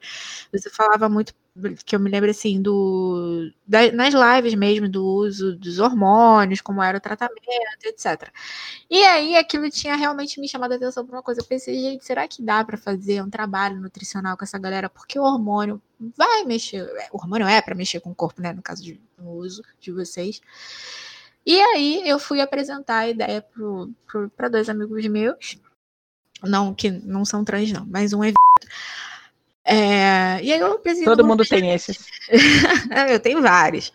você 0.49 0.69
falava 0.69 1.09
muito, 1.09 1.33
que 1.85 1.95
eu 1.95 1.99
me 1.99 2.09
lembro 2.09 2.29
assim, 2.29 2.61
do. 2.61 3.51
da- 3.65 3.91
nas 3.91 4.13
lives 4.13 4.53
mesmo, 4.55 4.87
do 4.89 5.03
uso 5.05 5.55
dos 5.57 5.79
hormônios, 5.79 6.61
como 6.61 6.81
era 6.83 6.97
o 6.97 7.01
tratamento, 7.01 7.41
etc. 7.85 8.31
E 8.89 9.03
aí 9.03 9.35
aquilo 9.35 9.69
tinha 9.69 9.95
realmente 9.95 10.39
me 10.39 10.47
chamado 10.47 10.73
a 10.73 10.75
atenção 10.75 11.05
para 11.05 11.17
uma 11.17 11.23
coisa. 11.23 11.41
Eu 11.41 11.45
pensei, 11.45 11.79
gente, 11.79 12.05
será 12.05 12.27
que 12.27 12.41
dá 12.41 12.63
para 12.63 12.77
fazer 12.77 13.23
um 13.23 13.29
trabalho 13.29 13.79
nutricional 13.81 14.37
com 14.37 14.43
essa 14.43 14.57
galera? 14.59 14.89
Porque 14.89 15.19
o 15.19 15.23
hormônio 15.23 15.81
vai 16.15 16.43
mexer. 16.45 16.81
é, 16.99 17.09
O 17.11 17.17
hormônio 17.17 17.47
é 17.47 17.61
para 17.61 17.75
mexer 17.75 17.99
com 17.99 18.11
o 18.11 18.15
corpo, 18.15 18.41
né? 18.41 18.53
No 18.53 18.61
caso 18.61 18.83
de 18.83 18.99
no 19.17 19.31
uso 19.31 19.63
de 19.79 19.91
vocês. 19.91 20.41
E 21.45 21.59
aí 21.59 22.07
eu 22.07 22.19
fui 22.19 22.41
apresentar 22.41 22.97
a 22.99 23.09
ideia 23.09 23.45
para 24.35 24.49
dois 24.49 24.67
amigos 24.69 25.05
meus, 25.07 25.57
não 26.43 26.73
que 26.73 26.91
não 26.91 27.23
são 27.25 27.43
trans 27.43 27.71
não, 27.71 27.85
mas 27.85 28.11
um 28.13 28.23
é 28.23 28.33
é, 29.69 30.39
e 30.41 30.53
aí 30.53 30.59
eu 30.59 30.71
apresentei 30.71 31.05
Todo 31.05 31.25
mundo 31.25 31.45
tem 31.45 31.73
esses. 31.73 31.99
eu 33.11 33.19
tenho 33.19 33.41
vários. 33.41 33.91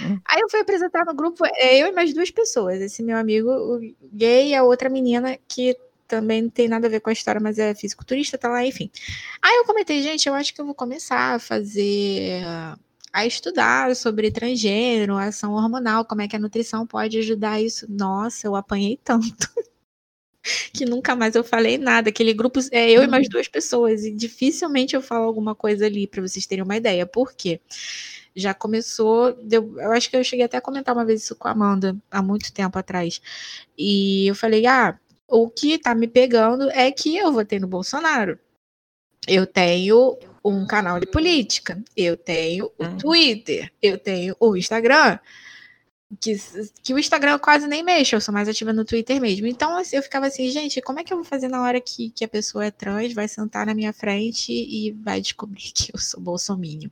Hum. 0.00 0.18
Aí 0.24 0.40
eu 0.40 0.48
fui 0.48 0.60
apresentar 0.60 1.04
no 1.04 1.14
grupo, 1.14 1.44
é, 1.44 1.76
eu 1.76 1.88
e 1.88 1.92
mais 1.92 2.14
duas 2.14 2.30
pessoas. 2.30 2.80
Esse 2.80 3.02
meu 3.02 3.18
amigo 3.18 3.50
o 3.50 3.80
gay 4.12 4.48
e 4.48 4.54
a 4.54 4.62
outra 4.62 4.88
menina 4.88 5.38
que 5.46 5.76
também 6.08 6.42
não 6.42 6.48
tem 6.48 6.68
nada 6.68 6.86
a 6.86 6.90
ver 6.90 7.00
com 7.00 7.10
a 7.10 7.12
história, 7.12 7.40
mas 7.40 7.58
é 7.58 7.74
fisiculturista, 7.74 8.38
tá 8.38 8.48
lá, 8.48 8.64
enfim. 8.64 8.90
Aí 9.42 9.56
eu 9.58 9.64
comentei, 9.66 10.02
gente, 10.02 10.26
eu 10.26 10.34
acho 10.34 10.54
que 10.54 10.60
eu 10.60 10.64
vou 10.64 10.74
começar 10.74 11.34
a 11.34 11.38
fazer 11.38 12.42
a 13.12 13.26
estudar 13.26 13.94
sobre 13.96 14.30
transgênero, 14.30 15.16
ação 15.16 15.52
hormonal, 15.52 16.04
como 16.04 16.22
é 16.22 16.28
que 16.28 16.36
a 16.36 16.38
nutrição 16.38 16.86
pode 16.86 17.18
ajudar 17.18 17.60
isso. 17.60 17.86
Nossa, 17.88 18.46
eu 18.46 18.56
apanhei 18.56 18.98
tanto. 19.04 19.28
que 20.72 20.84
nunca 20.84 21.14
mais 21.14 21.34
eu 21.34 21.44
falei 21.44 21.78
nada. 21.78 22.10
Aquele 22.10 22.32
grupo 22.32 22.60
é 22.72 22.90
eu 22.90 23.02
e 23.02 23.06
mais 23.06 23.28
duas 23.28 23.48
pessoas, 23.48 24.04
e 24.04 24.10
dificilmente 24.10 24.94
eu 24.94 25.02
falo 25.02 25.24
alguma 25.24 25.54
coisa 25.54 25.86
ali, 25.86 26.06
para 26.06 26.22
vocês 26.22 26.46
terem 26.46 26.64
uma 26.64 26.76
ideia. 26.76 27.06
Por 27.06 27.32
quê? 27.34 27.60
Já 28.34 28.54
começou, 28.54 29.32
deu, 29.42 29.74
eu 29.78 29.92
acho 29.92 30.08
que 30.08 30.16
eu 30.16 30.24
cheguei 30.24 30.44
até 30.44 30.56
a 30.56 30.60
comentar 30.60 30.94
uma 30.94 31.04
vez 31.04 31.22
isso 31.22 31.34
com 31.36 31.48
a 31.48 31.50
Amanda, 31.50 31.96
há 32.10 32.22
muito 32.22 32.52
tempo 32.52 32.78
atrás. 32.78 33.20
E 33.76 34.28
eu 34.28 34.34
falei, 34.34 34.66
ah, 34.66 34.98
o 35.28 35.48
que 35.48 35.78
tá 35.78 35.94
me 35.94 36.06
pegando 36.06 36.70
é 36.70 36.90
que 36.90 37.16
eu 37.16 37.32
votei 37.32 37.58
no 37.58 37.66
Bolsonaro. 37.66 38.38
Eu 39.26 39.46
tenho 39.46 40.16
um 40.44 40.66
canal 40.66 40.98
de 40.98 41.06
política, 41.06 41.82
eu 41.96 42.16
tenho 42.16 42.70
o 42.78 42.84
Hum. 42.84 42.96
Twitter, 42.96 43.70
eu 43.82 43.98
tenho 43.98 44.34
o 44.40 44.56
Instagram, 44.56 45.18
que, 46.18 46.36
que 46.82 46.94
o 46.94 46.98
Instagram 46.98 47.32
eu 47.32 47.38
quase 47.38 47.66
nem 47.66 47.82
mexo, 47.82 48.14
eu 48.14 48.20
sou 48.20 48.34
mais 48.34 48.48
ativa 48.48 48.72
no 48.72 48.84
Twitter 48.84 49.20
mesmo. 49.20 49.46
Então 49.46 49.76
assim, 49.76 49.96
eu 49.96 50.02
ficava 50.02 50.26
assim, 50.26 50.48
gente, 50.50 50.80
como 50.80 50.98
é 50.98 51.04
que 51.04 51.12
eu 51.12 51.18
vou 51.18 51.24
fazer 51.24 51.48
na 51.48 51.62
hora 51.62 51.80
que, 51.80 52.10
que 52.10 52.24
a 52.24 52.28
pessoa 52.28 52.64
é 52.66 52.70
trans, 52.70 53.12
vai 53.12 53.28
sentar 53.28 53.66
na 53.66 53.74
minha 53.74 53.92
frente 53.92 54.52
e 54.52 54.90
vai 54.92 55.20
descobrir 55.20 55.70
que 55.74 55.90
eu 55.94 55.98
sou 56.00 56.20
bolsominion? 56.20 56.90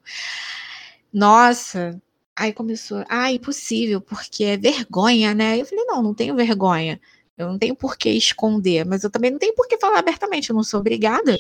Nossa, 1.12 2.00
aí 2.36 2.52
começou, 2.52 3.04
ah, 3.08 3.32
impossível, 3.32 4.00
porque 4.00 4.44
é 4.44 4.56
vergonha, 4.56 5.34
né? 5.34 5.60
Eu 5.60 5.66
falei, 5.66 5.84
não, 5.84 6.02
não 6.02 6.14
tenho 6.14 6.36
vergonha. 6.36 7.00
Eu 7.36 7.48
não 7.48 7.58
tenho 7.58 7.74
por 7.74 7.96
que 7.96 8.10
esconder, 8.10 8.84
mas 8.84 9.04
eu 9.04 9.10
também 9.10 9.30
não 9.30 9.38
tenho 9.38 9.54
por 9.54 9.68
que 9.68 9.78
falar 9.78 10.00
abertamente, 10.00 10.50
eu 10.50 10.56
não 10.56 10.64
sou 10.64 10.80
obrigada. 10.80 11.38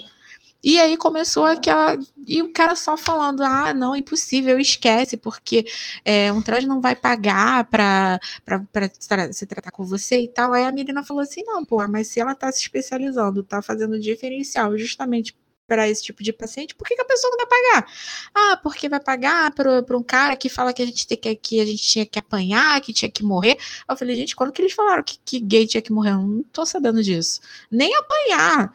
E 0.62 0.78
aí 0.80 0.96
começou 0.96 1.44
aquela. 1.44 1.96
E 2.26 2.42
o 2.42 2.52
cara 2.52 2.74
só 2.74 2.96
falando: 2.96 3.42
ah, 3.42 3.72
não, 3.72 3.94
impossível, 3.94 4.58
esquece, 4.58 5.16
porque 5.16 5.64
é, 6.04 6.32
um 6.32 6.42
trans 6.42 6.64
não 6.64 6.80
vai 6.80 6.96
pagar 6.96 7.64
para 7.64 8.20
se 9.32 9.46
tratar 9.46 9.70
com 9.70 9.84
você 9.84 10.20
e 10.22 10.28
tal. 10.28 10.52
Aí 10.52 10.64
a 10.64 10.72
menina 10.72 11.04
falou 11.04 11.22
assim: 11.22 11.42
não, 11.44 11.64
pô, 11.64 11.86
mas 11.88 12.08
se 12.08 12.20
ela 12.20 12.34
tá 12.34 12.50
se 12.50 12.62
especializando, 12.62 13.42
tá 13.44 13.62
fazendo 13.62 13.98
diferencial 14.00 14.76
justamente 14.76 15.36
para 15.68 15.88
esse 15.88 16.02
tipo 16.02 16.22
de 16.22 16.32
paciente, 16.32 16.74
por 16.74 16.88
que, 16.88 16.96
que, 16.96 17.02
a 17.02 17.04
pessoa 17.04 17.30
não 17.30 17.36
vai 17.36 17.46
pagar? 17.46 17.92
Ah, 18.34 18.56
porque 18.62 18.88
vai 18.88 18.98
pagar 18.98 19.52
para 19.52 19.96
um 19.96 20.02
cara 20.02 20.34
que 20.34 20.48
fala 20.48 20.72
que 20.72 20.82
a 20.82 20.86
gente 20.86 21.06
tem 21.06 21.18
que, 21.18 21.36
que 21.36 21.60
a 21.60 21.66
gente 21.66 21.82
tinha 21.82 22.06
que 22.06 22.18
apanhar, 22.18 22.80
que 22.80 22.92
tinha 22.92 23.10
que 23.10 23.22
morrer. 23.22 23.58
Eu 23.88 23.96
falei, 23.96 24.16
gente, 24.16 24.34
quando 24.34 24.50
que 24.50 24.62
eles 24.62 24.72
falaram 24.72 25.02
que, 25.02 25.18
que 25.24 25.38
gay 25.38 25.66
tinha 25.66 25.82
que 25.82 25.92
morrer? 25.92 26.12
Eu 26.12 26.22
não 26.22 26.42
tô 26.44 26.64
sabendo 26.64 27.02
disso. 27.02 27.40
Nem 27.70 27.94
apanhar. 27.94 28.72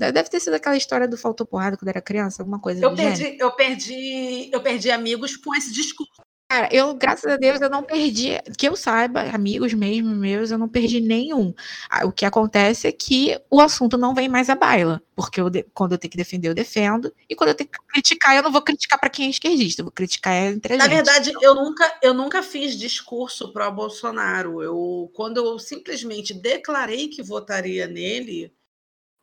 Deve 0.00 0.30
ter 0.30 0.40
sido 0.40 0.54
aquela 0.54 0.76
história 0.76 1.06
do 1.06 1.18
faltou 1.18 1.46
porrada 1.46 1.76
quando 1.76 1.88
era 1.88 2.00
criança, 2.00 2.42
alguma 2.42 2.58
coisa. 2.58 2.82
Eu 2.82 2.94
perdi, 2.94 3.36
eu 3.38 3.52
perdi, 3.52 4.50
eu 4.50 4.60
perdi 4.62 4.90
amigos 4.90 5.36
com 5.36 5.54
esse 5.54 5.72
discurso. 5.72 6.22
Cara, 6.50 6.68
eu, 6.72 6.94
graças 6.94 7.30
a 7.30 7.36
Deus, 7.36 7.60
eu 7.60 7.70
não 7.70 7.84
perdi, 7.84 8.30
que 8.58 8.66
eu 8.66 8.74
saiba, 8.74 9.20
amigos 9.20 9.72
mesmo 9.72 10.10
meus, 10.16 10.50
eu 10.50 10.58
não 10.58 10.68
perdi 10.68 11.00
nenhum. 11.00 11.54
O 12.02 12.10
que 12.10 12.24
acontece 12.24 12.88
é 12.88 12.92
que 12.92 13.40
o 13.48 13.60
assunto 13.60 13.96
não 13.96 14.16
vem 14.16 14.28
mais 14.28 14.50
à 14.50 14.56
baila, 14.56 15.00
porque 15.14 15.40
eu, 15.40 15.48
quando 15.72 15.92
eu 15.92 15.98
tenho 15.98 16.10
que 16.10 16.16
defender, 16.16 16.48
eu 16.48 16.54
defendo, 16.54 17.14
e 17.28 17.36
quando 17.36 17.50
eu 17.50 17.54
tenho 17.54 17.70
que 17.70 17.78
criticar, 17.92 18.34
eu 18.34 18.42
não 18.42 18.50
vou 18.50 18.62
criticar 18.62 18.98
para 18.98 19.08
quem 19.08 19.28
é 19.28 19.30
esquerdista, 19.30 19.82
eu 19.82 19.84
vou 19.84 19.92
criticar 19.92 20.34
entre 20.34 20.74
a 20.74 20.76
Na 20.76 20.88
gente. 20.88 20.94
verdade, 20.96 21.32
eu 21.40 21.54
nunca, 21.54 21.98
eu 22.02 22.12
nunca 22.12 22.42
fiz 22.42 22.76
discurso 22.76 23.52
pro 23.52 23.70
Bolsonaro. 23.70 24.60
Eu, 24.60 25.08
quando 25.14 25.36
eu 25.36 25.56
simplesmente 25.56 26.34
declarei 26.34 27.06
que 27.06 27.22
votaria 27.22 27.86
nele, 27.86 28.52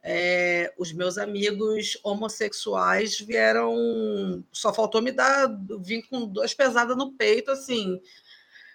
é, 0.10 0.74
os 0.78 0.94
meus 0.94 1.18
amigos 1.18 2.00
homossexuais 2.02 3.20
vieram. 3.20 4.42
Só 4.54 4.74
faltou 4.74 5.02
me 5.02 5.12
dar. 5.12 5.50
Vim 5.82 6.02
com 6.02 6.26
duas 6.26 6.54
pesadas 6.54 6.96
no 6.96 7.12
peito, 7.12 7.52
assim. 7.52 8.00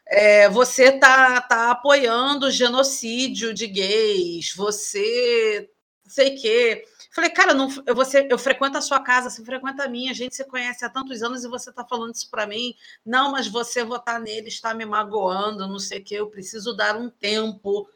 É, 0.06 0.46
você 0.50 0.92
tá, 0.92 1.40
tá 1.40 1.70
apoiando 1.70 2.46
o 2.46 2.50
genocídio 2.50 3.54
de 3.54 3.66
gays, 3.66 4.52
você. 4.54 5.70
sei 6.06 6.32
que. 6.32 6.84
Falei, 7.14 7.30
cara, 7.30 7.54
não, 7.54 7.68
eu, 7.86 7.94
você, 7.94 8.26
eu 8.30 8.38
frequento 8.38 8.76
a 8.76 8.82
sua 8.82 9.00
casa, 9.00 9.30
você 9.30 9.42
frequenta 9.42 9.84
a 9.84 9.88
minha, 9.88 10.10
a 10.10 10.14
gente 10.14 10.34
se 10.34 10.44
conhece 10.44 10.84
há 10.84 10.90
tantos 10.90 11.22
anos 11.22 11.44
e 11.44 11.48
você 11.48 11.70
está 11.70 11.82
falando 11.82 12.14
isso 12.14 12.28
para 12.30 12.46
mim. 12.46 12.74
Não, 13.04 13.32
mas 13.32 13.48
você 13.48 13.82
votar 13.82 14.20
nele 14.20 14.48
está 14.48 14.74
me 14.74 14.84
magoando, 14.84 15.66
não 15.66 15.78
sei 15.78 16.00
o 16.00 16.04
que, 16.04 16.14
eu 16.14 16.28
preciso 16.28 16.74
dar 16.74 16.94
um 16.96 17.08
tempo 17.08 17.88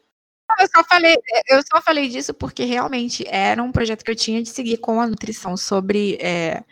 eu 0.59 0.67
só 0.67 0.83
falei, 0.83 1.15
eu 1.47 1.61
só 1.61 1.81
falei 1.81 2.09
disso 2.09 2.33
porque 2.33 2.63
realmente 2.63 3.25
era 3.27 3.61
um 3.61 3.71
projeto 3.71 4.03
que 4.03 4.11
eu 4.11 4.15
tinha 4.15 4.41
de 4.41 4.49
seguir 4.49 4.77
com 4.77 5.01
a 5.01 5.07
nutrição 5.07 5.57
sobre, 5.57 6.15
é, 6.21 6.63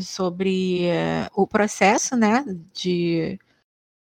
sobre 0.00 0.86
é, 0.86 1.28
o 1.34 1.46
processo 1.46 2.16
né, 2.16 2.44
de, 2.72 3.38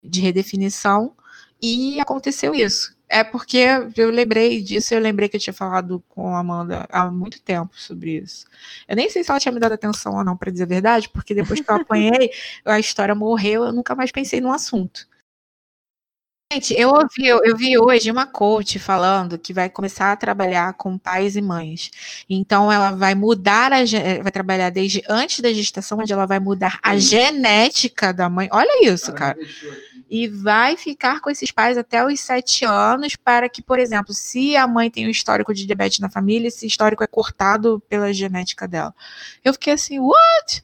de 0.03 0.21
redefinição 0.21 1.15
e 1.61 1.99
aconteceu 1.99 2.53
isso. 2.53 2.97
É 3.11 3.23
porque 3.23 3.65
eu 3.97 4.11
lembrei 4.11 4.61
disso, 4.61 4.93
eu 4.93 4.99
lembrei 4.99 5.27
que 5.27 5.35
eu 5.35 5.39
tinha 5.39 5.53
falado 5.53 6.03
com 6.07 6.35
a 6.35 6.39
Amanda 6.39 6.85
há 6.91 7.09
muito 7.09 7.41
tempo 7.41 7.75
sobre 7.75 8.17
isso. 8.17 8.45
Eu 8.87 8.95
nem 8.95 9.09
sei 9.09 9.23
se 9.23 9.31
ela 9.31 9.39
tinha 9.39 9.51
me 9.51 9.59
dado 9.59 9.73
atenção 9.73 10.15
ou 10.15 10.23
não, 10.23 10.37
para 10.37 10.51
dizer 10.51 10.65
a 10.65 10.67
verdade, 10.67 11.09
porque 11.09 11.33
depois 11.33 11.59
que 11.59 11.71
eu 11.71 11.75
apanhei, 11.81 12.29
a 12.63 12.79
história 12.79 13.15
morreu, 13.15 13.63
eu 13.63 13.73
nunca 13.73 13.95
mais 13.95 14.11
pensei 14.11 14.39
no 14.39 14.51
assunto. 14.51 15.07
Gente, 16.51 16.73
eu 16.73 16.89
ouvi, 16.89 17.27
eu, 17.27 17.55
vi 17.55 17.77
hoje 17.77 18.09
uma 18.09 18.25
coach 18.25 18.79
falando 18.79 19.37
que 19.37 19.53
vai 19.53 19.69
começar 19.69 20.11
a 20.11 20.15
trabalhar 20.15 20.73
com 20.73 20.97
pais 20.97 21.35
e 21.35 21.41
mães. 21.43 21.91
Então, 22.27 22.71
ela 22.71 22.89
vai 22.89 23.13
mudar, 23.13 23.71
a, 23.71 23.77
vai 24.23 24.31
trabalhar 24.31 24.71
desde 24.71 25.03
antes 25.07 25.41
da 25.41 25.53
gestação, 25.53 25.99
onde 25.99 26.11
ela 26.11 26.25
vai 26.25 26.39
mudar 26.39 26.79
a 26.81 26.97
genética 26.97 28.11
da 28.11 28.27
mãe. 28.27 28.49
Olha 28.51 28.83
isso, 28.83 29.13
cara. 29.13 29.37
E 30.09 30.27
vai 30.27 30.75
ficar 30.75 31.21
com 31.21 31.29
esses 31.29 31.51
pais 31.51 31.77
até 31.77 32.03
os 32.03 32.19
sete 32.19 32.65
anos, 32.65 33.15
para 33.15 33.47
que, 33.47 33.61
por 33.61 33.77
exemplo, 33.77 34.11
se 34.11 34.57
a 34.57 34.65
mãe 34.65 34.89
tem 34.89 35.05
um 35.05 35.11
histórico 35.11 35.53
de 35.53 35.67
diabetes 35.67 35.99
na 35.99 36.09
família, 36.09 36.47
esse 36.47 36.65
histórico 36.65 37.03
é 37.03 37.07
cortado 37.07 37.79
pela 37.87 38.11
genética 38.11 38.67
dela. 38.67 38.91
Eu 39.45 39.53
fiquei 39.53 39.73
assim, 39.73 39.99
what? 39.99 40.63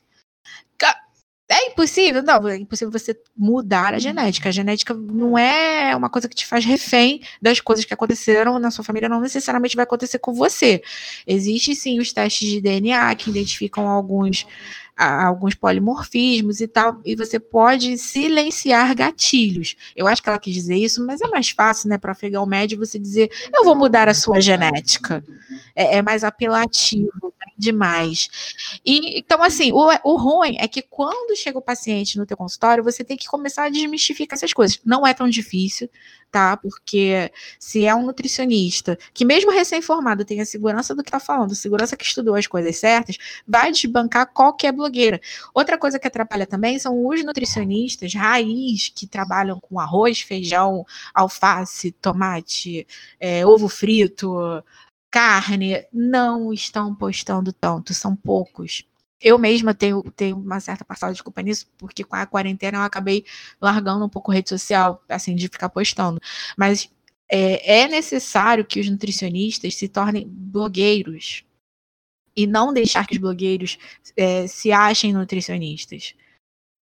É 1.47 1.67
impossível? 1.67 2.23
Não, 2.23 2.47
é 2.47 2.57
impossível 2.57 2.91
você 2.91 3.15
mudar 3.37 3.93
a 3.93 3.99
genética. 3.99 4.49
A 4.49 4.51
genética 4.51 4.95
não 4.95 5.37
é 5.37 5.95
uma 5.95 6.09
coisa 6.09 6.27
que 6.27 6.35
te 6.35 6.45
faz 6.45 6.65
refém 6.65 7.21
das 7.39 7.59
coisas 7.59 7.85
que 7.85 7.93
aconteceram 7.93 8.57
na 8.57 8.71
sua 8.71 8.83
família, 8.83 9.07
não 9.07 9.21
necessariamente 9.21 9.75
vai 9.75 9.83
acontecer 9.83 10.17
com 10.17 10.33
você. 10.33 10.81
Existem 11.27 11.75
sim 11.75 11.99
os 11.99 12.11
testes 12.11 12.49
de 12.49 12.59
DNA 12.59 13.13
que 13.15 13.29
identificam 13.29 13.87
alguns 13.87 14.47
alguns 14.97 15.53
polimorfismos 15.53 16.61
e 16.61 16.67
tal, 16.67 17.01
e 17.03 17.15
você 17.15 17.37
pode 17.37 17.97
silenciar 17.97 18.95
gatilhos. 18.95 19.75
Eu 19.95 20.07
acho 20.07 20.23
que 20.23 20.29
ela 20.29 20.39
quis 20.39 20.53
dizer 20.53 20.75
isso, 20.75 21.05
mas 21.05 21.19
é 21.19 21.27
mais 21.27 21.49
fácil, 21.49 21.89
né, 21.89 21.97
para 21.97 22.13
afegão 22.13 22.45
médio 22.45 22.77
você 22.77 22.97
dizer, 22.97 23.29
eu 23.53 23.65
vou 23.65 23.75
mudar 23.75 24.07
a 24.07 24.13
sua 24.13 24.39
genética. 24.39 25.23
É, 25.75 25.97
é 25.97 26.01
mais 26.01 26.23
apelativo 26.23 27.33
né, 27.39 27.51
demais. 27.57 28.79
E 28.85 29.19
então, 29.19 29.43
assim, 29.43 29.71
o, 29.73 29.89
o 30.03 30.15
ruim 30.15 30.55
é 30.59 30.67
que 30.67 30.81
quando 30.81 31.35
chega 31.35 31.57
o 31.57 31.61
paciente 31.61 32.17
no 32.17 32.25
teu 32.25 32.37
consultório, 32.37 32.83
você 32.83 33.03
tem 33.03 33.17
que 33.17 33.27
começar 33.27 33.65
a 33.65 33.69
desmistificar 33.69 34.37
essas 34.37 34.53
coisas. 34.53 34.79
Não 34.85 35.05
é 35.05 35.13
tão 35.13 35.27
difícil, 35.27 35.89
tá? 36.31 36.57
Porque 36.57 37.31
se 37.59 37.85
é 37.85 37.95
um 37.95 38.05
nutricionista 38.05 38.97
que, 39.13 39.23
mesmo 39.23 39.51
recém-formado, 39.51 40.25
tem 40.25 40.41
a 40.41 40.45
segurança 40.45 40.93
do 40.93 41.03
que 41.03 41.09
está 41.09 41.19
falando, 41.19 41.55
segurança 41.55 41.95
que 41.95 42.03
estudou 42.05 42.35
as 42.35 42.47
coisas 42.47 42.75
certas, 42.77 43.17
vai 43.47 43.71
desbancar 43.71 44.31
qualquer 44.33 44.71
blogueira. 44.71 45.21
Outra 45.53 45.77
coisa 45.77 45.97
que 45.97 46.07
atrapalha 46.07 46.45
também 46.45 46.77
são 46.77 47.07
os 47.07 47.23
nutricionistas 47.23 48.13
raiz 48.13 48.89
que 48.93 49.07
trabalham 49.07 49.59
com 49.59 49.79
arroz, 49.79 50.21
feijão, 50.21 50.85
alface, 51.13 51.91
tomate, 51.91 52.85
é, 53.19 53.45
ovo 53.45 53.69
frito, 53.69 54.35
carne, 55.09 55.85
não 55.93 56.51
estão 56.51 56.93
postando 56.93 57.53
tanto, 57.53 57.93
são 57.93 58.15
poucos 58.15 58.83
eu 59.25 59.39
mesma 59.39 59.73
tenho, 59.73 60.03
tenho 60.15 60.37
uma 60.37 60.59
certa 60.59 60.85
parcela 60.85 61.11
de 61.11 61.23
culpa 61.23 61.41
nisso, 61.41 61.65
porque 61.79 62.03
com 62.03 62.15
a 62.15 62.27
quarentena 62.27 62.77
eu 62.77 62.83
acabei 62.83 63.25
largando 63.59 64.05
um 64.05 64.09
pouco 64.09 64.31
rede 64.31 64.49
social, 64.49 65.03
assim, 65.09 65.35
de 65.35 65.47
ficar 65.47 65.67
postando. 65.67 66.21
Mas 66.55 66.91
é, 67.27 67.81
é 67.81 67.87
necessário 67.87 68.63
que 68.63 68.79
os 68.79 68.87
nutricionistas 68.87 69.73
se 69.73 69.87
tornem 69.87 70.27
blogueiros 70.29 71.43
e 72.35 72.45
não 72.45 72.71
deixar 72.71 73.07
que 73.07 73.15
os 73.15 73.19
blogueiros 73.19 73.79
é, 74.15 74.45
se 74.45 74.71
achem 74.71 75.11
nutricionistas. 75.11 76.13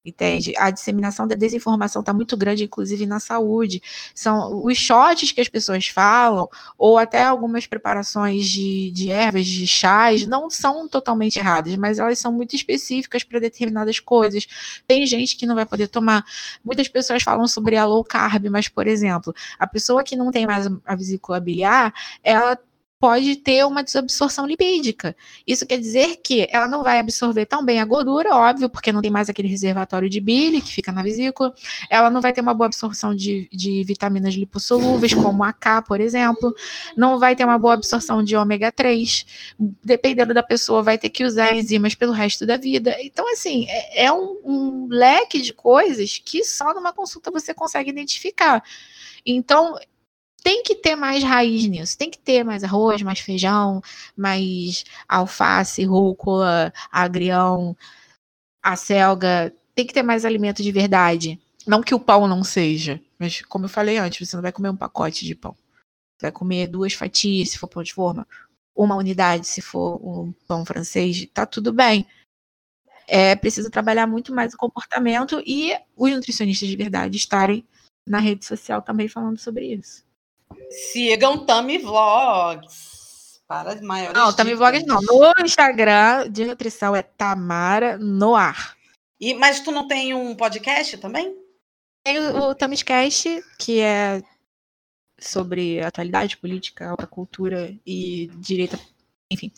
Entende? 0.06 0.54
A 0.58 0.70
disseminação 0.70 1.26
da 1.26 1.34
desinformação 1.34 2.02
está 2.02 2.14
muito 2.14 2.36
grande, 2.36 2.66
inclusive 2.66 3.06
na 3.06 3.22
saúde. 3.22 3.82
São 4.14 4.66
os 4.66 4.78
shots 4.78 5.32
que 5.32 5.40
as 5.40 5.48
pessoas 5.48 5.88
falam, 5.88 6.50
ou 6.78 6.98
até 6.98 7.24
algumas 7.24 7.66
preparações 7.66 8.46
de, 8.46 8.92
de 8.92 9.10
ervas, 9.10 9.46
de 9.46 9.66
chás, 9.66 10.28
não 10.28 10.50
são 10.50 10.90
totalmente 10.90 11.40
erradas, 11.40 11.74
mas 11.78 12.00
elas 12.00 12.20
são 12.20 12.34
muito 12.34 12.54
específicas 12.54 13.24
para 13.24 13.40
determinadas 13.40 13.98
coisas. 13.98 14.46
Tem 14.86 15.06
gente 15.06 15.38
que 15.38 15.46
não 15.46 15.56
vai 15.56 15.66
poder 15.66 15.88
tomar. 15.88 16.26
Muitas 16.66 16.90
pessoas 16.90 17.24
falam 17.24 17.48
sobre 17.48 17.78
a 17.78 17.86
low 17.86 18.04
carb, 18.04 18.48
mas, 18.50 18.68
por 18.68 18.88
exemplo, 18.88 19.34
a 19.58 19.66
pessoa 19.66 20.04
que 20.04 20.18
não 20.18 20.32
tem 20.32 20.46
mais 20.46 20.68
a 20.86 20.96
vesícula 20.96 21.40
biliar, 21.40 21.94
ela 22.22 22.60
pode 23.04 23.36
ter 23.36 23.66
uma 23.66 23.84
desabsorção 23.84 24.46
lipídica. 24.46 25.14
Isso 25.46 25.66
quer 25.66 25.78
dizer 25.78 26.22
que 26.24 26.48
ela 26.50 26.70
não 26.70 26.82
vai 26.82 27.00
absorver 27.00 27.46
tão 27.46 27.62
bem 27.66 27.82
a 27.82 27.86
gordura, 27.86 28.34
óbvio, 28.34 28.70
porque 28.70 28.94
não 28.94 29.02
tem 29.02 29.12
mais 29.12 29.28
aquele 29.28 29.50
reservatório 29.50 30.10
de 30.10 30.22
bile 30.22 30.62
que 30.62 30.72
fica 30.72 30.90
na 30.90 31.04
vesícula. 31.04 31.54
Ela 31.90 32.10
não 32.10 32.22
vai 32.22 32.32
ter 32.32 32.40
uma 32.40 32.54
boa 32.54 32.68
absorção 32.68 33.14
de, 33.14 33.50
de 33.52 33.84
vitaminas 33.84 34.34
lipossolúveis, 34.36 35.14
como 35.14 35.44
a 35.44 35.52
K, 35.52 35.82
por 35.82 36.00
exemplo. 36.00 36.56
Não 36.96 37.20
vai 37.20 37.36
ter 37.36 37.44
uma 37.44 37.60
boa 37.60 37.74
absorção 37.74 38.24
de 38.24 38.38
ômega 38.38 38.72
3. 38.72 39.26
Dependendo 39.84 40.34
da 40.34 40.42
pessoa, 40.42 40.82
vai 40.82 40.98
ter 40.98 41.10
que 41.10 41.26
usar 41.26 41.54
enzimas 41.54 41.96
pelo 41.96 42.14
resto 42.14 42.46
da 42.46 42.56
vida. 42.56 42.96
Então, 43.02 43.30
assim, 43.34 43.66
é, 43.68 44.06
é 44.06 44.14
um, 44.14 44.40
um 44.46 44.88
leque 44.90 45.42
de 45.42 45.52
coisas 45.52 46.22
que 46.24 46.42
só 46.46 46.74
numa 46.74 46.94
consulta 46.94 47.30
você 47.30 47.54
consegue 47.54 47.90
identificar. 47.90 48.64
Então, 49.26 49.78
tem 50.44 50.62
que 50.62 50.76
ter 50.76 50.96
mais 50.96 51.24
raiz 51.24 51.66
nisso, 51.66 51.98
tem 51.98 52.12
que 52.12 52.20
ter 52.20 52.44
mais 52.44 52.64
arroz, 52.64 53.02
mais 53.02 53.20
feijão, 53.20 53.82
mais 54.16 54.84
alface, 55.08 55.86
rúcula, 55.86 56.74
agrião, 56.92 57.76
acelga, 58.62 59.54
tem 59.74 59.88
que 59.88 59.94
ter 59.94 60.04
mais 60.04 60.26
alimento 60.26 60.62
de 60.62 60.72
verdade. 60.72 61.40
Não 61.66 61.82
que 61.82 61.96
o 61.96 62.00
pão 62.00 62.28
não 62.28 62.44
seja, 62.44 63.02
mas 63.18 63.42
como 63.44 63.66
eu 63.66 63.70
falei 63.70 63.98
antes, 63.98 64.28
você 64.28 64.36
não 64.36 64.44
vai 64.44 64.52
comer 64.52 64.70
um 64.70 64.76
pacote 64.76 65.26
de 65.26 65.34
pão. 65.34 65.56
Você 66.18 66.28
vai 66.28 66.32
comer 66.32 66.68
duas 66.68 66.94
fatias, 66.94 67.52
se 67.52 67.58
for 67.58 67.68
pão 67.68 67.82
de 67.82 67.94
forma, 67.94 68.28
uma 68.76 68.96
unidade, 68.98 69.48
se 69.48 69.62
for 69.62 70.00
um 70.06 70.34
pão 70.46 70.66
francês, 70.66 71.26
tá 71.34 71.46
tudo 71.46 71.72
bem. 71.72 72.06
É 73.08 73.36
preciso 73.36 73.70
trabalhar 73.70 74.08
muito 74.08 74.34
mais 74.34 74.54
o 74.54 74.58
comportamento 74.58 75.42
e 75.46 75.74
os 75.96 76.12
nutricionistas 76.12 76.68
de 76.68 76.76
verdade 76.76 77.18
estarem 77.18 77.66
na 78.08 78.20
rede 78.20 78.46
social 78.46 78.82
também 78.82 79.08
falando 79.08 79.38
sobre 79.40 79.74
isso. 79.74 80.04
Sigam 80.92 81.46
Tami 81.46 81.78
Vlogs. 81.78 83.42
Para 83.48 83.74
as 83.74 83.82
maiores. 83.82 84.14
Não, 84.14 84.34
Tami 84.34 84.56
Vlogs 84.56 84.86
não. 84.86 85.02
No 85.02 85.34
Instagram 85.44 86.30
de 86.30 86.46
nutrição 86.46 86.96
é 86.96 87.02
Tamara 87.02 87.98
Noar. 87.98 88.76
E, 89.20 89.34
mas 89.34 89.62
tu 89.62 89.72
não 89.72 89.88
tem 89.88 90.14
um 90.14 90.36
podcast 90.36 90.98
também? 90.98 91.36
Tem 92.04 92.20
o, 92.20 92.50
o 92.50 92.56
Tamiscast, 92.56 93.42
que 93.58 93.80
é 93.80 94.22
sobre 95.18 95.80
atualidade 95.80 96.36
política, 96.38 96.90
alta 96.90 97.08
cultura 97.08 97.74
e 97.86 98.30
direita, 98.36 98.78
enfim. 99.34 99.52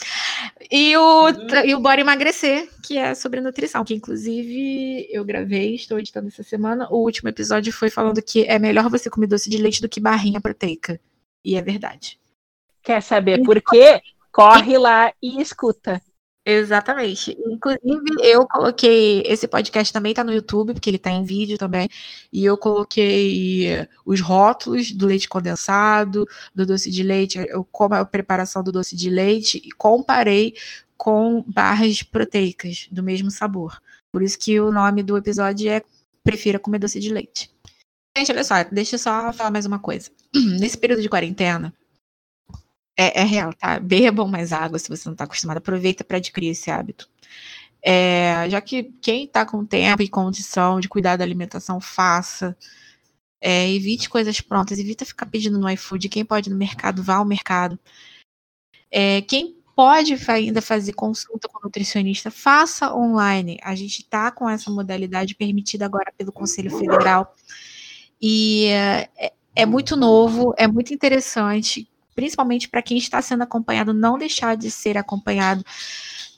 E 0.72 0.96
o, 0.98 1.34
tra- 1.48 1.66
e 1.66 1.76
o 1.76 1.80
Bora 1.80 2.02
Emagrecer, 2.02 2.70
que 2.84 2.98
é 2.98 3.14
sobre 3.14 3.42
nutrição, 3.42 3.84
que 3.84 3.94
inclusive 3.94 5.08
eu 5.12 5.24
gravei, 5.24 5.76
estou 5.76 6.00
editando 6.00 6.28
essa 6.28 6.44
semana. 6.44 6.88
O 6.90 7.04
último 7.04 7.30
episódio 7.30 7.72
foi 7.72 7.90
falando 7.90 8.22
que 8.22 8.44
é 8.46 8.58
melhor 8.58 8.90
você 8.90 9.10
comer 9.10 9.28
doce 9.28 9.50
de 9.50 9.58
leite 9.58 9.82
do 9.82 9.90
que 9.90 10.00
barrinha 10.00 10.42
proteica. 10.42 11.00
E 11.44 11.56
é 11.56 11.62
verdade. 11.62 12.20
Quer 12.82 13.02
saber 13.02 13.44
por 13.44 13.62
quê? 13.62 14.02
Corre 14.32 14.78
lá 14.78 15.14
e 15.22 15.42
escuta. 15.42 16.02
Exatamente. 16.46 17.36
Inclusive, 17.44 18.22
eu 18.22 18.48
coloquei. 18.48 19.24
Esse 19.26 19.48
podcast 19.48 19.92
também 19.92 20.14
tá 20.14 20.24
no 20.24 20.32
YouTube, 20.32 20.74
porque 20.74 20.90
ele 20.90 21.00
tá 21.00 21.10
em 21.10 21.24
vídeo 21.24 21.58
também. 21.58 21.90
E 22.32 22.46
eu 22.46 22.56
coloquei 22.56 23.88
os 24.06 24.22
rótulos 24.22 24.92
do 24.92 25.08
leite 25.08 25.28
condensado, 25.28 26.28
do 26.54 26.66
doce 26.66 26.92
de 26.92 27.02
leite, 27.02 27.44
eu, 27.50 27.64
como 27.72 27.96
a 27.96 28.06
preparação 28.06 28.64
do 28.64 28.72
doce 28.72 28.96
de 28.96 29.10
leite, 29.10 29.60
e 29.66 29.72
comparei 29.72 30.54
com 30.96 31.44
barras 31.48 32.04
proteicas 32.04 32.88
do 32.92 33.02
mesmo 33.02 33.32
sabor. 33.32 33.82
Por 34.12 34.22
isso 34.22 34.38
que 34.38 34.60
o 34.60 34.72
nome 34.72 35.02
do 35.02 35.18
episódio 35.18 35.70
é 35.70 35.82
Prefira 36.24 36.60
comer 36.60 36.80
doce 36.80 37.00
de 37.00 37.12
leite. 37.12 37.52
Gente, 38.18 38.32
olha 38.32 38.44
só, 38.44 38.64
deixa 38.64 38.96
eu 38.96 39.00
só 39.00 39.34
falar 39.34 39.52
mais 39.52 39.66
uma 39.66 39.78
coisa. 39.78 40.10
Nesse 40.60 40.78
período 40.78 41.02
de 41.02 41.10
quarentena, 41.10 41.74
é, 42.98 43.22
é 43.22 43.24
real, 43.24 43.54
tá? 43.54 43.80
Bebam 43.80 44.28
mais 44.28 44.54
água 44.54 44.80
se 44.80 44.90
você 44.90 45.08
não 45.08 45.14
está 45.14 45.26
acostumado. 45.26 45.58
Aproveita 45.58 46.04
para 46.04 46.18
adquirir 46.18 46.50
esse 46.50 46.72
hábito. 46.72 47.10
É, 47.84 48.50
já 48.50 48.62
que 48.62 48.92
quem 49.02 49.26
está 49.26 49.46
com 49.46 49.66
tempo 49.66 50.02
e 50.02 50.10
condição 50.10 50.80
de 50.80 50.90
cuidar 50.90 51.18
da 51.18 51.24
alimentação, 51.24 51.80
faça. 51.80 52.58
É, 53.42 53.70
evite 53.72 54.10
coisas 54.10 54.42
prontas, 54.42 54.80
evita 54.80 55.06
ficar 55.06 55.28
pedindo 55.28 55.60
no 55.60 55.70
iFood. 55.70 56.10
Quem 56.10 56.26
pode 56.26 56.50
ir 56.50 56.54
no 56.54 56.58
mercado, 56.58 57.04
vá 57.04 57.16
ao 57.18 57.26
mercado. 57.26 57.78
É, 58.90 59.22
quem 59.22 59.58
pode 59.76 60.16
ainda 60.30 60.62
fazer 60.62 60.94
consulta 60.94 61.50
com 61.50 61.60
nutricionista, 61.64 62.32
faça 62.32 62.96
online. 62.96 63.60
A 63.62 63.76
gente 63.76 64.00
está 64.02 64.32
com 64.32 64.50
essa 64.50 64.72
modalidade 64.72 65.36
permitida 65.36 65.86
agora 65.86 66.14
pelo 66.18 66.32
Conselho 66.32 66.72
Federal. 66.72 67.36
E 68.22 68.68
é- 68.68 69.34
é 69.56 69.66
muito 69.66 69.96
novo, 69.96 70.54
é 70.58 70.68
muito 70.68 70.94
interessante 70.94 71.88
principalmente 72.16 72.70
para 72.70 72.82
quem 72.82 72.98
está 72.98 73.22
sendo 73.22 73.44
acompanhado, 73.44 73.94
não 73.94 74.18
deixar 74.18 74.56
de 74.56 74.72
ser 74.72 74.98
acompanhado. 74.98 75.64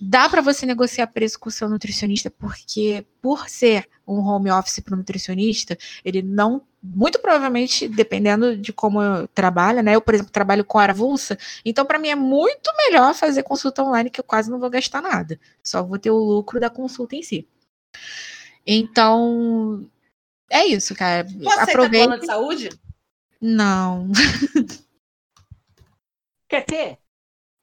Dá 0.02 0.28
para 0.28 0.42
você 0.42 0.66
negociar 0.66 1.08
preço 1.08 1.40
com 1.40 1.50
o 1.50 1.52
seu 1.52 1.70
nutricionista, 1.70 2.30
porque 2.30 3.06
por 3.22 3.48
ser 3.48 3.88
um 4.06 4.20
home 4.20 4.52
office 4.52 4.80
para 4.80 4.94
o 4.94 4.98
nutricionista, 4.98 5.78
ele 6.04 6.22
não, 6.22 6.62
muito 6.82 7.20
provavelmente, 7.20 7.88
dependendo 7.88 8.58
de 8.58 8.72
como 8.72 9.02
eu 9.02 9.28
trabalho, 9.28 9.82
né? 9.82 9.96
Eu, 9.96 10.02
por 10.02 10.14
exemplo, 10.14 10.32
trabalho 10.32 10.64
com 10.66 10.78
hora 10.78 10.92
avulsa, 10.92 11.38
então 11.66 11.86
para 11.86 12.00
mim 12.00 12.10
é 12.10 12.16
muito 12.16 12.70
melhor 12.78 13.14
fazer 13.14 13.44
consulta 13.44 13.84
online, 13.84 14.10
que 14.10 14.20
eu 14.20 14.24
quase 14.24 14.50
não 14.50 14.60
vou 14.60 14.70
gastar 14.70 15.02
nada, 15.02 15.40
só 15.64 15.84
vou 15.84 15.98
ter 15.98 16.12
o 16.12 16.18
lucro 16.18 16.60
da 16.60 16.70
consulta 16.70 17.16
em 17.16 17.24
si. 17.24 17.48
Então, 18.66 19.90
é 20.50 20.66
isso, 20.66 20.94
cara. 20.94 21.22
Aceita 21.22 21.64
Aproveita. 21.64 22.08
plano 22.08 22.20
de 22.20 22.26
saúde? 22.26 22.70
Não. 23.42 24.10
Quer 26.48 26.66
ter? 26.66 26.98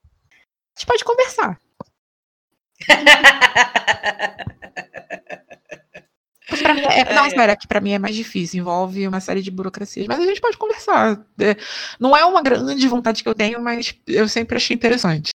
A 0.02 0.78
gente 0.78 0.86
pode 0.86 1.04
conversar. 1.04 1.60
Pra 6.58 6.74
mim 6.74 6.82
é, 6.82 7.04
não, 7.14 7.26
espera, 7.26 7.56
que 7.56 7.66
pra 7.66 7.80
mim 7.80 7.92
é 7.92 7.98
mais 7.98 8.14
difícil, 8.14 8.60
envolve 8.60 9.06
uma 9.06 9.20
série 9.20 9.40
de 9.42 9.50
burocracias, 9.50 10.06
mas 10.06 10.20
a 10.20 10.26
gente 10.26 10.40
pode 10.40 10.58
conversar. 10.58 11.24
É, 11.40 11.56
não 11.98 12.16
é 12.16 12.24
uma 12.24 12.42
grande 12.42 12.86
vontade 12.88 13.22
que 13.22 13.28
eu 13.28 13.34
tenho, 13.34 13.60
mas 13.60 13.94
eu 14.06 14.28
sempre 14.28 14.56
achei 14.56 14.74
interessante. 14.74 15.30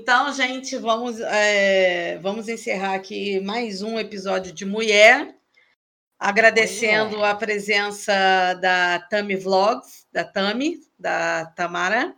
Então, 0.00 0.32
gente, 0.32 0.76
vamos, 0.76 1.18
é, 1.20 2.18
vamos 2.18 2.48
encerrar 2.48 2.94
aqui 2.94 3.40
mais 3.40 3.80
um 3.82 3.98
episódio 3.98 4.52
de 4.52 4.64
Mulher. 4.64 5.34
Agradecendo 6.18 7.24
a 7.24 7.34
presença 7.34 8.54
da 8.54 8.98
Tami 9.10 9.36
Vlogs, 9.36 10.06
da 10.12 10.24
Tami, 10.24 10.80
da 10.98 11.46
Tamara. 11.46 12.14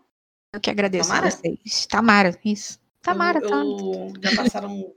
Eu 0.56 0.60
que 0.60 0.70
agradeço 0.70 1.10
Tamara? 1.10 1.28
a 1.28 1.30
vocês. 1.30 1.86
Tamara, 1.86 2.38
isso. 2.42 2.80
Tamara, 3.02 3.38
eu, 3.40 3.48
Tami. 3.48 3.70
eu, 3.78 4.12
já 4.22 4.36
passaram. 4.42 4.92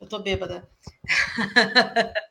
eu 0.00 0.08
tô 0.08 0.18
bêbada. 0.18 0.66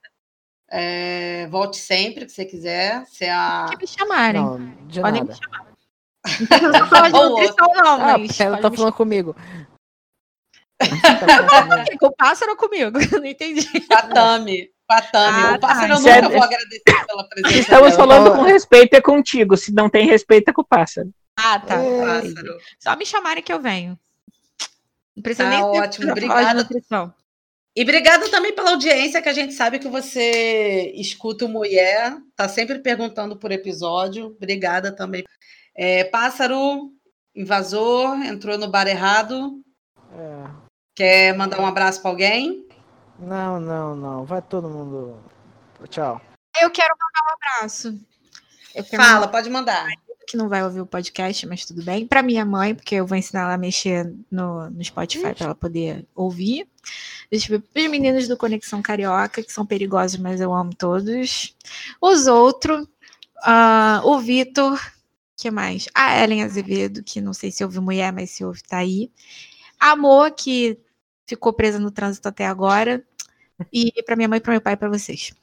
É, 0.70 1.48
volte 1.48 1.78
sempre 1.78 2.26
que 2.26 2.32
você 2.34 2.44
quiser. 2.44 3.06
Você 3.06 3.24
é 3.24 3.32
a. 3.32 3.68
Que 3.70 3.78
me 3.78 3.88
chamarem. 3.88 4.42
Não, 4.42 4.58
de 4.86 5.00
Podem 5.00 5.24
nada. 5.24 5.34
me 5.34 5.40
chamar. 5.42 5.66
Não 6.42 6.48
precisa 6.48 6.86
falar 6.88 7.08
de 7.08 7.14
nutrição, 7.14 7.68
não, 7.74 8.02
Ah, 8.02 8.18
mas. 8.18 8.40
ela 8.42 8.58
tá 8.58 8.70
falando 8.70 8.92
comigo. 8.94 9.34
Tá 12.00 12.08
o 12.08 12.12
pássaro 12.18 12.58
comigo? 12.58 13.00
Não 13.18 13.26
entendi. 13.26 13.66
A 13.90 14.02
Tami. 14.08 14.70
Ah, 14.90 15.54
o 15.56 15.60
pássaro 15.62 15.94
eu 15.94 16.04
tá. 16.04 16.16
nunca 16.22 16.30
vou 16.30 16.44
agradecer 16.44 17.06
pela 17.08 17.30
presença 17.30 17.60
Estamos 17.60 17.92
dela. 17.92 17.98
falando 17.98 18.36
com 18.36 18.42
respeito 18.44 18.94
é 18.94 19.02
contigo. 19.02 19.56
Se 19.56 19.74
não 19.74 19.90
tem 19.90 20.06
respeito 20.06 20.50
é 20.50 20.54
com 20.54 20.62
o 20.62 20.68
pássaro. 20.68 21.10
Ah, 21.38 21.60
tá. 21.60 21.76
entendi. 21.84 22.34
Pássaro. 22.34 22.58
Só 22.80 22.96
me 22.96 23.06
chamarem 23.06 23.44
que 23.44 23.54
eu 23.54 23.62
venho. 23.62 23.98
Não 25.16 25.24
precisa 25.24 25.44
Tá 25.50 25.50
nem 25.56 25.64
ótimo, 25.64 26.12
obrigada. 26.12 26.54
nutrição. 26.56 27.14
E 27.76 27.84
obrigada 27.84 28.28
também 28.30 28.54
pela 28.56 28.72
audiência, 28.72 29.22
que 29.22 29.30
a 29.30 29.34
gente 29.34 29.54
sabe 29.54 29.78
que 29.78 29.88
você 29.88 30.92
escuta 30.96 31.46
o 31.46 31.50
Mulher, 31.50 32.18
tá 32.36 32.50
sempre 32.50 32.80
perguntando 32.80 33.38
por 33.38 33.52
episódio. 33.52 34.28
Obrigada 34.36 34.92
também. 34.92 35.24
É, 35.76 36.04
pássaro, 36.06 36.92
invasor, 37.36 38.16
entrou 38.24 38.58
no 38.58 38.68
bar 38.68 38.88
errado. 38.88 39.62
É, 40.12 40.68
Quer 40.96 41.38
mandar 41.38 41.60
um 41.60 41.68
abraço 41.68 42.02
para 42.02 42.10
alguém? 42.10 42.68
não, 43.20 43.60
não, 43.60 43.96
não. 43.96 44.26
Vai 44.26 44.42
todo 44.42 44.68
mundo. 44.68 45.20
Tchau. 45.88 46.20
Eu 46.60 46.72
quero 46.72 46.96
mandar 46.96 47.22
um 47.30 47.34
abraço. 47.60 48.00
Eu 48.74 48.84
quero 48.84 49.04
Fala, 49.04 49.28
pode 49.28 49.50
mandar. 49.52 49.88
Que 50.28 50.36
não 50.36 50.50
vai 50.50 50.62
ouvir 50.62 50.82
o 50.82 50.86
podcast, 50.86 51.48
mas 51.48 51.66
tudo 51.66 51.82
bem. 51.82 52.06
Para 52.06 52.22
minha 52.22 52.46
mãe, 52.46 52.76
porque 52.76 52.96
eu 52.96 53.08
vou 53.08 53.18
ensinar 53.18 53.44
ela 53.44 53.54
a 53.54 53.58
mexer 53.58 54.14
no, 54.30 54.70
no 54.70 54.84
Spotify 54.84 55.34
para 55.34 55.46
ela 55.46 55.56
poder 55.56 56.06
ouvir. 56.14 56.68
Eu. 57.32 57.40
Os 57.40 57.90
meninos 57.90 58.28
do 58.28 58.36
Conexão 58.36 58.82
Carioca, 58.82 59.42
que 59.42 59.52
são 59.52 59.66
perigosos, 59.66 60.20
mas 60.20 60.42
eu 60.42 60.54
amo 60.54 60.76
todos. 60.76 61.56
Os 62.02 62.28
outros, 62.28 62.86
ah, 63.42 64.02
o 64.04 64.20
Vitor, 64.20 64.78
que 65.38 65.50
mais? 65.50 65.88
A 65.96 66.22
Ellen 66.22 66.44
Azevedo, 66.44 67.02
que 67.02 67.22
não 67.22 67.34
sei 67.34 67.50
se 67.50 67.64
ouve 67.64 67.80
mulher, 67.80 68.12
mas 68.12 68.32
se 68.32 68.44
ouve, 68.44 68.62
tá 68.64 68.78
aí. 68.80 69.10
A 69.80 69.92
Amor, 69.92 70.32
que 70.32 70.78
ficou 71.26 71.54
presa 71.54 71.80
no 71.80 71.90
trânsito 71.90 72.28
até 72.28 72.46
agora. 72.46 73.02
E 73.72 74.04
para 74.04 74.18
minha 74.18 74.28
mãe, 74.28 74.42
para 74.42 74.52
meu 74.52 74.62
pai 74.62 74.74
e 74.74 74.78
para 74.78 74.90
vocês. 74.90 75.34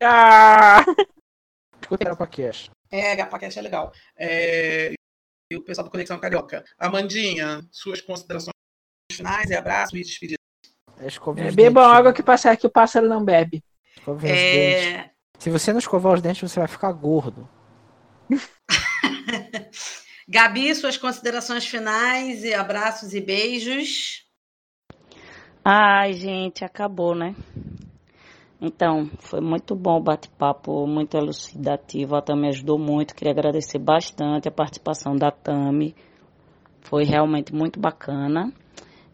Ah! 0.00 0.84
Escuta 1.82 2.12
o 2.12 2.16
podcast. 2.16 2.70
É, 2.90 3.14
Gapacast 3.16 3.58
é 3.58 3.62
legal. 3.62 3.92
É, 4.16 4.92
E 5.50 5.56
o 5.56 5.62
pessoal 5.62 5.84
do 5.84 5.90
Conexão 5.90 6.18
Carioca. 6.18 6.64
Amandinha, 6.78 7.60
suas 7.70 8.00
considerações 8.00 8.52
finais 9.12 9.50
e 9.50 9.54
abraço 9.54 9.96
e 9.96 10.02
despedida. 10.02 10.38
É, 10.98 11.06
os 11.06 11.54
bebam 11.54 11.84
dentes. 11.84 11.98
água 11.98 12.12
que 12.12 12.22
passar 12.22 12.56
que 12.56 12.66
o 12.66 12.70
pássaro 12.70 13.08
não 13.08 13.24
bebe. 13.24 13.62
Escova 13.96 14.16
os 14.16 14.22
dentes. 14.22 14.36
É, 14.36 15.10
Se 15.38 15.50
você 15.50 15.72
não 15.72 15.78
escovar 15.78 16.14
os 16.14 16.22
dentes, 16.22 16.50
você 16.50 16.58
vai 16.58 16.68
ficar 16.68 16.92
gordo. 16.92 17.48
Gabi, 20.28 20.74
suas 20.74 20.96
considerações 20.96 21.66
finais 21.66 22.44
e 22.44 22.52
abraços 22.52 23.14
e 23.14 23.20
beijos. 23.20 24.26
Ai, 25.64 26.14
gente, 26.14 26.64
acabou, 26.64 27.14
né? 27.14 27.34
Então, 28.60 29.08
foi 29.18 29.40
muito 29.40 29.76
bom 29.76 29.98
o 29.98 30.02
bate-papo, 30.02 30.86
muito 30.86 31.16
elucidativo. 31.16 32.16
A 32.16 32.22
Tami 32.22 32.48
ajudou 32.48 32.78
muito. 32.78 33.14
Queria 33.14 33.32
agradecer 33.32 33.78
bastante 33.78 34.48
a 34.48 34.52
participação 34.52 35.14
da 35.14 35.30
Tami. 35.30 35.94
Foi 36.80 37.04
realmente 37.04 37.54
muito 37.54 37.78
bacana. 37.78 38.52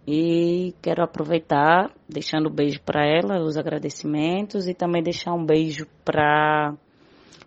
E 0.06 0.74
quero 0.82 1.02
aproveitar, 1.02 1.90
deixando 2.08 2.48
um 2.48 2.52
beijo 2.52 2.80
para 2.82 3.06
ela, 3.06 3.42
os 3.42 3.56
agradecimentos, 3.56 4.68
e 4.68 4.74
também 4.74 5.02
deixar 5.02 5.32
um 5.32 5.44
beijo 5.44 5.86
para 6.04 6.74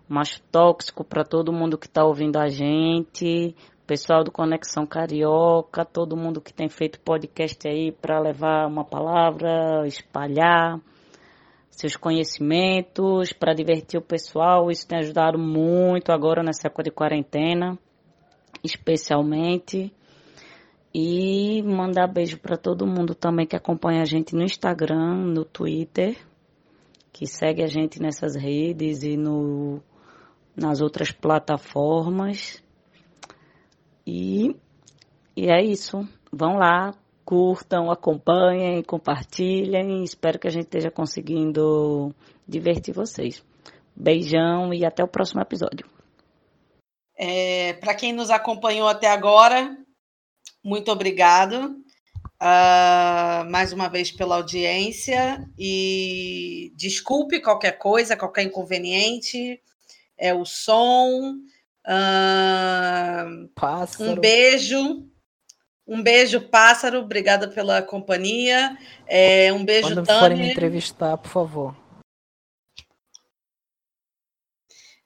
Macho 0.07 0.41
Tóxico, 0.51 1.03
para 1.03 1.23
todo 1.23 1.53
mundo 1.53 1.77
que 1.77 1.85
está 1.85 2.03
ouvindo 2.03 2.37
a 2.37 2.47
gente, 2.47 3.55
pessoal 3.85 4.23
do 4.23 4.31
Conexão 4.31 4.85
Carioca, 4.85 5.85
todo 5.85 6.17
mundo 6.17 6.41
que 6.41 6.53
tem 6.53 6.67
feito 6.67 6.99
podcast 6.99 7.67
aí 7.67 7.91
para 7.91 8.19
levar 8.19 8.67
uma 8.67 8.83
palavra, 8.83 9.85
espalhar, 9.85 10.79
seus 11.77 11.95
conhecimentos, 11.95 13.31
para 13.31 13.53
divertir 13.53 13.99
o 13.99 14.03
pessoal. 14.03 14.71
Isso 14.71 14.87
tem 14.87 14.97
ajudado 14.97 15.37
muito 15.37 16.11
agora 16.11 16.41
nessa 16.41 16.67
época 16.67 16.81
de 16.81 16.89
quarentena, 16.89 17.77
especialmente. 18.63 19.93
E 20.91 21.61
mandar 21.61 22.07
beijo 22.07 22.39
para 22.39 22.57
todo 22.57 22.87
mundo 22.87 23.13
também 23.13 23.45
que 23.45 23.55
acompanha 23.55 24.01
a 24.01 24.05
gente 24.05 24.33
no 24.33 24.41
Instagram, 24.41 25.17
no 25.25 25.45
Twitter, 25.45 26.17
que 27.13 27.27
segue 27.27 27.61
a 27.61 27.67
gente 27.67 28.01
nessas 28.01 28.35
redes 28.35 29.03
e 29.03 29.15
no, 29.15 29.79
nas 30.55 30.81
outras 30.81 31.11
plataformas. 31.11 32.63
E, 34.05 34.55
e 35.35 35.47
é 35.47 35.63
isso. 35.63 36.07
Vão 36.33 36.55
lá, 36.55 36.95
curtam, 37.27 37.91
acompanhem, 37.91 38.81
compartilhem. 38.81 40.01
Espero 40.01 40.39
que 40.39 40.47
a 40.47 40.49
gente 40.49 40.63
esteja 40.63 40.89
conseguindo 40.89 42.15
divertir 42.47 42.93
vocês. 42.93 43.43
Beijão 43.93 44.73
e 44.73 44.85
até 44.85 45.03
o 45.03 45.09
próximo 45.09 45.41
episódio. 45.41 45.85
É, 47.17 47.73
Para 47.73 47.95
quem 47.95 48.13
nos 48.13 48.29
acompanhou 48.29 48.87
até 48.87 49.07
agora, 49.07 49.75
muito 50.63 50.89
obrigado. 50.89 51.75
Uh, 52.41 53.43
mais 53.49 53.73
uma 53.73 53.89
vez 53.89 54.09
pela 54.09 54.35
audiência 54.35 55.45
e 55.59 56.71
desculpe 56.77 57.41
qualquer 57.41 57.77
coisa, 57.77 58.15
qualquer 58.15 58.43
inconveniente. 58.43 59.61
É 60.17 60.33
o 60.33 60.45
som. 60.45 61.33
Uh, 61.85 63.49
um 63.99 64.15
beijo. 64.15 65.05
Um 65.87 66.03
beijo, 66.03 66.41
pássaro. 66.41 66.99
Obrigada 66.99 67.47
pela 67.47 67.81
companhia. 67.81 68.77
É, 69.07 69.53
um 69.53 69.63
beijo, 69.63 69.93
Quando 69.93 70.05
forem 70.05 70.37
me 70.37 70.51
entrevistar, 70.51 71.17
por 71.17 71.29
favor. 71.29 71.75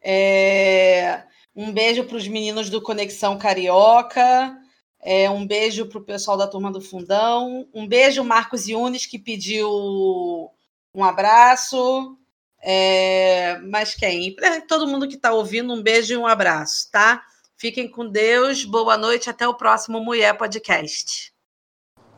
É, 0.02 1.24
um 1.56 1.72
beijo 1.72 2.04
para 2.06 2.18
os 2.18 2.28
meninos 2.28 2.70
do 2.70 2.82
Conexão 2.82 3.38
Carioca. 3.38 4.58
É, 5.00 5.30
um 5.30 5.46
beijo 5.46 5.86
para 5.86 6.00
o 6.00 6.04
pessoal 6.04 6.36
da 6.36 6.48
Turma 6.48 6.72
do 6.72 6.82
Fundão. 6.82 7.68
Um 7.74 7.88
beijo, 7.88 8.24
Marcos 8.24 8.68
Yunes, 8.68 9.06
que 9.06 9.20
pediu 9.20 10.52
um 10.94 11.04
abraço. 11.04 12.18
É, 12.60 13.58
mas 13.60 13.94
quem? 13.94 14.36
É, 14.40 14.62
todo 14.62 14.88
mundo 14.88 15.08
que 15.08 15.16
está 15.16 15.32
ouvindo, 15.34 15.74
um 15.74 15.82
beijo 15.82 16.14
e 16.14 16.18
um 16.18 16.28
abraço, 16.28 16.90
tá? 16.92 17.24
Fiquem 17.62 17.88
com 17.88 18.10
Deus. 18.10 18.66
Boa 18.66 18.98
noite. 18.98 19.30
Até 19.30 19.48
o 19.48 19.54
próximo 19.54 20.04
Mulher 20.04 20.36
Podcast. 20.36 21.32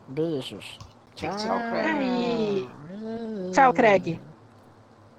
Beijos. 0.08 0.78
Tchau, 1.14 1.36
tchau, 1.36 1.58
Craig. 1.58 2.66
Ai. 2.88 3.50
Tchau, 3.52 3.74
Craig. 3.74 4.20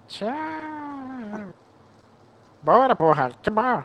Tchau. 0.07 1.53
Bora, 2.60 2.95
porra. 2.95 3.30
Que 3.39 3.52
bom. 3.52 3.84